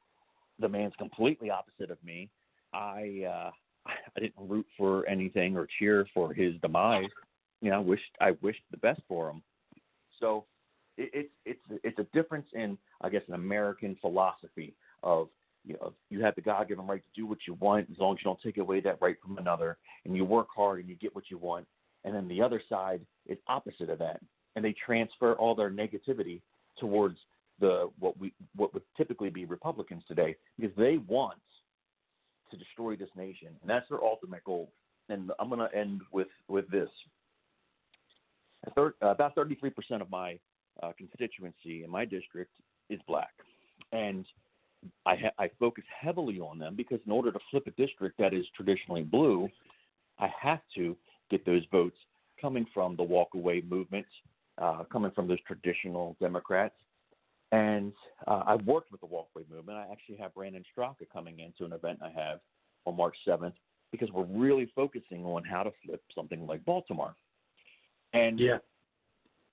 the 0.59 0.69
man's 0.69 0.95
completely 0.99 1.51
opposite 1.51 1.91
of 1.91 2.03
me, 2.05 2.31
I 2.73 3.25
uh, 3.29 3.51
I 4.17 4.21
didn't 4.21 4.49
root 4.49 4.67
for 4.77 5.07
anything 5.09 5.57
or 5.57 5.69
cheer 5.79 6.07
for 6.15 6.33
his 6.33 6.55
demise. 6.63 7.11
You 7.61 7.71
know, 7.71 7.77
I 7.77 7.81
wished 7.81 8.17
I 8.21 8.33
wished 8.43 8.63
the 8.71 8.77
best 8.79 9.01
for 9.09 9.31
him. 9.31 9.43
So 10.21 10.45
it, 10.97 11.11
it's 11.13 11.61
it's 11.71 11.81
it's 11.85 11.99
a 11.99 12.07
difference 12.17 12.47
in 12.55 12.79
I 13.01 13.09
guess 13.09 13.23
an 13.29 13.35
American 13.35 13.97
philosophy 14.01 14.75
of 15.03 15.29
you 15.65 15.75
know 15.75 15.93
you 16.11 16.23
have 16.23 16.35
the 16.35 16.41
God 16.41 16.69
given 16.69 16.87
right 16.87 17.03
to 17.03 17.21
do 17.21 17.27
what 17.27 17.39
you 17.47 17.55
want 17.61 17.89
as 17.91 17.99
long 17.99 18.15
as 18.15 18.19
you 18.21 18.25
don't 18.25 18.41
take 18.43 18.59
away 18.59 18.81
that 18.81 18.99
right 19.01 19.17
from 19.23 19.39
another, 19.39 19.77
and 20.05 20.17
you 20.17 20.25
work 20.25 20.49
hard 20.55 20.81
and 20.81 20.89
you 20.89 20.95
get 20.97 21.15
what 21.15 21.25
you 21.31 21.39
want. 21.39 21.67
And 22.05 22.15
then 22.15 22.29
the 22.29 22.43
other 22.43 22.63
side 22.69 23.01
is 23.27 23.39
opposite 23.49 23.91
of 23.91 23.99
that, 23.99 24.21
and 24.57 24.65
they 24.65 24.75
transfer 24.85 25.35
all 25.35 25.55
their 25.55 25.71
negativity 25.71 26.41
towards 26.79 27.19
the 27.61 27.89
what 27.99 28.19
we 28.19 28.33
what 28.57 28.75
would 28.75 28.83
typically 28.97 29.31
be 29.31 29.45
Republicans 29.45 30.03
today 30.09 30.37
because 30.59 30.77
they 30.77 30.99
want 31.07 31.39
to 32.51 32.57
destroy 32.57 32.97
this 32.97 33.09
nation, 33.17 33.49
and 33.61 33.71
that's 33.71 33.89
their 33.89 34.03
ultimate 34.03 34.45
goal. 34.45 34.71
And 35.09 35.31
I'm 35.39 35.49
going 35.49 35.61
to 35.61 35.77
end 35.77 36.03
with 36.13 36.29
with 36.49 36.69
this. 36.71 36.89
About 39.03 39.37
33% 39.37 40.01
of 40.01 40.09
my 40.11 40.39
uh, 40.83 40.93
constituency 40.97 41.85
in 41.85 41.91
my 41.91 42.07
district 42.07 42.53
is 42.89 42.99
black, 43.07 43.33
and 43.93 44.25
I, 45.05 45.17
ha- 45.17 45.35
I 45.39 45.51
focus 45.61 45.85
heavily 46.01 46.41
on 46.41 46.59
them 46.59 46.75
because 46.75 46.99
in 47.05 47.13
order 47.13 47.31
to 47.31 47.39
flip 47.51 47.67
a 47.67 47.71
district 47.73 48.17
that 48.19 48.33
is 48.33 48.45
traditionally 48.57 49.03
blue, 49.03 49.49
I 50.19 50.29
have 50.41 50.61
to 50.77 50.97
get 51.35 51.45
those 51.45 51.63
votes 51.73 51.97
coming 52.41 52.67
from 52.73 52.97
the 52.97 53.03
walkaway 53.03 53.69
movement, 53.69 54.07
uh, 54.59 54.85
coming 54.93 55.11
from 55.11 55.27
those 55.27 55.41
traditional 55.47 56.17
Democrats. 56.21 56.75
And 57.51 57.93
uh, 58.27 58.43
I've 58.47 58.65
worked 58.67 58.93
with 58.93 59.01
the 59.01 59.07
walkaway 59.07 59.49
movement. 59.51 59.79
I 59.79 59.91
actually 59.91 60.17
have 60.17 60.35
Brandon 60.35 60.65
Straka 60.77 61.09
coming 61.13 61.41
into 61.41 61.65
an 61.65 61.73
event 61.73 61.99
I 62.03 62.11
have 62.11 62.41
on 62.85 62.97
March 62.97 63.17
7th 63.27 63.53
because 63.93 64.11
we're 64.13 64.25
really 64.25 64.71
focusing 64.75 65.25
on 65.25 65.45
how 65.45 65.63
to 65.63 65.73
flip 65.85 66.03
something 66.15 66.47
like 66.47 66.65
Baltimore. 66.65 67.15
And 68.13 68.39
Yeah. 68.39 68.59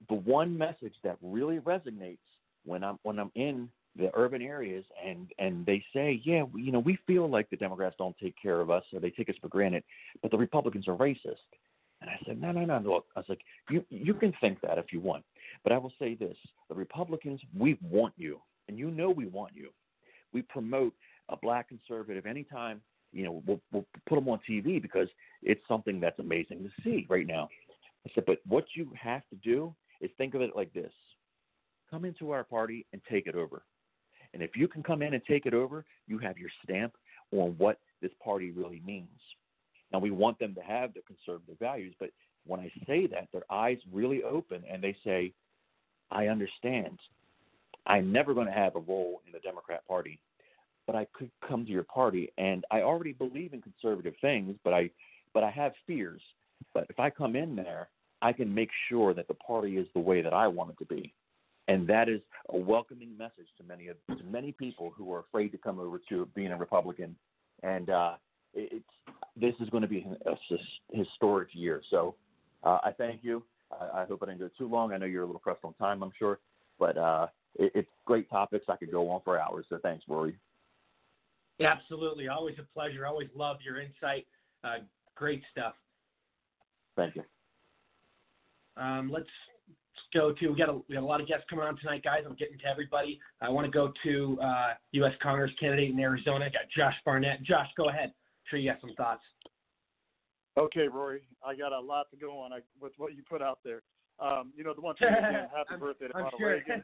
the 0.10 0.16
one 0.16 0.58
message 0.58 0.96
that 1.04 1.18
really 1.22 1.60
resonates 1.60 2.18
when 2.64 2.84
I'm 2.84 2.98
when 3.04 3.20
I'm 3.20 3.32
in 3.36 3.70
the 3.96 4.10
urban 4.16 4.42
areas 4.42 4.86
and 5.04 5.32
and 5.38 5.66
they 5.66 5.84
say, 5.94 6.22
yeah, 6.24 6.44
you 6.56 6.72
know, 6.72 6.80
we 6.80 6.96
feel 7.08 7.28
like 7.30 7.50
the 7.50 7.58
Democrats 7.58 7.96
don't 7.98 8.18
take 8.18 8.36
care 8.42 8.62
of 8.62 8.70
us 8.70 8.84
or 8.94 9.00
they 9.00 9.12
take 9.12 9.30
us 9.30 9.36
for 9.42 9.48
granted, 9.48 9.84
but 10.22 10.32
the 10.32 10.38
Republicans 10.38 10.88
are 10.88 10.96
racist. 10.96 11.50
And 12.02 12.10
I 12.10 12.18
said, 12.26 12.42
no, 12.42 12.52
no, 12.52 12.66
no, 12.66 12.80
no. 12.80 13.04
I 13.16 13.20
was 13.20 13.26
like, 13.30 13.42
you 13.70 13.86
you 13.90 14.14
can 14.14 14.34
think 14.42 14.60
that 14.62 14.78
if 14.78 14.92
you 14.92 15.00
want, 15.00 15.24
but 15.64 15.72
I 15.72 15.78
will 15.78 15.94
say 16.00 16.16
this: 16.16 16.36
the 16.68 16.76
Republicans, 16.76 17.40
we 17.58 17.78
want 17.82 18.14
you, 18.18 18.40
and 18.68 18.78
you 18.78 18.90
know 18.90 19.10
we 19.10 19.28
want 19.28 19.52
you. 19.56 19.70
We 20.34 20.42
promote 20.42 20.94
a 21.30 21.38
black 21.38 21.70
conservative 21.70 22.26
anytime. 22.26 22.82
You 23.14 23.26
know, 23.26 23.44
we'll, 23.46 23.60
we'll 23.72 23.86
put 24.08 24.16
them 24.16 24.30
on 24.30 24.40
TV 24.50 24.82
because 24.82 25.10
it's 25.44 25.62
something 25.68 26.00
that's 26.00 26.18
amazing 26.20 26.64
to 26.64 26.84
see 26.84 27.06
right 27.10 27.28
now. 27.28 27.50
I 28.08 28.12
said, 28.16 28.24
but 28.26 28.40
what 28.48 28.66
you 28.74 28.90
have 29.00 29.22
to 29.30 29.36
do 29.36 29.76
is 30.00 30.10
think 30.18 30.34
of 30.34 30.42
it 30.42 30.56
like 30.56 30.74
this: 30.74 30.92
come 31.90 32.06
into 32.06 32.32
our 32.32 32.44
party 32.44 32.86
and 32.94 33.02
take 33.10 33.28
it 33.28 33.36
over. 33.36 33.62
And 34.34 34.42
if 34.42 34.52
you 34.56 34.68
can 34.68 34.82
come 34.82 35.02
in 35.02 35.14
and 35.14 35.22
take 35.26 35.46
it 35.46 35.54
over, 35.54 35.86
you 36.08 36.18
have 36.20 36.38
your 36.38 36.50
stamp 36.64 36.94
on 37.32 37.54
what 37.58 37.80
this 38.02 38.12
party 38.24 38.52
really 38.52 38.82
means. 38.86 39.20
Now, 39.92 40.00
we 40.00 40.12
want 40.12 40.40
them 40.40 40.56
to 40.56 40.62
have 40.62 40.94
the 40.94 41.02
conservative 41.02 41.60
values, 41.60 41.94
but 42.00 42.10
when 42.46 42.60
I 42.60 42.72
say 42.88 43.08
that, 43.08 43.28
their 43.32 43.44
eyes 43.52 43.78
really 43.92 44.24
open 44.24 44.64
and 44.70 44.82
they 44.82 44.96
say, 45.04 45.34
I 46.12 46.28
understand. 46.28 46.98
I'm 47.86 48.12
never 48.12 48.34
going 48.34 48.48
to 48.48 48.54
have 48.54 48.76
a 48.76 48.80
role 48.80 49.22
in 49.26 49.32
the 49.32 49.40
Democrat 49.40 49.86
Party, 49.88 50.20
but 50.88 50.96
I 50.96 51.08
could 51.14 51.32
come 51.48 51.66
to 51.66 51.72
your 51.72 51.84
party 51.84 52.32
and 52.38 52.66
I 52.72 52.82
already 52.82 53.14
believe 53.14 53.54
in 53.54 53.62
conservative 53.62 54.14
things, 54.22 54.56
but 54.64 54.74
I 54.74 54.90
but 55.34 55.44
I 55.44 55.50
have 55.52 55.72
fears. 55.88 56.22
But 56.74 56.88
if 56.90 57.00
I 57.00 57.10
come 57.10 57.36
in 57.38 57.56
there, 57.56 57.88
I 58.22 58.34
can 58.34 58.54
make 58.54 58.70
sure 58.90 59.14
that 59.14 59.28
the 59.28 59.34
party 59.36 59.78
is 59.78 59.88
the 59.94 60.00
way 60.00 60.22
that 60.22 60.34
I 60.34 60.48
want 60.48 60.72
it 60.72 60.78
to 60.80 60.86
be 60.86 61.14
and 61.72 61.88
that 61.88 62.10
is 62.10 62.20
a 62.50 62.58
welcoming 62.58 63.16
message 63.18 63.48
to 63.58 63.64
many 63.64 63.88
of 63.88 63.98
to 64.08 64.24
many 64.26 64.52
people 64.52 64.92
who 64.96 65.14
are 65.14 65.20
afraid 65.20 65.50
to 65.50 65.58
come 65.58 65.80
over 65.80 66.00
to 66.10 66.28
being 66.36 66.52
a 66.52 66.58
Republican. 66.58 67.16
And 67.64 67.90
uh, 67.90 68.14
it's 68.54 68.86
this 69.36 69.54
is 69.62 69.70
going 69.70 69.82
to 69.82 69.88
be 69.88 70.06
a 70.26 70.98
historic 70.98 71.50
year. 71.54 71.82
So 71.90 72.16
uh, 72.64 72.80
I 72.84 72.92
thank 72.98 73.24
you. 73.24 73.44
I, 73.72 74.02
I 74.02 74.06
hope 74.06 74.22
I 74.24 74.28
didn't 74.28 74.40
go 74.40 74.50
too 74.58 74.68
long. 74.68 74.94
I 74.94 74.98
know 74.98 75.06
you're 75.06 75.24
a 75.24 75.26
little 75.26 75.40
pressed 75.40 75.64
on 75.64 75.74
time, 75.76 76.04
I'm 76.04 76.12
sure, 76.18 76.40
but 76.80 76.98
uh, 76.98 77.28
it, 77.56 77.72
it's 77.76 77.90
great 78.06 78.30
topics. 78.30 78.66
I 78.70 78.76
could 78.76 78.92
go 78.92 79.10
on 79.10 79.22
for 79.24 79.40
hours. 79.40 79.66
So 79.70 79.78
thanks, 79.82 80.04
Rory. 80.08 80.36
Absolutely. 81.62 82.28
Always 82.28 82.56
a 82.60 82.74
pleasure. 82.74 83.06
Always 83.06 83.30
love 83.36 83.58
your 83.64 83.80
insight. 83.80 84.26
Uh, 84.64 84.84
great 85.16 85.44
stuff. 85.52 85.74
Thank 86.96 87.16
you. 87.16 87.24
Um, 88.78 89.12
let's 89.12 89.28
go 90.14 90.34
to 90.34 90.48
we 90.50 90.58
got 90.58 90.70
a 90.70 90.74
we 90.74 90.96
got 90.96 91.04
a 91.04 91.06
lot 91.06 91.22
of 91.22 91.28
guests 91.28 91.46
coming 91.50 91.66
on 91.66 91.78
tonight, 91.78 92.04
guys. 92.04 92.24
I'm 92.26 92.36
getting 92.36 92.58
to 92.60 92.66
everybody. 92.66 93.20
I 93.42 93.50
want 93.50 93.66
to 93.66 93.72
go 93.72 93.92
to 94.04 94.40
uh, 94.42 94.74
U.S. 94.92 95.14
Congress 95.22 95.52
candidate 95.60 95.92
in 95.92 96.00
Arizona. 96.00 96.50
got 96.50 96.64
Josh 96.76 96.96
Barnett. 97.06 97.44
Josh, 97.44 97.68
go 97.78 97.90
ahead. 97.90 98.12
Sure 98.52 98.60
you 98.60 98.70
have 98.70 98.80
some 98.82 98.94
thoughts. 98.96 99.24
Okay, 100.58 100.90
Rory, 100.90 101.22
I 101.44 101.56
got 101.56 101.72
a 101.72 101.80
lot 101.80 102.12
to 102.12 102.18
go 102.18 102.38
on 102.38 102.52
I, 102.52 102.60
with 102.82 102.92
what 102.98 103.16
you 103.16 103.24
put 103.28 103.42
out 103.42 103.60
there. 103.64 103.82
Um, 104.20 104.52
you 104.56 104.66
know, 104.66 104.74
the 104.74 104.82
one 104.82 104.96
thing 105.00 105.08
again, 105.08 105.48
happy 105.56 105.70
I'm- 105.72 105.80
birthday 105.80 106.10
to 106.10 106.16
I'm 106.18 106.24
Ronald 106.26 106.34
sure. 106.38 106.50
Reagan. 106.50 106.84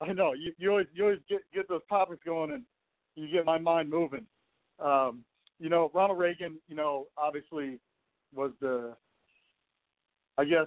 I 0.00 0.12
know 0.14 0.32
you, 0.32 0.52
you 0.58 0.70
always 0.70 0.86
you 0.94 1.04
always 1.04 1.20
get 1.28 1.40
get 1.54 1.68
those 1.68 1.82
topics 1.88 2.20
going 2.24 2.52
and 2.52 2.62
you 3.16 3.30
get 3.30 3.44
my 3.44 3.58
mind 3.58 3.90
moving. 3.90 4.26
Um, 4.80 5.24
you 5.60 5.68
know, 5.68 5.90
Ronald 5.94 6.18
Reagan, 6.18 6.56
you 6.68 6.74
know, 6.74 7.06
obviously 7.18 7.78
was 8.34 8.50
the 8.62 8.94
I 10.38 10.44
guess 10.44 10.66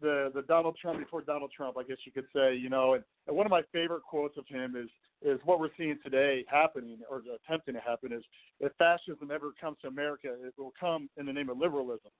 the 0.00 0.30
the 0.34 0.42
Donald 0.42 0.76
Trump 0.82 0.98
before 0.98 1.22
Donald 1.22 1.52
Trump, 1.56 1.76
I 1.78 1.84
guess 1.84 1.96
you 2.04 2.10
could 2.12 2.26
say, 2.34 2.54
you 2.56 2.68
know, 2.68 2.94
and, 2.94 3.04
and 3.28 3.36
one 3.36 3.46
of 3.46 3.50
my 3.50 3.62
favorite 3.72 4.02
quotes 4.02 4.36
of 4.36 4.46
him 4.48 4.74
is 4.76 4.88
is 5.22 5.40
what 5.44 5.58
we're 5.58 5.70
seeing 5.76 5.98
today 6.04 6.44
happening 6.48 6.98
or 7.10 7.22
attempting 7.44 7.74
to 7.74 7.80
happen 7.80 8.12
is 8.12 8.22
if 8.60 8.72
fascism 8.78 9.30
ever 9.32 9.52
comes 9.60 9.76
to 9.82 9.88
America, 9.88 10.28
it 10.28 10.54
will 10.58 10.74
come 10.78 11.08
in 11.16 11.26
the 11.26 11.32
name 11.32 11.48
of 11.48 11.58
liberalism 11.58 12.10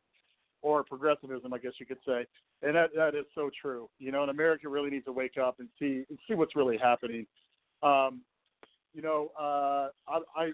or 0.62 0.82
progressivism, 0.82 1.52
I 1.52 1.58
guess 1.58 1.72
you 1.78 1.86
could 1.86 1.98
say. 2.06 2.26
And 2.62 2.74
that 2.74 2.90
that 2.96 3.14
is 3.14 3.26
so 3.34 3.50
true. 3.60 3.88
You 3.98 4.12
know, 4.12 4.22
and 4.22 4.30
America 4.30 4.68
really 4.68 4.90
needs 4.90 5.04
to 5.04 5.12
wake 5.12 5.36
up 5.38 5.56
and 5.60 5.68
see 5.78 6.04
and 6.08 6.18
see 6.26 6.34
what's 6.34 6.56
really 6.56 6.78
happening. 6.78 7.26
Um, 7.82 8.22
you 8.94 9.02
know, 9.02 9.30
uh, 9.38 9.88
I, 10.08 10.20
I 10.36 10.50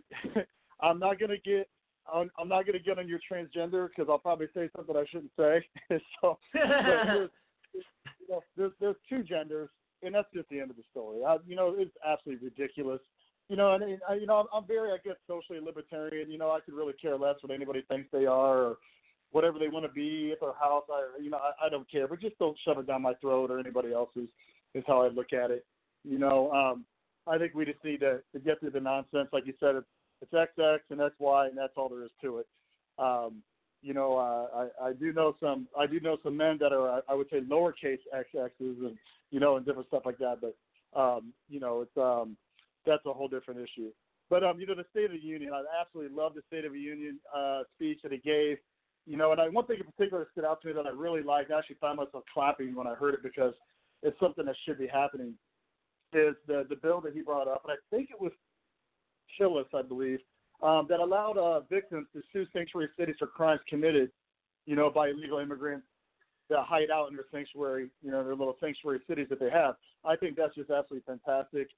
I'm 0.81 0.99
not 0.99 1.21
gonna 1.21 1.39
get 1.45 1.69
I'm, 2.13 2.31
I'm 2.39 2.49
not 2.49 2.67
gonna 2.67 2.81
get 2.81 2.99
on 2.99 3.09
your 3.09 3.21
transgender 3.21 3.89
because 3.89 4.11
I'll 4.11 4.19
probably 4.19 4.49
say 4.55 4.69
something 4.77 4.97
I 4.97 5.05
shouldn't 5.11 5.33
say. 5.39 5.65
so, 6.21 6.39
there's, 6.55 7.31
you 7.73 7.83
know, 8.29 8.41
there's 8.57 8.73
there's 8.81 8.97
two 9.09 9.23
genders, 9.23 9.71
and 10.03 10.15
that's 10.15 10.29
just 10.35 10.49
the 10.49 10.61
end 10.61 10.71
of 10.71 10.77
the 10.77 10.83
story. 10.91 11.25
I, 11.25 11.37
you 11.47 11.57
know, 11.57 11.75
it's 11.77 11.95
absolutely 12.07 12.49
ridiculous. 12.49 13.01
You 13.49 13.57
know, 13.57 13.75
and, 13.75 13.83
and 13.83 13.99
I, 14.09 14.15
you 14.15 14.27
know, 14.27 14.37
I'm, 14.37 14.47
I'm 14.53 14.67
very, 14.67 14.91
I 14.93 14.99
guess, 15.05 15.17
socially 15.27 15.61
libertarian. 15.61 16.31
You 16.31 16.39
know, 16.39 16.51
I 16.51 16.61
could 16.61 16.75
really 16.75 16.95
care 17.01 17.17
less 17.17 17.37
what 17.41 17.53
anybody 17.53 17.83
thinks 17.89 18.09
they 18.13 18.27
are 18.27 18.59
or 18.59 18.77
whatever 19.31 19.59
they 19.59 19.69
want 19.69 19.85
to 19.85 19.93
be 19.93 20.31
at 20.33 20.41
their 20.41 20.55
house. 20.55 20.85
I, 20.91 21.21
you 21.21 21.31
know, 21.31 21.39
I, 21.39 21.67
I 21.67 21.69
don't 21.69 21.91
care, 21.91 22.07
but 22.07 22.21
just 22.21 22.39
don't 22.39 22.57
shove 22.65 22.79
it 22.79 22.87
down 22.87 23.03
my 23.03 23.15
throat 23.15 23.51
or 23.51 23.59
anybody 23.59 23.93
else's. 23.93 24.29
Is 24.75 24.85
how 24.87 25.03
I 25.03 25.09
look 25.09 25.35
at 25.35 25.51
it. 25.51 25.67
You 26.03 26.19
know, 26.19 26.51
um, 26.51 26.87
I 27.27 27.37
think 27.37 27.55
we 27.55 27.67
just 27.67 27.85
need 27.85 28.01
to, 28.01 28.21
to 28.33 28.41
get 28.41 28.59
through 28.59 28.71
the 28.71 28.81
nonsense. 28.81 29.29
Like 29.31 29.47
you 29.47 29.53
said, 29.61 29.75
it's, 29.77 29.87
it's 30.23 30.33
XX 30.33 30.79
and 30.89 31.01
XY, 31.01 31.49
and 31.49 31.59
that's 31.59 31.75
all 31.77 31.91
there 31.91 32.05
is 32.05 32.11
to 32.23 32.39
it. 32.39 32.47
Um, 32.99 33.43
you 33.83 33.95
know, 33.95 34.17
uh, 34.17 34.69
I, 34.81 34.89
I 34.89 34.93
do 34.93 35.13
know 35.13 35.35
some, 35.41 35.67
I 35.79 35.87
do 35.87 35.99
know 36.01 36.17
some 36.23 36.37
men 36.37 36.57
that 36.61 36.73
are, 36.73 37.03
I 37.09 37.15
would 37.15 37.29
say, 37.31 37.41
lowercase 37.41 37.99
XXs, 38.15 38.51
and 38.61 38.97
you 39.31 39.41
know, 39.41 39.57
and 39.57 39.67
different 39.67 39.89
stuff 39.89 40.03
like 40.07 40.19
that. 40.19 40.37
But 40.41 40.55
um, 40.99 41.33
you 41.49 41.59
know, 41.59 41.83
it's 41.83 41.97
um, 41.97 42.37
that's 42.87 43.05
a 43.07 43.13
whole 43.13 43.29
different 43.29 43.61
issue. 43.61 43.91
But 44.31 44.45
um, 44.45 44.61
you 44.61 44.67
know, 44.67 44.75
the 44.75 44.85
State 44.91 45.07
of 45.07 45.13
the 45.13 45.19
Union, 45.19 45.53
I 45.53 45.63
absolutely 45.81 46.17
love 46.17 46.35
the 46.35 46.43
State 46.47 46.65
of 46.65 46.73
the 46.73 46.79
Union 46.79 47.19
uh, 47.37 47.63
speech 47.75 47.99
that 48.03 48.13
he 48.13 48.19
gave. 48.19 48.59
You 49.05 49.17
know, 49.17 49.33
and 49.33 49.41
I, 49.41 49.49
one 49.49 49.67
thing 49.67 49.79
in 49.81 49.91
particular 49.91 50.29
stood 50.31 50.45
out 50.45 50.63
to 50.63 50.69
me 50.69 50.75
that 50.75 50.87
I 50.87 50.91
really 50.91 51.23
liked, 51.23 51.51
I 51.51 51.59
actually 51.59 51.77
found 51.81 51.97
myself 51.97 52.23
clapping 52.33 52.77
when 52.77 52.87
I 52.87 52.95
heard 52.95 53.15
it 53.15 53.23
because 53.23 53.53
it's 54.03 54.19
something 54.21 54.45
that 54.47 54.55
should 54.65 54.79
be 54.79 54.87
happening. 54.87 55.35
Is 56.13 56.37
the 56.47 56.67
the 56.69 56.77
bill 56.77 57.01
that 57.01 57.15
he 57.15 57.23
brought 57.23 57.49
up, 57.49 57.63
and 57.65 57.73
I 57.73 57.77
think 57.95 58.11
it 58.11 58.21
was 58.21 58.33
Tillis, 59.41 59.65
I 59.75 59.83
believe, 59.83 60.21
um, 60.63 60.87
that 60.89 61.01
allowed 61.01 61.39
uh, 61.39 61.61
victims 61.71 62.07
to 62.13 62.23
sue 62.33 62.47
sanctuary 62.53 62.89
cities 62.99 63.17
for 63.19 63.27
crimes 63.27 63.61
committed, 63.69 64.11
you 64.67 64.77
know, 64.77 64.91
by 64.91 65.09
illegal 65.09 65.39
immigrants 65.39 65.87
that 66.49 66.65
hide 66.65 66.91
out 66.91 67.09
in 67.09 67.17
their 67.17 67.25
sanctuary, 67.33 67.89
you 68.03 68.11
know, 68.11 68.23
their 68.23 68.37
little 68.37 68.57
sanctuary 68.61 69.01
cities 69.09 69.27
that 69.31 69.41
they 69.41 69.51
have. 69.51 69.75
I 70.05 70.17
think 70.17 70.37
that's 70.37 70.55
just 70.55 70.71
absolutely 70.71 71.05
fantastic. 71.07 71.69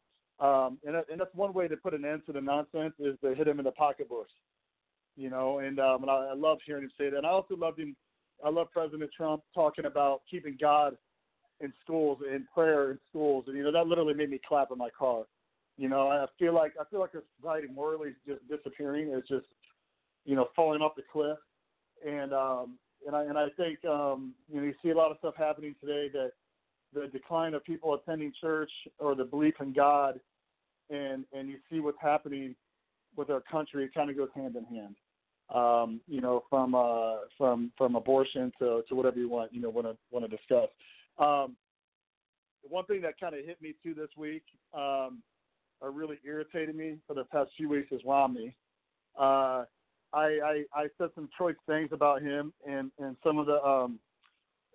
Um, 0.40 0.78
and, 0.84 0.96
and 0.96 1.20
that's 1.20 1.34
one 1.34 1.52
way 1.52 1.68
to 1.68 1.76
put 1.76 1.94
an 1.94 2.04
end 2.04 2.22
to 2.26 2.32
the 2.32 2.40
nonsense 2.40 2.94
is 2.98 3.16
to 3.22 3.34
hit 3.34 3.46
him 3.46 3.58
in 3.58 3.64
the 3.64 3.72
pocketbooks, 3.72 4.32
you 5.16 5.30
know. 5.30 5.60
And, 5.60 5.78
um, 5.78 6.02
and 6.02 6.10
I, 6.10 6.30
I 6.30 6.34
love 6.34 6.58
hearing 6.66 6.84
him 6.84 6.90
say 6.98 7.10
that. 7.10 7.18
And 7.18 7.26
I 7.26 7.30
also 7.30 7.56
loved 7.56 7.78
him. 7.78 7.94
I 8.44 8.50
love 8.50 8.66
President 8.72 9.10
Trump 9.16 9.42
talking 9.54 9.86
about 9.86 10.22
keeping 10.28 10.58
God 10.60 10.96
in 11.60 11.72
schools 11.82 12.18
and 12.28 12.44
prayer 12.52 12.90
in 12.90 12.98
schools, 13.08 13.44
and 13.46 13.56
you 13.56 13.62
know 13.62 13.72
that 13.72 13.86
literally 13.86 14.12
made 14.12 14.28
me 14.28 14.40
clap 14.46 14.72
in 14.72 14.78
my 14.78 14.90
car. 14.96 15.24
You 15.76 15.88
know, 15.88 16.08
I 16.08 16.26
feel 16.38 16.54
like 16.54 16.72
I 16.80 16.84
feel 16.90 17.00
like 17.00 17.14
our 17.14 17.22
society 17.40 17.66
morally 17.72 18.10
is 18.10 18.16
just 18.26 18.48
disappearing. 18.48 19.08
It's 19.12 19.28
just, 19.28 19.46
you 20.24 20.36
know, 20.36 20.48
falling 20.54 20.82
off 20.82 20.94
the 20.94 21.02
cliff. 21.12 21.38
And 22.06 22.32
um, 22.32 22.78
and 23.06 23.14
I 23.16 23.24
and 23.24 23.38
I 23.38 23.48
think 23.56 23.84
um, 23.84 24.34
you 24.50 24.60
know 24.60 24.66
you 24.66 24.74
see 24.82 24.90
a 24.90 24.96
lot 24.96 25.10
of 25.10 25.18
stuff 25.18 25.34
happening 25.36 25.74
today 25.80 26.08
that 26.12 26.32
the 26.92 27.08
decline 27.08 27.54
of 27.54 27.64
people 27.64 27.94
attending 27.94 28.32
church 28.40 28.70
or 28.98 29.14
the 29.14 29.24
belief 29.24 29.54
in 29.60 29.72
God, 29.72 30.20
and 30.90 31.24
and 31.32 31.48
you 31.48 31.56
see 31.70 31.80
what's 31.80 31.98
happening 32.00 32.54
with 33.16 33.30
our 33.30 33.40
country. 33.40 33.84
It 33.84 33.94
kind 33.94 34.10
of 34.10 34.16
goes 34.16 34.28
hand 34.34 34.56
in 34.56 34.64
hand. 34.64 34.96
Um, 35.54 36.00
you 36.08 36.20
know, 36.20 36.44
from 36.48 36.74
uh, 36.74 37.16
from 37.36 37.72
from 37.76 37.96
abortion 37.96 38.52
to 38.58 38.82
to 38.88 38.94
whatever 38.94 39.18
you 39.18 39.28
want 39.28 39.52
you 39.52 39.60
know 39.60 39.70
want 39.70 39.86
to 39.86 39.96
want 40.10 40.28
to 40.28 40.34
discuss. 40.34 40.68
Um, 41.18 41.56
one 42.62 42.86
thing 42.86 43.02
that 43.02 43.20
kind 43.20 43.34
of 43.34 43.44
hit 43.44 43.60
me 43.60 43.74
too 43.82 43.92
this 43.92 44.08
week, 44.16 44.42
um, 44.72 45.22
or 45.80 45.90
really 45.90 46.18
irritated 46.24 46.74
me 46.74 46.96
for 47.06 47.14
the 47.14 47.24
past 47.24 47.50
few 47.56 47.68
weeks 47.68 47.92
is 47.92 48.00
Romney. 48.06 48.54
Uh, 49.18 49.64
I, 50.12 50.38
I 50.44 50.64
I 50.74 50.86
said 50.96 51.10
some 51.14 51.28
choice 51.36 51.56
things 51.66 51.90
about 51.92 52.22
him, 52.22 52.52
and 52.66 52.90
and 52.98 53.16
some 53.24 53.38
of 53.38 53.46
the 53.46 53.62
um, 53.62 53.98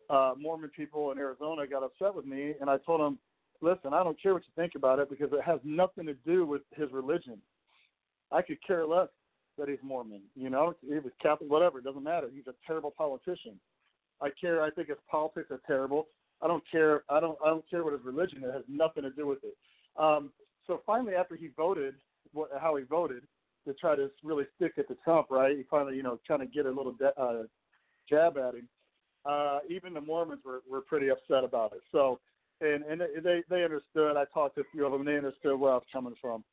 uh, 0.10 0.34
Mormon 0.38 0.70
people 0.76 1.12
in 1.12 1.18
Arizona 1.18 1.66
got 1.68 1.84
upset 1.84 2.14
with 2.14 2.26
me, 2.26 2.54
and 2.60 2.70
I 2.70 2.78
told 2.78 3.02
them, 3.02 3.18
listen, 3.62 3.94
I 3.94 4.04
don't 4.04 4.22
care 4.22 4.34
what 4.34 4.44
you 4.44 4.52
think 4.62 4.76
about 4.76 5.00
it 5.00 5.10
because 5.10 5.30
it 5.32 5.44
has 5.44 5.60
nothing 5.64 6.06
to 6.08 6.14
do 6.26 6.46
with 6.46 6.62
his 6.76 6.92
religion. 6.92 7.38
I 8.32 8.42
could 8.42 8.58
care 8.66 8.86
less 8.86 9.08
that 9.58 9.70
he's 9.70 9.80
Mormon. 9.84 10.22
You 10.36 10.50
know, 10.50 10.76
he 10.82 10.96
was 10.96 11.12
Catholic, 11.22 11.50
whatever. 11.50 11.80
It 11.80 11.86
doesn't 11.86 12.04
matter. 12.04 12.28
He's 12.34 12.48
a 12.48 12.54
terrible 12.66 12.94
politician. 12.98 13.60
I 14.22 14.30
care. 14.40 14.62
I 14.62 14.70
think 14.70 14.90
his 14.90 14.98
politics 15.10 15.48
are 15.52 15.62
terrible. 15.66 16.08
I 16.42 16.48
don't 16.48 16.64
care. 16.70 17.04
I 17.10 17.20
don't. 17.20 17.38
I 17.46 17.50
don't 17.50 17.70
care 17.70 17.84
what 17.84 17.94
his 17.94 18.04
religion. 18.04 18.40
Is. 18.40 18.50
It 18.50 18.54
has 18.54 18.64
nothing 18.68 19.04
to 19.04 19.12
do 19.12 19.28
with 19.28 19.40
it. 19.44 19.56
Um, 19.98 20.32
so 20.70 20.82
finally, 20.86 21.16
after 21.16 21.36
he 21.36 21.50
voted, 21.58 21.96
what, 22.32 22.50
how 22.62 22.76
he 22.76 22.84
voted 22.84 23.24
to 23.68 23.74
try 23.74 23.96
to 23.96 24.12
really 24.24 24.46
stick 24.56 24.74
it 24.78 24.88
to 24.88 24.96
Trump, 25.04 25.28
right? 25.32 25.58
He 25.58 25.64
finally, 25.64 25.96
you 25.96 26.04
know, 26.04 26.20
kind 26.28 26.44
of 26.44 26.54
get 26.54 26.68
a 26.68 26.70
little 26.70 26.94
de- 26.94 27.20
uh, 27.20 27.44
jab 28.08 28.38
at 28.38 28.54
him. 28.54 28.70
Uh, 29.26 29.60
even 29.68 29.96
the 29.96 30.02
Mormons 30.02 30.41
were, 30.46 30.62
were 30.70 30.82
pretty 30.82 31.10
upset 31.10 31.44
about 31.44 31.74
it. 31.74 31.82
So, 31.91 32.20
and 32.62 32.84
and 32.84 33.02
they 33.24 33.41
they 33.50 33.64
understood. 33.64 34.16
I 34.16 34.26
talked 34.32 34.56
to 34.56 34.62
a 34.62 34.66
few 34.72 34.86
of 34.86 34.91
them. 34.91 35.06
They 35.06 35.18
understood 35.18 35.60
where 35.60 35.72
I 35.72 35.76
was 35.76 35.84
coming 35.91 36.14
from. 36.22 36.44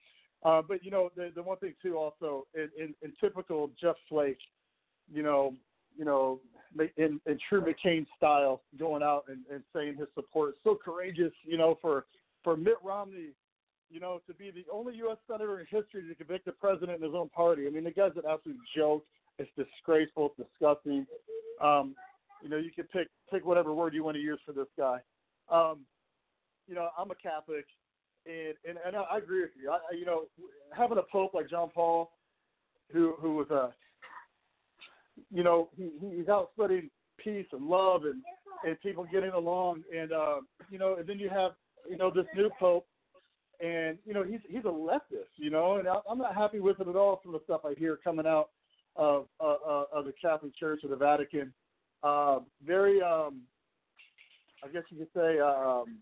Uh, 0.45 0.63
but 0.67 0.83
you 0.83 0.91
know, 0.91 1.11
the 1.15 1.31
the 1.35 1.43
one 1.43 1.59
thing 1.59 1.75
too, 1.83 1.99
also 1.99 2.47
in, 2.55 2.71
in, 2.79 2.95
in 3.03 3.13
typical 3.21 3.71
Jeff 3.81 3.97
Flake, 4.09 4.39
you 5.13 5.23
know, 5.23 5.55
you 5.97 6.05
know, 6.05 6.41
in, 6.97 7.21
in 7.27 7.39
true 7.49 7.63
McCain 7.63 8.07
style, 8.17 8.63
going 8.79 9.03
out 9.03 9.25
and, 9.29 9.41
and 9.53 9.63
saying 9.75 9.97
his 9.99 10.09
support. 10.15 10.55
So 10.65 10.75
courageous, 10.75 11.33
you 11.45 11.59
know, 11.59 11.79
for 11.83 12.07
for 12.43 12.57
Mitt 12.57 12.77
Romney, 12.83 13.31
you 13.91 14.01
know, 14.01 14.21
to 14.27 14.35
be 14.35 14.51
the 14.51 14.65
only 14.73 14.95
U.S. 14.97 15.19
senator 15.31 15.61
in 15.61 15.67
history 15.67 16.03
to 16.09 16.15
convict 16.15 16.49
a 16.49 16.53
president 16.53 16.99
in 16.99 17.03
his 17.03 17.15
own 17.15 17.29
party. 17.29 17.67
I 17.67 17.71
mean, 17.71 17.85
the 17.85 17.91
guy's 17.91 18.17
an 18.17 18.23
absolute 18.29 18.59
joke. 18.77 19.05
It's 19.39 19.51
disgraceful. 19.57 20.33
It's 20.39 20.49
disgusting. 20.51 21.07
Um, 21.63 21.95
you 22.43 22.49
know, 22.49 22.57
you 22.57 22.71
can 22.71 22.85
pick 22.85 23.09
pick 23.31 23.45
whatever 23.45 23.73
word 23.73 23.95
you 23.95 24.05
want 24.05 24.17
to 24.17 24.23
use 24.23 24.41
for 24.45 24.53
this 24.53 24.67
guy. 24.79 24.99
Um, 25.51 25.81
you 26.69 26.75
know, 26.75 26.89
I'm 26.99 27.11
a 27.11 27.15
Catholic, 27.15 27.67
and 28.27 28.55
and, 28.69 28.79
and 28.85 28.97
I 28.97 29.19
agree 29.19 29.43
with 29.43 29.51
you. 29.61 29.71
I, 29.71 29.95
you 29.95 30.05
know, 30.05 30.23
having 30.77 30.99
a 30.99 31.03
pope 31.03 31.35
like 31.35 31.49
John 31.49 31.71
Paul, 31.75 32.11
who 32.93 33.15
who 33.21 33.37
was 33.37 33.51
a 33.51 33.73
you 35.31 35.43
know, 35.43 35.69
he, 35.77 35.91
he's 36.15 36.29
out 36.29 36.51
spreading 36.53 36.91
peace 37.19 37.47
and 37.53 37.67
love 37.67 38.05
and 38.05 38.23
and 38.67 38.81
people 38.81 39.07
getting 39.13 39.31
along, 39.31 39.83
and 39.95 40.13
uh, 40.13 40.37
you 40.71 40.79
know, 40.79 40.97
and 40.97 41.07
then 41.07 41.19
you 41.19 41.29
have 41.29 41.53
you 41.89 41.97
know 41.97 42.11
this 42.11 42.27
new 42.35 42.51
pope, 42.59 42.87
and 43.61 43.99
you 44.05 44.15
know 44.15 44.23
he's 44.23 44.41
he's 44.49 44.65
a 44.65 44.69
leftist, 44.69 45.33
you 45.37 45.51
know, 45.51 45.77
and 45.77 45.89
I, 45.89 45.97
I'm 46.09 46.19
not 46.19 46.35
happy 46.35 46.61
with 46.61 46.81
it 46.81 46.89
at 46.89 46.97
all 46.97 47.21
from 47.23 47.33
the 47.33 47.41
stuff 47.45 47.63
I 47.65 47.75
hear 47.79 47.99
coming 48.03 48.27
out 48.27 48.51
of 48.97 49.27
uh, 49.41 49.55
uh, 49.67 49.85
of 49.93 50.05
the 50.05 50.15
Catholic 50.21 50.57
Church 50.57 50.81
or 50.85 50.91
the 50.91 50.97
Vatican. 50.97 51.53
Uh, 52.03 52.41
very, 52.65 53.01
um, 53.03 53.43
I 54.63 54.69
guess 54.69 54.83
you 54.91 54.99
could 54.99 55.09
say, 55.15 55.41
um, 55.41 55.99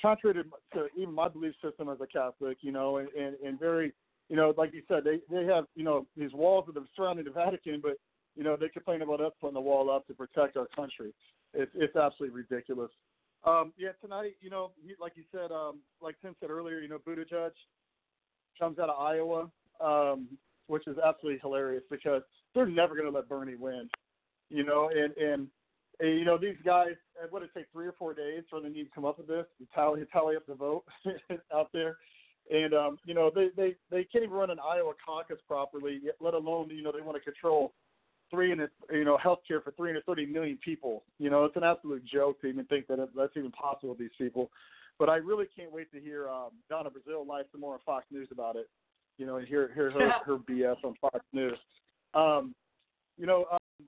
contrary 0.00 0.42
to, 0.42 0.78
to 0.78 0.86
even 0.96 1.14
my 1.14 1.28
belief 1.28 1.54
system 1.62 1.88
as 1.88 1.98
a 2.00 2.06
Catholic, 2.06 2.58
you 2.62 2.72
know, 2.72 2.96
and, 2.96 3.08
and, 3.10 3.36
and 3.44 3.60
very 3.60 3.92
you 4.32 4.36
know, 4.36 4.54
like 4.56 4.72
you 4.72 4.82
said, 4.88 5.04
they 5.04 5.20
they 5.30 5.44
have 5.44 5.66
you 5.74 5.84
know 5.84 6.06
these 6.16 6.32
walls 6.32 6.64
that 6.66 6.80
are 6.80 6.86
surrounding 6.96 7.26
the 7.26 7.30
Vatican, 7.30 7.80
but 7.82 7.98
you 8.34 8.42
know 8.42 8.56
they 8.58 8.68
complain 8.68 9.02
about 9.02 9.20
us 9.20 9.32
putting 9.40 9.52
the 9.52 9.60
wall 9.60 9.90
up 9.90 10.06
to 10.06 10.14
protect 10.14 10.56
our 10.56 10.66
country. 10.74 11.12
It's 11.52 11.70
it's 11.74 11.96
absolutely 11.96 12.42
ridiculous. 12.48 12.90
Um, 13.44 13.72
yeah, 13.76 13.90
tonight, 14.00 14.36
you 14.40 14.50
know, 14.50 14.70
like 15.00 15.12
you 15.16 15.24
said, 15.32 15.50
um, 15.50 15.80
like 16.00 16.16
Tim 16.22 16.36
said 16.40 16.50
earlier, 16.50 16.80
you 16.80 16.88
know, 16.88 16.98
Buttigieg 16.98 17.50
comes 18.58 18.78
out 18.78 18.88
of 18.88 18.98
Iowa, 18.98 19.50
um, 19.80 20.28
which 20.68 20.86
is 20.86 20.96
absolutely 21.04 21.40
hilarious 21.40 21.82
because 21.90 22.22
they're 22.54 22.66
never 22.66 22.94
going 22.94 23.10
to 23.10 23.16
let 23.16 23.28
Bernie 23.28 23.56
win. 23.56 23.88
You 24.48 24.64
know, 24.64 24.90
and, 24.94 25.16
and 25.16 25.48
and 26.00 26.18
you 26.18 26.24
know 26.24 26.36
these 26.36 26.56
guys, 26.64 26.92
what 27.30 27.42
it 27.42 27.50
take 27.56 27.66
three 27.72 27.86
or 27.86 27.94
four 27.98 28.12
days 28.14 28.42
for 28.50 28.60
them 28.60 28.74
to 28.74 28.84
come 28.94 29.04
up 29.04 29.18
with 29.18 29.28
this, 29.28 29.46
to 29.58 29.66
tally 29.74 30.02
tally 30.12 30.36
up 30.36 30.46
the 30.46 30.54
vote 30.54 30.84
out 31.54 31.70
there 31.72 31.96
and 32.50 32.74
um, 32.74 32.98
you 33.04 33.14
know 33.14 33.30
they 33.34 33.48
they 33.56 33.74
they 33.90 34.04
can't 34.04 34.24
even 34.24 34.36
run 34.36 34.50
an 34.50 34.58
Iowa 34.58 34.92
caucus 35.04 35.38
properly, 35.46 36.00
let 36.20 36.34
alone 36.34 36.70
you 36.70 36.82
know 36.82 36.92
they 36.92 37.02
want 37.02 37.16
to 37.16 37.22
control 37.22 37.72
three 38.32 38.50
and 38.50 38.60
it's 38.60 38.72
you 38.90 39.04
know 39.04 39.16
healthcare 39.22 39.62
for 39.62 39.72
330 39.76 40.26
million 40.26 40.58
people. 40.64 41.04
You 41.18 41.30
know 41.30 41.44
it's 41.44 41.56
an 41.56 41.62
absolute 41.62 42.04
joke 42.04 42.40
to 42.40 42.48
even 42.48 42.64
think 42.64 42.88
that 42.88 42.98
it, 42.98 43.10
that's 43.16 43.36
even 43.36 43.52
possible 43.52 43.90
with 43.90 43.98
these 43.98 44.10
people. 44.18 44.50
But 44.98 45.08
I 45.08 45.16
really 45.16 45.46
can't 45.56 45.72
wait 45.72 45.92
to 45.92 46.00
hear 46.00 46.28
um, 46.28 46.50
Donna 46.68 46.90
Brazile 46.90 47.26
live 47.26 47.46
some 47.52 47.60
more 47.60 47.74
on 47.74 47.80
Fox 47.84 48.06
News 48.10 48.28
about 48.32 48.56
it. 48.56 48.68
You 49.18 49.26
know, 49.26 49.36
and 49.36 49.46
hear 49.46 49.70
hear 49.74 49.90
her 49.90 50.10
her 50.26 50.38
BS 50.38 50.76
on 50.84 50.94
Fox 51.00 51.20
News. 51.32 51.58
Um, 52.14 52.54
you 53.18 53.26
know, 53.26 53.44
um, 53.52 53.86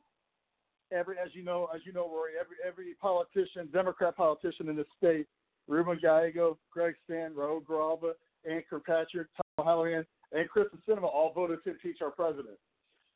every 0.92 1.16
as 1.18 1.34
you 1.34 1.42
know 1.42 1.68
as 1.74 1.80
you 1.84 1.92
know 1.92 2.08
Rory, 2.08 2.32
every 2.40 2.56
every 2.66 2.94
politician, 3.00 3.68
Democrat 3.72 4.16
politician 4.16 4.68
in 4.68 4.76
the 4.76 4.84
state, 4.96 5.26
Ruben 5.68 5.98
Gallego, 6.00 6.58
Greg 6.70 6.94
Stanton, 7.04 7.36
Raul 7.36 7.62
Grijalva, 7.62 8.12
Ann 8.48 8.62
Kirkpatrick, 8.68 9.28
Tom 9.36 9.66
O'Halleran, 9.66 10.04
and 10.32 10.48
Kyrsten 10.50 10.78
Sinema 10.88 11.04
all 11.04 11.32
voted 11.34 11.62
to 11.64 11.70
impeach 11.70 12.02
our 12.02 12.10
president. 12.10 12.58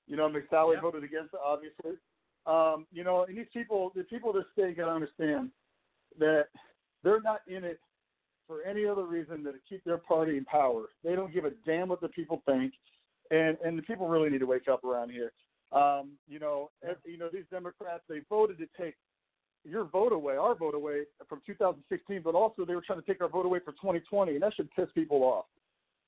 You 0.09 0.17
know, 0.17 0.29
McSally 0.29 0.75
yep. 0.75 0.83
voted 0.83 1.05
against 1.05 1.35
it, 1.35 1.41
obviously. 1.45 1.93
Um, 2.47 2.87
you 2.91 3.05
know, 3.05 3.25
and 3.25 3.37
these 3.37 3.47
people, 3.53 3.93
the 3.95 4.05
people 4.05 4.31
of 4.31 4.37
this 4.37 4.47
state 4.53 4.77
got 4.77 4.87
to 4.87 4.93
understand 4.93 5.51
that 6.19 6.47
they're 7.05 7.21
not 7.21 7.41
in 7.47 7.63
it 7.63 7.79
for 8.47 8.63
any 8.63 8.87
other 8.87 9.05
reason 9.05 9.45
than 9.45 9.53
to 9.53 9.59
keep 9.69 9.85
their 9.85 9.99
party 9.99 10.39
in 10.39 10.45
power. 10.47 10.87
They 11.05 11.15
don't 11.15 11.33
give 11.33 11.45
a 11.45 11.51
damn 11.67 11.89
what 11.89 12.01
the 12.01 12.09
people 12.09 12.43
think, 12.47 12.73
and 13.31 13.59
and 13.65 13.77
the 13.77 13.83
people 13.83 14.09
really 14.09 14.31
need 14.31 14.39
to 14.39 14.47
wake 14.47 14.69
up 14.69 14.83
around 14.83 15.11
here. 15.11 15.33
Um, 15.71 16.13
you 16.27 16.39
know, 16.39 16.71
yeah. 16.83 16.95
you 17.05 17.19
know 17.19 17.29
these 17.31 17.45
Democrats 17.51 18.03
they 18.09 18.21
voted 18.31 18.57
to 18.59 18.67
take 18.81 18.95
your 19.65 19.85
vote 19.85 20.13
away, 20.13 20.37
our 20.37 20.55
vote 20.55 20.75
away 20.75 21.03
from 21.29 21.43
2016, 21.47 22.23
but 22.25 22.35
also 22.35 22.65
they 22.65 22.75
were 22.75 22.83
trying 22.85 23.01
to 23.01 23.07
take 23.07 23.21
our 23.21 23.29
vote 23.29 23.45
away 23.45 23.59
for 23.63 23.73
2020, 23.73 24.33
and 24.33 24.43
that 24.43 24.55
should 24.55 24.71
piss 24.71 24.89
people 24.95 25.23
off, 25.23 25.45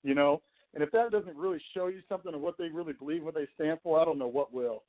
you 0.02 0.14
know. 0.14 0.40
And 0.74 0.82
if 0.82 0.90
that 0.92 1.10
doesn't 1.10 1.36
really 1.36 1.60
show 1.74 1.88
you 1.88 2.00
something 2.08 2.34
of 2.34 2.40
what 2.40 2.56
they 2.56 2.68
really 2.68 2.92
believe, 2.92 3.24
what 3.24 3.34
they 3.34 3.48
stand 3.54 3.78
for, 3.82 4.00
I 4.00 4.04
don't 4.04 4.18
know 4.18 4.28
what 4.28 4.52
will. 4.52 4.82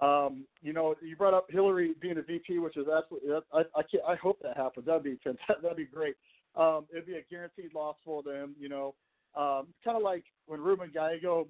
Um, 0.00 0.44
you 0.62 0.72
know, 0.72 0.94
you 1.02 1.16
brought 1.16 1.34
up 1.34 1.46
Hillary 1.50 1.94
being 2.00 2.18
a 2.18 2.22
VP, 2.22 2.58
which 2.58 2.76
is 2.76 2.86
absolutely. 2.88 3.30
I 3.52 3.60
I, 3.74 3.82
can't, 3.82 4.02
I 4.06 4.16
hope 4.16 4.38
that 4.42 4.56
happens. 4.56 4.86
That'd 4.86 5.04
be 5.04 5.18
fantastic. 5.22 5.56
That'd 5.62 5.76
be 5.76 5.86
great. 5.86 6.16
Um, 6.56 6.86
it'd 6.90 7.06
be 7.06 7.14
a 7.14 7.22
guaranteed 7.30 7.74
loss 7.74 7.96
for 8.04 8.22
them. 8.22 8.54
You 8.58 8.68
know, 8.68 8.94
um, 9.36 9.68
kind 9.84 9.96
of 9.96 10.02
like 10.02 10.24
when 10.46 10.60
Ruben 10.60 10.90
Gallego, 10.92 11.46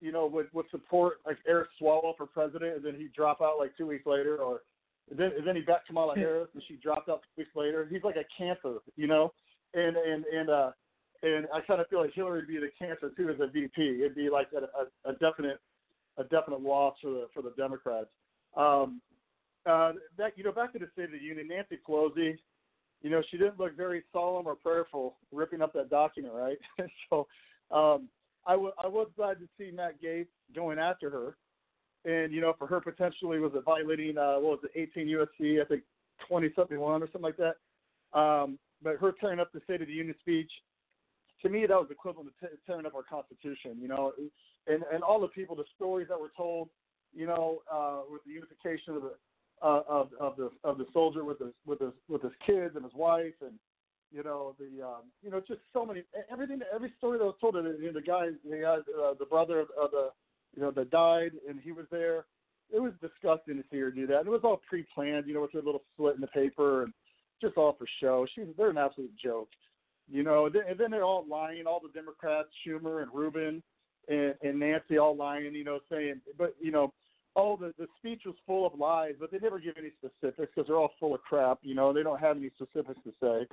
you 0.00 0.12
know, 0.12 0.26
would 0.26 0.48
would 0.52 0.66
support 0.70 1.18
like 1.24 1.38
Eric 1.46 1.68
Swalwell 1.80 2.16
for 2.16 2.26
president, 2.26 2.76
and 2.76 2.84
then 2.84 2.94
he'd 2.96 3.12
drop 3.12 3.40
out 3.40 3.58
like 3.58 3.76
two 3.76 3.86
weeks 3.86 4.06
later, 4.06 4.36
or 4.38 4.62
and 5.10 5.18
then, 5.18 5.30
and 5.36 5.46
then 5.46 5.56
he 5.56 5.62
backed 5.62 5.86
Kamala 5.86 6.14
Harris, 6.16 6.48
and 6.54 6.62
she 6.68 6.76
dropped 6.76 7.08
out 7.08 7.22
two 7.22 7.42
weeks 7.42 7.50
later. 7.54 7.88
He's 7.90 8.02
like 8.02 8.16
a 8.16 8.24
cancer, 8.36 8.78
you 8.96 9.06
know. 9.06 9.32
And 9.74 9.96
and 9.96 10.24
and 10.24 10.50
uh, 10.50 10.70
and 11.22 11.46
I 11.52 11.60
kind 11.60 11.80
of 11.80 11.88
feel 11.88 12.00
like 12.00 12.12
Hillary 12.14 12.40
would 12.40 12.48
be 12.48 12.58
the 12.58 12.70
cancer 12.78 13.10
too 13.16 13.28
as 13.30 13.40
a 13.40 13.46
VP. 13.46 14.00
It'd 14.00 14.14
be 14.14 14.30
like 14.30 14.48
a, 14.52 15.08
a, 15.08 15.12
a 15.12 15.14
definite 15.14 15.60
a 16.16 16.24
definite 16.24 16.60
loss 16.60 16.96
for 17.00 17.10
the 17.10 17.26
for 17.34 17.42
the 17.42 17.52
Democrats. 17.56 18.08
Um, 18.56 19.00
uh, 19.66 19.92
that 20.16 20.36
you 20.36 20.44
know, 20.44 20.52
back 20.52 20.72
to 20.72 20.78
the 20.78 20.88
State 20.92 21.06
of 21.06 21.12
the 21.12 21.18
Union, 21.18 21.48
Nancy 21.48 21.78
Pelosi, 21.86 22.36
you 23.02 23.10
know, 23.10 23.22
she 23.30 23.36
didn't 23.36 23.58
look 23.58 23.76
very 23.76 24.02
solemn 24.12 24.46
or 24.46 24.54
prayerful 24.54 25.16
ripping 25.32 25.62
up 25.62 25.72
that 25.74 25.90
document, 25.90 26.34
right? 26.34 26.58
so 27.10 27.26
um, 27.70 28.08
I, 28.46 28.52
w- 28.52 28.72
I 28.82 28.86
was 28.86 29.08
glad 29.16 29.38
to 29.40 29.48
see 29.58 29.70
Matt 29.70 30.02
Gaetz 30.02 30.28
going 30.54 30.78
after 30.78 31.10
her 31.10 31.36
and 32.04 32.32
you 32.32 32.40
know, 32.40 32.54
for 32.58 32.66
her 32.66 32.80
potentially 32.80 33.38
was 33.38 33.52
it 33.54 33.64
violating 33.64 34.16
uh, 34.18 34.36
what 34.36 34.62
was 34.62 34.70
it, 34.74 34.90
18 34.96 35.06
USC, 35.06 35.60
I 35.60 35.64
think 35.64 35.82
20 36.28 36.50
something 36.54 36.78
one 36.78 37.02
or 37.02 37.06
something 37.06 37.22
like 37.22 37.36
that. 37.36 37.56
Um, 38.18 38.58
but 38.82 38.96
her 38.96 39.12
tearing 39.20 39.40
up 39.40 39.52
the 39.52 39.60
State 39.64 39.82
of 39.82 39.88
the 39.88 39.92
Union 39.92 40.14
speech, 40.20 40.50
to 41.42 41.48
me, 41.48 41.66
that 41.66 41.76
was 41.76 41.88
equivalent 41.90 42.30
to 42.40 42.48
t- 42.48 42.54
tearing 42.66 42.86
up 42.86 42.94
our 42.94 43.02
Constitution. 43.02 43.76
You 43.80 43.88
know, 43.88 44.12
and 44.66 44.82
and 44.92 45.02
all 45.02 45.20
the 45.20 45.28
people, 45.28 45.56
the 45.56 45.64
stories 45.76 46.08
that 46.08 46.20
were 46.20 46.32
told, 46.36 46.68
you 47.14 47.26
know, 47.26 47.62
uh, 47.72 48.00
with 48.10 48.24
the 48.24 48.32
unification 48.32 48.94
of 48.94 49.02
the 49.02 49.14
uh, 49.62 49.82
of 49.88 50.10
of 50.20 50.36
the 50.36 50.50
of 50.64 50.78
the 50.78 50.86
soldier 50.92 51.24
with 51.24 51.38
his 51.38 51.52
with 51.66 51.80
his 51.80 51.92
with 52.08 52.22
his 52.22 52.32
kids 52.44 52.76
and 52.76 52.84
his 52.84 52.94
wife 52.94 53.34
and 53.40 53.54
you 54.10 54.22
know 54.22 54.54
the 54.58 54.84
um, 54.84 55.02
you 55.22 55.30
know 55.30 55.40
just 55.40 55.60
so 55.72 55.84
many 55.84 56.02
everything 56.32 56.60
every 56.74 56.92
story 56.96 57.18
that 57.18 57.24
was 57.24 57.34
told 57.40 57.56
and 57.56 57.66
the, 57.66 57.92
the 57.92 58.00
guy 58.00 58.28
the 58.48 58.56
guy 58.56 58.76
uh, 59.02 59.14
the 59.18 59.26
brother 59.26 59.60
of, 59.60 59.68
of 59.78 59.90
the 59.90 60.10
you 60.54 60.62
know, 60.62 60.70
that 60.72 60.90
died, 60.90 61.32
and 61.48 61.60
he 61.60 61.72
was 61.72 61.86
there. 61.90 62.26
It 62.70 62.80
was 62.80 62.92
disgusting 63.00 63.56
to 63.56 63.64
see 63.70 63.78
her 63.78 63.90
do 63.90 64.06
that. 64.08 64.18
And 64.18 64.26
it 64.26 64.30
was 64.30 64.40
all 64.44 64.60
pre-planned, 64.68 65.26
you 65.26 65.34
know, 65.34 65.42
with 65.42 65.52
her 65.52 65.62
little 65.62 65.82
slit 65.96 66.16
in 66.16 66.20
the 66.20 66.26
paper, 66.28 66.84
and 66.84 66.92
just 67.40 67.56
all 67.56 67.76
for 67.78 67.86
show. 68.00 68.26
She's 68.34 68.44
they're 68.56 68.70
an 68.70 68.78
absolute 68.78 69.12
joke, 69.22 69.48
you 70.10 70.22
know. 70.22 70.46
And 70.46 70.78
then 70.78 70.90
they're 70.90 71.04
all 71.04 71.26
lying. 71.28 71.66
All 71.66 71.80
the 71.80 71.92
Democrats, 71.98 72.48
Schumer 72.66 73.02
and 73.02 73.10
Rubin 73.12 73.62
and, 74.08 74.34
and 74.42 74.58
Nancy, 74.58 74.98
all 74.98 75.16
lying, 75.16 75.54
you 75.54 75.64
know, 75.64 75.80
saying, 75.90 76.20
but 76.36 76.54
you 76.60 76.70
know, 76.70 76.92
all 77.34 77.56
the 77.56 77.72
the 77.78 77.86
speech 77.98 78.22
was 78.26 78.34
full 78.46 78.66
of 78.66 78.78
lies, 78.78 79.14
but 79.20 79.30
they 79.30 79.38
never 79.38 79.58
give 79.58 79.74
any 79.78 79.90
specifics 79.98 80.50
because 80.54 80.66
they're 80.66 80.76
all 80.76 80.92
full 80.98 81.14
of 81.14 81.20
crap. 81.22 81.58
You 81.62 81.74
know, 81.74 81.92
they 81.92 82.02
don't 82.02 82.20
have 82.20 82.36
any 82.36 82.50
specifics 82.56 83.00
to 83.04 83.12
say. 83.22 83.46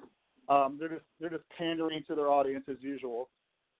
Um, 0.47 0.77
they're 0.79 0.89
just 0.89 1.05
they're 1.19 1.29
just 1.29 1.43
pandering 1.57 2.03
to 2.07 2.15
their 2.15 2.29
audience 2.29 2.65
as 2.69 2.77
usual. 2.79 3.29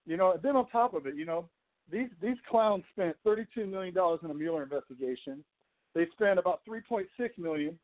you 0.06 0.16
know, 0.16 0.32
and 0.32 0.42
then 0.42 0.56
on 0.56 0.68
top 0.68 0.94
of 0.94 1.06
it, 1.06 1.16
you 1.16 1.24
know, 1.24 1.48
these 1.90 2.08
these 2.20 2.36
clowns 2.48 2.84
spent 2.92 3.16
32 3.24 3.66
million 3.66 3.94
dollars 3.94 4.20
in 4.22 4.30
a 4.30 4.34
Mueller 4.34 4.62
investigation. 4.62 5.42
They 5.94 6.06
spent 6.12 6.38
about 6.38 6.60
3.6 6.68 7.06
million 7.38 7.78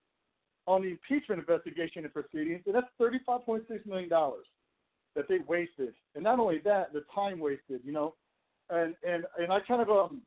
on 0.67 0.83
the 0.83 0.89
impeachment 0.89 1.41
investigation 1.41 2.05
and 2.05 2.13
proceedings, 2.13 2.63
and 2.67 2.75
that's 2.75 2.87
35.6 3.01 3.87
million 3.87 4.09
dollars 4.09 4.45
that 5.15 5.29
they 5.29 5.39
wasted. 5.47 5.95
And 6.15 6.25
not 6.25 6.39
only 6.39 6.59
that, 6.65 6.93
the 6.93 7.05
time 7.15 7.39
wasted, 7.39 7.81
you 7.85 7.93
know, 7.93 8.15
and 8.71 8.95
and 9.07 9.25
and 9.39 9.53
I 9.53 9.61
kind 9.61 9.83
of 9.83 9.91
um, 9.91 10.23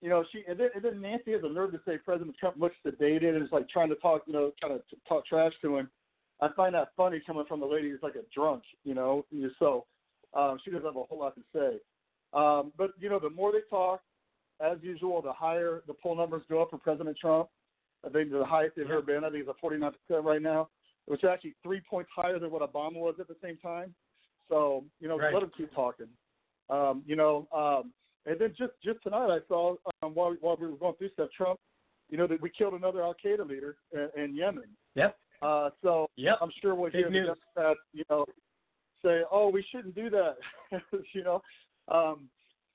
you 0.00 0.10
know, 0.10 0.22
she 0.30 0.44
and 0.46 0.60
then, 0.60 0.68
and 0.74 0.84
then 0.84 1.00
Nancy 1.00 1.32
has 1.32 1.42
the 1.42 1.48
nerve 1.48 1.72
to 1.72 1.80
say 1.86 1.96
President 1.96 2.36
Trump 2.38 2.56
looks 2.58 2.76
sedated 2.86 3.34
and 3.34 3.42
is 3.42 3.52
like 3.52 3.68
trying 3.70 3.88
to 3.88 3.94
talk, 3.96 4.22
you 4.26 4.34
know, 4.34 4.52
kind 4.60 4.74
of 4.74 4.82
talk 5.08 5.24
trash 5.26 5.52
to 5.62 5.78
him. 5.78 5.88
I 6.42 6.48
find 6.54 6.74
that 6.74 6.88
funny 6.96 7.22
coming 7.26 7.44
from 7.48 7.62
a 7.62 7.66
lady 7.66 7.90
who's 7.90 8.02
like 8.02 8.16
a 8.16 8.24
drunk, 8.34 8.64
you 8.84 8.94
know. 8.94 9.24
So 9.58 9.86
um, 10.34 10.58
she 10.62 10.70
doesn't 10.70 10.84
have 10.84 10.96
a 10.96 11.04
whole 11.04 11.20
lot 11.20 11.34
to 11.36 11.42
say. 11.54 11.78
Um, 12.34 12.72
but 12.76 12.90
you 13.00 13.08
know, 13.08 13.18
the 13.18 13.30
more 13.30 13.50
they 13.52 13.60
talk, 13.70 14.02
as 14.60 14.78
usual, 14.82 15.22
the 15.22 15.32
higher 15.32 15.82
the 15.86 15.94
poll 15.94 16.16
numbers 16.16 16.42
go 16.50 16.60
up 16.60 16.70
for 16.70 16.78
President 16.78 17.16
Trump. 17.18 17.48
I 18.04 18.10
think 18.10 18.30
the 18.30 18.44
highest 18.44 18.76
they've 18.76 18.84
ever 18.84 19.00
been. 19.00 19.24
I 19.24 19.30
think 19.30 19.40
it's 19.40 19.48
a 19.48 19.54
49 19.60 19.90
percent 19.90 20.24
right 20.26 20.42
now, 20.42 20.68
which 21.06 21.22
is 21.22 21.28
actually 21.30 21.54
three 21.62 21.80
points 21.88 22.10
higher 22.14 22.38
than 22.38 22.50
what 22.50 22.62
Obama 22.62 22.96
was 22.96 23.14
at 23.20 23.28
the 23.28 23.36
same 23.42 23.56
time. 23.58 23.94
So 24.48 24.84
you 25.00 25.08
know, 25.08 25.18
right. 25.18 25.32
let 25.32 25.40
them 25.40 25.52
keep 25.56 25.74
talking. 25.74 26.08
Um, 26.70 27.02
you 27.06 27.16
know, 27.16 27.46
um, 27.54 27.92
and 28.26 28.40
then 28.40 28.54
just 28.56 28.72
just 28.82 29.02
tonight 29.02 29.30
I 29.30 29.38
saw 29.48 29.76
um, 30.02 30.14
while 30.14 30.34
while 30.40 30.56
we 30.58 30.66
were 30.66 30.76
going 30.76 30.94
through 30.96 31.10
stuff, 31.10 31.28
Trump, 31.36 31.58
you 32.10 32.18
know, 32.18 32.26
that 32.26 32.40
we 32.40 32.50
killed 32.50 32.74
another 32.74 33.02
Al 33.02 33.14
Qaeda 33.24 33.46
leader 33.46 33.76
in, 33.92 34.22
in 34.22 34.36
Yemen. 34.36 34.68
Yep. 34.94 35.16
Uh, 35.42 35.70
so 35.82 36.06
yep. 36.16 36.38
I'm 36.40 36.50
sure 36.62 36.74
we'll 36.74 36.90
Big 36.90 37.02
hear 37.02 37.10
news. 37.10 37.28
the 37.28 37.60
Democrats, 37.60 37.80
you 37.92 38.04
know, 38.08 38.24
say, 39.04 39.22
"Oh, 39.30 39.48
we 39.50 39.64
shouldn't 39.70 39.94
do 39.94 40.10
that," 40.10 40.36
you 41.12 41.24
know. 41.24 41.42
Um, 41.88 42.28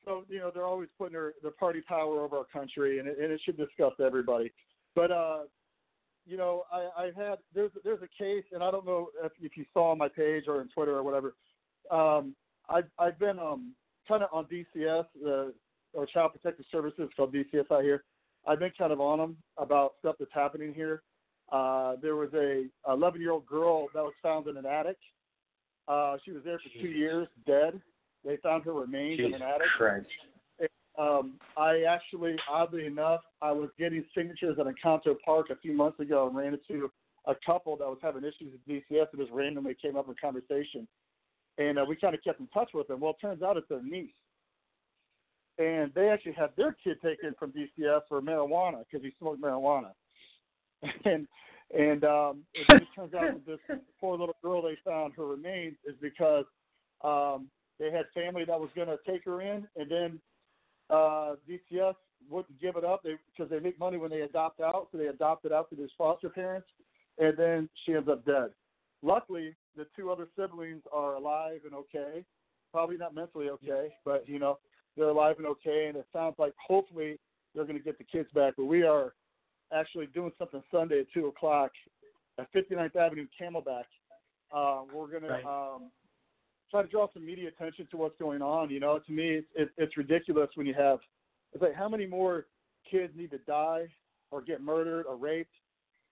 so 0.06 0.24
you 0.30 0.40
know, 0.40 0.52
they're 0.54 0.66
always 0.66 0.90
putting 0.98 1.14
their, 1.14 1.34
their 1.42 1.52
party 1.52 1.82
power 1.88 2.22
over 2.22 2.38
our 2.38 2.46
country, 2.46 3.00
and 3.00 3.08
it, 3.08 3.18
and 3.20 3.32
it 3.32 3.42
should 3.44 3.58
disgust 3.58 4.00
everybody. 4.00 4.52
But 4.96 5.12
uh, 5.12 5.40
you 6.30 6.38
know, 6.38 6.64
I, 6.72 6.90
I 6.98 7.06
had 7.18 7.40
there's 7.56 7.72
there's 7.84 8.02
a 8.04 8.24
case, 8.24 8.44
and 8.54 8.64
I 8.64 8.70
don't 8.70 8.86
know 8.86 9.10
if, 9.24 9.32
if 9.42 9.58
you 9.58 9.66
saw 9.74 9.92
on 9.92 9.98
my 9.98 10.08
page 10.08 10.44
or 10.48 10.60
on 10.60 10.70
Twitter 10.70 10.96
or 10.96 11.04
whatever. 11.04 11.34
Um, 11.90 12.36
I've 12.70 12.88
I've 13.00 13.18
been 13.18 13.40
um 13.40 13.74
kind 14.08 14.24
of 14.24 14.30
on 14.32 14.46
DCS, 14.46 15.06
uh, 15.26 15.52
or 15.94 16.06
Child 16.06 16.34
Protective 16.34 16.66
Services, 16.72 17.10
called 17.18 17.34
DCS 17.34 17.72
out 17.72 17.84
here. 17.84 18.04
I've 18.48 18.60
been 18.60 18.72
kind 18.78 18.94
of 18.94 19.02
on 19.02 19.18
them 19.18 19.38
about 19.58 19.94
stuff 20.00 20.16
that's 20.20 20.32
happening 20.34 20.74
here. 20.74 21.02
Uh, 21.52 21.96
there 22.02 22.16
was 22.16 22.30
a 22.36 22.66
11 22.88 23.20
year 23.20 23.32
old 23.32 23.46
girl 23.48 23.88
that 23.94 24.04
was 24.04 24.14
found 24.22 24.48
in 24.48 24.58
an 24.58 24.66
attic. 24.66 24.98
Uh, 25.88 26.18
she 26.24 26.32
was 26.32 26.44
there 26.46 26.60
for 26.60 26.82
two 26.82 26.90
years, 26.90 27.28
dead. 27.48 27.82
They 28.24 28.38
found 28.38 28.64
her 28.66 28.74
remains 28.74 29.20
in 29.20 29.34
an 29.34 29.42
attic. 29.42 29.68
Christ. 29.76 30.08
Um, 31.00 31.36
I 31.56 31.84
actually, 31.84 32.36
oddly 32.52 32.86
enough, 32.86 33.22
I 33.42 33.54
was 33.54 33.70
getting 33.80 34.04
signatures 34.16 34.58
at 34.60 34.66
Encanto 34.66 35.16
Park 35.24 35.50
a 35.50 35.56
few 35.56 35.72
months 35.74 36.00
ago 36.02 36.28
and 36.28 36.36
ran 36.36 36.54
into 36.54 36.92
a 37.26 37.34
couple 37.46 37.78
that 37.78 37.88
was 37.88 38.00
having 38.02 38.24
issues 38.24 38.52
with 38.52 38.68
DCS 38.68 39.08
and 39.14 39.22
just 39.22 39.32
randomly 39.32 39.78
came 39.82 39.96
up 39.96 40.10
in 40.10 40.16
conversation. 40.22 40.88
And 41.58 41.80
uh, 41.80 41.86
we 41.88 41.96
kind 41.96 42.16
of 42.16 42.24
kept 42.24 42.42
in 42.42 42.48
touch 42.48 42.72
with 42.74 42.88
them. 42.88 43.00
Well, 43.00 43.12
it 43.12 43.22
turns 43.22 43.42
out 43.42 43.56
it's 43.56 43.70
their 43.70 43.82
niece. 43.82 44.12
And 45.58 45.92
they 45.94 46.10
actually 46.10 46.34
had 46.34 46.50
their 46.58 46.76
kid 46.84 46.98
taken 47.02 47.34
from 47.40 47.54
DCS 47.54 48.02
for 48.10 48.22
marijuana 48.22 48.84
because 48.90 49.06
he 49.06 49.14
smoked 49.20 49.42
marijuana. 49.42 49.92
and 51.06 51.28
and 51.78 52.04
um, 52.04 52.42
it 52.54 52.84
turns 52.96 53.14
out 53.14 53.46
that 53.46 53.46
this 53.46 53.78
poor 54.02 54.18
little 54.18 54.36
girl 54.44 54.62
they 54.62 54.78
found 54.84 55.14
her 55.16 55.26
remains 55.26 55.76
is 55.86 55.96
because 56.02 56.46
um, 57.04 57.48
they 57.80 57.92
had 57.92 58.06
family 58.14 58.44
that 58.46 58.60
was 58.60 58.70
going 58.76 58.88
to 58.88 58.98
take 59.06 59.24
her 59.26 59.42
in, 59.42 59.68
and 59.76 59.92
then 59.92 60.20
uh, 60.90 61.36
DCS 61.48 61.96
wouldn't 62.30 62.60
give 62.60 62.76
it 62.76 62.84
up 62.84 63.04
because 63.04 63.50
they, 63.50 63.58
they 63.58 63.64
make 63.64 63.80
money 63.80 63.98
when 63.98 64.10
they 64.12 64.22
adopt 64.22 64.60
out, 64.62 64.88
so 64.92 64.98
they 64.98 65.08
adopted 65.08 65.52
out 65.52 65.70
to 65.70 65.76
these 65.76 65.90
foster 65.98 66.30
parents, 66.30 66.68
and 67.18 67.36
then 67.38 67.70
she 67.86 67.94
ends 67.94 68.10
up 68.10 68.26
dead. 68.26 68.50
Luckily, 69.02 69.56
the 69.78 69.88
two 69.96 70.12
other 70.12 70.28
siblings 70.38 70.84
are 70.94 71.16
alive 71.16 71.62
and 71.66 71.74
okay. 71.74 72.26
Probably 72.72 72.98
not 72.98 73.16
mentally 73.16 73.50
okay, 73.50 73.90
but 74.06 74.28
you 74.30 74.38
know 74.38 74.60
they're 74.96 75.10
alive 75.10 75.36
and 75.40 75.48
okay, 75.48 75.88
and 75.88 75.98
it 75.98 76.06
sounds 76.14 76.36
like 76.38 76.54
hopefully 76.64 77.18
they're 77.56 77.66
going 77.66 77.78
to 77.78 77.84
get 77.84 77.98
the 77.98 78.04
kids 78.04 78.30
back. 78.36 78.54
But 78.58 78.66
we 78.66 78.84
are 78.84 79.14
actually 79.74 80.08
doing 80.08 80.32
something 80.38 80.62
Sunday 80.72 81.00
at 81.00 81.08
two 81.12 81.28
o'clock 81.28 81.72
at 82.38 82.52
59th 82.54 82.96
Avenue, 82.96 83.26
Camelback. 83.42 83.86
Uh, 84.52 84.84
we're 84.94 85.08
going 85.08 85.24
Right. 85.24 85.42
to 85.44 85.50
um, 85.50 85.92
try 86.72 86.82
to 86.82 86.88
draw 86.88 87.08
some 87.14 87.26
media 87.26 87.50
attention 87.50 87.88
to 87.92 87.98
what's 87.98 88.18
going 88.20 88.42
on. 88.42 88.70
You 88.70 88.80
know, 88.80 89.00
to 89.00 89.12
me, 89.12 89.30
it's, 89.30 89.48
it, 89.56 89.70
it's 89.78 89.98
ridiculous 89.98 90.50
when 90.56 90.68
you 90.68 90.74
have 90.74 91.00
it's 91.54 91.62
like 91.62 91.76
how 91.76 91.90
many 91.90 92.06
more 92.06 92.46
kids 92.90 93.14
need 93.16 93.32
to 93.32 93.40
die 93.40 93.88
or 94.32 94.42
get 94.42 94.62
murdered 94.62 95.06
or 95.08 95.16
raped 95.16 95.54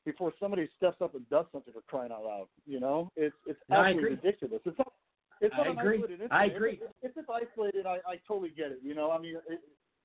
before 0.06 0.32
somebody 0.40 0.68
steps 0.78 0.98
up 1.02 1.14
and 1.16 1.30
does 1.30 1.46
something 1.52 1.74
for 1.74 1.82
crying 1.82 2.12
out 2.12 2.24
loud. 2.24 2.48
You 2.66 2.80
know, 2.80 3.12
it's 3.16 3.36
it's 3.46 3.60
No, 3.70 3.78
absolutely 3.78 4.10
ridiculous. 4.12 4.62
It's 4.66 4.78
not. 4.78 4.94
It's 5.40 5.54
not 5.56 5.68
I 5.68 5.72
an 5.72 5.78
agree. 5.78 5.98
isolated 5.98 6.22
incident. 6.22 6.32
I 6.34 6.46
agree. 6.46 6.80
If, 6.82 7.12
if 7.12 7.18
it's 7.18 7.30
isolated, 7.30 7.86
I, 7.86 7.98
I 8.08 8.20
totally 8.28 8.50
get 8.50 8.72
it. 8.72 8.80
You 8.82 8.96
know, 8.96 9.12
I 9.12 9.20
mean, 9.20 9.36
it, 9.48 9.60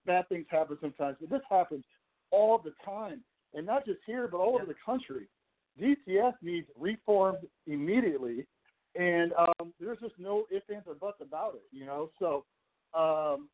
bad 0.05 0.29
things 0.29 0.45
happen 0.51 0.77
sometimes, 0.81 1.16
but 1.20 1.31
this 1.31 1.41
happens 1.49 1.85
all 2.31 2.59
the 2.59 2.74
time, 2.85 3.23
and 3.55 3.65
not 3.65 3.87
just 3.87 4.01
here, 4.05 4.29
but 4.31 4.39
all 4.39 4.57
over 4.57 4.66
the 4.66 4.74
country. 4.85 5.27
DCS 5.81 6.35
needs 6.43 6.66
reformed 6.79 7.39
immediately, 7.66 8.47
and 8.94 9.32
um, 9.35 9.73
there's 9.81 9.98
just 10.01 10.14
no 10.19 10.44
ifs, 10.51 10.66
ands, 10.73 10.86
or 10.86 10.94
buts 10.94 11.20
about 11.20 11.55
it. 11.55 11.62
You 11.73 11.86
know, 11.86 12.10
so 12.19 12.44
um, 12.94 13.48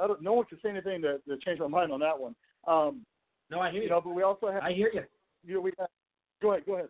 I 0.00 0.06
don't. 0.06 0.22
No 0.22 0.34
one 0.34 0.46
can 0.46 0.58
say 0.62 0.68
anything 0.70 1.02
to, 1.02 1.18
to 1.28 1.36
change 1.44 1.58
my 1.60 1.66
mind 1.68 1.92
on 1.92 2.00
that 2.00 2.18
one. 2.18 2.34
Um, 2.66 3.04
No, 3.50 3.60
I 3.60 3.70
hear 3.70 3.78
you 3.80 3.84
you. 3.84 3.90
know, 3.90 4.00
but 4.00 4.14
we 4.14 4.22
also 4.22 4.50
have. 4.50 4.62
I 4.62 4.72
hear 4.72 4.90
you. 4.92 5.02
You 5.44 5.54
know, 5.54 5.60
we 5.60 5.72
have. 5.78 5.88
Go 6.40 6.52
ahead. 6.52 6.66
Go 6.66 6.74
ahead. 6.74 6.88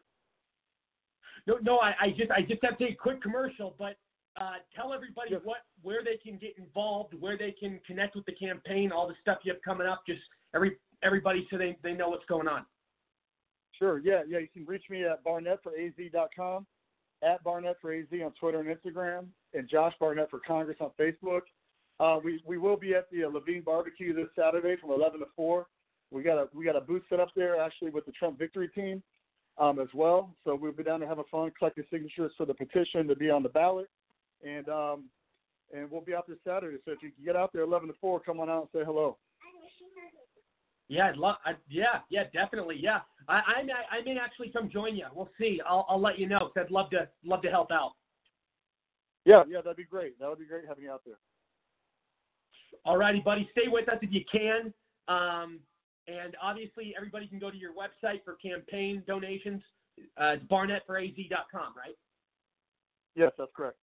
No, 1.46 1.58
no, 1.62 1.78
I, 1.78 1.92
I 2.00 2.08
just 2.10 2.30
I 2.30 2.42
just 2.42 2.62
have 2.62 2.78
to 2.78 2.84
take 2.86 2.94
a 2.94 2.96
quick 2.98 3.20
commercial, 3.22 3.74
but 3.78 3.96
uh, 4.40 4.54
tell 4.74 4.92
everybody 4.92 5.30
Yes. 5.32 5.40
what 5.44 5.58
where 5.82 6.02
they 6.04 6.16
can 6.16 6.38
get 6.38 6.56
involved, 6.58 7.14
where 7.20 7.36
they 7.36 7.50
can 7.52 7.80
connect 7.86 8.14
with 8.16 8.24
the 8.26 8.32
campaign, 8.32 8.92
all 8.92 9.08
the 9.08 9.14
stuff 9.20 9.38
you 9.42 9.52
have 9.52 9.60
coming 9.62 9.86
up. 9.86 10.02
Just 10.06 10.20
every 10.54 10.76
everybody 11.02 11.46
so 11.50 11.58
they 11.58 11.76
they 11.82 11.92
know 11.94 12.08
what's 12.10 12.24
going 12.26 12.48
on. 12.48 12.64
Sure. 13.78 13.98
Yeah. 13.98 14.22
Yeah. 14.28 14.38
You 14.38 14.48
can 14.52 14.64
reach 14.66 14.84
me 14.90 15.04
at 15.04 15.24
barnettforaz.com, 15.24 16.66
at 17.22 17.42
Barnett 17.44 17.76
for 17.80 17.92
AZ 17.92 18.06
on 18.12 18.32
Twitter 18.38 18.60
and 18.60 18.68
Instagram, 18.68 19.26
and 19.54 19.68
Josh 19.68 19.94
Barnett 20.00 20.30
for 20.30 20.40
Congress 20.40 20.78
on 20.80 20.90
Facebook. 20.98 21.42
Uh, 22.00 22.18
we 22.22 22.42
we 22.46 22.58
will 22.58 22.76
be 22.76 22.94
at 22.94 23.10
the 23.10 23.24
uh, 23.24 23.28
Levine 23.28 23.62
Barbecue 23.62 24.14
this 24.14 24.28
Saturday 24.36 24.76
from 24.80 24.90
11 24.90 25.20
to 25.20 25.26
4. 25.36 25.66
We 26.10 26.22
got 26.22 26.38
a 26.38 26.48
we 26.54 26.64
got 26.64 26.76
a 26.76 26.80
booth 26.80 27.02
set 27.08 27.20
up 27.20 27.28
there 27.36 27.60
actually 27.60 27.90
with 27.90 28.06
the 28.06 28.12
Trump 28.12 28.38
Victory 28.38 28.68
Team 28.68 29.02
um, 29.58 29.78
as 29.78 29.88
well. 29.94 30.34
So 30.44 30.54
we'll 30.54 30.72
be 30.72 30.82
down 30.82 31.00
to 31.00 31.06
there 31.06 31.10
having 31.10 31.24
fun, 31.30 31.52
collecting 31.58 31.84
signatures 31.90 32.32
for 32.36 32.46
the 32.46 32.54
petition 32.54 33.06
to 33.08 33.16
be 33.16 33.30
on 33.30 33.42
the 33.42 33.48
ballot, 33.48 33.88
and 34.44 34.68
um, 34.68 35.04
and 35.72 35.90
we'll 35.90 36.00
be 36.00 36.14
out 36.14 36.26
there 36.26 36.36
Saturday. 36.44 36.78
So 36.84 36.92
if 36.92 37.02
you 37.02 37.10
can 37.10 37.24
get 37.24 37.36
out 37.36 37.52
there 37.52 37.62
11 37.62 37.88
to 37.88 37.94
4, 38.00 38.20
come 38.20 38.40
on 38.40 38.50
out 38.50 38.68
and 38.72 38.80
say 38.80 38.84
hello. 38.84 39.16
Yeah, 40.92 41.06
I'd 41.06 41.16
love. 41.16 41.36
I, 41.46 41.52
yeah, 41.70 42.00
yeah, 42.10 42.24
definitely. 42.34 42.76
Yeah, 42.78 42.98
I 43.26 43.40
I 43.60 43.62
may, 43.62 43.72
I 43.72 44.04
may 44.04 44.18
actually 44.18 44.50
come 44.50 44.68
join 44.70 44.94
you. 44.94 45.06
We'll 45.14 45.30
see. 45.40 45.58
I'll 45.66 45.86
I'll 45.88 46.00
let 46.00 46.18
you 46.18 46.28
know. 46.28 46.50
i 46.54 46.60
I'd 46.60 46.70
love 46.70 46.90
to 46.90 47.08
love 47.24 47.40
to 47.42 47.48
help 47.48 47.70
out. 47.70 47.92
Yeah, 49.24 49.42
yeah, 49.48 49.62
that'd 49.62 49.78
be 49.78 49.84
great. 49.84 50.20
That 50.20 50.28
would 50.28 50.38
be 50.38 50.44
great 50.44 50.64
having 50.68 50.84
you 50.84 50.90
out 50.90 51.00
there. 51.06 51.16
All 52.84 52.98
righty, 52.98 53.20
buddy. 53.20 53.48
Stay 53.52 53.68
with 53.68 53.88
us 53.88 53.96
if 54.02 54.12
you 54.12 54.20
can. 54.30 54.74
Um, 55.08 55.60
and 56.08 56.36
obviously, 56.42 56.92
everybody 56.94 57.26
can 57.26 57.38
go 57.38 57.50
to 57.50 57.56
your 57.56 57.72
website 57.72 58.22
for 58.22 58.34
campaign 58.34 59.02
donations. 59.06 59.62
Uh, 60.20 60.36
it's 60.36 60.44
barnettforaz.com, 60.44 61.72
right? 61.74 61.96
Yes, 63.14 63.32
that's 63.38 63.50
correct. 63.56 63.78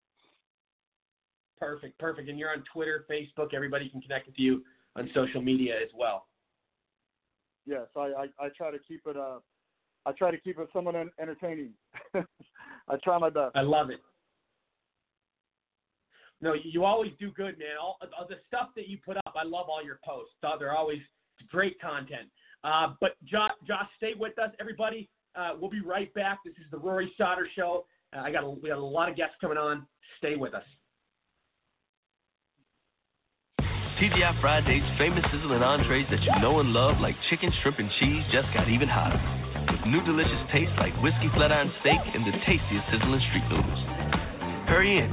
Perfect, 1.59 1.97
perfect. 1.97 2.29
And 2.29 2.37
you're 2.37 2.51
on 2.51 2.63
Twitter, 2.71 3.05
Facebook. 3.09 3.55
Everybody 3.55 3.89
can 3.89 3.99
connect 3.99 4.27
with 4.27 4.37
you 4.37 4.63
on 4.95 5.09
social 5.15 5.41
media 5.41 5.75
as 5.75 5.89
well. 5.97 6.28
Yes, 7.69 7.87
I, 7.95 7.99
I, 8.39 8.45
I 8.45 8.49
try 8.57 8.71
to 8.71 8.79
keep 8.87 9.01
it 9.05 9.15
uh 9.15 9.39
I 10.05 10.11
try 10.13 10.31
to 10.31 10.39
keep 10.39 10.57
it 10.57 10.69
somewhat 10.73 10.95
entertaining. 11.19 11.71
I 12.15 12.95
try 13.03 13.17
my 13.17 13.29
best. 13.29 13.55
I 13.55 13.61
love 13.61 13.89
it. 13.89 13.99
No, 16.41 16.53
you, 16.53 16.85
always 16.85 17.11
do 17.19 17.31
good, 17.31 17.59
man. 17.59 17.75
All, 17.81 17.97
all 18.17 18.27
the 18.27 18.37
stuff 18.47 18.69
that 18.77 18.87
you 18.87 18.97
put 19.05 19.17
up, 19.17 19.33
I 19.35 19.43
love 19.43 19.65
all 19.67 19.83
your 19.83 19.99
posts. 20.05 20.33
They're 20.41 20.75
always 20.75 20.99
great 21.51 21.79
content. 21.81 22.29
Uh, 22.63 22.93
but 23.01 23.11
Josh, 23.25 23.51
Josh, 23.67 23.87
stay 23.97 24.13
with 24.17 24.39
us, 24.39 24.51
everybody. 24.59 25.09
Uh, 25.35 25.51
we'll 25.59 25.69
be 25.69 25.81
right 25.81 26.13
back. 26.13 26.39
This 26.45 26.53
is 26.55 26.71
the 26.71 26.77
Rory 26.77 27.11
Sauter 27.17 27.47
Show. 27.55 27.85
Uh, 28.15 28.21
I 28.21 28.31
got 28.31 28.43
a, 28.43 28.49
we 28.49 28.69
got 28.69 28.77
a 28.77 28.81
lot 28.81 29.09
of 29.09 29.17
guests 29.17 29.35
coming 29.41 29.57
on. 29.57 29.85
Stay 30.17 30.35
with 30.37 30.53
us. 30.53 30.63
TGI 33.99 34.39
Fridays 34.39 34.87
famous 34.97 35.25
sizzling 35.27 35.61
entrees 35.61 36.07
that 36.09 36.23
you 36.23 36.31
know 36.39 36.61
and 36.61 36.71
love, 36.71 37.01
like 37.01 37.17
chicken, 37.29 37.51
shrimp, 37.61 37.79
and 37.79 37.91
cheese, 37.99 38.23
just 38.31 38.47
got 38.55 38.69
even 38.69 38.87
hotter. 38.87 39.19
With 39.67 39.83
new 39.91 39.99
delicious 40.07 40.39
tastes 40.55 40.71
like 40.79 40.95
whiskey 41.03 41.27
flat 41.35 41.51
iron 41.51 41.67
steak 41.81 41.99
and 42.15 42.23
the 42.23 42.31
tastiest 42.47 42.87
sizzling 42.87 43.19
street 43.27 43.43
noodles. 43.51 43.83
Hurry 44.71 45.03
in. 45.03 45.11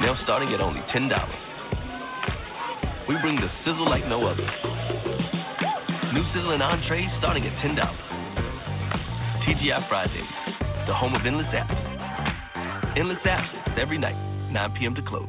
now 0.00 0.16
starting 0.24 0.48
at 0.56 0.62
only 0.62 0.80
$10. 0.96 1.12
We 3.04 3.20
bring 3.20 3.36
the 3.36 3.52
sizzle 3.68 3.84
like 3.84 4.08
no 4.08 4.24
other. 4.24 4.48
New 6.16 6.24
sizzling 6.32 6.64
entrees 6.64 7.12
starting 7.20 7.44
at 7.44 7.52
$10. 7.60 7.76
TGI 9.44 9.88
Fridays, 9.92 10.32
the 10.88 10.94
home 10.96 11.14
of 11.14 11.20
endless 11.26 11.52
apps. 11.52 12.96
Endless 12.96 13.20
apps 13.26 13.52
every 13.76 13.98
night, 13.98 14.16
9 14.48 14.72
p.m. 14.80 14.94
to 14.94 15.02
close. 15.02 15.28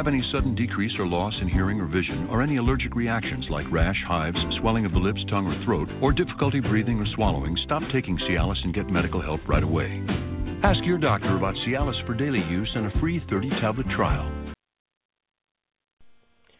any 0.07 0.23
sudden 0.31 0.55
decrease 0.55 0.93
or 0.97 1.05
loss 1.05 1.33
in 1.41 1.47
hearing 1.47 1.79
or 1.79 1.87
vision, 1.87 2.27
or 2.29 2.41
any 2.41 2.57
allergic 2.57 2.95
reactions 2.95 3.45
like 3.49 3.65
rash, 3.71 4.01
hives, 4.07 4.37
swelling 4.59 4.85
of 4.85 4.91
the 4.91 4.99
lips, 4.99 5.23
tongue, 5.29 5.47
or 5.47 5.63
throat, 5.65 5.89
or 6.01 6.11
difficulty 6.11 6.59
breathing 6.59 6.99
or 6.99 7.05
swallowing, 7.15 7.57
stop 7.65 7.83
taking 7.91 8.17
Cialis 8.17 8.63
and 8.63 8.73
get 8.73 8.89
medical 8.89 9.21
help 9.21 9.41
right 9.47 9.63
away. 9.63 10.03
Ask 10.63 10.83
your 10.83 10.97
doctor 10.97 11.35
about 11.35 11.55
Cialis 11.55 12.05
for 12.05 12.13
daily 12.13 12.43
use 12.49 12.69
and 12.75 12.85
a 12.85 12.99
free 12.99 13.23
30 13.29 13.49
tablet 13.61 13.87
trial. 13.95 14.53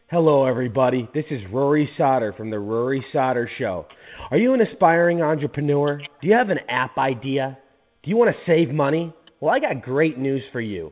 Hello, 0.09 0.45
everybody. 0.45 1.07
This 1.13 1.23
is 1.31 1.39
Rory 1.53 1.89
Sauter 1.97 2.33
from 2.33 2.49
The 2.49 2.59
Rory 2.59 3.05
Sauter 3.13 3.49
Show. 3.57 3.85
Are 4.29 4.37
you 4.37 4.53
an 4.53 4.59
aspiring 4.59 5.21
entrepreneur? 5.21 5.97
Do 5.97 6.27
you 6.27 6.33
have 6.33 6.49
an 6.49 6.59
app 6.67 6.97
idea? 6.97 7.57
Do 8.03 8.09
you 8.09 8.17
want 8.17 8.29
to 8.29 8.37
save 8.45 8.73
money? 8.73 9.13
Well, 9.39 9.53
I 9.53 9.59
got 9.59 9.81
great 9.81 10.17
news 10.17 10.43
for 10.51 10.59
you. 10.59 10.91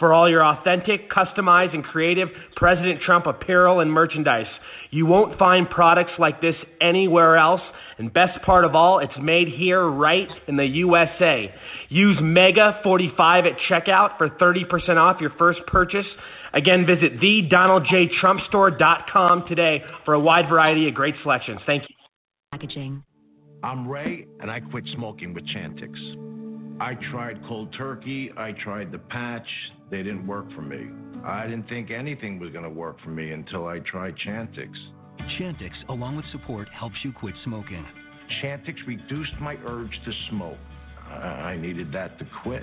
for 0.00 0.12
all 0.12 0.28
your 0.28 0.44
authentic, 0.44 1.08
customized, 1.08 1.74
and 1.74 1.84
creative 1.84 2.28
President 2.56 3.00
Trump 3.02 3.26
apparel 3.26 3.78
and 3.78 3.92
merchandise. 3.92 4.48
You 4.90 5.06
won't 5.06 5.38
find 5.38 5.70
products 5.70 6.10
like 6.18 6.40
this 6.40 6.56
anywhere 6.80 7.36
else. 7.36 7.60
And 7.98 8.12
best 8.12 8.42
part 8.42 8.64
of 8.64 8.74
all, 8.74 8.98
it's 8.98 9.16
made 9.20 9.46
here 9.46 9.86
right 9.86 10.26
in 10.48 10.56
the 10.56 10.64
USA. 10.64 11.54
Use 11.90 12.16
MEGA45 12.16 13.46
at 13.46 13.52
checkout 13.68 14.18
for 14.18 14.28
30% 14.30 14.96
off 14.96 15.20
your 15.20 15.30
first 15.38 15.60
purchase. 15.68 16.06
Again, 16.54 16.84
visit 16.86 17.20
thedonaldjtrumpstore.com 17.20 19.44
today 19.46 19.84
for 20.04 20.14
a 20.14 20.20
wide 20.20 20.48
variety 20.48 20.88
of 20.88 20.94
great 20.94 21.14
selections. 21.22 21.60
Thank 21.66 21.84
you. 21.88 21.94
Packaging. 22.50 23.04
I'm 23.62 23.86
Ray, 23.86 24.26
and 24.40 24.50
I 24.50 24.58
quit 24.60 24.84
smoking 24.94 25.34
with 25.34 25.46
Chantix. 25.46 26.39
I 26.80 26.94
tried 27.10 27.38
cold 27.46 27.74
turkey, 27.76 28.32
I 28.38 28.52
tried 28.52 28.90
the 28.90 28.98
patch, 28.98 29.46
they 29.90 29.98
didn't 29.98 30.26
work 30.26 30.50
for 30.54 30.62
me. 30.62 30.88
I 31.22 31.46
didn't 31.46 31.68
think 31.68 31.90
anything 31.90 32.38
was 32.38 32.50
going 32.52 32.64
to 32.64 32.70
work 32.70 32.96
for 33.04 33.10
me 33.10 33.32
until 33.32 33.66
I 33.66 33.80
tried 33.80 34.14
Chantix. 34.26 34.70
Chantix, 35.38 35.72
along 35.90 36.16
with 36.16 36.24
support, 36.32 36.68
helps 36.70 36.96
you 37.04 37.12
quit 37.12 37.34
smoking. 37.44 37.84
Chantix 38.42 38.76
reduced 38.86 39.32
my 39.42 39.56
urge 39.66 39.92
to 40.06 40.12
smoke. 40.30 40.56
I 41.10 41.56
needed 41.60 41.92
that 41.92 42.18
to 42.18 42.26
quit. 42.42 42.62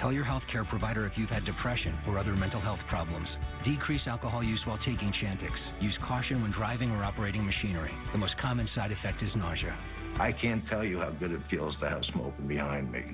Tell 0.00 0.12
your 0.12 0.24
healthcare 0.24 0.68
provider 0.68 1.06
if 1.06 1.12
you've 1.16 1.30
had 1.30 1.44
depression 1.44 1.98
or 2.06 2.18
other 2.18 2.34
mental 2.34 2.60
health 2.60 2.80
problems. 2.88 3.28
Decrease 3.64 4.02
alcohol 4.06 4.42
use 4.42 4.60
while 4.66 4.78
taking 4.78 5.12
Chantix. 5.22 5.52
Use 5.80 5.96
caution 6.06 6.42
when 6.42 6.52
driving 6.52 6.90
or 6.90 7.02
operating 7.02 7.44
machinery. 7.44 7.92
The 8.12 8.18
most 8.18 8.34
common 8.40 8.68
side 8.74 8.92
effect 8.92 9.22
is 9.22 9.30
nausea. 9.34 9.76
I 10.20 10.32
can't 10.32 10.66
tell 10.68 10.84
you 10.84 11.00
how 11.00 11.10
good 11.10 11.32
it 11.32 11.40
feels 11.50 11.74
to 11.80 11.88
have 11.88 12.02
smoking 12.12 12.46
behind 12.46 12.92
me. 12.92 13.04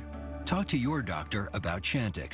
Talk 0.48 0.68
to 0.70 0.76
your 0.76 1.02
doctor 1.02 1.50
about 1.54 1.82
Chantix. 1.94 2.30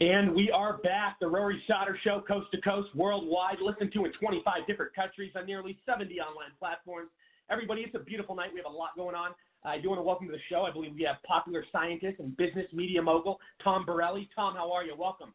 And 0.00 0.34
we 0.34 0.50
are 0.50 0.78
back. 0.78 1.18
The 1.20 1.26
Rory 1.26 1.62
Sauter 1.66 1.98
Show, 2.02 2.22
coast 2.26 2.46
to 2.52 2.60
coast, 2.62 2.88
worldwide, 2.94 3.58
listened 3.60 3.92
to 3.92 4.06
in 4.06 4.12
25 4.14 4.66
different 4.66 4.94
countries 4.94 5.32
on 5.36 5.44
nearly 5.44 5.78
70 5.84 6.18
online 6.20 6.52
platforms. 6.58 7.10
Everybody, 7.50 7.80
it's 7.82 7.94
a 7.96 7.98
beautiful 7.98 8.36
night. 8.36 8.50
We 8.54 8.60
have 8.60 8.72
a 8.72 8.74
lot 8.74 8.90
going 8.96 9.16
on. 9.16 9.32
Uh, 9.64 9.70
I 9.70 9.80
do 9.80 9.88
want 9.88 9.98
to 9.98 10.04
welcome 10.04 10.26
to 10.26 10.32
the 10.32 10.38
show. 10.48 10.62
I 10.62 10.70
believe 10.70 10.92
we 10.94 11.02
have 11.02 11.16
popular 11.26 11.64
scientist 11.72 12.20
and 12.20 12.36
business 12.36 12.66
media 12.72 13.02
mogul 13.02 13.40
Tom 13.62 13.84
Borelli. 13.84 14.28
Tom, 14.36 14.54
how 14.54 14.70
are 14.72 14.84
you? 14.84 14.94
Welcome. 14.96 15.34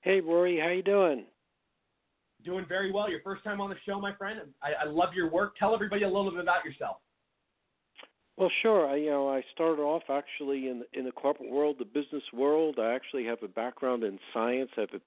Hey, 0.00 0.20
Rory, 0.20 0.58
how 0.58 0.70
you 0.70 0.82
doing? 0.82 1.24
Doing 2.44 2.66
very 2.68 2.90
well. 2.90 3.08
Your 3.08 3.20
first 3.22 3.44
time 3.44 3.60
on 3.60 3.70
the 3.70 3.76
show, 3.86 4.00
my 4.00 4.12
friend. 4.16 4.40
I, 4.60 4.86
I 4.86 4.88
love 4.88 5.10
your 5.14 5.30
work. 5.30 5.56
Tell 5.56 5.72
everybody 5.72 6.02
a 6.02 6.08
little 6.08 6.32
bit 6.32 6.40
about 6.40 6.64
yourself. 6.64 6.96
Well, 8.36 8.50
sure. 8.62 8.88
I, 8.88 8.96
you 8.96 9.10
know, 9.10 9.28
I 9.28 9.42
started 9.54 9.82
off 9.82 10.02
actually 10.08 10.68
in 10.68 10.82
in 10.94 11.04
the 11.04 11.12
corporate 11.12 11.50
world, 11.50 11.76
the 11.78 11.84
business 11.84 12.22
world. 12.32 12.78
I 12.80 12.92
actually 12.92 13.24
have 13.26 13.42
a 13.42 13.48
background 13.48 14.02
in 14.02 14.18
science. 14.32 14.70
I 14.76 14.80
have 14.82 14.94
a 14.94 15.00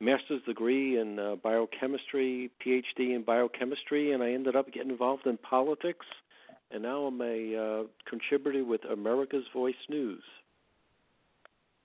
master's 0.00 0.42
degree 0.46 1.00
in 1.00 1.18
uh, 1.18 1.36
biochemistry, 1.42 2.50
PhD 2.64 3.14
in 3.14 3.24
biochemistry, 3.26 4.12
and 4.12 4.22
I 4.22 4.32
ended 4.32 4.56
up 4.56 4.72
getting 4.72 4.90
involved 4.90 5.26
in 5.26 5.36
politics. 5.38 6.06
And 6.70 6.82
now 6.82 7.04
I'm 7.04 7.20
a 7.20 7.56
uh, 7.56 7.86
contributor 8.08 8.64
with 8.64 8.82
America's 8.90 9.44
Voice 9.54 9.74
News. 9.88 10.22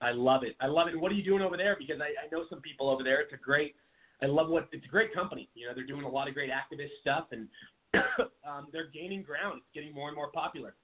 I 0.01 0.11
love 0.11 0.43
it. 0.43 0.55
I 0.59 0.67
love 0.67 0.89
it. 0.89 0.99
What 0.99 1.11
are 1.11 1.15
you 1.15 1.23
doing 1.23 1.41
over 1.41 1.55
there? 1.55 1.77
Because 1.79 2.01
I, 2.01 2.07
I 2.25 2.27
know 2.31 2.43
some 2.49 2.59
people 2.59 2.89
over 2.89 3.03
there. 3.03 3.21
It's 3.21 3.33
a 3.33 3.37
great. 3.37 3.75
I 4.21 4.25
love 4.25 4.49
what 4.49 4.67
it's 4.71 4.85
a 4.85 4.89
great 4.89 5.13
company. 5.13 5.49
You 5.55 5.67
know, 5.67 5.73
they're 5.73 5.85
doing 5.85 6.03
a 6.03 6.09
lot 6.09 6.27
of 6.27 6.33
great 6.33 6.49
activist 6.49 6.89
stuff, 7.01 7.27
and 7.31 7.47
um, 8.47 8.67
they're 8.73 8.89
gaining 8.93 9.23
ground. 9.23 9.57
It's 9.57 9.73
getting 9.73 9.93
more 9.93 10.09
and 10.09 10.15
more 10.15 10.31
popular. 10.31 10.75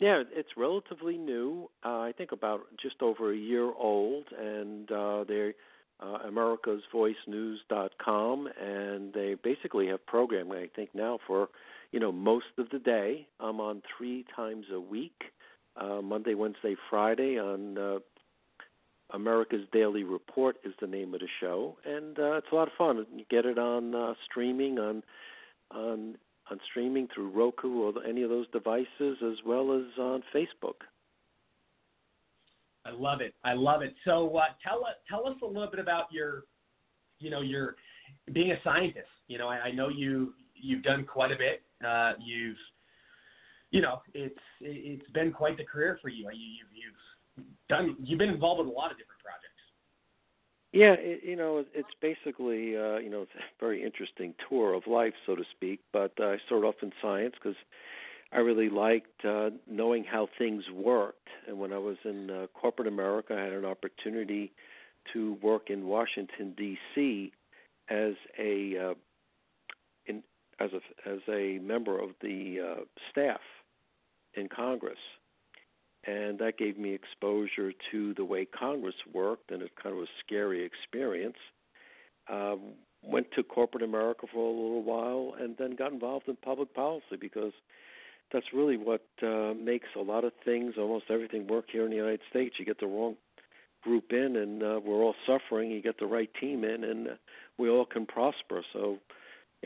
Yeah, 0.00 0.22
it's 0.30 0.48
relatively 0.56 1.18
new. 1.18 1.68
Uh, 1.84 2.00
I 2.00 2.12
think 2.16 2.32
about 2.32 2.60
just 2.80 3.02
over 3.02 3.32
a 3.32 3.36
year 3.36 3.64
old, 3.64 4.24
and 4.38 4.90
uh, 4.90 5.24
they're 5.26 5.54
uh, 6.00 6.18
americasvoicenews.com, 6.28 8.48
and 8.60 9.12
they 9.12 9.36
basically 9.42 9.86
have 9.88 10.06
programming. 10.06 10.58
I 10.58 10.68
think 10.74 10.90
now 10.94 11.18
for 11.26 11.48
you 11.92 12.00
know 12.00 12.12
most 12.12 12.46
of 12.58 12.70
the 12.70 12.78
day. 12.78 13.26
I'm 13.40 13.60
on 13.60 13.82
three 13.96 14.24
times 14.34 14.66
a 14.72 14.80
week, 14.80 15.24
uh, 15.76 16.00
Monday, 16.02 16.34
Wednesday, 16.34 16.76
Friday 16.90 17.38
on. 17.38 17.78
Uh, 17.78 17.98
America's 19.10 19.66
Daily 19.72 20.04
Report 20.04 20.56
is 20.64 20.74
the 20.82 20.86
name 20.86 21.14
of 21.14 21.20
the 21.20 21.28
show, 21.40 21.78
and 21.82 22.18
uh, 22.18 22.34
it's 22.34 22.48
a 22.52 22.54
lot 22.54 22.68
of 22.68 22.74
fun. 22.76 23.06
You 23.16 23.24
get 23.30 23.46
it 23.46 23.58
on 23.58 23.94
uh, 23.94 24.12
streaming 24.30 24.78
on 24.78 25.02
on 25.70 26.18
on 26.50 26.60
streaming 26.70 27.08
through 27.14 27.30
Roku 27.30 27.82
or 27.82 27.92
any 28.04 28.22
of 28.22 28.30
those 28.30 28.48
devices, 28.48 29.18
as 29.22 29.36
well 29.46 29.72
as 29.72 29.98
on 29.98 30.22
Facebook. 30.34 30.82
I 32.88 32.92
love 32.92 33.20
it. 33.20 33.34
I 33.44 33.52
love 33.52 33.82
it. 33.82 33.94
So 34.04 34.36
uh, 34.36 34.44
tell 34.66 34.84
us 34.84 34.94
tell 35.08 35.26
us 35.26 35.36
a 35.42 35.46
little 35.46 35.70
bit 35.70 35.80
about 35.80 36.04
your, 36.10 36.44
you 37.18 37.30
know, 37.30 37.40
your 37.40 37.76
being 38.32 38.52
a 38.52 38.56
scientist. 38.64 39.06
You 39.26 39.38
know, 39.38 39.48
I, 39.48 39.56
I 39.56 39.70
know 39.72 39.88
you 39.88 40.34
you've 40.54 40.82
done 40.82 41.04
quite 41.04 41.30
a 41.32 41.36
bit. 41.36 41.62
Uh, 41.86 42.12
you've, 42.24 42.56
you 43.70 43.80
know, 43.82 44.00
it's 44.14 44.38
it's 44.60 45.08
been 45.10 45.32
quite 45.32 45.56
the 45.56 45.64
career 45.64 45.98
for 46.00 46.08
you. 46.08 46.28
You 46.32 46.66
you've, 46.76 46.94
you've 47.36 47.46
done. 47.68 47.96
You've 48.02 48.18
been 48.18 48.30
involved 48.30 48.60
with 48.60 48.68
a 48.68 48.76
lot 48.76 48.90
of 48.90 48.96
different 48.96 49.20
projects. 49.22 49.44
Yeah, 50.72 50.94
it, 50.98 51.24
you 51.24 51.36
know, 51.36 51.64
it's 51.74 51.88
basically 52.00 52.76
uh, 52.76 52.96
you 52.96 53.10
know 53.10 53.22
it's 53.22 53.34
a 53.36 53.60
very 53.60 53.82
interesting 53.82 54.34
tour 54.48 54.74
of 54.74 54.86
life, 54.86 55.14
so 55.26 55.34
to 55.36 55.44
speak. 55.54 55.80
But 55.92 56.12
uh, 56.20 56.28
I 56.28 56.36
started 56.46 56.66
off 56.66 56.76
in 56.82 56.92
science 57.02 57.34
because 57.34 57.56
I 58.32 58.38
really 58.38 58.68
liked 58.68 59.24
uh, 59.24 59.50
knowing 59.66 60.04
how 60.04 60.28
things 60.38 60.64
worked. 60.72 61.28
And 61.46 61.58
when 61.58 61.72
I 61.72 61.78
was 61.78 61.96
in 62.04 62.30
uh, 62.30 62.46
corporate 62.54 62.88
America, 62.88 63.34
I 63.34 63.42
had 63.42 63.52
an 63.52 63.64
opportunity 63.64 64.52
to 65.12 65.38
work 65.42 65.70
in 65.70 65.86
Washington 65.86 66.54
D.C. 66.56 67.32
as 67.88 68.14
a 68.38 68.90
uh, 68.90 68.94
in 70.06 70.22
as 70.60 70.70
a 70.72 71.08
as 71.08 71.20
a 71.28 71.58
member 71.58 71.98
of 71.98 72.10
the 72.20 72.58
uh, 72.60 72.84
staff 73.10 73.40
in 74.34 74.48
Congress 74.48 74.98
and 76.08 76.38
that 76.38 76.56
gave 76.56 76.78
me 76.78 76.94
exposure 76.94 77.72
to 77.90 78.14
the 78.14 78.24
way 78.24 78.46
Congress 78.46 78.94
worked, 79.12 79.50
and 79.50 79.62
it 79.62 79.72
kind 79.82 79.94
of 79.96 80.02
a 80.02 80.06
scary 80.24 80.64
experience. 80.64 81.36
Um, 82.30 82.74
went 83.02 83.26
to 83.36 83.42
corporate 83.42 83.82
America 83.82 84.26
for 84.32 84.38
a 84.38 84.50
little 84.50 84.82
while, 84.82 85.34
and 85.40 85.56
then 85.58 85.76
got 85.76 85.92
involved 85.92 86.28
in 86.28 86.36
public 86.36 86.74
policy 86.74 87.16
because 87.20 87.52
that's 88.32 88.46
really 88.52 88.76
what 88.76 89.06
uh, 89.22 89.54
makes 89.54 89.88
a 89.96 90.00
lot 90.00 90.24
of 90.24 90.32
things, 90.44 90.74
almost 90.78 91.06
everything, 91.10 91.46
work 91.46 91.66
here 91.70 91.84
in 91.84 91.90
the 91.90 91.96
United 91.96 92.20
States. 92.30 92.56
You 92.58 92.64
get 92.64 92.80
the 92.80 92.86
wrong 92.86 93.16
group 93.82 94.12
in, 94.12 94.36
and 94.36 94.62
uh, 94.62 94.80
we're 94.84 95.02
all 95.02 95.14
suffering. 95.26 95.70
You 95.70 95.80
get 95.82 95.98
the 95.98 96.06
right 96.06 96.30
team 96.40 96.64
in, 96.64 96.84
and 96.84 97.08
uh, 97.08 97.14
we 97.58 97.68
all 97.68 97.84
can 97.84 98.06
prosper. 98.06 98.62
So. 98.72 98.98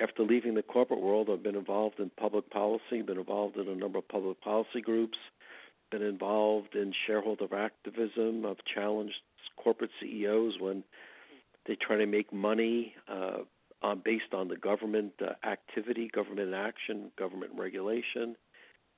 After 0.03 0.23
leaving 0.23 0.55
the 0.55 0.63
corporate 0.63 1.03
world, 1.03 1.29
I've 1.31 1.43
been 1.43 1.55
involved 1.55 2.01
in 2.01 2.11
public 2.19 2.49
policy, 2.49 3.03
been 3.03 3.19
involved 3.19 3.59
in 3.59 3.69
a 3.69 3.75
number 3.75 3.99
of 3.99 4.09
public 4.09 4.41
policy 4.41 4.81
groups, 4.81 5.19
been 5.91 6.01
involved 6.01 6.75
in 6.75 6.95
shareholder 7.07 7.55
activism. 7.55 8.47
I've 8.47 8.65
challenged 8.75 9.21
corporate 9.63 9.91
CEOs 10.01 10.55
when 10.59 10.83
they 11.67 11.77
try 11.77 11.97
to 11.97 12.07
make 12.07 12.33
money 12.33 12.95
uh, 13.07 13.41
based 14.03 14.33
on 14.33 14.49
the 14.49 14.57
government 14.57 15.13
uh, 15.21 15.35
activity, 15.47 16.11
government 16.13 16.55
action, 16.55 17.13
government 17.19 17.53
regulation. 17.57 18.37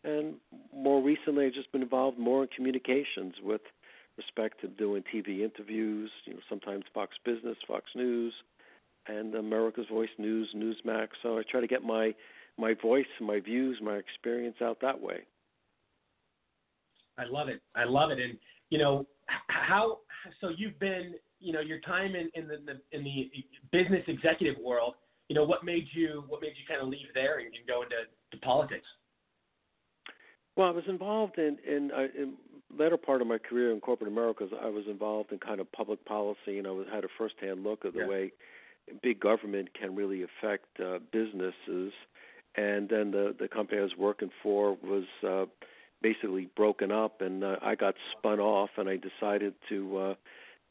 And 0.04 0.34
more 0.74 1.02
recently, 1.02 1.46
I've 1.46 1.54
just 1.54 1.72
been 1.72 1.82
involved 1.82 2.18
more 2.18 2.42
in 2.42 2.48
communications 2.54 3.34
with 3.42 3.62
respect 4.16 4.60
to 4.60 4.68
doing 4.68 5.02
TV 5.12 5.40
interviews, 5.40 6.10
you 6.26 6.34
know, 6.34 6.40
sometimes 6.48 6.84
Fox 6.92 7.16
Business, 7.24 7.56
Fox 7.66 7.84
News, 7.94 8.32
and 9.06 9.34
America's 9.34 9.86
Voice 9.90 10.10
News, 10.18 10.54
Newsmax. 10.54 11.08
So 11.22 11.38
I 11.38 11.42
try 11.50 11.60
to 11.60 11.66
get 11.66 11.82
my 11.82 12.14
my 12.56 12.74
voice, 12.80 13.06
my 13.20 13.40
views, 13.40 13.78
my 13.82 13.96
experience 13.96 14.56
out 14.62 14.78
that 14.80 15.00
way. 15.00 15.20
I 17.18 17.24
love 17.28 17.48
it. 17.48 17.60
I 17.74 17.84
love 17.84 18.10
it. 18.10 18.18
And 18.20 18.38
you 18.70 18.78
know 18.78 19.06
how 19.48 19.98
so 20.40 20.50
you've 20.56 20.78
been 20.78 21.14
you 21.40 21.52
know 21.52 21.60
your 21.60 21.80
time 21.80 22.14
in 22.14 22.30
in 22.34 22.46
the, 22.46 22.58
the 22.66 22.96
in 22.96 23.04
the 23.04 23.30
business 23.72 24.02
executive 24.06 24.56
world. 24.62 24.94
You 25.28 25.34
know 25.34 25.44
what 25.44 25.64
made 25.64 25.86
you 25.92 26.24
what 26.28 26.42
made 26.42 26.52
you 26.56 26.64
kind 26.68 26.82
of 26.82 26.88
leave 26.88 27.08
there 27.14 27.38
and, 27.38 27.46
and 27.46 27.66
go 27.66 27.82
into 27.82 27.96
to 28.32 28.38
politics. 28.38 28.86
Well, 30.56 30.68
I 30.68 30.70
was 30.70 30.84
involved 30.88 31.38
in 31.38 31.58
in, 31.66 31.90
uh, 31.90 32.06
in 32.16 32.34
latter 32.76 32.96
part 32.96 33.20
of 33.20 33.26
my 33.26 33.38
career 33.38 33.72
in 33.72 33.80
corporate 33.80 34.10
America. 34.10 34.46
I 34.62 34.68
was 34.68 34.84
involved 34.88 35.32
in 35.32 35.38
kind 35.38 35.60
of 35.60 35.70
public 35.72 36.04
policy, 36.04 36.58
and 36.58 36.66
I 36.66 36.70
was, 36.70 36.86
had 36.92 37.04
a 37.04 37.08
firsthand 37.18 37.62
look 37.62 37.84
at 37.84 37.94
the 37.94 38.00
yeah. 38.00 38.08
way 38.08 38.32
big 39.02 39.20
government 39.20 39.68
can 39.78 39.94
really 39.94 40.22
affect 40.22 40.66
uh, 40.80 40.98
businesses. 41.12 41.92
And 42.56 42.88
then 42.88 43.10
the 43.10 43.34
the 43.38 43.48
company 43.48 43.80
I 43.80 43.82
was 43.82 43.96
working 43.98 44.30
for 44.42 44.76
was 44.82 45.04
uh, 45.26 45.46
basically 46.02 46.48
broken 46.56 46.92
up, 46.92 47.20
and 47.20 47.42
uh, 47.42 47.56
I 47.62 47.74
got 47.74 47.94
spun 48.16 48.38
off, 48.38 48.70
and 48.76 48.88
I 48.88 48.96
decided 48.96 49.54
to 49.70 49.98
uh, 49.98 50.14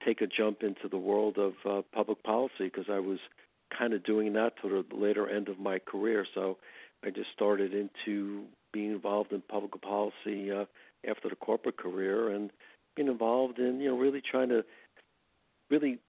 take 0.06 0.22
a 0.22 0.28
jump 0.28 0.64
into 0.64 0.88
the 0.90 0.98
world 0.98 1.38
of 1.38 1.54
uh, 1.70 1.82
public 1.94 2.24
policy 2.24 2.66
because 2.66 2.86
I 2.90 3.00
was 3.00 3.20
kind 3.78 3.94
of 3.94 4.04
doing 4.04 4.34
that 4.34 4.54
to 4.62 4.70
the 4.70 4.96
later 4.96 5.28
end 5.28 5.50
of 5.50 5.60
my 5.60 5.80
career. 5.80 6.26
So 6.34 6.58
I 7.04 7.10
just 7.10 7.32
started 7.34 7.74
into 7.74 8.44
being 8.74 8.92
involved 8.92 9.32
in 9.32 9.42
public 9.42 9.80
policy 9.82 10.52
uh, 10.52 10.66
after 11.10 11.30
the 11.30 11.36
corporate 11.36 11.78
career 11.78 12.30
and 12.30 12.52
being 12.96 13.08
involved 13.08 13.60
in 13.60 13.80
you 13.80 13.90
know 13.90 13.98
really 13.98 14.22
trying 14.22 14.50
to 14.50 14.64
really 15.70 16.00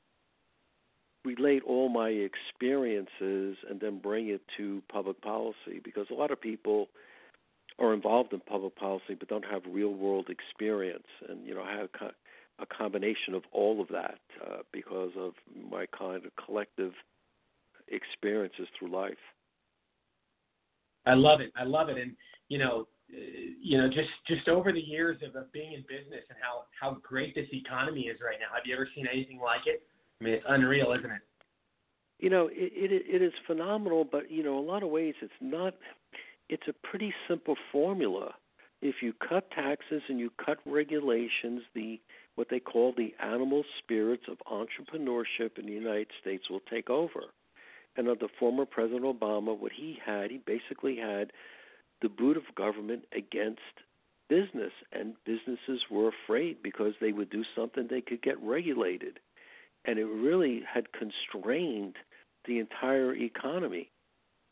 relate 1.25 1.63
all 1.67 1.89
my 1.89 2.09
experiences 2.09 3.57
and 3.71 3.81
then 3.81 3.99
bring 3.99 4.29
it 4.29 4.43
to 4.57 4.83
public 4.93 5.21
policy 5.23 5.81
because 5.83 6.07
a 6.11 6.15
lot 6.15 6.31
of 6.31 6.41
people 6.41 6.89
are 7.79 7.95
involved 7.95 8.33
in 8.33 8.41
public 8.41 8.77
policy 8.77 9.15
but 9.19 9.29
don't 9.29 9.45
have 9.45 9.63
real 9.69 9.95
world 9.95 10.29
experience 10.29 11.07
and 11.29 11.47
you 11.47 11.55
know 11.55 11.65
have 11.65 11.89
a 12.61 12.67
combination 12.67 13.35
of 13.35 13.43
all 13.53 13.81
of 13.81 13.89
that 13.89 14.19
uh, 14.47 14.59
because 14.73 15.11
of 15.19 15.33
my 15.71 15.87
kind 15.87 16.25
of 16.25 16.33
collective 16.45 16.93
experiences 17.89 18.69
through 18.79 18.91
life. 18.91 19.15
I 21.07 21.15
love 21.15 21.41
it. 21.41 21.53
I 21.57 21.65
love 21.65 21.89
it. 21.89 21.99
And 21.99 22.17
you 22.49 22.59
know 22.59 22.87
uh, 23.13 23.17
you 23.61 23.79
know 23.79 23.89
just 23.89 24.11
just 24.27 24.49
over 24.49 24.73
the 24.73 24.81
years 24.81 25.19
of, 25.27 25.35
of 25.37 25.51
being 25.53 25.73
in 25.73 25.83
business 25.83 26.25
and 26.29 26.39
how 26.41 26.65
how 26.79 26.97
great 27.03 27.35
this 27.35 27.49
economy 27.53 28.03
is 28.03 28.19
right 28.25 28.39
now 28.41 28.55
have 28.55 28.65
you 28.67 28.75
ever 28.75 28.89
seen 28.95 29.07
anything 29.13 29.39
like 29.39 29.67
it 29.67 29.83
i 30.21 30.25
mean 30.25 30.35
it's 30.35 30.45
unreal 30.49 30.93
isn't 30.93 31.11
it 31.11 31.23
you 32.19 32.31
know 32.31 32.49
it 32.49 32.73
it, 32.75 33.03
it 33.07 33.23
is 33.23 33.33
phenomenal 33.47 34.05
but 34.11 34.31
you 34.31 34.43
know 34.43 34.59
a 34.59 34.67
lot 34.67 34.83
of 34.83 34.91
ways 34.91 35.15
it's 35.23 35.33
not 35.41 35.75
it's 36.49 36.69
a 36.69 36.87
pretty 36.87 37.13
simple 37.29 37.57
formula. 37.73 38.35
If 38.83 38.97
you 39.01 39.15
cut 39.27 39.51
taxes 39.51 40.03
and 40.09 40.19
you 40.19 40.31
cut 40.45 40.59
regulations, 40.67 41.63
the 41.75 42.01
what 42.35 42.49
they 42.51 42.61
call 42.61 42.93
the 42.97 43.15
animal 43.23 43.63
spirits 43.79 44.25
of 44.29 44.39
entrepreneurship 44.51 45.59
in 45.59 45.67
the 45.67 45.73
United 45.73 46.09
States 46.21 46.51
will 46.51 46.61
take 46.71 46.91
over. 46.91 47.21
And 47.97 48.09
under 48.09 48.27
former 48.41 48.67
President 48.67 49.05
Obama, 49.05 49.57
what 49.57 49.71
he 49.73 49.99
had, 50.05 50.33
he 50.33 50.39
basically 50.39 50.97
had 50.97 51.33
the 52.05 52.09
boot 52.11 52.37
of 52.37 52.43
government 52.55 53.07
against 53.17 53.61
business, 54.29 54.73
and 54.93 55.15
businesses 55.25 55.81
were 55.91 56.11
afraid 56.11 56.63
because 56.63 56.93
they 57.01 57.13
would 57.13 57.31
do 57.31 57.43
something 57.57 57.87
they 57.89 58.03
could 58.03 58.21
get 58.21 58.41
regulated. 58.43 59.19
And 59.87 59.99
it 59.99 60.05
really 60.05 60.63
had 60.71 60.89
constrained 60.93 61.95
the 62.47 62.59
entire 62.59 63.15
economy. 63.15 63.91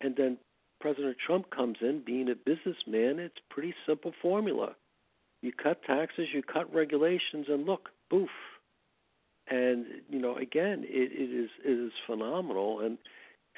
And 0.00 0.16
then 0.16 0.38
President 0.80 1.16
Trump 1.24 1.50
comes 1.50 1.76
in, 1.82 2.02
being 2.06 2.30
a 2.30 2.34
businessman, 2.34 3.18
it's 3.18 3.36
pretty 3.50 3.74
simple 3.86 4.12
formula. 4.22 4.74
You 5.42 5.52
cut 5.52 5.82
taxes, 5.84 6.28
you 6.32 6.42
cut 6.42 6.72
regulations, 6.74 7.46
and 7.48 7.66
look, 7.66 7.90
boof. 8.08 8.30
And 9.48 9.84
you 10.08 10.20
know, 10.20 10.36
again, 10.36 10.84
it, 10.84 11.12
it 11.12 11.44
is 11.44 11.50
it 11.64 11.86
is 11.86 11.92
phenomenal, 12.06 12.80
and 12.80 12.96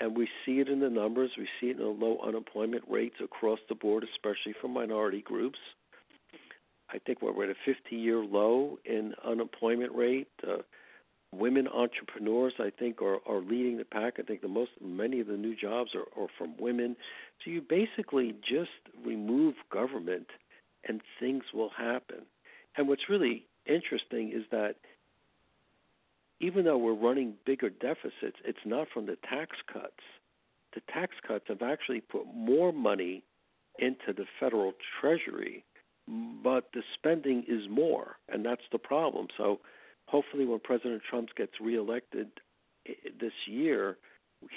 and 0.00 0.16
we 0.16 0.28
see 0.44 0.60
it 0.60 0.68
in 0.68 0.80
the 0.80 0.90
numbers. 0.90 1.30
We 1.38 1.48
see 1.60 1.68
it 1.68 1.78
in 1.78 1.82
the 1.82 1.88
low 1.88 2.18
unemployment 2.26 2.84
rates 2.88 3.16
across 3.22 3.58
the 3.68 3.74
board, 3.74 4.04
especially 4.14 4.54
for 4.60 4.68
minority 4.68 5.22
groups. 5.22 5.58
I 6.90 6.98
think 6.98 7.22
we're 7.22 7.44
at 7.44 7.50
a 7.50 7.70
50-year 7.70 8.18
low 8.18 8.78
in 8.84 9.14
unemployment 9.24 9.94
rate. 9.94 10.28
Uh, 10.46 10.58
women 11.32 11.66
entrepreneurs 11.68 12.54
I 12.58 12.70
think 12.70 13.02
are, 13.02 13.18
are 13.26 13.40
leading 13.40 13.78
the 13.78 13.84
pack. 13.84 14.14
I 14.18 14.22
think 14.22 14.42
the 14.42 14.48
most 14.48 14.70
many 14.80 15.20
of 15.20 15.26
the 15.26 15.36
new 15.36 15.56
jobs 15.56 15.90
are, 15.94 16.22
are 16.22 16.28
from 16.38 16.54
women. 16.58 16.96
So 17.44 17.50
you 17.50 17.62
basically 17.62 18.34
just 18.48 18.70
remove 19.04 19.54
government 19.72 20.28
and 20.86 21.00
things 21.18 21.44
will 21.52 21.70
happen. 21.76 22.26
And 22.76 22.88
what's 22.88 23.08
really 23.08 23.46
interesting 23.66 24.32
is 24.32 24.44
that 24.50 24.76
even 26.40 26.64
though 26.64 26.78
we're 26.78 26.94
running 26.94 27.34
bigger 27.46 27.70
deficits, 27.70 28.38
it's 28.44 28.58
not 28.64 28.88
from 28.92 29.06
the 29.06 29.16
tax 29.28 29.56
cuts. 29.72 30.02
The 30.74 30.82
tax 30.92 31.14
cuts 31.26 31.44
have 31.48 31.62
actually 31.62 32.00
put 32.00 32.26
more 32.34 32.72
money 32.72 33.24
into 33.78 34.12
the 34.16 34.24
federal 34.40 34.72
treasury, 35.00 35.64
but 36.42 36.70
the 36.74 36.82
spending 36.94 37.44
is 37.48 37.68
more, 37.70 38.16
and 38.28 38.44
that's 38.44 38.62
the 38.72 38.78
problem. 38.78 39.28
So 39.36 39.60
hopefully 40.06 40.44
when 40.44 40.60
President 40.60 41.02
Trump 41.08 41.28
gets 41.36 41.52
reelected 41.60 42.28
eh, 42.88 42.92
this 43.20 43.32
year, 43.46 43.96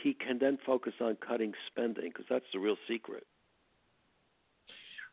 he 0.04 0.14
can 0.14 0.40
then 0.40 0.58
focus 0.66 0.94
on 1.00 1.16
cutting 1.16 1.54
spending 1.68 2.10
because 2.10 2.26
that's 2.30 2.46
the 2.54 2.60
real 2.60 2.78
secret. 2.88 3.26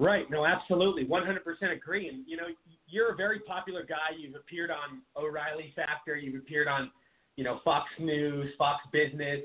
Right. 0.00 0.28
No, 0.30 0.44
absolutely. 0.44 1.04
100% 1.04 1.38
agree. 1.72 2.08
And, 2.08 2.24
you 2.26 2.36
know, 2.36 2.44
you're 2.86 3.12
a 3.12 3.16
very 3.16 3.40
popular 3.40 3.84
guy. 3.84 4.16
You've 4.18 4.34
appeared 4.34 4.70
on 4.70 5.02
O'Reilly 5.16 5.72
Factor. 5.76 6.16
You've 6.16 6.40
appeared 6.40 6.66
on, 6.66 6.90
you 7.36 7.44
know, 7.44 7.60
Fox 7.64 7.86
News, 7.98 8.50
Fox 8.58 8.82
Business, 8.92 9.40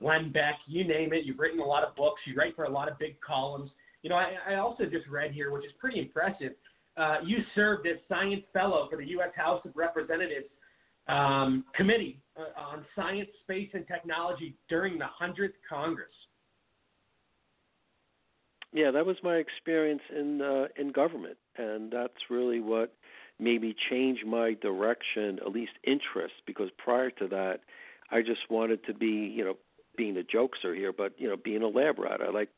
Glenn 0.00 0.30
Beck, 0.32 0.56
you 0.66 0.86
name 0.86 1.12
it. 1.12 1.24
You've 1.24 1.38
written 1.38 1.60
a 1.60 1.64
lot 1.64 1.84
of 1.84 1.94
books. 1.96 2.20
You 2.26 2.34
write 2.34 2.54
for 2.54 2.64
a 2.64 2.70
lot 2.70 2.90
of 2.90 2.98
big 2.98 3.20
columns. 3.20 3.70
You 4.02 4.10
know, 4.10 4.16
I, 4.16 4.34
I 4.48 4.54
also 4.56 4.84
just 4.84 5.06
read 5.08 5.32
here, 5.32 5.50
which 5.50 5.64
is 5.64 5.72
pretty 5.80 5.98
impressive, 5.98 6.52
uh, 6.96 7.16
you 7.24 7.38
served 7.54 7.86
as 7.86 7.96
science 8.08 8.44
fellow 8.52 8.86
for 8.90 8.96
the 8.96 9.06
U.S. 9.08 9.30
House 9.34 9.60
of 9.64 9.72
Representatives 9.74 10.46
um, 11.08 11.64
Committee 11.74 12.20
uh, 12.36 12.60
on 12.60 12.84
Science, 12.94 13.28
Space, 13.42 13.70
and 13.74 13.86
Technology 13.86 14.54
during 14.68 14.98
the 14.98 15.06
100th 15.20 15.52
Congress. 15.68 16.08
Yeah, 18.74 18.90
that 18.90 19.06
was 19.06 19.16
my 19.22 19.36
experience 19.36 20.02
in 20.10 20.42
uh, 20.42 20.66
in 20.76 20.90
government, 20.90 21.36
and 21.56 21.92
that's 21.92 22.28
really 22.28 22.58
what 22.58 22.92
made 23.38 23.62
me 23.62 23.72
change 23.88 24.24
my 24.26 24.54
direction, 24.54 25.38
at 25.46 25.52
least 25.52 25.72
interest, 25.84 26.34
because 26.44 26.70
prior 26.76 27.10
to 27.10 27.28
that, 27.28 27.60
I 28.10 28.22
just 28.22 28.50
wanted 28.50 28.84
to 28.86 28.94
be, 28.94 29.06
you 29.06 29.44
know, 29.44 29.56
being 29.96 30.16
a 30.16 30.22
jokester 30.22 30.74
here, 30.74 30.92
but 30.92 31.12
you 31.18 31.28
know, 31.28 31.36
being 31.36 31.62
a 31.62 31.68
lab 31.68 32.00
rat. 32.00 32.20
I 32.20 32.30
like, 32.30 32.48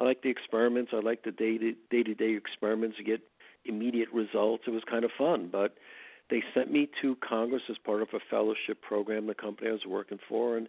I 0.00 0.02
like 0.02 0.22
the 0.22 0.30
experiments. 0.30 0.90
I 0.92 0.98
like 0.98 1.22
the 1.22 1.30
day 1.30 1.58
to 1.58 1.74
day 1.90 2.02
to 2.02 2.14
day 2.14 2.34
experiments 2.34 2.96
to 2.96 3.04
get 3.04 3.20
immediate 3.64 4.08
results. 4.12 4.64
It 4.66 4.70
was 4.70 4.82
kind 4.90 5.04
of 5.04 5.12
fun, 5.16 5.48
but 5.50 5.76
they 6.28 6.42
sent 6.54 6.72
me 6.72 6.88
to 7.02 7.16
Congress 7.16 7.62
as 7.70 7.78
part 7.78 8.02
of 8.02 8.08
a 8.14 8.20
fellowship 8.28 8.82
program 8.82 9.28
the 9.28 9.34
company 9.34 9.68
I 9.68 9.74
was 9.74 9.86
working 9.86 10.18
for, 10.28 10.56
and 10.56 10.66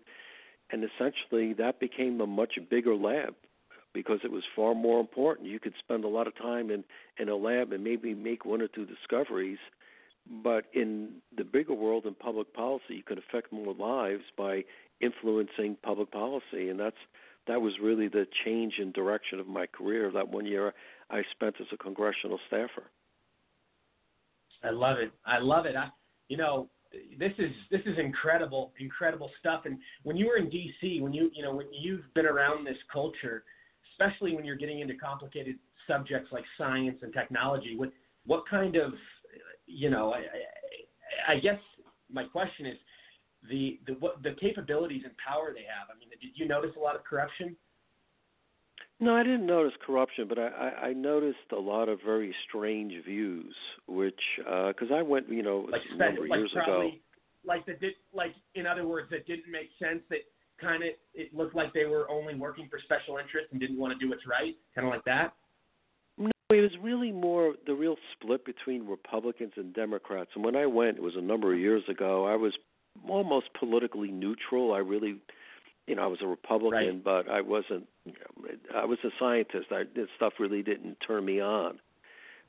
and 0.69 0.83
essentially 0.83 1.53
that 1.53 1.79
became 1.79 2.21
a 2.21 2.27
much 2.27 2.59
bigger 2.69 2.93
lab 2.93 3.33
because 3.93 4.19
it 4.23 4.31
was 4.31 4.43
far 4.55 4.73
more 4.73 4.99
important. 4.99 5.47
You 5.47 5.59
could 5.59 5.73
spend 5.79 6.03
a 6.03 6.07
lot 6.07 6.27
of 6.27 6.35
time 6.37 6.69
in 6.71 6.83
in 7.17 7.29
a 7.29 7.35
lab 7.35 7.71
and 7.71 7.83
maybe 7.83 8.13
make 8.13 8.45
one 8.45 8.61
or 8.61 8.67
two 8.67 8.85
discoveries, 8.85 9.59
but 10.43 10.65
in 10.73 11.15
the 11.35 11.43
bigger 11.43 11.73
world 11.73 12.05
in 12.05 12.15
public 12.15 12.53
policy, 12.53 12.95
you 12.95 13.03
could 13.03 13.19
affect 13.19 13.51
more 13.51 13.73
lives 13.73 14.23
by 14.37 14.63
influencing 15.01 15.77
public 15.83 16.11
policy, 16.11 16.69
and 16.69 16.79
that's 16.79 16.97
that 17.47 17.61
was 17.61 17.73
really 17.81 18.07
the 18.07 18.25
change 18.45 18.75
in 18.79 18.91
direction 18.91 19.39
of 19.39 19.47
my 19.47 19.65
career. 19.65 20.11
That 20.11 20.29
one 20.29 20.45
year 20.45 20.73
I 21.09 21.23
spent 21.31 21.55
as 21.59 21.67
a 21.73 21.77
congressional 21.77 22.39
staffer. 22.47 22.83
I 24.63 24.69
love 24.69 24.97
it. 24.97 25.11
I 25.25 25.39
love 25.39 25.65
it. 25.65 25.75
I, 25.75 25.89
you 26.29 26.37
know, 26.37 26.69
this 27.19 27.33
is 27.37 27.51
this 27.69 27.81
is 27.85 27.97
incredible, 27.99 28.71
incredible 28.79 29.29
stuff. 29.39 29.63
And 29.65 29.77
when 30.03 30.15
you 30.15 30.27
were 30.27 30.37
in 30.37 30.49
D.C., 30.49 31.01
when 31.01 31.13
you 31.13 31.29
you 31.33 31.43
know 31.43 31.53
when 31.55 31.67
you've 31.71 32.05
been 32.13 32.25
around 32.25 32.65
this 32.65 32.77
culture, 32.91 33.43
especially 34.03 34.35
when 34.35 34.45
you're 34.45 34.55
getting 34.57 34.79
into 34.79 34.95
complicated 34.95 35.57
subjects 35.87 36.29
like 36.31 36.43
science 36.57 36.97
and 37.01 37.13
technology, 37.13 37.75
what 37.75 37.91
what 38.25 38.43
kind 38.49 38.75
of 38.75 38.93
you 39.65 39.89
know, 39.89 40.13
I, 40.13 41.33
I 41.33 41.39
guess 41.39 41.59
my 42.11 42.23
question 42.25 42.65
is 42.65 42.77
the 43.49 43.79
the 43.87 43.93
what 43.93 44.21
the 44.23 44.35
capabilities 44.39 45.01
and 45.03 45.13
power 45.17 45.51
they 45.53 45.61
have. 45.61 45.89
I 45.93 45.99
mean, 45.99 46.09
did 46.09 46.31
you 46.35 46.47
notice 46.47 46.71
a 46.77 46.79
lot 46.79 46.95
of 46.95 47.03
corruption? 47.03 47.55
No, 48.99 49.15
I 49.15 49.23
didn't 49.23 49.45
notice 49.45 49.73
corruption, 49.85 50.27
but 50.29 50.37
I, 50.37 50.47
I, 50.47 50.85
I 50.87 50.93
noticed 50.93 51.51
a 51.51 51.59
lot 51.59 51.89
of 51.89 51.99
very 52.05 52.33
strange 52.47 52.93
views, 53.05 53.53
which 53.87 54.19
because 54.37 54.91
uh, 54.91 54.95
I 54.95 55.01
went, 55.01 55.27
you 55.29 55.43
know, 55.43 55.67
like, 55.69 55.81
a 55.91 55.97
number 55.97 56.23
of 56.23 56.29
like 56.29 56.37
years 56.37 56.51
probably, 56.53 56.87
ago. 56.87 56.97
Like 57.45 57.65
that 57.65 57.81
did 57.81 57.93
like 58.13 58.33
in 58.55 58.65
other 58.65 58.87
words 58.87 59.09
that 59.11 59.27
didn't 59.27 59.51
make 59.51 59.69
sense. 59.79 60.01
That 60.09 60.19
kind 60.59 60.83
of 60.83 60.89
it 61.13 61.33
looked 61.33 61.55
like 61.55 61.73
they 61.73 61.85
were 61.85 62.09
only 62.09 62.35
working 62.35 62.67
for 62.69 62.79
special 62.83 63.17
interests 63.17 63.49
and 63.51 63.59
didn't 63.59 63.77
want 63.77 63.93
to 63.97 63.99
do 64.03 64.09
what's 64.09 64.27
right, 64.27 64.55
kind 64.75 64.87
of 64.87 64.93
like 64.93 65.03
that. 65.05 65.33
No, 66.17 66.31
it 66.51 66.61
was 66.61 66.71
really 66.81 67.11
more 67.11 67.55
the 67.65 67.73
real 67.73 67.95
split 68.13 68.45
between 68.45 68.87
Republicans 68.87 69.53
and 69.55 69.73
Democrats. 69.73 70.31
And 70.35 70.43
when 70.43 70.55
I 70.55 70.65
went, 70.65 70.97
it 70.97 71.03
was 71.03 71.15
a 71.17 71.21
number 71.21 71.53
of 71.53 71.59
years 71.59 71.83
ago. 71.89 72.25
I 72.25 72.35
was 72.35 72.53
almost 73.07 73.47
politically 73.59 74.11
neutral. 74.11 74.73
I 74.73 74.79
really 74.79 75.17
you 75.87 75.95
know, 75.95 76.03
I 76.03 76.07
was 76.07 76.19
a 76.21 76.27
Republican, 76.27 76.79
right. 76.79 77.03
but 77.03 77.29
I 77.29 77.41
wasn't. 77.41 77.87
You 78.05 78.13
know, 78.13 78.79
I 78.81 78.85
was 78.85 78.99
a 79.03 79.09
scientist. 79.19 79.67
I, 79.71 79.83
this 79.95 80.07
stuff 80.15 80.33
really 80.39 80.63
didn't 80.63 80.97
turn 81.05 81.25
me 81.25 81.41
on. 81.41 81.79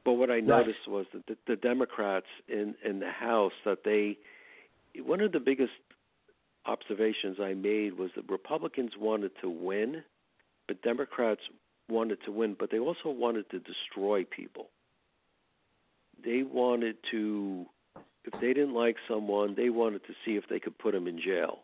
But 0.05 0.12
what 0.14 0.31
I 0.31 0.35
right. 0.35 0.44
noticed 0.44 0.86
was 0.86 1.06
that 1.12 1.26
the, 1.26 1.36
the 1.47 1.56
Democrats 1.56 2.26
in 2.48 2.74
in 2.85 3.01
the 3.01 3.10
House 3.10 3.52
that 3.64 3.78
they, 3.85 4.18
one 5.02 5.20
of 5.20 5.32
the 5.32 5.40
biggest 5.40 5.72
observations 6.66 7.39
I 7.41 7.55
made 7.55 7.99
was 7.99 8.11
that 8.16 8.28
Republicans 8.31 8.93
wanted 8.99 9.32
to 9.43 9.51
win, 9.51 10.03
but 10.66 10.82
Democrats 10.82 11.43
wanted 11.89 12.19
to 12.24 12.32
win, 12.32 12.57
but 12.59 12.70
they 12.70 12.78
also 12.78 13.11
wanted 13.11 13.51
to 13.51 13.61
destroy 13.61 14.24
people. 14.24 14.69
They 16.24 16.43
wanted 16.43 16.97
to, 17.11 17.66
if 18.24 18.32
they 18.41 18.55
didn't 18.55 18.74
like 18.74 18.97
someone, 19.09 19.55
they 19.55 19.69
wanted 19.69 20.05
to 20.07 20.15
see 20.24 20.36
if 20.36 20.45
they 20.49 20.61
could 20.61 20.78
put 20.78 20.93
them 20.93 21.07
in 21.07 21.20
jail 21.20 21.61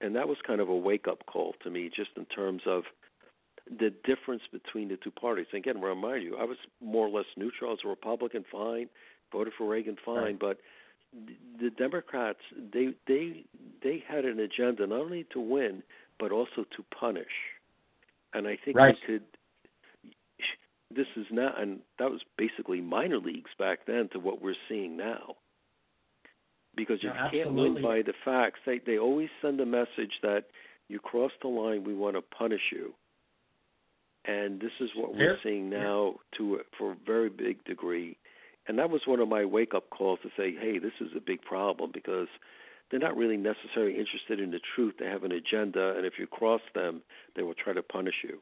and 0.00 0.14
that 0.16 0.28
was 0.28 0.36
kind 0.46 0.60
of 0.60 0.68
a 0.68 0.76
wake 0.76 1.08
up 1.08 1.24
call 1.26 1.54
to 1.62 1.70
me, 1.70 1.90
just 1.94 2.10
in 2.16 2.26
terms 2.26 2.62
of 2.66 2.84
the 3.66 3.92
difference 4.04 4.42
between 4.52 4.88
the 4.88 4.96
two 4.96 5.10
parties. 5.10 5.46
Again, 5.54 5.80
remind 5.80 6.22
you, 6.22 6.36
I 6.36 6.44
was 6.44 6.58
more 6.82 7.06
or 7.06 7.10
less 7.10 7.26
neutral. 7.36 7.72
as 7.72 7.78
a 7.84 7.88
Republican, 7.88 8.44
fine. 8.50 8.88
Voted 9.32 9.54
for 9.56 9.68
Reagan, 9.68 9.96
fine. 10.04 10.16
Right. 10.16 10.38
But 10.38 10.58
the 11.60 11.70
Democrats, 11.70 12.40
they 12.72 12.94
they 13.06 13.44
they 13.82 14.02
had 14.06 14.24
an 14.24 14.40
agenda 14.40 14.86
not 14.86 15.00
only 15.00 15.26
to 15.32 15.40
win 15.40 15.82
but 16.18 16.32
also 16.32 16.64
to 16.76 16.84
punish. 16.98 17.26
And 18.32 18.46
I 18.46 18.58
think 18.64 18.76
right. 18.76 18.94
we 19.08 19.14
could. 19.14 19.22
This 20.94 21.06
is 21.16 21.26
not, 21.30 21.60
and 21.60 21.80
that 21.98 22.10
was 22.10 22.20
basically 22.38 22.80
minor 22.80 23.18
leagues 23.18 23.50
back 23.58 23.80
then 23.86 24.08
to 24.12 24.20
what 24.20 24.40
we're 24.40 24.54
seeing 24.68 24.96
now 24.96 25.34
because 26.76 27.02
you 27.02 27.08
no, 27.08 27.28
can't 27.30 27.54
win 27.54 27.82
by 27.82 28.02
the 28.02 28.12
facts. 28.24 28.60
They 28.64 28.80
they 28.84 28.98
always 28.98 29.28
send 29.42 29.60
a 29.60 29.66
message 29.66 30.12
that 30.22 30.44
you 30.88 31.00
cross 31.00 31.32
the 31.42 31.48
line, 31.48 31.84
we 31.84 31.94
want 31.94 32.14
to 32.14 32.22
punish 32.22 32.60
you. 32.70 32.94
And 34.24 34.60
this 34.60 34.72
is 34.80 34.90
what 34.96 35.14
we're 35.14 35.38
seeing 35.42 35.70
now 35.70 36.16
to 36.36 36.60
for 36.78 36.92
a 36.92 36.96
very 37.04 37.30
big 37.30 37.64
degree. 37.64 38.16
And 38.68 38.78
that 38.78 38.90
was 38.90 39.02
one 39.06 39.20
of 39.20 39.28
my 39.28 39.44
wake 39.44 39.74
up 39.74 39.90
calls 39.90 40.18
to 40.22 40.28
say, 40.36 40.54
hey, 40.60 40.78
this 40.78 40.92
is 41.00 41.08
a 41.16 41.20
big 41.20 41.42
problem 41.42 41.90
because 41.92 42.28
they're 42.90 43.00
not 43.00 43.16
really 43.16 43.36
necessarily 43.36 43.98
interested 43.98 44.40
in 44.40 44.50
the 44.50 44.60
truth. 44.74 44.94
They 44.98 45.06
have 45.06 45.24
an 45.24 45.32
agenda, 45.32 45.94
and 45.96 46.06
if 46.06 46.14
you 46.18 46.26
cross 46.26 46.60
them, 46.74 47.02
they 47.34 47.42
will 47.42 47.54
try 47.54 47.72
to 47.72 47.82
punish 47.82 48.14
you. 48.24 48.38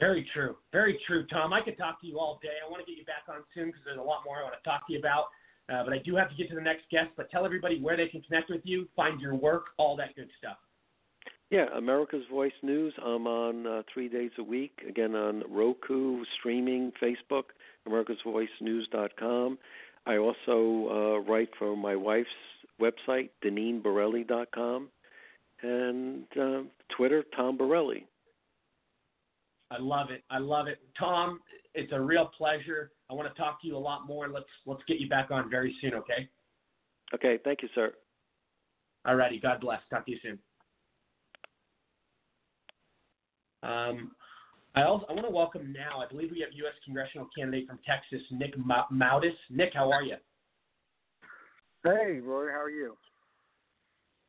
Very 0.00 0.28
true. 0.34 0.56
Very 0.72 0.98
true, 1.06 1.26
Tom. 1.26 1.52
I 1.52 1.60
could 1.62 1.78
talk 1.78 2.00
to 2.00 2.06
you 2.06 2.18
all 2.18 2.40
day. 2.42 2.58
I 2.64 2.70
want 2.70 2.84
to 2.84 2.90
get 2.90 2.98
you 2.98 3.04
back 3.04 3.22
on 3.28 3.42
soon 3.54 3.66
because 3.66 3.82
there's 3.84 3.98
a 3.98 4.02
lot 4.02 4.22
more 4.24 4.38
I 4.38 4.42
want 4.42 4.54
to 4.60 4.68
talk 4.68 4.86
to 4.86 4.92
you 4.92 4.98
about. 4.98 5.26
Uh, 5.72 5.84
but 5.84 5.92
I 5.92 5.98
do 6.04 6.16
have 6.16 6.28
to 6.28 6.34
get 6.34 6.48
to 6.48 6.56
the 6.56 6.60
next 6.60 6.90
guest. 6.90 7.10
But 7.16 7.30
tell 7.30 7.44
everybody 7.44 7.80
where 7.80 7.96
they 7.96 8.08
can 8.08 8.20
connect 8.22 8.50
with 8.50 8.62
you, 8.64 8.88
find 8.96 9.20
your 9.20 9.36
work, 9.36 9.66
all 9.76 9.96
that 9.96 10.16
good 10.16 10.28
stuff. 10.38 10.56
Yeah, 11.50 11.66
America's 11.76 12.24
Voice 12.30 12.52
News. 12.62 12.94
I'm 13.04 13.26
on 13.26 13.66
uh, 13.66 13.82
three 13.92 14.08
days 14.08 14.30
a 14.38 14.42
week. 14.42 14.80
Again, 14.88 15.14
on 15.14 15.44
Roku, 15.48 16.24
streaming, 16.38 16.92
Facebook, 17.00 17.52
AmericasVoiceNews.com. 17.88 19.58
I 20.06 20.16
also 20.16 20.88
uh, 20.90 21.30
write 21.30 21.50
for 21.58 21.76
my 21.76 21.94
wife's 21.94 22.28
website, 22.80 23.30
DeneenBorelli.com, 23.44 24.88
and 25.62 26.24
uh, 26.40 26.62
Twitter, 26.96 27.24
Tom 27.36 27.56
Borelli. 27.56 28.06
I 29.70 29.76
love 29.78 30.10
it. 30.10 30.22
I 30.30 30.38
love 30.38 30.66
it. 30.66 30.78
Tom, 30.98 31.40
it's 31.74 31.92
a 31.92 32.00
real 32.00 32.30
pleasure. 32.36 32.90
I 33.10 33.14
want 33.14 33.32
to 33.32 33.40
talk 33.40 33.60
to 33.62 33.66
you 33.66 33.76
a 33.76 33.78
lot 33.78 34.06
more. 34.06 34.28
Let's 34.28 34.44
let's 34.66 34.82
get 34.86 34.98
you 34.98 35.08
back 35.08 35.30
on 35.30 35.48
very 35.48 35.74
soon, 35.80 35.94
okay? 35.94 36.28
Okay, 37.14 37.38
thank 37.44 37.62
you, 37.62 37.68
sir. 37.74 37.92
All 39.06 39.16
righty. 39.16 39.40
God 39.40 39.60
bless. 39.60 39.80
Talk 39.90 40.04
to 40.06 40.12
you 40.12 40.18
soon. 40.22 40.38
Um, 43.62 44.12
I 44.74 44.82
also 44.84 45.06
I 45.08 45.12
want 45.12 45.26
to 45.26 45.32
welcome 45.32 45.72
now. 45.72 46.00
I 46.00 46.08
believe 46.08 46.30
we 46.30 46.40
have 46.40 46.50
U.S. 46.52 46.74
congressional 46.84 47.28
candidate 47.36 47.68
from 47.68 47.78
Texas, 47.86 48.26
Nick 48.30 48.54
Moutos. 48.56 49.36
Nick, 49.50 49.72
how 49.74 49.90
are 49.92 50.02
you? 50.02 50.16
Hey, 51.84 52.20
Roy. 52.20 52.48
How 52.50 52.62
are 52.62 52.70
you? 52.70 52.96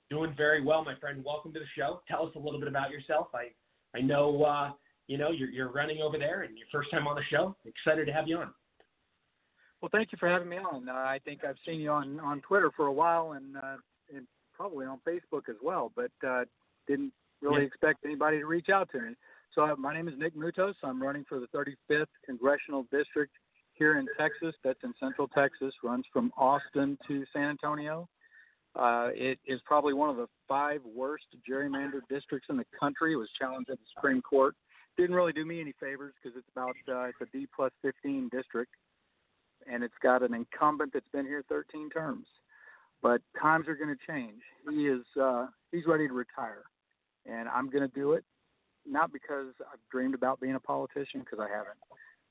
Doing 0.09 0.33
very 0.35 0.63
well, 0.63 0.83
my 0.83 0.95
friend. 0.99 1.23
Welcome 1.25 1.53
to 1.53 1.59
the 1.59 1.65
show. 1.77 2.01
Tell 2.07 2.25
us 2.25 2.33
a 2.35 2.39
little 2.39 2.59
bit 2.59 2.67
about 2.67 2.91
yourself. 2.91 3.27
I 3.33 3.51
I 3.97 4.01
know 4.01 4.43
uh, 4.43 4.71
you 5.07 5.17
know, 5.17 5.31
you're, 5.31 5.49
you're 5.49 5.71
running 5.71 6.01
over 6.01 6.17
there 6.17 6.43
and 6.43 6.57
your 6.57 6.67
first 6.71 6.89
time 6.91 7.07
on 7.07 7.15
the 7.15 7.23
show. 7.29 7.55
Excited 7.65 8.05
to 8.05 8.13
have 8.13 8.27
you 8.27 8.37
on. 8.37 8.53
Well, 9.81 9.89
thank 9.91 10.11
you 10.11 10.17
for 10.17 10.29
having 10.29 10.47
me 10.47 10.57
on. 10.57 10.87
Uh, 10.87 10.93
I 10.93 11.19
think 11.25 11.43
I've 11.43 11.57
seen 11.65 11.81
you 11.81 11.91
on, 11.91 12.19
on 12.21 12.41
Twitter 12.41 12.71
for 12.75 12.85
a 12.85 12.93
while 12.93 13.33
and, 13.33 13.57
uh, 13.57 13.75
and 14.15 14.25
probably 14.53 14.85
on 14.85 14.99
Facebook 15.05 15.49
as 15.49 15.57
well, 15.61 15.91
but 15.95 16.11
uh, 16.25 16.45
didn't 16.87 17.11
really 17.41 17.61
yeah. 17.61 17.67
expect 17.67 18.05
anybody 18.05 18.39
to 18.39 18.45
reach 18.45 18.69
out 18.69 18.89
to 18.93 19.01
me. 19.01 19.15
So 19.55 19.75
my 19.77 19.93
name 19.93 20.07
is 20.07 20.15
Nick 20.17 20.35
Moutos. 20.35 20.73
I'm 20.83 21.01
running 21.01 21.25
for 21.27 21.39
the 21.39 21.47
35th 21.47 22.07
Congressional 22.25 22.85
District 22.91 23.31
here 23.73 23.99
in 23.99 24.07
Texas. 24.17 24.55
That's 24.63 24.79
in 24.83 24.93
Central 24.99 25.27
Texas. 25.27 25.73
Runs 25.83 26.05
from 26.11 26.31
Austin 26.37 26.97
to 27.07 27.23
San 27.33 27.49
Antonio. 27.49 28.07
Uh, 28.75 29.09
it 29.13 29.37
is 29.45 29.59
probably 29.65 29.93
one 29.93 30.09
of 30.09 30.15
the 30.15 30.27
five 30.47 30.81
worst 30.95 31.25
gerrymandered 31.47 32.01
districts 32.09 32.47
in 32.49 32.57
the 32.57 32.65
country. 32.79 33.13
It 33.13 33.17
was 33.17 33.29
challenged 33.39 33.69
at 33.69 33.77
the 33.77 33.85
Supreme 33.95 34.21
Court 34.21 34.55
didn't 34.97 35.15
really 35.15 35.33
do 35.33 35.45
me 35.45 35.61
any 35.61 35.73
favors 35.79 36.13
because 36.21 36.37
it's 36.37 36.47
about 36.51 36.75
uh, 36.89 37.05
it's 37.05 37.17
a 37.21 37.25
D 37.37 37.47
plus 37.55 37.71
15 37.81 38.29
district, 38.31 38.71
and 39.71 39.83
it's 39.83 39.93
got 40.01 40.21
an 40.21 40.33
incumbent 40.33 40.91
that's 40.93 41.07
been 41.11 41.25
here 41.25 41.43
13 41.49 41.89
terms. 41.89 42.25
But 43.01 43.21
times 43.41 43.67
are 43.67 43.75
going 43.75 43.95
to 43.95 44.11
change. 44.11 44.41
He 44.69 44.87
is 44.87 45.03
uh, 45.21 45.47
he's 45.71 45.85
ready 45.87 46.07
to 46.07 46.13
retire, 46.13 46.63
and 47.25 47.49
I'm 47.49 47.69
going 47.69 47.87
to 47.87 47.93
do 47.93 48.13
it. 48.13 48.23
Not 48.85 49.13
because 49.13 49.53
I've 49.61 49.79
dreamed 49.91 50.13
about 50.13 50.39
being 50.39 50.55
a 50.55 50.59
politician, 50.59 51.21
because 51.21 51.39
I 51.39 51.49
haven't. 51.49 51.77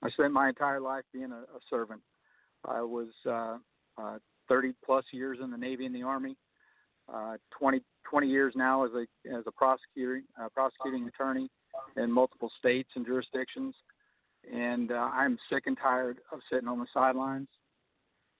I 0.03 0.11
spent 0.11 0.33
my 0.33 0.49
entire 0.49 0.81
life 0.81 1.05
being 1.13 1.33
a, 1.33 1.37
a 1.37 1.61
servant. 1.71 2.01
I 2.65 2.83
was 2.83 3.09
uh, 3.27 3.59
uh, 3.99 4.19
30 4.49 4.73
plus 4.85 5.05
years 5.13 5.39
in 5.43 5.51
the 5.51 5.57
Navy 5.57 5.87
and 5.87 5.95
the 5.95 6.03
Army. 6.03 6.37
Uh, 7.13 7.37
20, 7.59 7.81
20 8.09 8.27
years 8.29 8.53
now 8.57 8.85
as 8.85 8.91
a 8.93 9.07
as 9.37 9.45
a 9.47 9.51
prosecutor, 9.51 10.23
uh, 10.41 10.49
prosecuting 10.55 11.07
attorney 11.09 11.49
in 11.97 12.11
multiple 12.13 12.51
states 12.59 12.91
and 12.95 13.05
jurisdictions. 13.05 13.75
and 14.53 14.93
uh, 14.93 15.11
I'm 15.13 15.39
sick 15.51 15.65
and 15.67 15.77
tired 15.77 16.19
of 16.33 16.41
sitting 16.51 16.69
on 16.69 16.79
the 16.79 16.87
sidelines 16.95 17.49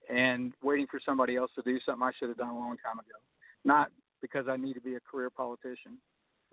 and 0.09 0.53
waiting 0.63 0.87
for 0.89 0.99
somebody 1.05 1.35
else 1.35 1.51
to 1.55 1.61
do 1.61 1.79
something 1.85 2.03
I 2.03 2.11
should 2.17 2.29
have 2.29 2.37
done 2.37 2.49
a 2.49 2.57
long 2.57 2.77
time 2.77 2.99
ago. 2.99 3.17
Not 3.63 3.91
because 4.21 4.47
I 4.47 4.57
need 4.57 4.73
to 4.73 4.81
be 4.81 4.95
a 4.95 4.99
career 4.99 5.29
politician, 5.29 5.97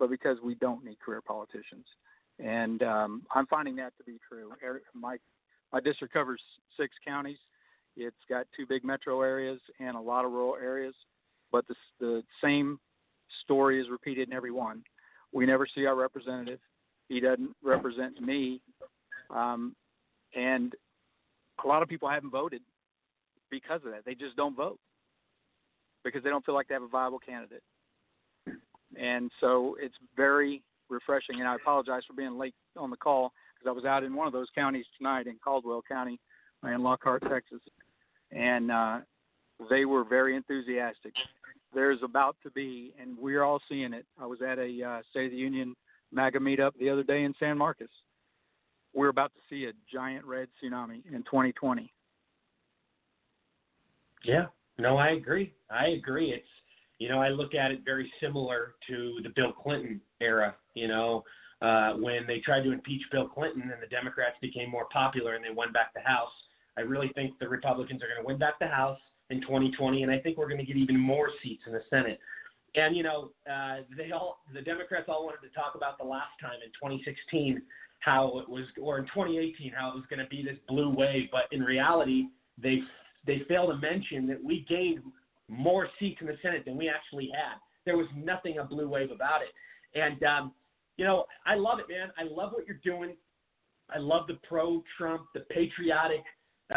but 0.01 0.09
because 0.09 0.37
we 0.43 0.55
don't 0.55 0.83
need 0.83 0.99
career 0.99 1.21
politicians. 1.21 1.85
And 2.39 2.81
um, 2.81 3.21
I'm 3.35 3.45
finding 3.45 3.75
that 3.75 3.93
to 3.99 4.03
be 4.03 4.17
true. 4.27 4.51
My 4.95 5.17
my 5.71 5.79
district 5.79 6.11
covers 6.11 6.41
six 6.75 6.95
counties. 7.07 7.37
It's 7.95 8.15
got 8.27 8.47
two 8.57 8.65
big 8.65 8.83
metro 8.83 9.21
areas 9.21 9.59
and 9.79 9.95
a 9.95 9.99
lot 9.99 10.25
of 10.25 10.31
rural 10.31 10.55
areas, 10.61 10.95
but 11.51 11.67
the 11.67 11.75
the 11.99 12.23
same 12.43 12.79
story 13.43 13.79
is 13.79 13.89
repeated 13.91 14.27
in 14.27 14.33
every 14.33 14.51
one. 14.51 14.81
We 15.31 15.45
never 15.45 15.67
see 15.67 15.85
our 15.85 15.95
representative. 15.95 16.59
He 17.07 17.19
doesn't 17.19 17.51
represent 17.63 18.19
me, 18.19 18.59
um, 19.29 19.75
and 20.35 20.73
a 21.63 21.67
lot 21.67 21.83
of 21.83 21.89
people 21.89 22.09
haven't 22.09 22.31
voted 22.31 22.63
because 23.51 23.81
of 23.85 23.91
that. 23.91 24.03
They 24.03 24.15
just 24.15 24.35
don't 24.35 24.57
vote 24.57 24.79
because 26.03 26.23
they 26.23 26.31
don't 26.31 26.43
feel 26.43 26.55
like 26.55 26.69
they 26.69 26.73
have 26.73 26.81
a 26.81 26.87
viable 26.87 27.19
candidate. 27.19 27.61
And 28.99 29.31
so 29.39 29.75
it's 29.79 29.95
very 30.15 30.63
refreshing. 30.89 31.39
And 31.39 31.47
I 31.47 31.55
apologize 31.55 32.03
for 32.07 32.13
being 32.13 32.37
late 32.37 32.55
on 32.77 32.89
the 32.89 32.97
call 32.97 33.31
because 33.53 33.69
I 33.69 33.73
was 33.73 33.85
out 33.85 34.03
in 34.03 34.15
one 34.15 34.27
of 34.27 34.33
those 34.33 34.47
counties 34.53 34.85
tonight 34.97 35.27
in 35.27 35.37
Caldwell 35.43 35.83
County 35.87 36.19
in 36.63 36.83
Lockhart, 36.83 37.23
Texas, 37.27 37.61
and 38.31 38.71
uh, 38.71 38.99
they 39.69 39.85
were 39.85 40.03
very 40.03 40.35
enthusiastic. 40.35 41.13
There's 41.73 41.99
about 42.03 42.35
to 42.43 42.51
be, 42.51 42.93
and 43.01 43.17
we're 43.17 43.43
all 43.43 43.59
seeing 43.67 43.93
it. 43.93 44.05
I 44.19 44.25
was 44.25 44.39
at 44.41 44.59
a 44.59 44.83
uh, 44.83 45.01
State 45.09 45.25
of 45.25 45.31
the 45.31 45.37
Union 45.37 45.75
MAGA 46.11 46.39
meetup 46.39 46.71
the 46.79 46.89
other 46.89 47.03
day 47.03 47.23
in 47.23 47.33
San 47.39 47.57
Marcos. 47.57 47.87
We're 48.93 49.09
about 49.09 49.31
to 49.33 49.39
see 49.49 49.65
a 49.65 49.71
giant 49.91 50.25
red 50.25 50.49
tsunami 50.61 51.01
in 51.11 51.23
2020. 51.23 51.91
Yeah, 54.23 54.45
no, 54.77 54.97
I 54.97 55.11
agree. 55.11 55.53
I 55.69 55.87
agree. 55.97 56.31
It's 56.31 56.45
you 57.01 57.09
know 57.09 57.19
I 57.19 57.29
look 57.29 57.55
at 57.55 57.71
it 57.71 57.79
very 57.83 58.11
similar 58.21 58.75
to 58.87 59.17
the 59.23 59.29
Bill 59.35 59.51
Clinton 59.51 59.99
era. 60.21 60.55
You 60.75 60.87
know, 60.87 61.23
uh, 61.59 61.93
when 61.93 62.27
they 62.27 62.39
tried 62.39 62.61
to 62.61 62.71
impeach 62.71 63.01
Bill 63.11 63.27
Clinton 63.27 63.63
and 63.63 63.81
the 63.81 63.87
Democrats 63.87 64.35
became 64.39 64.69
more 64.69 64.85
popular 64.93 65.33
and 65.33 65.43
they 65.43 65.49
won 65.49 65.71
back 65.73 65.95
the 65.95 66.01
House. 66.01 66.31
I 66.77 66.81
really 66.81 67.09
think 67.15 67.39
the 67.39 67.49
Republicans 67.49 68.03
are 68.03 68.07
going 68.07 68.21
to 68.21 68.27
win 68.27 68.37
back 68.37 68.59
the 68.59 68.67
House 68.67 68.99
in 69.31 69.41
2020, 69.41 70.03
and 70.03 70.11
I 70.11 70.19
think 70.19 70.37
we're 70.37 70.47
going 70.47 70.59
to 70.59 70.65
get 70.65 70.77
even 70.77 70.97
more 70.97 71.29
seats 71.41 71.63
in 71.65 71.73
the 71.73 71.81
Senate. 71.89 72.19
And 72.75 72.95
you 72.95 73.01
know, 73.01 73.31
uh, 73.51 73.77
they 73.97 74.11
all 74.11 74.43
the 74.53 74.61
Democrats 74.61 75.05
all 75.09 75.25
wanted 75.25 75.41
to 75.41 75.53
talk 75.55 75.73
about 75.73 75.97
the 75.97 76.05
last 76.05 76.37
time 76.39 76.61
in 76.63 76.69
2016 76.69 77.63
how 78.01 78.39
it 78.39 78.47
was, 78.47 78.65
or 78.79 78.99
in 78.99 79.05
2018 79.05 79.73
how 79.75 79.89
it 79.89 79.95
was 79.95 80.05
going 80.07 80.19
to 80.19 80.27
be 80.27 80.43
this 80.43 80.57
blue 80.67 80.93
wave, 80.93 81.29
but 81.31 81.43
in 81.51 81.61
reality 81.61 82.25
they 82.61 82.79
they 83.25 83.41
fail 83.47 83.67
to 83.67 83.77
mention 83.77 84.27
that 84.27 84.43
we 84.43 84.65
gained 84.69 85.01
more 85.51 85.87
seats 85.99 86.17
in 86.21 86.27
the 86.27 86.37
Senate 86.41 86.63
than 86.65 86.77
we 86.77 86.89
actually 86.89 87.29
had. 87.33 87.59
There 87.85 87.97
was 87.97 88.07
nothing 88.15 88.57
a 88.57 88.63
blue 88.63 88.87
wave 88.87 89.11
about 89.11 89.41
it, 89.41 89.49
and 89.99 90.23
um, 90.23 90.53
you 90.97 91.05
know, 91.05 91.25
I 91.45 91.55
love 91.55 91.79
it, 91.79 91.85
man. 91.89 92.09
I 92.17 92.23
love 92.23 92.51
what 92.53 92.65
you're 92.65 92.79
doing. 92.83 93.15
I 93.93 93.97
love 93.97 94.27
the 94.27 94.37
pro-Trump, 94.47 95.23
the 95.33 95.41
patriotic 95.41 96.23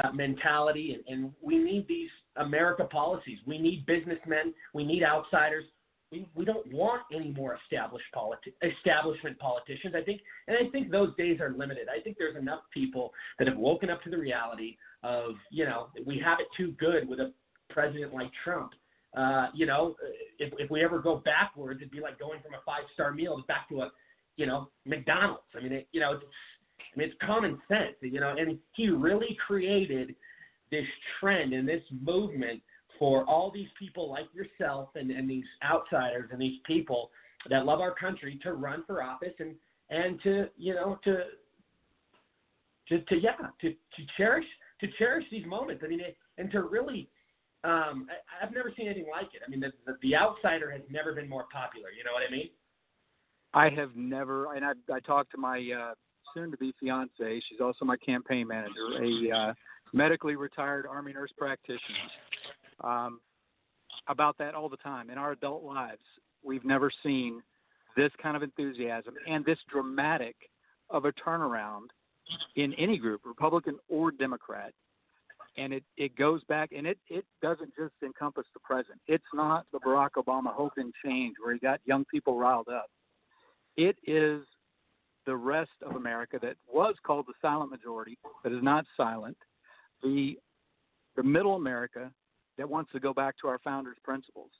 uh, 0.02 0.10
mentality, 0.12 0.96
and, 0.96 1.22
and 1.22 1.32
we 1.40 1.58
need 1.58 1.86
these 1.86 2.10
America 2.36 2.84
policies. 2.84 3.38
We 3.46 3.58
need 3.58 3.86
businessmen. 3.86 4.52
We 4.72 4.84
need 4.84 5.04
outsiders. 5.04 5.64
We, 6.10 6.26
we 6.34 6.44
don't 6.44 6.72
want 6.72 7.02
any 7.12 7.30
more 7.30 7.56
established 7.62 8.06
politi- 8.14 8.54
establishment 8.62 9.38
politicians. 9.38 9.94
I 9.96 10.02
think, 10.02 10.22
and 10.48 10.56
I 10.56 10.70
think 10.70 10.90
those 10.90 11.14
days 11.16 11.40
are 11.40 11.52
limited. 11.56 11.86
I 11.88 12.02
think 12.02 12.16
there's 12.18 12.36
enough 12.36 12.60
people 12.72 13.12
that 13.38 13.46
have 13.46 13.56
woken 13.56 13.90
up 13.90 14.02
to 14.02 14.10
the 14.10 14.18
reality 14.18 14.76
of, 15.02 15.34
you 15.50 15.64
know, 15.64 15.88
we 16.04 16.20
have 16.24 16.40
it 16.40 16.46
too 16.56 16.72
good 16.78 17.08
with 17.08 17.20
a 17.20 17.32
president 17.70 18.14
like 18.14 18.30
Trump. 18.42 18.72
Uh, 19.16 19.48
you 19.54 19.64
know, 19.66 19.94
if, 20.38 20.52
if 20.58 20.70
we 20.70 20.82
ever 20.82 20.98
go 20.98 21.22
backwards, 21.24 21.80
it'd 21.80 21.92
be 21.92 22.00
like 22.00 22.18
going 22.18 22.40
from 22.42 22.54
a 22.54 22.62
five-star 22.66 23.12
meal 23.12 23.42
back 23.46 23.68
to 23.68 23.82
a, 23.82 23.92
you 24.36 24.46
know, 24.46 24.68
McDonald's. 24.84 25.42
I 25.56 25.62
mean, 25.62 25.72
it, 25.72 25.88
you 25.92 26.00
know, 26.00 26.14
it's, 26.14 26.24
I 26.94 26.98
mean, 26.98 27.08
it's 27.08 27.16
common 27.24 27.60
sense, 27.68 27.94
you 28.00 28.18
know, 28.20 28.34
and 28.36 28.58
he 28.74 28.88
really 28.88 29.36
created 29.46 30.14
this 30.70 30.86
trend 31.20 31.52
and 31.52 31.68
this 31.68 31.82
movement 32.02 32.60
for 32.98 33.24
all 33.24 33.50
these 33.52 33.68
people 33.78 34.10
like 34.10 34.26
yourself 34.34 34.88
and, 34.94 35.10
and 35.10 35.28
these 35.28 35.44
outsiders 35.64 36.30
and 36.32 36.40
these 36.40 36.58
people 36.66 37.10
that 37.50 37.64
love 37.64 37.80
our 37.80 37.94
country 37.94 38.38
to 38.42 38.52
run 38.54 38.84
for 38.86 39.02
office 39.02 39.34
and 39.38 39.54
and 39.90 40.20
to 40.22 40.46
you 40.56 40.74
know 40.74 40.98
to 41.04 41.24
to, 42.88 43.00
to 43.04 43.16
yeah 43.16 43.36
to, 43.60 43.70
to 43.70 44.02
cherish 44.16 44.46
to 44.80 44.86
cherish 44.98 45.24
these 45.30 45.46
moments. 45.46 45.82
I 45.84 45.88
mean, 45.88 46.00
it, 46.00 46.16
and 46.38 46.50
to 46.52 46.62
really 46.62 47.08
um, 47.64 48.06
I, 48.10 48.44
I've 48.44 48.54
never 48.54 48.72
seen 48.76 48.86
anything 48.86 49.06
like 49.10 49.34
it. 49.34 49.42
I 49.46 49.50
mean, 49.50 49.60
the, 49.60 49.72
the 49.86 49.96
the 50.02 50.16
outsider 50.16 50.70
has 50.70 50.82
never 50.90 51.12
been 51.12 51.28
more 51.28 51.46
popular. 51.52 51.88
You 51.90 52.04
know 52.04 52.12
what 52.12 52.22
I 52.26 52.30
mean? 52.30 52.50
I 53.54 53.68
have 53.70 53.94
never, 53.94 54.54
and 54.54 54.64
I, 54.64 54.72
I 54.92 55.00
talked 55.00 55.30
to 55.32 55.38
my 55.38 55.58
uh, 55.58 55.94
soon-to-be 56.34 56.74
fiance. 56.80 57.40
She's 57.48 57.60
also 57.60 57.84
my 57.84 57.96
campaign 57.96 58.48
manager, 58.48 59.00
a 59.00 59.30
uh, 59.30 59.54
medically 59.92 60.34
retired 60.34 60.86
Army 60.86 61.12
nurse 61.12 61.30
practitioner. 61.38 61.78
Um, 62.82 63.20
about 64.08 64.36
that 64.38 64.54
all 64.54 64.68
the 64.68 64.76
time 64.78 65.10
in 65.10 65.18
our 65.18 65.32
adult 65.32 65.62
lives. 65.62 66.02
We've 66.42 66.64
never 66.64 66.90
seen 67.02 67.42
this 67.96 68.10
kind 68.22 68.36
of 68.36 68.42
enthusiasm 68.42 69.14
and 69.28 69.44
this 69.44 69.58
dramatic 69.72 70.36
of 70.90 71.04
a 71.04 71.12
turnaround 71.12 71.86
in 72.56 72.74
any 72.74 72.98
group, 72.98 73.22
Republican 73.24 73.78
or 73.88 74.10
Democrat. 74.10 74.72
And 75.56 75.72
it, 75.72 75.84
it 75.96 76.16
goes 76.16 76.42
back, 76.44 76.70
and 76.76 76.86
it, 76.86 76.98
it 77.08 77.24
doesn't 77.40 77.72
just 77.76 77.94
encompass 78.02 78.46
the 78.54 78.60
present. 78.60 78.98
It's 79.06 79.24
not 79.32 79.66
the 79.72 79.78
Barack 79.78 80.10
Obama 80.16 80.52
hope 80.52 80.72
and 80.78 80.92
change 81.04 81.36
where 81.42 81.52
he 81.52 81.60
got 81.60 81.80
young 81.84 82.04
people 82.06 82.38
riled 82.38 82.68
up. 82.68 82.90
It 83.76 83.96
is 84.04 84.42
the 85.26 85.36
rest 85.36 85.70
of 85.82 85.96
America 85.96 86.38
that 86.42 86.56
was 86.72 86.94
called 87.06 87.26
the 87.28 87.34
silent 87.40 87.70
majority, 87.70 88.18
that 88.42 88.52
is 88.52 88.62
not 88.62 88.84
silent, 88.96 89.36
the 90.02 90.38
the 91.16 91.22
middle 91.22 91.54
America 91.54 92.10
that 92.58 92.68
wants 92.68 92.90
to 92.92 93.00
go 93.00 93.14
back 93.14 93.36
to 93.40 93.46
our 93.46 93.60
founders' 93.60 93.96
principles. 94.02 94.50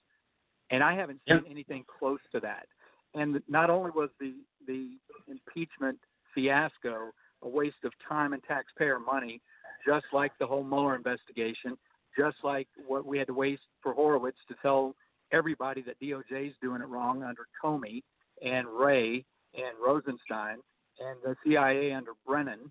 And 0.71 0.83
I 0.83 0.95
haven't 0.95 1.21
seen 1.29 1.43
anything 1.51 1.85
close 1.99 2.21
to 2.33 2.41
that. 2.41 2.67
And 3.15 3.43
not 3.49 3.71
only 3.71 3.91
was 3.91 4.11
the 4.21 4.35
the 4.67 4.91
impeachment 5.29 5.99
fiasco 6.35 7.11
a 7.43 7.49
waste 7.49 7.85
of 7.85 7.93
time 8.09 8.33
and 8.33 8.43
taxpayer 8.45 8.99
money, 8.99 9.41
just 9.87 10.07
like 10.13 10.33
the 10.39 10.47
whole 10.47 10.65
Mueller 10.65 10.97
investigation, 10.97 11.77
just 12.19 12.37
like 12.43 12.69
what 12.87 13.05
we 13.05 13.19
had 13.19 13.27
to 13.27 13.35
waste 13.35 13.63
for 13.83 13.93
Horowitz 13.93 14.39
to 14.49 14.55
tell 14.63 14.95
everybody 15.33 15.83
that 15.83 16.01
DOJ 16.01 16.49
is 16.49 16.55
doing 16.63 16.81
it 16.81 16.89
wrong 16.89 17.23
under 17.23 17.47
Comey 17.63 18.03
and 18.43 18.67
Wray 18.69 19.25
and 19.55 19.75
Rosenstein 19.85 20.59
and 21.01 21.19
the 21.23 21.35
CIA 21.45 21.93
under 21.93 22.13
Brennan. 22.27 22.71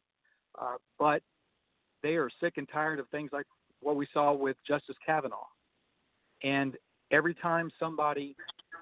Uh, 0.60 0.76
but 1.00 1.22
they 2.04 2.16
are 2.16 2.30
sick 2.42 2.54
and 2.58 2.68
tired 2.72 3.00
of 3.00 3.08
things 3.10 3.32
like 3.34 3.46
what 3.82 3.96
we 3.96 4.08
saw 4.14 4.34
with 4.34 4.56
Justice 4.68 4.96
Kavanaugh. 5.06 5.48
And 6.44 6.76
every 7.12 7.34
time 7.34 7.72
somebody 7.80 8.36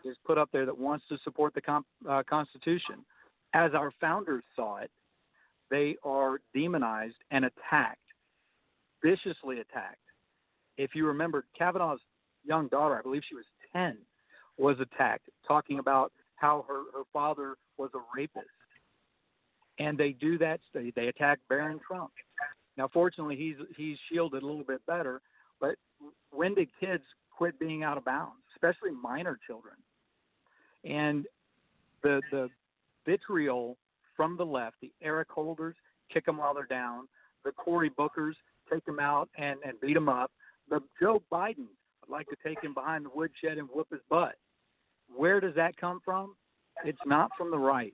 is 0.04 0.16
put 0.26 0.38
up 0.38 0.50
there 0.52 0.66
that 0.66 0.78
wants 0.78 1.06
to 1.10 1.18
support 1.24 1.54
the 1.54 1.62
comp, 1.62 1.86
uh, 2.10 2.24
Constitution, 2.28 3.06
as 3.54 3.72
our 3.74 3.92
founders 4.00 4.44
saw 4.56 4.78
it, 4.78 4.92
they 5.70 5.96
are 6.04 6.40
demonized 6.54 7.16
and 7.32 7.46
attacked, 7.46 8.01
viciously 9.04 9.60
attacked. 9.60 9.98
If 10.78 10.96
you 10.96 11.06
remember, 11.06 11.46
Kavanaugh's 11.58 12.02
young 12.44 12.68
daughter, 12.68 12.98
I 12.98 13.02
believe 13.02 13.24
she 13.28 13.36
was 13.36 13.46
10, 13.74 13.98
was 14.58 14.78
attacked, 14.80 15.30
talking 15.48 15.80
about 15.80 16.12
how 16.36 16.66
her, 16.68 16.84
her 16.98 17.04
father 17.14 17.56
was 17.78 17.90
a 17.94 18.00
rapist. 18.16 18.48
And 19.80 19.98
they 19.98 20.12
do 20.12 20.38
that. 20.38 20.60
They, 20.74 20.92
they 20.96 21.08
attack 21.08 21.40
Barron 21.50 21.80
Trump. 21.86 22.12
Now, 22.78 22.90
fortunately, 22.92 23.36
he's 23.36 23.56
he's 23.76 23.98
shielded 24.10 24.44
a 24.44 24.46
little 24.46 24.64
bit 24.64 24.86
better. 24.86 25.22
But 25.60 25.76
when 26.32 26.56
did 26.56 26.70
kids 26.80 27.04
quit 27.36 27.60
being 27.60 27.84
out 27.84 27.98
of 27.98 28.06
bounds, 28.06 28.42
especially 28.56 28.92
minor 28.92 29.40
children? 29.46 29.76
And 30.84 31.26
the 32.04 32.22
the 32.32 32.50
vitriol 33.06 33.78
from 34.16 34.38
the 34.38 34.46
left, 34.46 34.76
the 34.82 34.92
Eric 35.02 35.30
Holders 35.30 35.76
kick 36.14 36.26
them 36.26 36.38
while 36.38 36.54
they're 36.54 36.66
down, 36.66 37.08
the 37.44 37.52
Cory 37.52 37.90
Bookers 37.90 38.36
take 38.72 38.86
them 38.86 39.00
out 39.00 39.30
and 39.38 39.60
and 39.66 39.80
beat 39.82 39.94
them 39.94 40.10
up. 40.10 40.32
The 40.70 40.80
Joe 41.02 41.22
Biden 41.32 41.68
would 42.02 42.10
like 42.10 42.28
to 42.30 42.36
take 42.44 42.64
him 42.64 42.74
behind 42.74 43.06
the 43.06 43.10
woodshed 43.14 43.58
and 43.58 43.68
whoop 43.74 43.88
his 43.92 44.02
butt. 44.10 44.36
Where 45.14 45.40
does 45.40 45.56
that 45.56 45.78
come 45.78 46.00
from? 46.04 46.36
It's 46.86 46.98
not 47.06 47.32
from 47.38 47.52
the 47.52 47.60
right. 47.60 47.94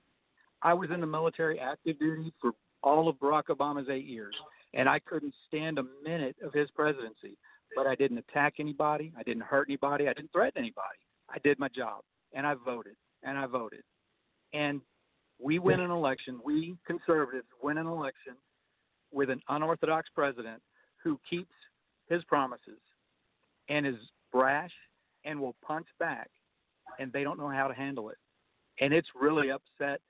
I 0.62 0.74
was 0.74 0.90
in 0.90 1.00
the 1.00 1.06
military 1.06 1.58
active 1.58 1.98
duty 1.98 2.32
for 2.40 2.52
all 2.82 3.08
of 3.08 3.16
Barack 3.16 3.44
Obama's 3.50 3.88
eight 3.88 4.06
years 4.06 4.34
and 4.74 4.88
I 4.88 4.98
couldn't 4.98 5.34
stand 5.46 5.78
a 5.78 5.84
minute 6.04 6.36
of 6.42 6.52
his 6.52 6.70
presidency. 6.70 7.36
But 7.76 7.86
I 7.86 7.94
didn't 7.94 8.18
attack 8.18 8.54
anybody. 8.58 9.12
I 9.18 9.22
didn't 9.22 9.42
hurt 9.42 9.68
anybody. 9.68 10.08
I 10.08 10.14
didn't 10.14 10.32
threaten 10.32 10.58
anybody. 10.58 10.98
I 11.28 11.38
did 11.44 11.58
my 11.58 11.68
job, 11.68 12.00
and 12.32 12.46
I 12.46 12.54
voted, 12.54 12.96
and 13.22 13.36
I 13.36 13.46
voted. 13.46 13.82
And 14.54 14.80
we 15.38 15.58
win 15.58 15.80
an 15.80 15.90
election. 15.90 16.40
We 16.42 16.76
conservatives 16.86 17.46
win 17.62 17.76
an 17.76 17.86
election 17.86 18.34
with 19.12 19.30
an 19.30 19.40
unorthodox 19.48 20.08
president 20.14 20.62
who 21.02 21.18
keeps 21.28 21.52
his 22.08 22.24
promises 22.24 22.80
and 23.68 23.86
is 23.86 23.96
brash 24.32 24.72
and 25.24 25.40
will 25.40 25.54
punch 25.62 25.86
back, 25.98 26.30
and 26.98 27.12
they 27.12 27.22
don't 27.22 27.38
know 27.38 27.48
how 27.48 27.68
to 27.68 27.74
handle 27.74 28.10
it. 28.10 28.16
And 28.80 28.92
it's 28.92 29.08
really 29.20 29.50
upset 29.50 30.00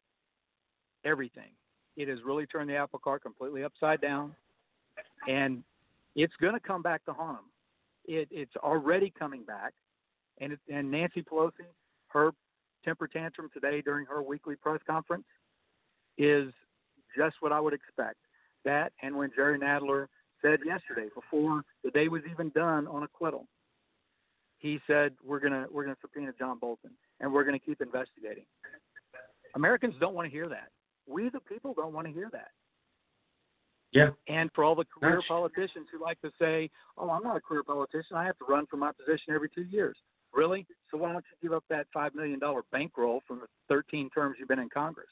everything. 1.05 1.51
It 1.97 2.09
has 2.09 2.19
really 2.25 2.47
turned 2.47 2.71
the 2.71 2.77
apple 2.77 3.01
cart 3.01 3.23
completely 3.23 3.65
upside 3.65 4.01
down, 4.01 4.35
and 5.27 5.63
it's 6.15 6.35
going 6.41 6.55
to 6.55 6.61
come 6.61 6.83
back 6.83 7.05
to 7.07 7.13
haunt 7.13 7.39
them. 7.39 7.45
It, 8.05 8.29
it's 8.31 8.55
already 8.57 9.13
coming 9.19 9.43
back, 9.43 9.73
and 10.41 10.53
it, 10.53 10.61
and 10.73 10.91
Nancy 10.91 11.23
Pelosi, 11.23 11.67
her 12.09 12.33
temper 12.85 13.09
tantrum 13.09 13.51
today 13.53 13.83
during 13.83 14.07
her 14.07 14.23
weekly 14.23 14.57
press 14.57 14.81
conference 14.87 15.27
is 16.17 16.53
just 17.17 17.37
what 17.41 17.53
I 17.53 17.61
would 17.61 17.75
expect. 17.75 18.17
That 18.69 18.93
and 19.03 19.17
when 19.17 19.31
Jerry 19.35 19.59
Nadler 19.59 20.09
said 20.43 20.59
yesterday, 20.63 21.09
before 21.15 21.63
the 21.83 21.91
day 21.91 22.09
was 22.09 22.21
even 22.31 22.51
done 22.51 22.87
on 22.87 23.03
acquittal, 23.03 23.47
he 24.59 24.79
said 24.87 25.13
we're 25.25 25.41
gonna 25.41 25.65
we're 25.73 25.85
gonna 25.85 25.97
subpoena 26.03 26.33
John 26.39 26.59
Bolton 26.59 26.91
and 27.21 27.33
we're 27.33 27.45
gonna 27.45 27.59
keep 27.59 27.81
investigating. 27.81 28.45
Americans 29.55 29.95
don't 29.99 30.15
want 30.15 30.27
to 30.27 30.31
hear 30.31 30.51
that. 30.51 30.69
We 31.07 31.31
the 31.31 31.41
people 31.41 31.73
don't 31.73 31.95
want 31.95 32.09
to 32.09 32.13
hear 32.13 32.29
that. 32.33 32.51
Yeah. 33.91 34.11
And 34.29 34.51
for 34.55 34.65
all 34.65 34.75
the 34.75 34.85
career 34.85 35.23
politicians 35.27 35.87
who 35.91 36.03
like 36.03 36.21
to 36.21 36.31
say, 36.39 36.69
"Oh, 36.99 37.09
I'm 37.09 37.23
not 37.23 37.39
a 37.39 37.41
career 37.41 37.63
politician. 37.63 38.17
I 38.17 38.25
have 38.27 38.37
to 38.37 38.45
run 38.45 38.67
for 38.67 38.77
my 38.77 38.93
position 38.93 39.33
every 39.33 39.49
two 39.49 39.65
years." 39.65 39.97
Really? 40.35 40.67
So 40.91 40.99
why 40.99 41.13
don't 41.13 41.25
you 41.31 41.49
give 41.49 41.57
up 41.57 41.65
that 41.71 41.87
five 41.95 42.15
million 42.15 42.39
dollar 42.39 42.65
bankroll 42.71 43.23
from 43.27 43.39
the 43.39 43.47
13 43.71 44.11
terms 44.11 44.37
you've 44.39 44.49
been 44.49 44.59
in 44.59 44.69
Congress? 44.69 45.09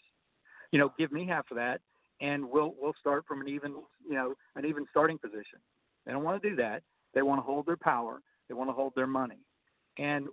You 0.73 0.79
know, 0.79 0.93
give 0.99 1.11
me 1.11 1.27
half 1.27 1.51
of 1.51 1.57
that, 1.57 1.81
and 2.21 2.45
we'll 2.45 2.75
we'll 2.81 2.95
start 3.01 3.25
from 3.27 3.41
an 3.41 3.49
even 3.49 3.73
you 4.09 4.15
know 4.15 4.35
an 4.57 4.65
even 4.65 4.87
starting 4.91 5.19
position. 5.19 5.59
They 6.05 6.13
don't 6.13 6.25
want 6.25 6.43
to 6.43 6.51
do 6.51 6.57
that. 6.57 6.83
They 7.15 7.23
want 7.23 7.39
to 7.39 7.43
hold 7.43 7.67
their 7.67 7.77
power. 7.77 8.21
They 8.49 8.55
want 8.55 8.71
to 8.71 8.75
hold 8.75 8.93
their 8.95 9.07
money, 9.07 9.39
and 9.99 10.29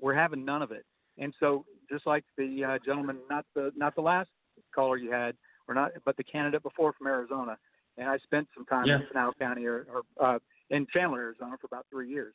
we're 0.00 0.14
having 0.14 0.44
none 0.44 0.62
of 0.62 0.72
it. 0.72 0.84
And 1.18 1.32
so, 1.38 1.64
just 1.90 2.06
like 2.06 2.24
the 2.36 2.64
uh, 2.64 2.78
gentleman, 2.84 3.18
not 3.30 3.44
the 3.54 3.72
not 3.76 3.94
the 3.94 4.00
last 4.00 4.30
caller 4.74 4.96
you 4.96 5.12
had, 5.12 5.36
or 5.68 5.74
not, 5.74 5.92
but 6.04 6.16
the 6.16 6.24
candidate 6.24 6.62
before 6.62 6.92
from 6.92 7.06
Arizona, 7.06 7.56
and 7.98 8.08
I 8.08 8.18
spent 8.18 8.48
some 8.54 8.64
time 8.66 8.86
Yeah. 8.86 8.96
in 8.96 9.06
Pinal 9.12 9.32
County 9.38 9.66
or, 9.66 9.86
or 9.88 10.02
uh, 10.24 10.38
in 10.70 10.86
Chandler, 10.92 11.20
Arizona, 11.20 11.56
for 11.60 11.66
about 11.66 11.86
three 11.90 12.08
years. 12.08 12.34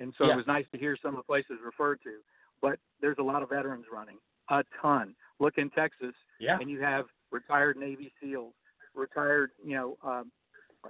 And 0.00 0.12
so 0.18 0.26
Yeah. 0.26 0.32
it 0.32 0.36
was 0.36 0.46
nice 0.46 0.66
to 0.72 0.78
hear 0.78 0.96
some 1.00 1.14
of 1.14 1.18
the 1.18 1.24
places 1.24 1.58
referred 1.64 2.00
to. 2.02 2.18
But 2.60 2.78
there's 3.00 3.18
a 3.18 3.22
lot 3.22 3.42
of 3.42 3.50
veterans 3.50 3.84
running, 3.92 4.18
a 4.48 4.64
ton. 4.80 5.14
Look 5.38 5.58
in 5.58 5.70
Texas, 5.70 6.14
Yeah. 6.38 6.58
and 6.60 6.70
you 6.70 6.80
have 6.80 7.06
retired 7.30 7.76
Navy 7.76 8.12
SEALs, 8.20 8.54
retired, 8.94 9.50
you 9.64 9.74
know, 9.74 9.98
um, 10.02 10.30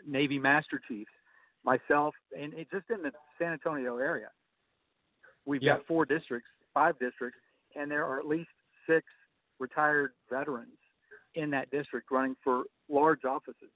Navy 0.07 0.39
Master 0.39 0.81
Chiefs, 0.89 1.11
myself, 1.65 2.15
and 2.39 2.53
it, 2.55 2.69
just 2.71 2.91
in 2.91 3.03
the 3.03 3.13
San 3.39 3.53
Antonio 3.53 3.99
area. 3.99 4.29
We've 5.47 5.63
Yeah. 5.63 5.77
got 5.77 5.87
four 5.87 6.05
districts, 6.05 6.49
five 6.73 6.99
districts, 6.99 7.41
and 7.77 7.91
there 7.91 8.05
are 8.05 8.19
at 8.19 8.27
least 8.27 8.51
six 8.87 9.07
retired 9.59 10.13
veterans 10.31 10.79
in 11.35 11.51
that 11.51 11.71
district 11.71 12.11
running 12.11 12.37
for 12.43 12.65
large 12.89 13.25
offices. 13.25 13.71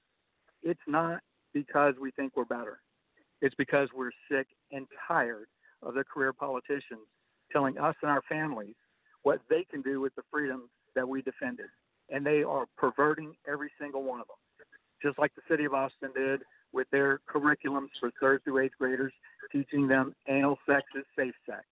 It's 0.62 0.80
not 0.86 1.22
because 1.52 1.94
we 2.00 2.10
think 2.12 2.36
we're 2.36 2.44
better. 2.44 2.80
It's 3.40 3.54
because 3.54 3.88
we're 3.94 4.10
sick 4.30 4.48
and 4.72 4.86
tired 5.06 5.48
of 5.82 5.94
the 5.94 6.04
career 6.04 6.32
politicians 6.32 7.06
telling 7.52 7.78
us 7.78 7.94
and 8.02 8.10
our 8.10 8.22
families 8.28 8.74
what 9.22 9.40
they 9.48 9.64
can 9.64 9.82
do 9.82 10.00
with 10.00 10.14
the 10.16 10.22
freedoms 10.30 10.70
that 10.98 11.08
we 11.08 11.22
defended. 11.22 11.66
And 12.10 12.26
they 12.26 12.42
are 12.42 12.66
perverting 12.76 13.34
every 13.46 13.70
single 13.80 14.02
one 14.02 14.20
of 14.20 14.26
them, 14.26 14.36
just 15.00 15.18
like 15.18 15.32
the 15.36 15.42
city 15.48 15.64
of 15.64 15.74
Austin 15.74 16.10
did 16.16 16.40
with 16.72 16.88
their 16.90 17.20
curriculums 17.32 17.88
for 18.00 18.10
third 18.20 18.42
through 18.42 18.58
eighth 18.64 18.72
graders, 18.78 19.12
teaching 19.52 19.86
them 19.86 20.14
anal 20.26 20.58
sex 20.66 20.82
is 20.98 21.04
safe 21.16 21.34
sex. 21.46 21.64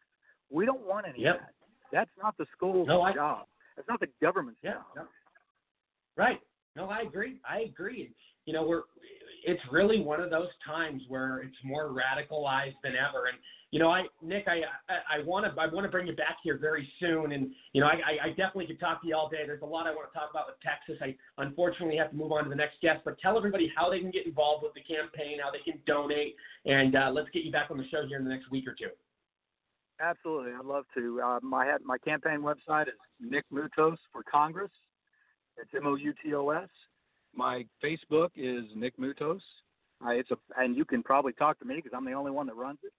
We 0.51 0.65
don't 0.65 0.87
want 0.87 1.07
any 1.09 1.23
Yep. 1.23 1.35
of 1.35 1.41
that. 1.41 1.55
That's 1.91 2.11
not 2.23 2.37
the 2.37 2.47
school's 2.53 2.87
No, 2.87 3.03
I- 3.03 3.13
job. 3.13 3.49
That's 3.75 3.89
not 3.89 3.99
the 4.01 4.07
government's 4.21 4.61
Yeah. 4.63 4.75
job. 4.75 4.87
no. 4.95 5.09
Right. 6.17 6.41
No, 6.77 6.89
I 6.89 7.01
agree. 7.01 7.41
I 7.45 7.61
agree. 7.61 8.15
You 8.45 8.53
know, 8.53 8.65
we're 8.67 8.85
it's 9.47 9.63
really 9.71 10.01
one 10.01 10.21
of 10.21 10.29
those 10.29 10.49
times 10.67 11.03
where 11.09 11.39
it's 11.39 11.57
more 11.65 11.89
radicalized 11.89 12.75
than 12.83 12.93
ever. 12.93 13.27
And 13.27 13.39
you 13.71 13.79
know, 13.79 13.91
I 13.91 14.03
Nick, 14.21 14.47
I 14.49 14.63
I 14.89 15.25
want 15.25 15.47
to 15.47 15.61
I 15.61 15.67
want 15.73 15.85
to 15.87 15.91
bring 15.91 16.07
you 16.07 16.17
back 16.17 16.39
here 16.43 16.59
very 16.59 16.89
soon. 16.99 17.33
And 17.33 17.51
you 17.73 17.81
know, 17.81 17.87
I, 17.87 18.27
I 18.27 18.29
definitely 18.31 18.67
could 18.67 18.81
talk 18.81 19.01
to 19.03 19.09
you 19.09 19.15
all 19.15 19.29
day. 19.29 19.47
There's 19.47 19.63
a 19.63 19.67
lot 19.67 19.87
I 19.87 19.95
want 19.95 20.13
to 20.13 20.19
talk 20.19 20.31
about 20.31 20.47
with 20.49 20.57
Texas. 20.61 21.01
I 21.01 21.15
unfortunately 21.43 21.97
have 21.97 22.11
to 22.11 22.17
move 22.17 22.33
on 22.33 22.45
to 22.45 22.51
the 22.51 22.57
next 22.57 22.81
guest, 22.83 23.03
but 23.05 23.19
tell 23.21 23.39
everybody 23.39 23.73
how 23.75 23.89
they 23.89 24.01
can 24.01 24.11
get 24.11 24.27
involved 24.27 24.65
with 24.65 24.75
the 24.75 24.83
campaign, 24.83 25.39
how 25.43 25.51
they 25.51 25.63
can 25.71 25.81
donate, 25.87 26.35
and 26.65 26.97
uh, 26.97 27.11
let's 27.13 27.31
get 27.31 27.45
you 27.45 27.53
back 27.53 27.71
on 27.71 27.79
the 27.79 27.89
show 27.89 28.05
here 28.07 28.19
in 28.19 28.25
the 28.25 28.31
next 28.31 28.51
week 28.51 28.67
or 28.67 28.75
two. 28.75 28.91
Absolutely, 30.01 30.53
I'd 30.59 30.65
love 30.65 30.85
to. 30.97 31.21
Uh, 31.21 31.39
my 31.43 31.77
my 31.85 31.99
campaign 31.99 32.41
website 32.41 32.89
is 32.89 32.95
Nick 33.21 33.45
Moutos 33.53 33.97
for 34.13 34.23
Congress. 34.31 34.73
It's 35.57 35.71
M 35.75 35.87
O 35.87 35.95
U 35.95 36.13
T 36.23 36.35
O 36.35 36.51
S. 36.51 36.69
My 37.37 37.67
Facebook 37.85 38.31
is 38.35 38.65
Nick 38.75 38.97
Moutos. 38.99 39.41
Uh, 40.05 40.11
it's 40.11 40.31
a 40.31 40.37
and 40.57 40.75
you 40.75 40.85
can 40.85 41.03
probably 41.03 41.33
talk 41.35 41.59
to 41.59 41.65
me 41.65 41.77
because 41.77 41.93
I'm 41.95 42.05
the 42.05 42.13
only 42.13 42.31
one 42.31 42.47
that 42.47 42.57
runs 42.57 42.79
it. 42.83 42.93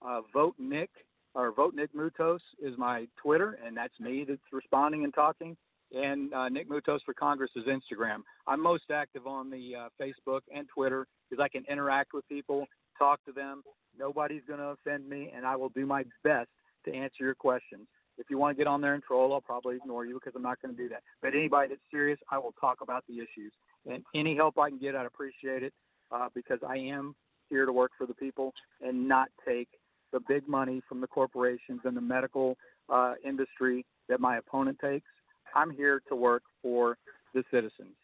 Uh, 0.00 0.22
Vote 0.32 0.54
Nick 0.58 0.90
or 1.34 1.52
Vote 1.52 1.74
Nick 1.74 1.94
Moutos 1.94 2.40
is 2.60 2.76
my 2.78 3.06
Twitter, 3.22 3.58
and 3.64 3.76
that's 3.76 3.98
me 4.00 4.24
that's 4.26 4.40
responding 4.50 5.04
and 5.04 5.12
talking. 5.12 5.56
And 5.94 6.32
uh, 6.32 6.48
Nick 6.48 6.70
Moutos 6.70 7.00
for 7.04 7.12
Congress 7.12 7.50
is 7.54 7.64
Instagram. 7.64 8.20
I'm 8.46 8.62
most 8.62 8.84
active 8.90 9.26
on 9.26 9.50
the 9.50 9.74
uh, 9.76 9.88
Facebook 10.00 10.40
and 10.54 10.66
Twitter 10.72 11.06
because 11.28 11.42
I 11.42 11.48
can 11.48 11.64
interact 11.70 12.14
with 12.14 12.26
people, 12.28 12.66
talk 12.98 13.22
to 13.26 13.32
them. 13.32 13.62
Nobody's 13.98 14.42
going 14.48 14.60
to 14.60 14.68
offend 14.68 15.06
me, 15.06 15.30
and 15.36 15.44
I 15.44 15.54
will 15.54 15.68
do 15.68 15.84
my 15.84 16.04
best 16.24 16.48
to 16.86 16.94
answer 16.94 17.24
your 17.24 17.34
questions. 17.34 17.86
If 18.16 18.30
you 18.30 18.38
want 18.38 18.56
to 18.56 18.58
get 18.58 18.66
on 18.66 18.80
there 18.80 18.94
and 18.94 19.02
troll, 19.02 19.32
I'll 19.34 19.40
probably 19.40 19.76
ignore 19.76 20.06
you 20.06 20.14
because 20.14 20.32
I'm 20.34 20.42
not 20.42 20.60
going 20.62 20.74
to 20.74 20.82
do 20.82 20.88
that. 20.90 21.02
But 21.20 21.34
anybody 21.34 21.68
that's 21.68 21.80
serious, 21.90 22.18
I 22.30 22.38
will 22.38 22.54
talk 22.60 22.78
about 22.80 23.04
the 23.06 23.16
issues. 23.16 23.52
And 23.90 24.04
any 24.14 24.36
help 24.36 24.58
I 24.58 24.68
can 24.68 24.78
get, 24.78 24.94
I'd 24.94 25.06
appreciate 25.06 25.62
it 25.62 25.72
uh, 26.10 26.28
because 26.34 26.58
I 26.66 26.76
am 26.76 27.14
here 27.50 27.66
to 27.66 27.72
work 27.72 27.92
for 27.98 28.06
the 28.06 28.14
people 28.14 28.52
and 28.80 29.08
not 29.08 29.28
take 29.46 29.68
the 30.12 30.20
big 30.28 30.46
money 30.48 30.82
from 30.88 31.00
the 31.00 31.06
corporations 31.06 31.80
and 31.84 31.96
the 31.96 32.00
medical 32.00 32.56
uh, 32.88 33.14
industry 33.24 33.84
that 34.08 34.20
my 34.20 34.38
opponent 34.38 34.78
takes. 34.82 35.06
I'm 35.54 35.70
here 35.70 36.02
to 36.08 36.16
work 36.16 36.42
for 36.62 36.96
the 37.34 37.42
citizens. 37.50 37.96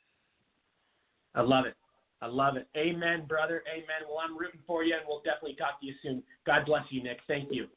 I 1.34 1.42
love 1.42 1.66
it. 1.66 1.74
I 2.20 2.26
love 2.26 2.56
it. 2.56 2.66
Amen, 2.76 3.26
brother. 3.28 3.62
Amen. 3.72 4.08
Well, 4.08 4.18
I'm 4.18 4.36
rooting 4.36 4.60
for 4.66 4.82
you, 4.82 4.94
and 4.94 5.02
we'll 5.06 5.22
definitely 5.22 5.56
talk 5.56 5.80
to 5.80 5.86
you 5.86 5.94
soon. 6.02 6.22
God 6.46 6.66
bless 6.66 6.82
you, 6.90 7.02
Nick. 7.02 7.18
Thank 7.28 7.48
you. 7.52 7.68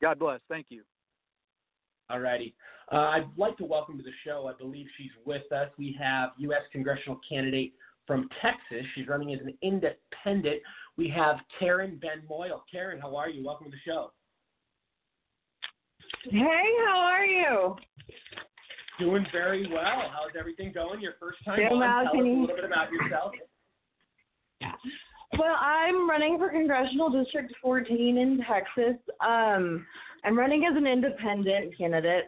God 0.00 0.18
bless. 0.18 0.40
Thank 0.48 0.66
you. 0.68 0.82
All 2.08 2.20
righty. 2.20 2.54
Uh, 2.92 2.96
I'd 2.96 3.28
like 3.36 3.56
to 3.58 3.64
welcome 3.64 3.96
to 3.98 4.02
the 4.02 4.10
show, 4.24 4.50
I 4.52 4.58
believe 4.60 4.86
she's 4.96 5.12
with 5.24 5.50
us. 5.52 5.68
We 5.78 5.96
have 6.00 6.30
U.S. 6.38 6.62
congressional 6.72 7.20
candidate 7.28 7.72
from 8.04 8.28
Texas. 8.42 8.84
She's 8.96 9.06
running 9.06 9.32
as 9.32 9.40
an 9.40 9.56
independent. 9.62 10.60
We 10.96 11.08
have 11.10 11.36
Karen 11.58 12.00
Ben 12.02 12.22
Moyal. 12.28 12.62
Karen, 12.70 13.00
how 13.00 13.14
are 13.14 13.28
you? 13.28 13.44
Welcome 13.44 13.66
to 13.66 13.70
the 13.70 13.76
show. 13.86 14.12
Hey, 16.28 16.64
how 16.86 16.98
are 16.98 17.24
you? 17.24 17.76
Doing 18.98 19.24
very 19.30 19.68
well. 19.72 20.10
How's 20.12 20.32
everything 20.38 20.72
going? 20.72 21.00
Your 21.00 21.14
first 21.20 21.38
time 21.44 21.60
on. 21.60 21.68
Tell 21.70 21.82
us 21.82 22.14
a 22.14 22.18
little 22.18 22.46
bit 22.48 22.64
about 22.64 22.90
yourself. 22.90 23.32
Yeah. 24.60 24.72
Well, 25.38 25.56
I'm 25.58 26.10
running 26.10 26.38
for 26.38 26.50
Congressional 26.50 27.08
District 27.08 27.54
14 27.62 28.18
in 28.18 28.44
Texas. 28.50 29.00
Um, 29.24 29.86
I'm 30.24 30.36
running 30.36 30.66
as 30.70 30.76
an 30.76 30.88
independent 30.88 31.78
candidate. 31.78 32.24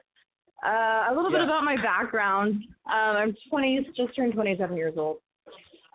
Uh, 0.65 1.07
a 1.11 1.13
little 1.15 1.31
bit 1.31 1.41
about 1.41 1.65
my 1.65 1.77
background. 1.77 2.63
Um, 2.87 3.17
I'm 3.17 3.37
20, 3.51 3.89
just 3.97 4.15
turned 4.15 4.33
27 4.35 4.77
years 4.77 4.95
old. 4.97 5.19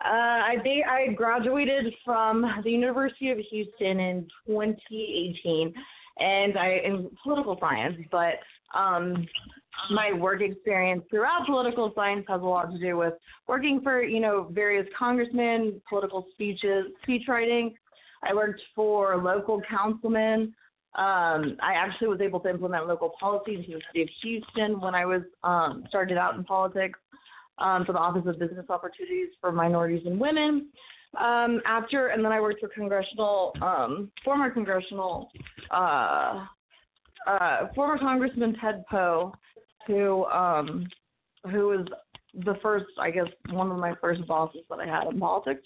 Uh, 0.04 0.08
I 0.08 0.56
ba- 0.62 0.88
I 0.88 1.12
graduated 1.12 1.92
from 2.04 2.44
the 2.62 2.70
University 2.70 3.30
of 3.30 3.38
Houston 3.50 3.98
in 3.98 4.28
2018, 4.46 5.74
and 6.18 6.56
I 6.56 6.80
in 6.84 7.10
political 7.22 7.56
science. 7.58 7.96
But 8.12 8.34
um, 8.78 9.26
my 9.90 10.12
work 10.12 10.40
experience 10.40 11.02
throughout 11.10 11.46
political 11.46 11.90
science 11.96 12.24
has 12.28 12.42
a 12.42 12.44
lot 12.44 12.70
to 12.70 12.78
do 12.78 12.96
with 12.96 13.14
working 13.48 13.80
for 13.82 14.02
you 14.04 14.20
know 14.20 14.48
various 14.52 14.86
congressmen, 14.96 15.80
political 15.88 16.26
speeches, 16.32 16.86
speech 17.02 17.22
writing. 17.26 17.74
I 18.22 18.34
worked 18.34 18.60
for 18.76 19.16
local 19.16 19.60
councilmen. 19.68 20.54
Um, 20.94 21.56
I 21.62 21.74
actually 21.76 22.08
was 22.08 22.20
able 22.20 22.40
to 22.40 22.48
implement 22.48 22.88
local 22.88 23.12
policies 23.20 23.64
in 23.66 23.74
the 23.74 23.80
city 23.92 24.02
of 24.02 24.08
Houston 24.22 24.80
when 24.80 24.94
I 24.94 25.04
was 25.04 25.22
um, 25.44 25.84
started 25.88 26.16
out 26.16 26.34
in 26.34 26.44
politics 26.44 26.98
um, 27.58 27.84
for 27.84 27.92
the 27.92 27.98
Office 27.98 28.22
of 28.26 28.38
Business 28.38 28.66
Opportunities 28.68 29.28
for 29.40 29.52
Minorities 29.52 30.02
and 30.06 30.18
Women. 30.18 30.68
Um, 31.18 31.60
after, 31.66 32.08
and 32.08 32.24
then 32.24 32.32
I 32.32 32.40
worked 32.40 32.60
for 32.60 32.68
congressional, 32.68 33.52
um, 33.62 34.10
former 34.24 34.50
congressional, 34.50 35.28
uh, 35.70 36.44
uh, 37.26 37.68
former 37.74 37.98
Congressman 37.98 38.56
Ted 38.60 38.84
Poe, 38.90 39.32
who 39.86 40.24
um, 40.26 40.86
who 41.50 41.68
was 41.68 41.86
the 42.44 42.54
first, 42.62 42.86
I 43.00 43.10
guess, 43.10 43.26
one 43.50 43.70
of 43.70 43.78
my 43.78 43.94
first 44.00 44.26
bosses 44.26 44.60
that 44.68 44.80
I 44.80 44.86
had 44.86 45.12
in 45.12 45.18
politics. 45.18 45.62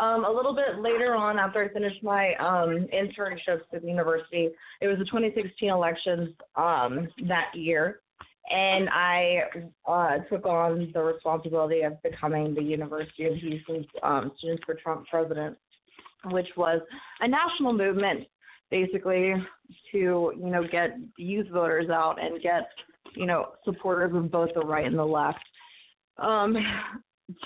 Um, 0.00 0.24
a 0.24 0.32
little 0.32 0.54
bit 0.54 0.80
later 0.80 1.14
on, 1.14 1.38
after 1.38 1.62
I 1.62 1.68
finished 1.68 2.02
my 2.02 2.32
um, 2.36 2.88
internships 2.90 3.60
at 3.70 3.82
the 3.82 3.88
university, 3.88 4.48
it 4.80 4.86
was 4.86 4.98
the 4.98 5.04
2016 5.04 5.68
elections 5.68 6.30
um, 6.56 7.06
that 7.28 7.50
year, 7.54 8.00
and 8.50 8.88
I 8.88 9.42
uh, 9.86 10.18
took 10.30 10.46
on 10.46 10.90
the 10.94 11.02
responsibility 11.02 11.82
of 11.82 12.02
becoming 12.02 12.54
the 12.54 12.62
University 12.62 13.26
of 13.26 13.34
Houston's 13.34 13.84
um, 14.02 14.32
Students 14.38 14.62
for 14.64 14.74
Trump 14.74 15.06
president, 15.10 15.58
which 16.30 16.48
was 16.56 16.80
a 17.20 17.28
national 17.28 17.74
movement, 17.74 18.26
basically 18.70 19.34
to 19.92 20.32
you 20.34 20.50
know 20.50 20.62
get 20.66 20.96
youth 21.18 21.48
voters 21.48 21.90
out 21.90 22.16
and 22.18 22.40
get 22.40 22.70
you 23.14 23.26
know 23.26 23.48
supporters 23.66 24.14
of 24.14 24.30
both 24.30 24.48
the 24.54 24.60
right 24.60 24.86
and 24.86 24.98
the 24.98 25.04
left. 25.04 25.44
Um, 26.16 26.56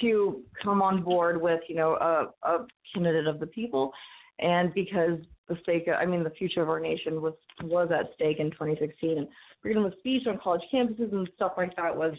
to 0.01 0.43
come 0.63 0.83
on 0.83 1.03
board 1.03 1.41
with 1.41 1.61
you 1.69 1.77
know 1.77 1.95
a, 1.95 2.49
a 2.49 2.67
candidate 2.93 3.27
of 3.27 3.41
the 3.41 3.47
people, 3.47 3.93
and 4.39 4.73
because 4.75 5.19
the 5.49 5.57
stake, 5.63 5.87
I 5.89 6.07
mean, 6.07 6.25
the 6.25 6.31
future 6.31 6.63
of 6.63 6.69
our 6.69 6.81
nation 6.81 7.21
was 7.21 7.35
was 7.63 7.91
at 7.91 8.11
stake 8.15 8.39
in 8.39 8.51
2016, 8.51 9.19
and 9.19 9.29
freedom 9.63 9.85
of 9.85 9.93
speech 9.99 10.27
on 10.27 10.39
college 10.39 10.63
campuses 10.73 11.13
and 11.13 11.29
stuff 11.37 11.53
like 11.57 11.77
that 11.77 11.95
was, 11.95 12.15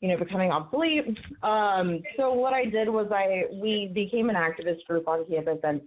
you 0.00 0.08
know, 0.08 0.16
becoming 0.16 0.50
obsolete. 0.50 1.04
Um, 1.42 2.00
so 2.16 2.32
what 2.32 2.54
I 2.54 2.64
did 2.64 2.88
was 2.88 3.08
I 3.12 3.44
we 3.54 3.90
became 3.92 4.30
an 4.30 4.36
activist 4.36 4.84
group 4.86 5.06
on 5.06 5.26
campus, 5.26 5.58
and 5.62 5.80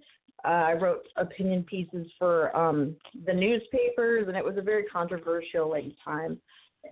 uh, 0.43 0.49
I 0.49 0.73
wrote 0.73 1.07
opinion 1.17 1.63
pieces 1.63 2.07
for 2.19 2.55
um, 2.55 2.95
the 3.25 3.33
newspapers, 3.33 4.27
and 4.27 4.37
it 4.37 4.45
was 4.45 4.57
a 4.57 4.61
very 4.61 4.83
controversial 4.83 5.69
like 5.69 5.85
time 6.03 6.39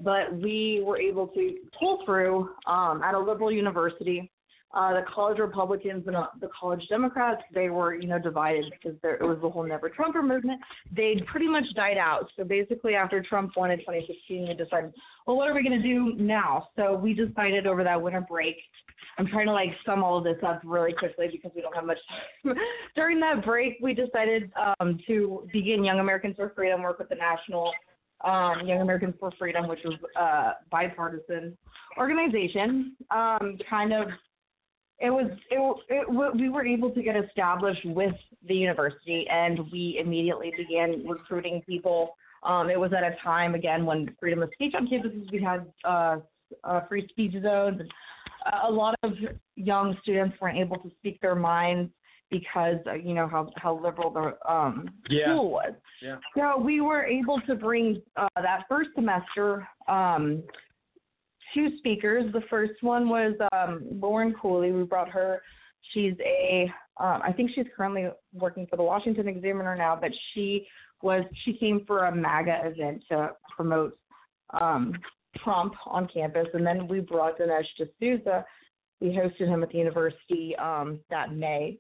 but 0.02 0.34
we 0.36 0.82
were 0.86 0.98
able 0.98 1.28
to 1.28 1.57
pull 1.80 2.03
through 2.06 2.49
um, 2.68 3.02
at 3.03 3.14
a 3.14 3.20
liberal 3.20 3.52
university. 3.52 4.32
Uh, 4.74 4.91
the 4.91 5.06
college 5.14 5.38
Republicans 5.38 6.03
and 6.07 6.15
uh, 6.15 6.26
the 6.41 6.49
college 6.60 6.82
Democrats, 6.90 7.44
they 7.53 7.70
were, 7.70 7.94
you 7.94 8.07
know, 8.07 8.18
divided 8.18 8.65
because 8.72 8.98
there, 9.03 9.15
it 9.18 9.24
was 9.24 9.38
the 9.40 9.48
whole 9.48 9.64
Never 9.64 9.88
Trumper 9.88 10.24
movement. 10.24 10.60
They'd 10.91 11.24
pretty 11.28 11.48
much 11.48 11.65
died 11.76 11.99
out. 11.99 12.28
So 12.36 12.44
basically, 12.44 12.95
after 12.95 13.22
Trump 13.22 13.52
won 13.56 13.70
in 13.70 13.78
2016, 13.80 14.48
we 14.48 14.53
decided, 14.56 14.91
well, 15.28 15.38
what 15.38 15.48
are 15.48 15.53
we 15.53 15.61
going 15.61 15.80
to 15.80 15.88
do 15.88 16.15
now? 16.15 16.70
So 16.76 16.95
we 16.95 17.14
decided 17.14 17.68
over 17.68 17.84
that 17.84 18.02
winter 18.02 18.26
break. 18.28 18.56
I'm 19.20 19.28
trying 19.28 19.45
to 19.45 19.53
like 19.53 19.70
sum 19.86 20.03
all 20.03 20.18
of 20.18 20.24
this 20.24 20.38
up 20.44 20.61
really 20.64 20.94
quickly 20.94 21.28
because 21.32 21.52
we 21.56 21.61
don't 21.61 21.76
have 21.76 21.86
much 21.86 21.99
time. 22.44 22.56
During 22.95 23.20
that 23.20 23.45
break, 23.45 23.78
we 23.80 23.94
decided 23.94 24.52
um, 24.80 24.98
to 25.06 25.48
begin 25.53 25.84
Young 25.84 25.99
Americans 25.99 26.36
for 26.36 26.52
Freedom, 26.56 26.82
work 26.82 26.98
with 26.98 27.10
the 27.10 27.15
National 27.15 27.72
um, 28.24 28.66
Young 28.66 28.82
Americans 28.82 29.16
for 29.20 29.32
Freedom, 29.38 29.68
which 29.68 29.80
was 29.84 29.95
a 30.16 30.52
bipartisan 30.72 31.58
organization. 31.98 32.95
Um, 33.12 33.58
kind 33.70 33.94
of, 33.94 34.08
it 35.00 35.10
was 35.10 35.30
it, 35.50 35.78
it 35.90 36.36
we 36.36 36.50
were 36.50 36.66
able 36.66 36.91
to 36.91 37.02
get 37.02 37.16
established 37.16 37.86
with 37.86 38.16
the 38.48 38.54
university, 38.54 39.26
and 39.30 39.60
we 39.72 40.00
immediately 40.00 40.54
began 40.58 41.06
recruiting 41.08 41.62
people. 41.68 42.16
Um, 42.44 42.70
it 42.70 42.80
was 42.80 42.91
at 42.94 43.04
a 43.04 43.16
time 43.24 43.56
again 43.56 43.86
when 43.86 44.16
freedom 44.20 44.44
of 44.44 44.50
speech 44.54 44.74
on 44.76 44.88
campuses. 44.88 45.32
We 45.32 45.41
had 45.41 45.66
uh, 45.84 46.18
uh, 46.64 46.82
free 46.88 47.08
speech 47.10 47.34
zones. 47.41 47.80
And 47.80 47.91
a 48.68 48.72
lot 48.72 48.95
of 49.04 49.14
young 49.56 49.98
students 50.02 50.36
weren't 50.41 50.58
able 50.58 50.78
to 50.78 50.91
speak 51.00 51.20
their 51.22 51.36
minds 51.36 51.91
because 52.34 52.78
uh, 52.88 52.96
you 52.96 53.14
know 53.14 53.28
how 53.28 53.52
how 53.58 53.80
liberal 53.80 54.10
the 54.10 54.52
um, 54.52 54.90
Yeah. 55.08 55.26
school 55.26 55.52
was. 55.52 55.74
Yeah. 56.02 56.18
So 56.36 56.60
we 56.60 56.82
were 56.82 57.06
able 57.06 57.40
to 57.42 57.54
bring 57.56 58.02
uh, 58.18 58.28
that 58.36 58.64
first 58.68 58.90
semester 58.96 59.68
um, 59.88 60.42
two 61.54 61.78
speakers. 61.78 62.34
The 62.34 62.42
first 62.50 62.82
one 62.82 63.08
was 63.08 63.36
um, 63.54 63.84
Lauren 63.92 64.34
Cooley. 64.42 64.72
We 64.72 64.84
brought 64.84 65.10
her. 65.10 65.42
She's 65.94 66.16
a, 66.26 66.72
um, 66.98 67.22
I 67.24 67.32
think 67.32 67.52
she's 67.54 67.66
currently 67.78 68.08
working 68.34 68.66
for 68.68 68.78
the 68.78 68.84
Washington 68.84 69.28
Examiner 69.28 69.76
now, 69.76 69.96
but 70.00 70.12
she 70.34 70.66
was 71.04 71.24
she 71.44 71.54
came 71.54 71.86
for 71.86 72.06
a 72.06 72.16
MAGA 72.16 72.62
event 72.66 73.04
to 73.10 73.32
promote 73.56 73.96
um, 74.60 74.94
Trump 75.44 75.74
on 75.86 76.08
campus, 76.12 76.48
and 76.54 76.66
then 76.66 76.88
we 76.88 77.00
brought 77.00 77.38
Dinesh 77.38 77.66
D'Souza. 77.78 78.44
We 79.02 79.10
hosted 79.10 79.48
him 79.48 79.62
at 79.62 79.70
the 79.70 79.78
university 79.78 80.56
um, 80.56 81.00
that 81.10 81.36
May, 81.36 81.78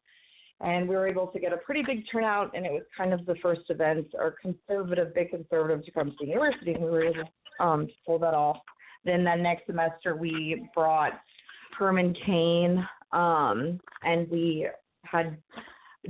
and 0.61 0.87
we 0.87 0.95
were 0.95 1.07
able 1.07 1.27
to 1.27 1.39
get 1.39 1.53
a 1.53 1.57
pretty 1.57 1.83
big 1.85 2.03
turnout. 2.11 2.55
And 2.55 2.65
it 2.65 2.71
was 2.71 2.83
kind 2.95 3.13
of 3.13 3.25
the 3.25 3.35
first 3.41 3.61
event, 3.69 4.07
or 4.13 4.35
conservative, 4.41 5.13
big 5.13 5.31
conservative, 5.31 5.85
to 5.85 5.91
come 5.91 6.11
to 6.11 6.15
the 6.19 6.27
university, 6.27 6.73
and 6.73 6.83
we 6.83 6.89
were 6.89 7.03
able 7.05 7.29
um, 7.59 7.87
to 7.87 7.93
pull 8.05 8.19
that 8.19 8.33
off. 8.33 8.57
Then 9.05 9.23
that 9.25 9.39
next 9.39 9.65
semester, 9.65 10.15
we 10.15 10.69
brought 10.73 11.13
Herman 11.77 12.15
Cain, 12.25 12.87
um, 13.11 13.79
and 14.03 14.29
we 14.29 14.67
had 15.03 15.37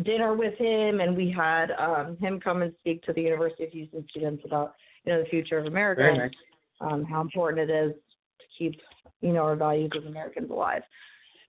dinner 0.03 0.35
with 0.35 0.57
him, 0.57 0.99
and 0.99 1.15
we 1.15 1.31
had 1.35 1.71
um, 1.79 2.17
him 2.17 2.39
come 2.39 2.61
and 2.61 2.73
speak 2.79 3.03
to 3.03 3.13
the 3.13 3.21
University 3.21 3.63
of 3.63 3.71
Houston 3.71 4.05
students 4.09 4.43
about 4.45 4.73
you 5.05 5.13
know 5.13 5.23
the 5.23 5.29
future 5.29 5.57
of 5.57 5.65
America 5.65 6.01
Very 6.01 6.11
and 6.11 6.19
nice. 6.19 6.31
um, 6.81 7.03
how 7.03 7.21
important 7.21 7.69
it 7.69 7.73
is 7.73 7.93
to 7.93 8.45
keep 8.57 8.79
you 9.21 9.33
know 9.33 9.41
our 9.41 9.55
values 9.55 9.91
as 9.97 10.05
Americans 10.05 10.49
alive. 10.49 10.83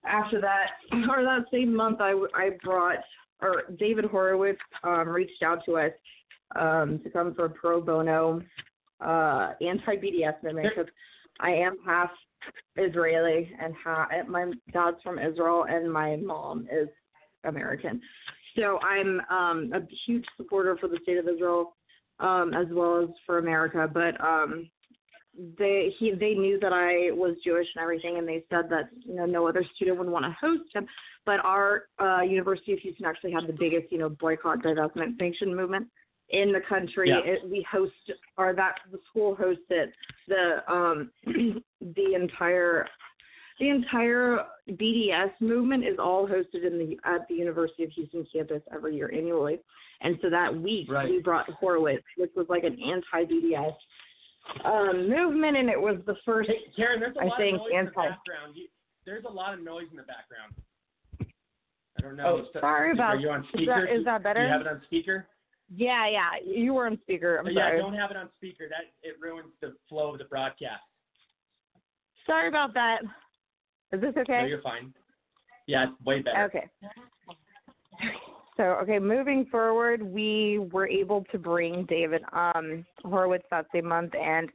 After 0.07 0.41
that, 0.41 0.67
or 1.09 1.23
that 1.23 1.45
same 1.51 1.75
month, 1.75 1.99
I, 2.01 2.11
I 2.35 2.51
brought 2.63 2.99
or 3.41 3.63
David 3.77 4.05
Horowitz 4.05 4.59
um, 4.83 5.09
reached 5.09 5.43
out 5.43 5.59
to 5.65 5.77
us 5.77 5.91
um, 6.55 6.99
to 7.03 7.09
come 7.09 7.33
for 7.35 7.45
a 7.45 7.49
pro 7.49 7.81
bono 7.81 8.41
uh, 9.01 9.51
anti 9.61 9.95
BDS 9.97 10.41
movement 10.43 10.69
because 10.75 10.91
I 11.39 11.51
am 11.51 11.77
half 11.85 12.09
Israeli 12.77 13.51
and 13.61 13.73
half 13.83 14.09
my 14.27 14.51
dad's 14.71 14.97
from 15.03 15.19
Israel 15.19 15.65
and 15.67 15.91
my 15.91 16.15
mom 16.15 16.67
is 16.71 16.87
American. 17.43 18.01
So 18.57 18.79
I'm 18.79 19.19
um, 19.29 19.71
a 19.73 19.81
huge 20.05 20.25
supporter 20.37 20.77
for 20.79 20.87
the 20.87 20.99
state 21.03 21.17
of 21.17 21.27
Israel 21.27 21.75
um, 22.19 22.53
as 22.53 22.67
well 22.71 23.03
as 23.03 23.09
for 23.25 23.37
America. 23.39 23.89
But 23.91 24.19
um, 24.23 24.69
they 25.57 25.93
he 25.99 26.11
they 26.11 26.33
knew 26.33 26.59
that 26.59 26.73
I 26.73 27.11
was 27.11 27.35
Jewish 27.43 27.67
and 27.75 27.81
everything, 27.81 28.17
and 28.17 28.27
they 28.27 28.43
said 28.49 28.69
that 28.69 28.89
you 29.05 29.15
know 29.15 29.25
no 29.25 29.47
other 29.47 29.63
student 29.75 29.97
would 29.99 30.09
want 30.09 30.25
to 30.25 30.35
host 30.39 30.63
him. 30.73 30.87
But 31.25 31.39
our 31.43 31.83
uh, 31.99 32.21
University 32.21 32.73
of 32.73 32.79
Houston 32.79 33.05
actually 33.05 33.31
had 33.31 33.47
the 33.47 33.53
biggest 33.53 33.91
you 33.91 33.97
know 33.97 34.09
boycott, 34.09 34.59
divestment, 34.63 35.17
sanction 35.19 35.55
movement 35.55 35.87
in 36.29 36.51
the 36.51 36.61
country. 36.67 37.09
Yeah. 37.09 37.19
It, 37.33 37.49
we 37.49 37.65
host 37.69 37.93
or 38.37 38.53
that 38.55 38.75
the 38.91 38.99
school 39.09 39.35
hosted 39.35 39.91
the 40.27 40.71
um 40.71 41.11
the 41.81 42.13
entire 42.15 42.87
the 43.59 43.69
entire 43.69 44.39
BDS 44.69 45.31
movement 45.39 45.85
is 45.85 45.97
all 45.99 46.27
hosted 46.27 46.65
in 46.65 46.77
the 46.77 46.97
at 47.05 47.27
the 47.29 47.35
University 47.35 47.83
of 47.83 47.91
Houston 47.91 48.25
campus 48.33 48.61
every 48.73 48.95
year 48.95 49.11
annually. 49.13 49.59
And 50.01 50.17
so 50.21 50.29
that 50.29 50.53
week 50.53 50.91
Right. 50.91 51.09
we 51.09 51.21
brought 51.21 51.49
Horowitz, 51.49 52.03
which 52.17 52.31
was 52.35 52.47
like 52.49 52.63
an 52.63 52.77
anti 52.81 53.31
BDS 53.31 53.73
um, 54.63 55.09
movement, 55.09 55.57
and 55.57 55.69
it 55.69 55.79
was 55.79 55.97
the 56.05 56.15
first. 56.25 56.49
Hey, 56.49 56.71
Karen, 56.75 56.99
there's 56.99 57.15
a 57.17 57.21
I 57.21 57.25
lot 57.25 57.37
think 57.37 57.55
of 57.55 57.61
noise 57.61 57.71
in 57.79 57.85
the 57.85 57.91
background. 57.91 58.53
You, 58.55 58.67
there's 59.05 59.25
a 59.25 59.31
lot 59.31 59.53
of 59.53 59.63
noise 59.63 59.87
in 59.91 59.97
the 59.97 60.03
background. 60.03 60.53
I 61.97 62.01
don't 62.01 62.15
know. 62.17 62.41
Oh, 62.43 62.45
So- 62.53 62.59
sorry 62.59 62.91
about. 62.91 63.15
Are 63.15 63.19
you 63.19 63.29
on 63.29 63.41
is 63.53 63.65
that, 63.67 63.83
is 63.93 64.05
that 64.05 64.23
better? 64.23 64.41
Do 64.41 64.45
you 64.47 64.51
have 64.51 64.61
it 64.61 64.67
on 64.67 64.81
speaker? 64.85 65.27
Yeah, 65.75 66.07
yeah. 66.07 66.29
You 66.45 66.73
were 66.73 66.85
on 66.85 66.99
speaker. 67.01 67.37
I'm 67.37 67.47
Oh, 67.47 67.49
yeah, 67.49 67.69
sorry. 67.69 67.79
don't 67.79 67.95
have 67.95 68.11
it 68.11 68.17
on 68.17 68.29
speaker. 68.35 68.65
That 68.69 68.91
it 69.01 69.15
ruins 69.19 69.51
the 69.61 69.75
flow 69.89 70.11
of 70.11 70.19
the 70.19 70.25
broadcast. 70.25 70.83
Sorry 72.27 72.47
about 72.47 72.73
that. 72.75 73.01
Is 73.91 74.01
this 74.01 74.13
okay? 74.17 74.41
No, 74.41 74.45
you're 74.45 74.61
fine. 74.61 74.93
Yeah, 75.67 75.85
it's 75.89 76.05
way 76.05 76.21
better. 76.21 76.43
Okay. 76.43 76.69
So, 78.57 78.63
okay, 78.83 78.99
moving 78.99 79.45
forward, 79.51 80.01
we 80.01 80.59
were 80.71 80.87
able 80.87 81.25
to 81.31 81.37
bring 81.37 81.85
David 81.85 82.21
um, 82.31 82.85
Horowitz 83.03 83.45
that 83.51 83.65
same 83.73 83.85
month, 83.85 84.13
and 84.15 84.49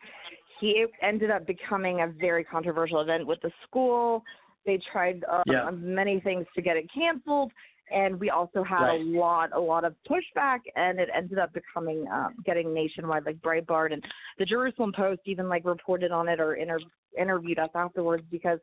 he 0.58 0.86
ended 1.02 1.30
up 1.30 1.46
becoming 1.46 2.00
a 2.00 2.06
very 2.06 2.42
controversial 2.42 3.00
event 3.00 3.26
with 3.26 3.40
the 3.42 3.50
school. 3.66 4.22
They 4.64 4.80
tried 4.92 5.24
uh, 5.30 5.42
Yeah. 5.46 5.70
many 5.70 6.20
things 6.20 6.46
to 6.54 6.62
get 6.62 6.76
it 6.76 6.86
canceled, 6.92 7.52
and 7.90 8.18
we 8.18 8.30
also 8.30 8.62
had 8.62 8.84
Right. 8.84 9.00
a 9.00 9.04
lot, 9.18 9.50
a 9.52 9.60
lot 9.60 9.84
of 9.84 9.94
pushback, 10.08 10.60
and 10.76 10.98
it 10.98 11.08
ended 11.14 11.38
up 11.38 11.52
becoming 11.52 12.06
um, 12.08 12.36
getting 12.44 12.72
nationwide, 12.72 13.26
like 13.26 13.36
Breitbart 13.36 13.92
and 13.92 14.02
the 14.38 14.46
Jerusalem 14.46 14.92
Post 14.94 15.22
even 15.26 15.48
like 15.48 15.64
reported 15.66 16.10
on 16.10 16.28
it 16.28 16.40
or 16.40 16.54
inter- 16.54 16.78
interviewed 17.18 17.58
us 17.58 17.70
afterwards 17.74 18.24
because 18.30 18.60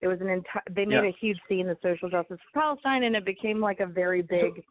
it 0.00 0.06
was 0.08 0.20
an 0.20 0.28
entire. 0.28 0.62
They 0.70 0.84
made 0.84 1.02
Yeah. 1.02 1.10
a 1.10 1.16
huge 1.20 1.38
scene, 1.48 1.66
the 1.66 1.76
social 1.82 2.08
justice 2.08 2.38
for 2.52 2.60
Palestine, 2.60 3.04
and 3.04 3.16
it 3.16 3.24
became 3.24 3.60
like 3.60 3.80
a 3.80 3.86
very 3.86 4.22
big 4.22 4.62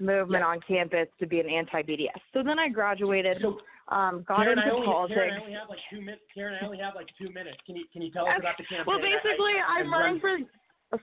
movement 0.00 0.42
on 0.42 0.60
campus 0.60 1.08
to 1.18 1.26
be 1.26 1.40
an 1.40 1.48
anti-BDS. 1.48 2.20
So 2.32 2.42
then 2.42 2.58
I 2.58 2.68
graduated, 2.68 3.44
um, 3.88 4.22
got 4.22 4.42
Karen, 4.42 4.58
I 4.58 4.64
into 4.64 4.74
only, 4.74 4.86
politics. 4.86 5.18
Karen, 5.18 5.34
I 5.34 5.40
only 5.40 5.52
have 5.52 5.68
like 5.68 5.78
two 5.90 6.00
minutes. 6.00 6.22
Karen, 6.34 6.56
I 6.60 6.64
only 6.64 6.78
have 6.78 6.94
like 6.94 7.08
two 7.18 7.30
minutes. 7.30 7.58
Can 7.66 7.76
you 7.76 7.84
can 7.92 8.02
you 8.02 8.10
tell 8.10 8.26
us 8.26 8.32
Okay. 8.32 8.40
about 8.40 8.56
the 8.56 8.64
campaign? 8.64 8.84
Well, 8.86 8.98
basically, 8.98 9.52
I, 9.60 9.76
I, 9.76 9.80
I'm 9.80 9.94
I 9.94 9.98
running 9.98 10.20
for. 10.20 10.38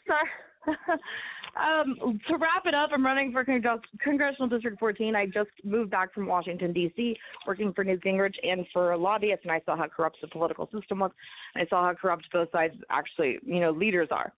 Sorry, 0.05 0.29
um, 0.67 2.19
to 2.27 2.37
wrap 2.37 2.65
it 2.65 2.73
up, 2.73 2.89
I'm 2.93 3.05
running 3.05 3.31
for 3.31 3.43
Congres- 3.45 3.81
Congressional 4.03 4.49
District 4.49 4.79
14. 4.79 5.15
I 5.15 5.25
just 5.25 5.49
moved 5.63 5.91
back 5.91 6.13
from 6.13 6.27
Washington, 6.27 6.73
D.C., 6.73 7.17
working 7.47 7.73
for 7.73 7.83
Newt 7.83 8.03
Gingrich 8.03 8.35
and 8.43 8.65
for 8.73 8.95
lobbyists, 8.97 9.43
and 9.43 9.51
I 9.51 9.61
saw 9.65 9.77
how 9.77 9.87
corrupt 9.87 10.17
the 10.21 10.27
political 10.27 10.69
system 10.71 10.99
was. 10.99 11.11
I 11.55 11.65
saw 11.69 11.83
how 11.85 11.93
corrupt 11.93 12.25
both 12.31 12.51
sides 12.51 12.75
actually, 12.89 13.39
you 13.43 13.59
know, 13.59 13.71
leaders 13.71 14.09
are. 14.11 14.33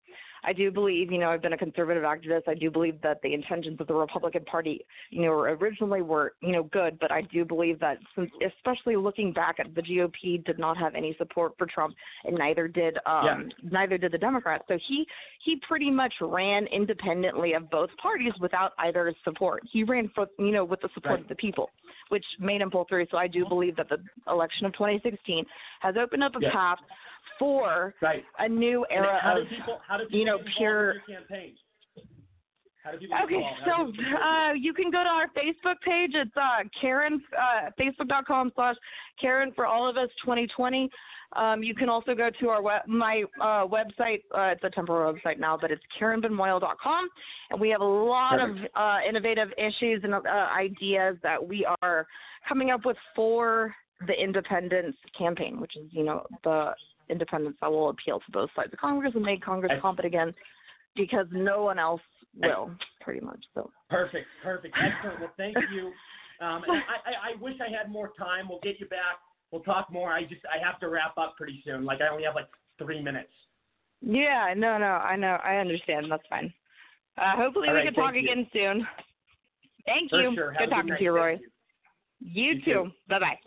I 0.44 0.52
do 0.52 0.70
believe, 0.70 1.12
you 1.12 1.18
know, 1.18 1.30
I've 1.30 1.42
been 1.42 1.52
a 1.52 1.58
conservative 1.58 2.02
activist. 2.02 2.48
I 2.48 2.54
do 2.54 2.70
believe 2.70 3.00
that 3.02 3.20
the 3.22 3.34
intentions 3.34 3.80
of 3.80 3.86
the 3.86 3.94
Republican 3.94 4.44
Party, 4.44 4.84
you 5.10 5.22
know, 5.22 5.32
originally 5.32 6.02
were, 6.02 6.34
you 6.40 6.52
know, 6.52 6.62
good, 6.64 6.98
but 6.98 7.10
I 7.12 7.22
do 7.22 7.44
believe 7.44 7.78
that 7.80 7.98
since, 8.16 8.30
especially 8.56 8.96
looking 8.96 9.32
back 9.32 9.56
at 9.60 9.74
the 9.74 9.82
GOP, 9.82 10.44
did 10.44 10.58
not 10.58 10.76
have 10.76 10.94
any 10.94 11.14
support 11.18 11.52
for 11.58 11.66
Trump, 11.66 11.94
and 12.24 12.36
neither 12.36 12.68
did, 12.68 12.98
um, 13.06 13.24
Yeah. 13.24 13.42
neither 13.70 13.98
did 13.98 14.12
the 14.12 14.18
Democrats. 14.18 14.64
So 14.68 14.78
he 14.78 15.06
he 15.42 15.56
pretty 15.66 15.90
much 15.90 16.12
ran 16.20 16.66
independently 16.66 17.54
of 17.54 17.70
both 17.70 17.88
parties 17.96 18.32
without 18.40 18.72
either 18.78 19.14
support. 19.24 19.62
He 19.70 19.84
ran 19.84 20.08
for, 20.14 20.28
you 20.38 20.50
know, 20.50 20.64
with 20.64 20.80
the 20.82 20.90
support 20.92 21.14
Right. 21.14 21.22
of 21.22 21.28
the 21.28 21.34
people, 21.34 21.70
which 22.08 22.24
made 22.38 22.60
him 22.60 22.70
pull 22.70 22.84
through. 22.84 23.06
So 23.10 23.16
I 23.16 23.26
do 23.26 23.46
believe 23.46 23.74
that 23.76 23.88
the 23.88 24.02
election 24.28 24.66
of 24.66 24.74
2016 24.74 25.46
has 25.80 25.96
opened 25.96 26.22
up 26.22 26.36
a 26.36 26.40
Yeah. 26.40 26.52
path 26.52 26.78
for 27.38 27.94
Right. 28.01 28.24
a 28.38 28.48
new 28.48 28.86
era 28.90 29.18
how 29.22 29.40
of 29.40 29.48
people 29.48 29.80
how 29.86 29.97
do 29.97 30.05
people 30.05 30.18
you 30.18 30.24
know 30.26 30.38
pure 30.56 30.90
in 30.90 31.01
your 31.09 31.20
campaign? 31.20 31.55
How 32.82 32.92
do 32.92 32.98
people 32.98 33.16
get 33.16 33.24
Okay, 33.24 33.42
so 33.66 33.92
uh, 34.16 34.52
you 34.55 34.72
can 34.72 34.90
go 34.90 35.02
to 35.05 35.09
our 35.10 35.28
Facebook 35.28 35.80
page. 35.84 36.12
It's 36.14 36.34
uh, 36.36 36.64
Karen, 36.80 37.20
uh, 37.38 37.70
facebook.com 37.78 38.52
slash 38.55 38.76
Karen 39.20 39.52
for 39.55 39.66
all 39.66 39.88
of 39.88 39.97
us 39.97 40.09
2020. 40.24 40.90
Um, 41.36 41.62
you 41.62 41.74
can 41.74 41.88
also 41.88 42.14
go 42.14 42.28
to 42.40 42.48
our 42.48 42.60
web, 42.62 42.82
my 42.88 43.22
uh, 43.40 43.66
website. 43.66 44.22
Uh, 44.34 44.52
it's 44.52 44.64
a 44.64 44.70
temporary 44.70 45.12
website 45.12 45.38
now, 45.38 45.56
but 45.60 45.70
it's 45.70 45.82
KarenBenmoyal.com. 46.01 47.09
And 47.51 47.60
we 47.60 47.68
have 47.68 47.82
a 47.82 47.84
lot 47.84 48.38
Perfect. 48.38 48.64
of 48.64 48.70
uh, 48.74 48.98
innovative 49.09 49.48
issues 49.56 50.01
and 50.02 50.14
uh, 50.14 50.18
ideas 50.59 51.18
that 51.22 51.47
we 51.47 51.66
are 51.82 52.06
coming 52.48 52.70
up 52.70 52.84
with 52.84 52.97
for 53.14 53.74
the 54.06 54.14
independence 54.14 54.97
campaign, 55.16 55.60
which 55.60 55.76
is, 55.76 55.86
you 55.92 56.02
know, 56.02 56.26
the 56.42 56.72
independence 57.11 57.57
that 57.61 57.70
will 57.70 57.91
appeal 57.91 58.20
to 58.20 58.31
both 58.32 58.51
sides 58.55 58.73
of 58.73 58.78
Congress 58.78 59.12
and 59.15 59.24
make 59.24 59.43
Congress 59.43 59.70
Excellent. 59.73 59.82
competent 59.82 60.15
again 60.15 60.35
because 60.97 61.27
no 61.32 61.62
one 61.62 61.78
else 61.78 62.01
will, 62.41 62.70
pretty 63.01 63.20
much. 63.20 63.41
So. 63.55 63.70
Perfect, 63.89 64.27
perfect, 64.43 64.77
excellent. 64.81 65.20
Well, 65.20 65.32
thank 65.37 65.57
you. 65.73 65.93
Um, 66.41 66.62
I, 66.66 67.11
I, 67.11 67.32
I 67.32 67.43
wish 67.43 67.55
I 67.61 67.70
had 67.70 67.93
more 67.93 68.12
time. 68.19 68.49
We'll 68.49 68.61
get 68.62 68.81
you 68.81 68.87
back. 68.87 69.19
We'll 69.51 69.62
talk 69.62 69.93
more. 69.93 70.12
I 70.12 70.23
just 70.23 70.41
I 70.47 70.65
have 70.65 70.81
to 70.81 70.89
wrap 70.89 71.19
up 71.19 71.37
pretty 71.37 71.61
soon. 71.66 71.85
Like 71.85 72.01
I 72.01 72.09
only 72.09 72.24
have 72.24 72.35
like 72.35 72.49
three 72.78 73.03
minutes. 73.03 73.32
Yeah, 74.01 74.55
no, 74.57 74.78
no, 74.78 74.87
I 74.87 75.16
know, 75.16 75.37
I 75.45 75.57
understand. 75.57 76.07
That's 76.11 76.23
fine. 76.31 76.53
Uh, 77.19 77.37
hopefully 77.37 77.69
we 77.70 77.82
can 77.82 77.93
talk 77.93 78.15
you. 78.15 78.20
again 78.20 78.47
soon. 78.53 78.87
Thank 79.85 80.11
For 80.11 80.23
you. 80.23 80.35
sure. 80.35 80.53
Good 80.53 80.59
good 80.61 80.70
talking 80.70 80.91
night. 80.91 80.99
to 80.99 81.05
you, 81.05 81.15
Roy. 81.15 81.39
You, 82.20 82.53
You 82.53 82.55
too. 82.61 82.65
too. 82.65 82.91
Bye 83.09 83.19
bye. 83.19 83.39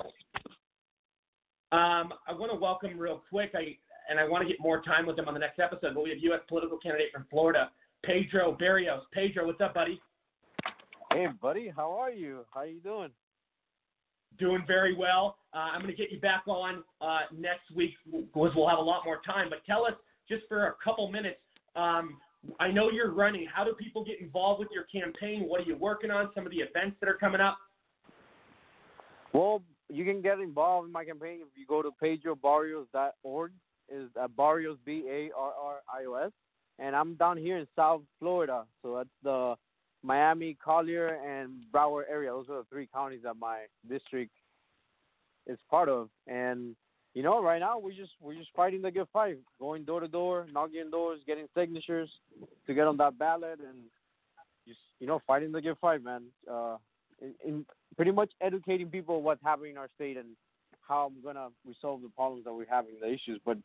Um, 1.74 2.14
I 2.28 2.34
want 2.34 2.52
to 2.52 2.58
welcome 2.58 3.00
real 3.00 3.24
quick. 3.32 3.54
I 3.56 3.76
and 4.08 4.20
I 4.20 4.28
want 4.28 4.44
to 4.44 4.48
get 4.48 4.62
more 4.62 4.84
time 4.84 5.08
with 5.08 5.18
him 5.18 5.28
on 5.28 5.34
the 5.34 5.40
next 5.40 5.60
episode. 5.60 5.96
But 5.96 6.04
we 6.04 6.12
have 6.12 6.20
U.S. 6.20 6.42
political 6.48 6.78
candidate 6.78 7.08
from 7.12 7.26
Florida, 7.32 7.72
Pedro 8.04 8.56
Barrios. 8.60 9.02
Pedro, 9.12 9.48
what's 9.48 9.60
up, 9.60 9.74
buddy? 9.74 10.00
Hey, 11.12 11.28
buddy, 11.42 11.74
how 11.76 11.92
are 11.94 12.12
you? 12.12 12.46
How 12.54 12.62
you 12.62 12.80
doing? 12.80 13.10
Doing 14.38 14.64
very 14.68 14.96
well. 14.96 15.38
Uh, 15.52 15.70
I'm 15.74 15.82
going 15.82 15.96
to 15.96 16.00
get 16.00 16.12
you 16.12 16.20
back 16.20 16.44
on 16.46 16.84
uh, 17.02 17.22
next 17.36 17.76
week 17.76 17.94
because 18.06 18.52
we'll 18.56 18.70
have 18.70 18.78
a 18.78 18.84
lot 18.84 19.02
more 19.04 19.22
time. 19.26 19.48
But 19.50 19.66
tell 19.66 19.84
us 19.84 19.94
just 20.30 20.44
for 20.48 20.68
a 20.68 20.76
couple 20.84 21.12
minutes. 21.12 21.40
Um, 21.76 22.18
I 22.60 22.70
know 22.70 22.92
you're 22.92 23.14
running. 23.14 23.48
How 23.52 23.64
do 23.64 23.74
people 23.74 24.06
get 24.06 24.22
involved 24.22 24.60
with 24.60 24.70
your 24.72 24.84
campaign? 24.84 25.46
What 25.48 25.62
are 25.62 25.64
you 25.64 25.76
working 25.76 26.12
on? 26.12 26.30
Some 26.36 26.46
of 26.46 26.52
the 26.52 26.58
events 26.58 26.98
that 27.00 27.10
are 27.10 27.18
coming 27.18 27.42
up. 27.42 27.58
Well, 29.34 29.64
you 29.96 30.06
can 30.06 30.22
get 30.22 30.40
involved 30.40 30.88
in 30.88 30.92
my 30.92 31.06
campaign 31.06 31.40
if 31.42 31.58
you 31.58 31.66
go 31.66 31.82
to 31.82 31.92
pedrobarrios.org. 32.02 33.52
Is 33.94 34.10
uh, 34.20 34.30
Barrios 34.30 34.78
B 34.86 35.04
A 35.10 35.30
R 35.38 35.52
R 35.62 35.76
I 35.94 36.06
O 36.06 36.14
S, 36.14 36.32
and 36.80 36.96
I'm 36.96 37.16
down 37.16 37.38
here 37.38 37.58
in 37.58 37.68
South 37.76 38.02
Florida, 38.18 38.64
so 38.82 38.96
that's 38.96 39.10
the 39.24 39.56
Miami, 40.04 40.58
Collier, 40.64 41.20
and 41.26 41.64
Broward 41.74 42.04
area. 42.10 42.32
Those 42.32 42.50
are 42.50 42.60
the 42.60 42.66
three 42.70 42.88
counties 42.94 43.22
that 43.24 43.36
my 43.36 43.66
district 43.90 44.32
is 45.48 45.58
part 45.70 45.90
of. 45.90 46.10
And 46.28 46.76
you 47.14 47.24
know, 47.24 47.44
right 47.44 47.60
now 47.60 47.78
we're 47.78 47.92
just 47.92 48.12
we're 48.22 48.36
just 48.36 48.50
fighting 48.56 48.82
the 48.82 48.92
good 48.92 49.08
fight, 49.14 49.38
going 49.60 49.84
door 49.84 50.00
to 50.00 50.08
door, 50.08 50.48
knocking 50.52 50.90
doors, 50.90 51.20
getting 51.28 51.48
signatures 51.56 52.10
to 52.68 52.74
get 52.74 52.88
on 52.88 52.98
that 52.98 53.18
ballot, 53.20 53.60
and 53.60 53.78
just 54.68 54.80
you 55.00 55.08
know, 55.08 55.22
fighting 55.28 55.52
the 55.52 55.62
good 55.62 55.78
fight, 55.80 56.04
man. 56.04 56.24
Uh, 56.50 56.78
in, 57.24 57.34
in 57.46 57.66
pretty 57.96 58.12
much 58.12 58.32
educating 58.42 58.88
people 58.88 59.22
what's 59.22 59.44
happening 59.44 59.72
in 59.72 59.78
our 59.78 59.90
state 59.96 60.18
and 60.18 60.30
how 60.88 61.08
I'm 61.08 61.24
gonna 61.24 61.48
resolve 61.66 62.02
the 62.02 62.10
problems 62.10 62.44
that 62.46 62.54
we're 62.54 62.66
having, 62.70 62.92
the 63.02 63.08
issues. 63.08 63.40
But 63.46 63.58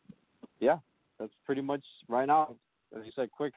yeah, 0.59 0.77
that's 1.19 1.33
pretty 1.45 1.61
much 1.61 1.83
right 2.07 2.25
now. 2.25 2.55
As 2.95 3.05
you 3.05 3.11
said, 3.15 3.29
quick. 3.31 3.53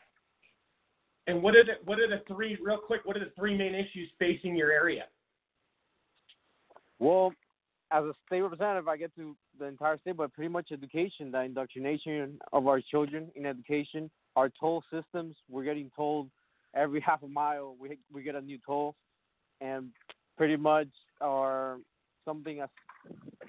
And 1.27 1.43
what 1.43 1.55
are 1.55 1.65
the 1.65 1.75
what 1.85 1.99
are 2.01 2.09
the 2.09 2.23
three 2.27 2.59
real 2.63 2.79
quick? 2.79 3.03
What 3.05 3.17
are 3.17 3.25
the 3.25 3.33
three 3.39 3.57
main 3.57 3.75
issues 3.75 4.11
facing 4.19 4.57
your 4.57 4.73
area? 4.73 5.05
Well, 6.99 7.33
as 7.93 8.05
a 8.05 8.13
state 8.27 8.41
representative, 8.41 8.89
I 8.89 8.97
get 8.97 9.15
to 9.17 9.37
the 9.59 9.67
entire 9.67 9.99
state, 9.99 10.17
but 10.17 10.33
pretty 10.33 10.49
much 10.49 10.73
education, 10.73 11.31
the 11.31 11.43
indoctrination 11.43 12.39
of 12.53 12.67
our 12.67 12.81
children 12.81 13.31
in 13.37 13.47
education, 13.47 14.11
our 14.35 14.51
toll 14.59 14.83
systems. 14.91 15.37
We're 15.49 15.65
getting 15.65 15.91
told 15.95 16.29
every 16.75 17.01
half 17.07 17.23
a 17.23 17.29
mile 17.29 17.77
we 17.79 17.99
we 18.13 18.23
get 18.23 18.35
a 18.35 18.41
new 18.41 18.59
toll, 18.67 18.97
and 19.63 19.91
pretty 20.37 20.57
much 20.57 20.89
our 21.21 21.79
something 22.25 22.61
as 22.61 22.69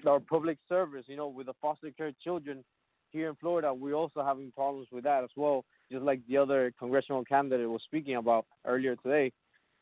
our 0.06 0.20
public 0.20 0.58
service. 0.68 1.04
You 1.06 1.16
know, 1.16 1.28
with 1.28 1.46
the 1.46 1.54
foster 1.60 1.90
care 1.90 2.12
children 2.22 2.64
here 3.10 3.28
in 3.28 3.36
Florida, 3.36 3.72
we're 3.72 3.94
also 3.94 4.24
having 4.24 4.52
problems 4.52 4.88
with 4.92 5.04
that 5.04 5.24
as 5.24 5.30
well. 5.36 5.64
Just 5.90 6.04
like 6.04 6.20
the 6.28 6.36
other 6.36 6.72
congressional 6.78 7.24
candidate 7.24 7.68
was 7.68 7.82
speaking 7.84 8.16
about 8.16 8.46
earlier 8.66 8.96
today, 8.96 9.32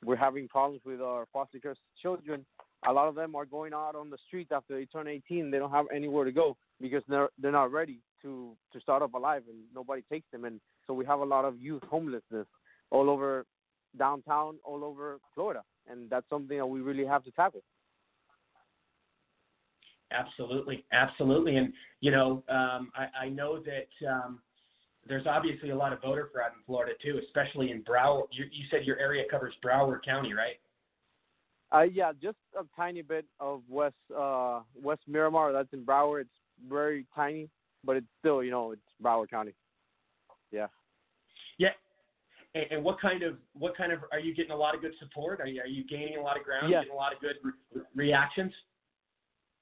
we're 0.04 0.16
having 0.16 0.48
problems 0.48 0.82
with 0.84 1.00
our 1.00 1.26
foster 1.32 1.58
care 1.58 1.76
children 2.00 2.44
a 2.86 2.92
lot 2.92 3.08
of 3.08 3.14
them 3.14 3.34
are 3.36 3.44
going 3.44 3.72
out 3.72 3.94
on 3.94 4.10
the 4.10 4.18
streets 4.26 4.50
after 4.52 4.76
they 4.76 4.86
turn 4.86 5.06
18. 5.06 5.50
They 5.50 5.58
don't 5.58 5.70
have 5.70 5.86
anywhere 5.94 6.24
to 6.24 6.32
go 6.32 6.56
because 6.80 7.02
they're 7.08 7.28
they're 7.40 7.52
not 7.52 7.72
ready 7.72 8.00
to 8.22 8.56
to 8.72 8.80
start 8.80 9.02
up 9.02 9.14
alive, 9.14 9.42
and 9.48 9.58
nobody 9.74 10.02
takes 10.10 10.26
them. 10.32 10.44
And 10.44 10.60
so 10.86 10.94
we 10.94 11.04
have 11.04 11.20
a 11.20 11.24
lot 11.24 11.44
of 11.44 11.60
youth 11.60 11.82
homelessness 11.88 12.46
all 12.90 13.08
over 13.08 13.46
downtown, 13.98 14.56
all 14.64 14.84
over 14.84 15.18
Florida, 15.34 15.62
and 15.90 16.08
that's 16.10 16.28
something 16.28 16.58
that 16.58 16.66
we 16.66 16.80
really 16.80 17.06
have 17.06 17.24
to 17.24 17.30
tackle. 17.32 17.62
Absolutely, 20.10 20.84
absolutely, 20.92 21.56
and 21.56 21.72
you 22.00 22.10
know, 22.10 22.44
um, 22.48 22.92
I, 22.94 23.24
I 23.24 23.28
know 23.28 23.62
that 23.62 24.08
um, 24.08 24.40
there's 25.08 25.26
obviously 25.26 25.70
a 25.70 25.76
lot 25.76 25.92
of 25.92 26.02
voter 26.02 26.28
fraud 26.32 26.52
in 26.56 26.62
Florida 26.66 26.92
too, 27.02 27.20
especially 27.24 27.70
in 27.70 27.82
Broward. 27.82 28.24
You, 28.32 28.44
you 28.52 28.64
said 28.70 28.84
your 28.84 28.98
area 28.98 29.24
covers 29.30 29.54
Broward 29.64 30.04
County, 30.04 30.34
right? 30.34 30.56
Uh, 31.72 31.82
yeah, 31.82 32.12
just 32.20 32.36
a 32.58 32.64
tiny 32.76 33.00
bit 33.00 33.24
of 33.40 33.62
West 33.68 33.94
uh, 34.16 34.60
West 34.74 35.00
Miramar. 35.08 35.52
That's 35.52 35.72
in 35.72 35.84
Broward. 35.84 36.22
It's 36.22 36.30
very 36.68 37.06
tiny, 37.14 37.48
but 37.84 37.96
it's 37.96 38.06
still, 38.20 38.42
you 38.42 38.50
know, 38.50 38.72
it's 38.72 38.82
Broward 39.02 39.30
County. 39.30 39.54
Yeah. 40.50 40.60
Yeah. 40.60 40.66
And, 42.54 42.64
and 42.70 42.84
what 42.84 43.00
kind 43.00 43.22
of 43.22 43.36
what 43.54 43.76
kind 43.76 43.92
of 43.92 44.00
are 44.12 44.20
you 44.20 44.34
getting 44.34 44.52
a 44.52 44.56
lot 44.56 44.74
of 44.74 44.80
good 44.80 44.92
support? 44.98 45.40
Are 45.40 45.46
you 45.46 45.60
are 45.60 45.66
you 45.66 45.84
gaining 45.84 46.16
a 46.18 46.22
lot 46.22 46.38
of 46.38 46.44
ground? 46.44 46.70
Yes. 46.70 46.84
Getting 46.84 46.94
a 46.94 46.96
lot 46.96 47.12
of 47.12 47.20
good 47.20 47.36
re- 47.42 47.82
reactions? 47.94 48.52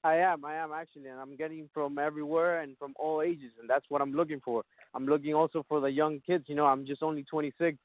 I 0.03 0.15
am, 0.15 0.43
I 0.43 0.55
am 0.55 0.71
actually, 0.71 1.09
and 1.09 1.19
I'm 1.19 1.35
getting 1.35 1.69
from 1.73 1.99
everywhere 1.99 2.61
and 2.61 2.75
from 2.77 2.95
all 2.97 3.21
ages, 3.21 3.51
and 3.59 3.69
that's 3.69 3.85
what 3.89 4.01
I'm 4.01 4.13
looking 4.13 4.41
for. 4.43 4.63
I'm 4.95 5.05
looking 5.05 5.35
also 5.35 5.63
for 5.69 5.79
the 5.79 5.91
young 5.91 6.19
kids. 6.25 6.45
You 6.47 6.55
know, 6.55 6.65
I'm 6.65 6.87
just 6.87 7.03
only 7.03 7.23
26, 7.23 7.77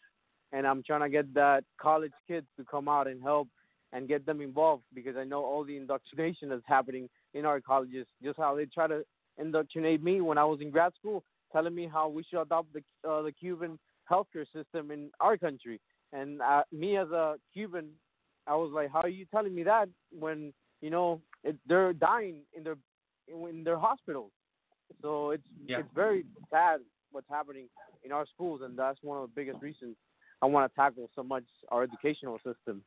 and 0.52 0.66
I'm 0.66 0.82
trying 0.82 1.02
to 1.02 1.10
get 1.10 1.34
that 1.34 1.64
college 1.78 2.14
kids 2.26 2.46
to 2.56 2.64
come 2.64 2.88
out 2.88 3.06
and 3.06 3.22
help 3.22 3.48
and 3.92 4.08
get 4.08 4.24
them 4.24 4.40
involved 4.40 4.84
because 4.94 5.16
I 5.16 5.24
know 5.24 5.44
all 5.44 5.62
the 5.62 5.76
indoctrination 5.76 6.48
that's 6.48 6.62
happening 6.66 7.08
in 7.34 7.44
our 7.44 7.60
colleges. 7.60 8.06
Just 8.22 8.38
how 8.38 8.56
they 8.56 8.64
try 8.64 8.86
to 8.86 9.04
indoctrinate 9.38 10.02
me 10.02 10.22
when 10.22 10.38
I 10.38 10.44
was 10.44 10.60
in 10.62 10.70
grad 10.70 10.92
school, 10.98 11.22
telling 11.52 11.74
me 11.74 11.86
how 11.90 12.08
we 12.08 12.22
should 12.22 12.40
adopt 12.40 12.72
the 12.72 12.82
uh, 13.08 13.20
the 13.22 13.32
Cuban 13.32 13.78
healthcare 14.10 14.46
system 14.52 14.90
in 14.90 15.10
our 15.20 15.36
country. 15.36 15.80
And 16.12 16.40
uh, 16.40 16.62
me 16.72 16.96
as 16.96 17.08
a 17.10 17.36
Cuban, 17.52 17.88
I 18.46 18.54
was 18.54 18.70
like, 18.72 18.90
how 18.92 19.00
are 19.00 19.08
you 19.08 19.26
telling 19.26 19.54
me 19.54 19.62
that 19.64 19.88
when 20.10 20.52
you 20.80 20.90
know 20.90 21.20
it, 21.42 21.56
they're 21.66 21.92
dying 21.92 22.42
in 22.56 22.62
their 22.62 22.76
in 23.28 23.64
their 23.64 23.78
hospitals? 23.78 24.30
So 25.02 25.30
it's 25.30 25.42
Yeah. 25.66 25.80
it's 25.80 25.92
very 25.94 26.24
sad 26.50 26.80
what's 27.10 27.28
happening 27.28 27.68
in 28.04 28.12
our 28.12 28.26
schools, 28.26 28.62
and 28.62 28.78
that's 28.78 29.02
one 29.02 29.18
of 29.18 29.28
the 29.28 29.34
biggest 29.34 29.62
reasons 29.62 29.96
I 30.42 30.46
want 30.46 30.70
to 30.70 30.76
tackle 30.76 31.10
so 31.14 31.22
much 31.22 31.44
our 31.70 31.82
educational 31.82 32.38
system 32.38 32.82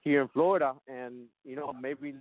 here 0.00 0.20
in 0.22 0.28
Florida, 0.28 0.74
and 0.88 1.26
you 1.44 1.56
know 1.56 1.72
maybe 1.72 2.14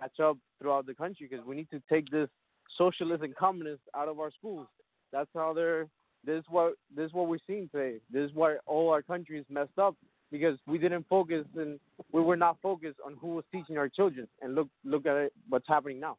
catch 0.00 0.18
up 0.20 0.38
throughout 0.58 0.86
the 0.86 0.94
country 0.94 1.26
because 1.28 1.44
we 1.44 1.54
need 1.56 1.70
to 1.70 1.82
take 1.88 2.10
this 2.10 2.28
socialist 2.76 3.22
and 3.22 3.34
communist 3.36 3.82
out 3.94 4.08
of 4.08 4.18
our 4.18 4.30
schools. 4.30 4.66
That's 5.12 5.30
how 5.34 5.52
they're 5.52 5.86
this 6.26 6.40
is 6.40 6.44
what 6.48 6.74
this 6.94 7.06
is 7.06 7.12
what 7.12 7.28
we're 7.28 7.38
seeing 7.46 7.68
today. 7.68 7.98
This 8.12 8.30
is 8.30 8.34
why 8.34 8.56
all 8.66 8.90
our 8.90 9.02
country 9.02 9.38
is 9.38 9.46
messed 9.48 9.78
up 9.78 9.96
because 10.30 10.58
we 10.66 10.78
didn't 10.78 11.06
focus 11.08 11.44
and 11.56 11.78
we 12.12 12.22
were 12.22 12.36
not 12.36 12.56
focused 12.62 12.98
on 13.04 13.16
who 13.20 13.28
was 13.28 13.44
teaching 13.52 13.78
our 13.78 13.88
children. 13.88 14.26
And 14.42 14.54
look 14.54 14.68
look 14.84 15.06
at 15.06 15.16
it, 15.16 15.32
what's 15.48 15.68
happening 15.68 16.00
now. 16.00 16.16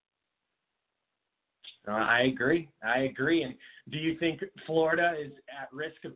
I 1.87 2.21
agree. 2.21 2.67
I 2.83 3.01
agree. 3.01 3.43
And 3.43 3.53
do 3.91 3.97
you 3.97 4.17
think 4.17 4.41
Florida 4.65 5.13
is 5.23 5.31
at 5.61 5.71
risk 5.71 6.03
of 6.05 6.13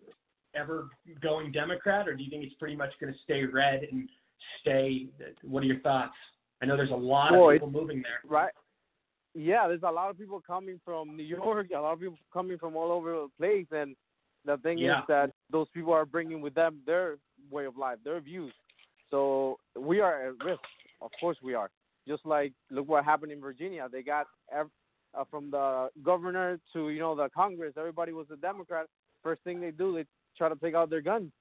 ever 0.55 0.89
going 1.21 1.51
Democrat, 1.51 2.07
or 2.07 2.15
do 2.15 2.23
you 2.23 2.29
think 2.29 2.43
it's 2.43 2.55
pretty 2.55 2.75
much 2.75 2.89
going 2.99 3.13
to 3.13 3.19
stay 3.23 3.43
red 3.43 3.81
and 3.91 4.09
stay? 4.61 5.07
What 5.43 5.61
are 5.63 5.67
your 5.67 5.79
thoughts? 5.81 6.13
I 6.61 6.65
know 6.65 6.75
there's 6.75 6.91
a 6.91 6.95
lot 6.95 7.31
Well, 7.31 7.49
of 7.49 7.55
people 7.55 7.71
moving 7.71 8.01
there. 8.01 8.19
Right. 8.29 8.51
Yeah, 9.35 9.67
there's 9.67 9.83
a 9.83 9.91
lot 9.91 10.09
of 10.09 10.17
people 10.17 10.41
coming 10.45 10.79
from 10.83 11.15
New 11.15 11.23
York, 11.23 11.67
a 11.75 11.79
lot 11.79 11.93
of 11.93 11.99
people 11.99 12.17
coming 12.33 12.57
from 12.57 12.75
all 12.75 12.91
over 12.91 13.11
the 13.11 13.27
place, 13.37 13.67
and 13.71 13.95
the 14.45 14.57
thing 14.57 14.79
Yeah. 14.79 15.01
is 15.01 15.07
that 15.07 15.31
those 15.49 15.69
people 15.69 15.93
are 15.93 16.05
bringing 16.05 16.41
with 16.41 16.53
them 16.55 16.81
their 16.85 17.17
way 17.51 17.65
of 17.65 17.77
life, 17.77 17.99
their 18.03 18.19
views. 18.19 18.53
So 19.09 19.59
we 19.75 20.01
are 20.01 20.29
at 20.29 20.43
risk. 20.43 20.61
Of 21.01 21.11
course 21.19 21.37
we 21.41 21.53
are. 21.53 21.69
Just 22.07 22.25
like 22.25 22.53
look 22.71 22.87
what 22.87 23.05
happened 23.05 23.31
in 23.31 23.39
Virginia. 23.39 23.87
They 23.91 24.01
got 24.01 24.27
uh, 24.55 24.65
from 25.29 25.51
the 25.51 25.89
governor 26.03 26.59
to 26.73 26.89
you 26.89 26.99
know 26.99 27.15
the 27.15 27.29
Congress. 27.29 27.73
Everybody 27.77 28.13
was 28.13 28.27
a 28.31 28.35
Democrat. 28.37 28.87
First 29.23 29.43
thing 29.43 29.59
they 29.59 29.71
do, 29.71 29.93
they 29.93 30.05
try 30.37 30.49
to 30.49 30.55
take 30.55 30.75
out 30.75 30.89
their 30.89 31.01
guns. 31.01 31.31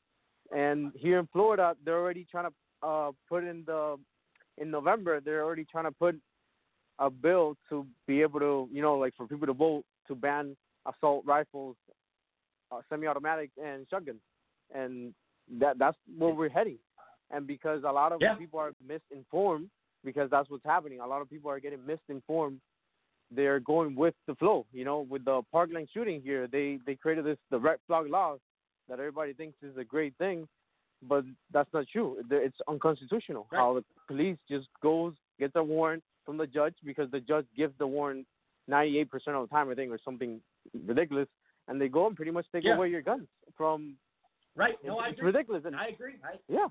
And 0.54 0.92
here 0.94 1.18
in 1.18 1.26
Florida, 1.28 1.76
they're 1.84 2.00
already 2.00 2.26
trying 2.30 2.50
to 2.50 2.86
uh, 2.86 3.10
put 3.28 3.44
in 3.44 3.64
the 3.66 3.98
in 4.58 4.70
November. 4.70 5.20
They're 5.20 5.44
already 5.44 5.64
trying 5.64 5.84
to 5.84 5.92
put 5.92 6.18
a 6.98 7.10
bill 7.10 7.56
to 7.68 7.86
be 8.06 8.22
able 8.22 8.40
to, 8.40 8.68
you 8.72 8.82
know, 8.82 8.96
like 8.96 9.14
for 9.16 9.26
people 9.26 9.46
to 9.46 9.52
vote 9.52 9.84
to 10.08 10.14
ban 10.14 10.56
assault 10.86 11.24
rifles, 11.26 11.76
uh, 12.72 12.80
semi-automatic, 12.88 13.50
and 13.62 13.86
shotguns, 13.88 14.20
and 14.74 15.14
that 15.60 15.78
that's 15.78 15.96
where 16.18 16.34
we're 16.34 16.48
heading. 16.48 16.78
And 17.30 17.46
because 17.46 17.82
a 17.84 17.92
lot 17.92 18.12
of 18.12 18.20
Yeah. 18.20 18.34
people 18.36 18.58
are 18.58 18.72
misinformed, 18.86 19.70
because 20.04 20.30
that's 20.30 20.48
what's 20.50 20.64
happening. 20.64 21.00
A 21.00 21.06
lot 21.06 21.20
of 21.20 21.28
people 21.28 21.50
are 21.50 21.60
getting 21.60 21.84
misinformed. 21.84 22.60
They're 23.30 23.60
going 23.60 23.94
with 23.94 24.14
the 24.26 24.34
flow. 24.36 24.64
You 24.72 24.84
know, 24.84 25.00
with 25.00 25.24
the 25.24 25.42
Parkland 25.52 25.88
shooting 25.92 26.22
here, 26.22 26.46
they 26.46 26.78
they 26.86 26.96
created 26.96 27.24
this 27.24 27.38
the 27.50 27.58
red 27.58 27.78
flag 27.86 28.06
law 28.06 28.38
that 28.88 28.98
everybody 28.98 29.34
thinks 29.34 29.62
is 29.62 29.76
a 29.76 29.84
great 29.84 30.14
thing, 30.16 30.48
but 31.02 31.24
that's 31.52 31.72
not 31.74 31.86
true. 31.88 32.22
It's 32.30 32.56
unconstitutional. 32.66 33.46
How 33.50 33.74
the 33.74 33.84
police 34.06 34.38
just 34.48 34.68
goes 34.80 35.14
gets 35.38 35.54
a 35.56 35.62
warrant 35.62 36.02
from 36.28 36.36
the 36.36 36.46
judge 36.46 36.74
because 36.84 37.10
the 37.10 37.20
judge 37.20 37.46
gives 37.56 37.72
the 37.78 37.86
warrant 37.86 38.26
98% 38.70 39.06
of 39.28 39.48
the 39.48 39.50
time, 39.50 39.70
I 39.70 39.74
think, 39.74 39.90
or 39.90 39.98
something 40.04 40.42
ridiculous, 40.86 41.26
and 41.68 41.80
they 41.80 41.88
go 41.88 42.06
and 42.06 42.14
pretty 42.14 42.30
much 42.32 42.44
take 42.52 42.64
Yeah. 42.64 42.74
away 42.74 42.90
your 42.90 43.00
guns 43.00 43.26
from. 43.56 43.96
Right. 44.54 44.76
No, 44.84 45.00
it's, 45.00 45.06
I 45.06 45.08
agree. 45.12 45.24
ridiculous. 45.24 45.64
And, 45.64 45.74
I 45.74 45.86
agree. 45.86 46.16
I, 46.22 46.38
yeah. 46.46 46.66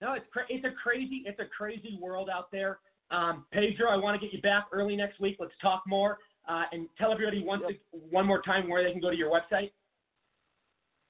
No, 0.00 0.14
it's 0.14 0.24
cra- 0.32 0.46
it's 0.48 0.64
a 0.64 0.70
crazy 0.82 1.22
it's 1.26 1.38
a 1.38 1.44
crazy 1.44 1.98
world 2.00 2.30
out 2.30 2.50
there. 2.50 2.78
Um, 3.10 3.44
Pedro, 3.52 3.90
I 3.90 3.96
want 3.96 4.18
to 4.18 4.26
get 4.26 4.32
you 4.34 4.40
back 4.40 4.68
early 4.72 4.96
next 4.96 5.20
week. 5.20 5.36
Let's 5.38 5.52
talk 5.60 5.82
more 5.86 6.16
uh, 6.48 6.62
and 6.72 6.88
tell 6.96 7.12
everybody 7.12 7.42
once 7.44 7.64
one 7.90 8.24
more 8.24 8.40
time 8.40 8.70
where 8.70 8.82
they 8.82 8.92
can 8.92 9.02
go 9.02 9.10
to 9.10 9.16
your 9.16 9.30
website. 9.30 9.70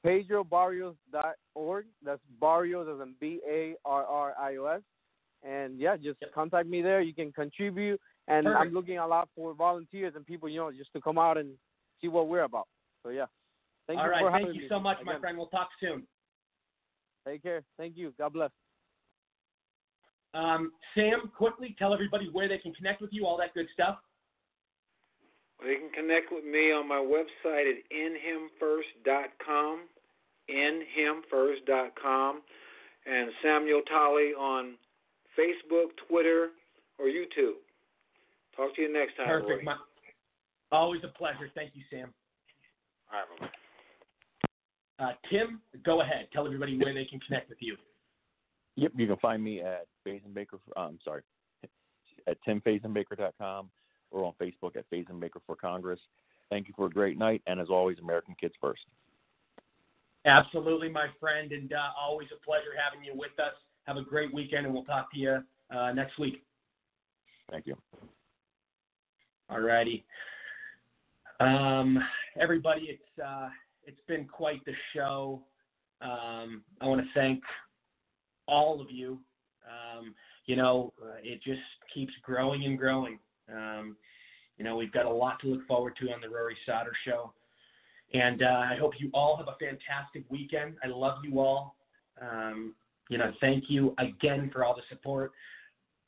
PedroBarrios.org. 0.04 1.86
That's 2.04 2.20
Barrios 2.40 2.88
as 2.92 3.00
in 3.06 3.14
B 3.20 3.40
A 3.48 3.74
R 3.84 4.04
R 4.04 4.34
I 4.40 4.56
O 4.56 4.64
S. 4.64 4.82
And 5.44 5.78
yeah, 5.78 5.96
just 5.96 6.18
contact 6.34 6.68
me 6.68 6.82
there. 6.82 7.00
You 7.00 7.14
can 7.14 7.32
contribute. 7.32 8.00
And 8.26 8.46
I'm 8.46 8.72
looking 8.74 8.98
a 8.98 9.06
lot 9.06 9.28
for 9.34 9.54
volunteers 9.54 10.12
and 10.14 10.26
people, 10.26 10.48
you 10.48 10.58
know, 10.58 10.70
just 10.70 10.92
to 10.92 11.00
come 11.00 11.16
out 11.16 11.38
and 11.38 11.50
see 12.00 12.08
what 12.08 12.28
we're 12.28 12.42
about. 12.42 12.68
So 13.02 13.10
yeah. 13.10 13.26
Thank 13.86 14.00
All 14.00 14.06
you 14.06 14.10
right. 14.12 14.20
for 14.20 14.30
Thank 14.30 14.54
you 14.54 14.62
me. 14.62 14.66
so 14.68 14.78
much, 14.78 14.98
my 15.04 15.18
friend. 15.18 15.38
We'll 15.38 15.46
talk 15.46 15.70
soon. 15.80 16.02
Take 17.26 17.42
care. 17.42 17.62
Thank 17.78 17.96
you. 17.96 18.12
God 18.18 18.34
bless. 18.34 18.50
Um, 20.34 20.72
Sam, 20.94 21.30
quickly 21.36 21.74
tell 21.78 21.94
everybody 21.94 22.28
where 22.30 22.48
they 22.48 22.58
can 22.58 22.74
connect 22.74 23.00
with 23.00 23.10
you, 23.12 23.26
all 23.26 23.38
that 23.38 23.54
good 23.54 23.66
stuff. 23.72 23.98
Well, 25.58 25.70
you 25.70 25.78
can 25.78 25.90
connect 25.90 26.30
with 26.30 26.44
me 26.44 26.70
on 26.70 26.86
my 26.86 26.96
website 26.96 27.64
at 27.70 27.76
inhimfirst.com, 27.90 29.80
inhimfirst.com, 30.50 32.42
and 33.06 33.30
Samuel 33.42 33.82
Tolley 33.88 34.34
on 34.38 34.74
Facebook, 35.38 35.90
Twitter, 36.08 36.48
or 36.98 37.06
YouTube. 37.06 37.58
Talk 38.56 38.74
to 38.76 38.82
you 38.82 38.92
next 38.92 39.16
time. 39.16 39.28
Perfect. 39.28 39.64
My, 39.64 39.76
always 40.72 41.02
a 41.04 41.08
pleasure. 41.16 41.50
Thank 41.54 41.70
you, 41.74 41.82
Sam. 41.90 42.12
All 43.12 43.20
right, 43.20 43.40
bye-bye. 43.40 45.04
Uh, 45.04 45.12
Tim, 45.30 45.60
go 45.84 46.00
ahead. 46.02 46.26
Tell 46.32 46.44
everybody 46.44 46.76
where 46.76 46.92
they 46.92 47.04
can 47.04 47.20
connect 47.20 47.48
with 47.48 47.58
you. 47.60 47.76
Yep, 48.76 48.92
you 48.96 49.06
can 49.06 49.16
find 49.16 49.42
me 49.42 49.60
at 49.60 49.86
Fazenbaker. 50.06 50.58
Um, 50.76 50.98
sorry, 51.04 51.22
at 52.26 52.36
timfazenbaker.com 52.46 53.70
or 54.10 54.24
on 54.24 54.32
Facebook 54.40 54.76
at 54.76 54.90
Fazenbaker 54.90 55.40
for 55.46 55.56
Congress. 55.56 56.00
Thank 56.50 56.68
you 56.68 56.74
for 56.76 56.86
a 56.86 56.90
great 56.90 57.18
night, 57.18 57.42
and 57.46 57.60
as 57.60 57.68
always, 57.68 57.98
American 57.98 58.34
Kids 58.40 58.54
First. 58.60 58.82
Absolutely, 60.24 60.88
my 60.88 61.06
friend, 61.20 61.52
and 61.52 61.72
uh, 61.72 61.90
always 61.98 62.28
a 62.32 62.44
pleasure 62.44 62.74
having 62.76 63.04
you 63.04 63.12
with 63.14 63.38
us. 63.38 63.54
Have 63.88 63.96
a 63.96 64.02
great 64.02 64.34
weekend, 64.34 64.66
and 64.66 64.74
we'll 64.74 64.84
talk 64.84 65.10
to 65.12 65.18
you 65.18 65.42
uh, 65.74 65.92
next 65.92 66.18
week. 66.18 66.42
Thank 67.50 67.66
you. 67.66 67.74
All 69.48 69.60
righty. 69.60 70.04
Um, 71.40 71.98
everybody, 72.38 72.82
it's 72.82 73.26
uh, 73.26 73.48
it's 73.86 74.00
been 74.06 74.26
quite 74.26 74.62
the 74.66 74.74
show. 74.94 75.40
Um, 76.02 76.64
I 76.82 76.86
want 76.86 77.00
to 77.00 77.06
thank 77.14 77.42
all 78.46 78.78
of 78.82 78.90
you. 78.90 79.20
Um, 79.66 80.14
you 80.44 80.56
know, 80.56 80.92
uh, 81.02 81.16
it 81.22 81.42
just 81.42 81.62
keeps 81.94 82.12
growing 82.22 82.66
and 82.66 82.76
growing. 82.76 83.18
Um, 83.50 83.96
you 84.58 84.66
know, 84.66 84.76
we've 84.76 84.92
got 84.92 85.06
a 85.06 85.10
lot 85.10 85.40
to 85.40 85.46
look 85.46 85.66
forward 85.66 85.94
to 86.02 86.12
on 86.12 86.20
the 86.20 86.28
Rory 86.28 86.58
Sauter 86.66 86.92
Show. 87.06 87.32
And 88.12 88.42
uh, 88.42 88.64
I 88.70 88.76
hope 88.78 88.92
you 88.98 89.10
all 89.14 89.38
have 89.38 89.48
a 89.48 89.56
fantastic 89.58 90.24
weekend. 90.28 90.74
I 90.84 90.88
love 90.88 91.24
you 91.24 91.40
all. 91.40 91.76
Um, 92.20 92.74
you 93.08 93.18
know, 93.18 93.32
thank 93.40 93.64
you 93.68 93.94
again 93.98 94.50
for 94.52 94.64
all 94.64 94.74
the 94.74 94.82
support. 94.88 95.32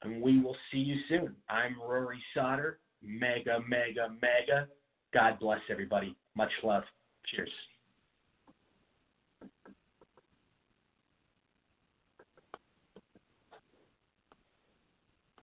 And 0.03 0.23
we 0.23 0.41
will 0.41 0.57
see 0.73 0.79
you 0.79 0.97
soon. 1.09 1.35
I'm 1.49 1.77
Rory 1.81 2.23
Sauter. 2.35 2.79
MAGA, 3.03 3.61
MAGA, 3.69 4.09
MAGA. 4.21 4.69
God 5.13 5.39
bless 5.41 5.61
everybody. 5.71 6.15
Much 6.37 6.51
love. 6.63 6.85
Cheers. 7.27 7.51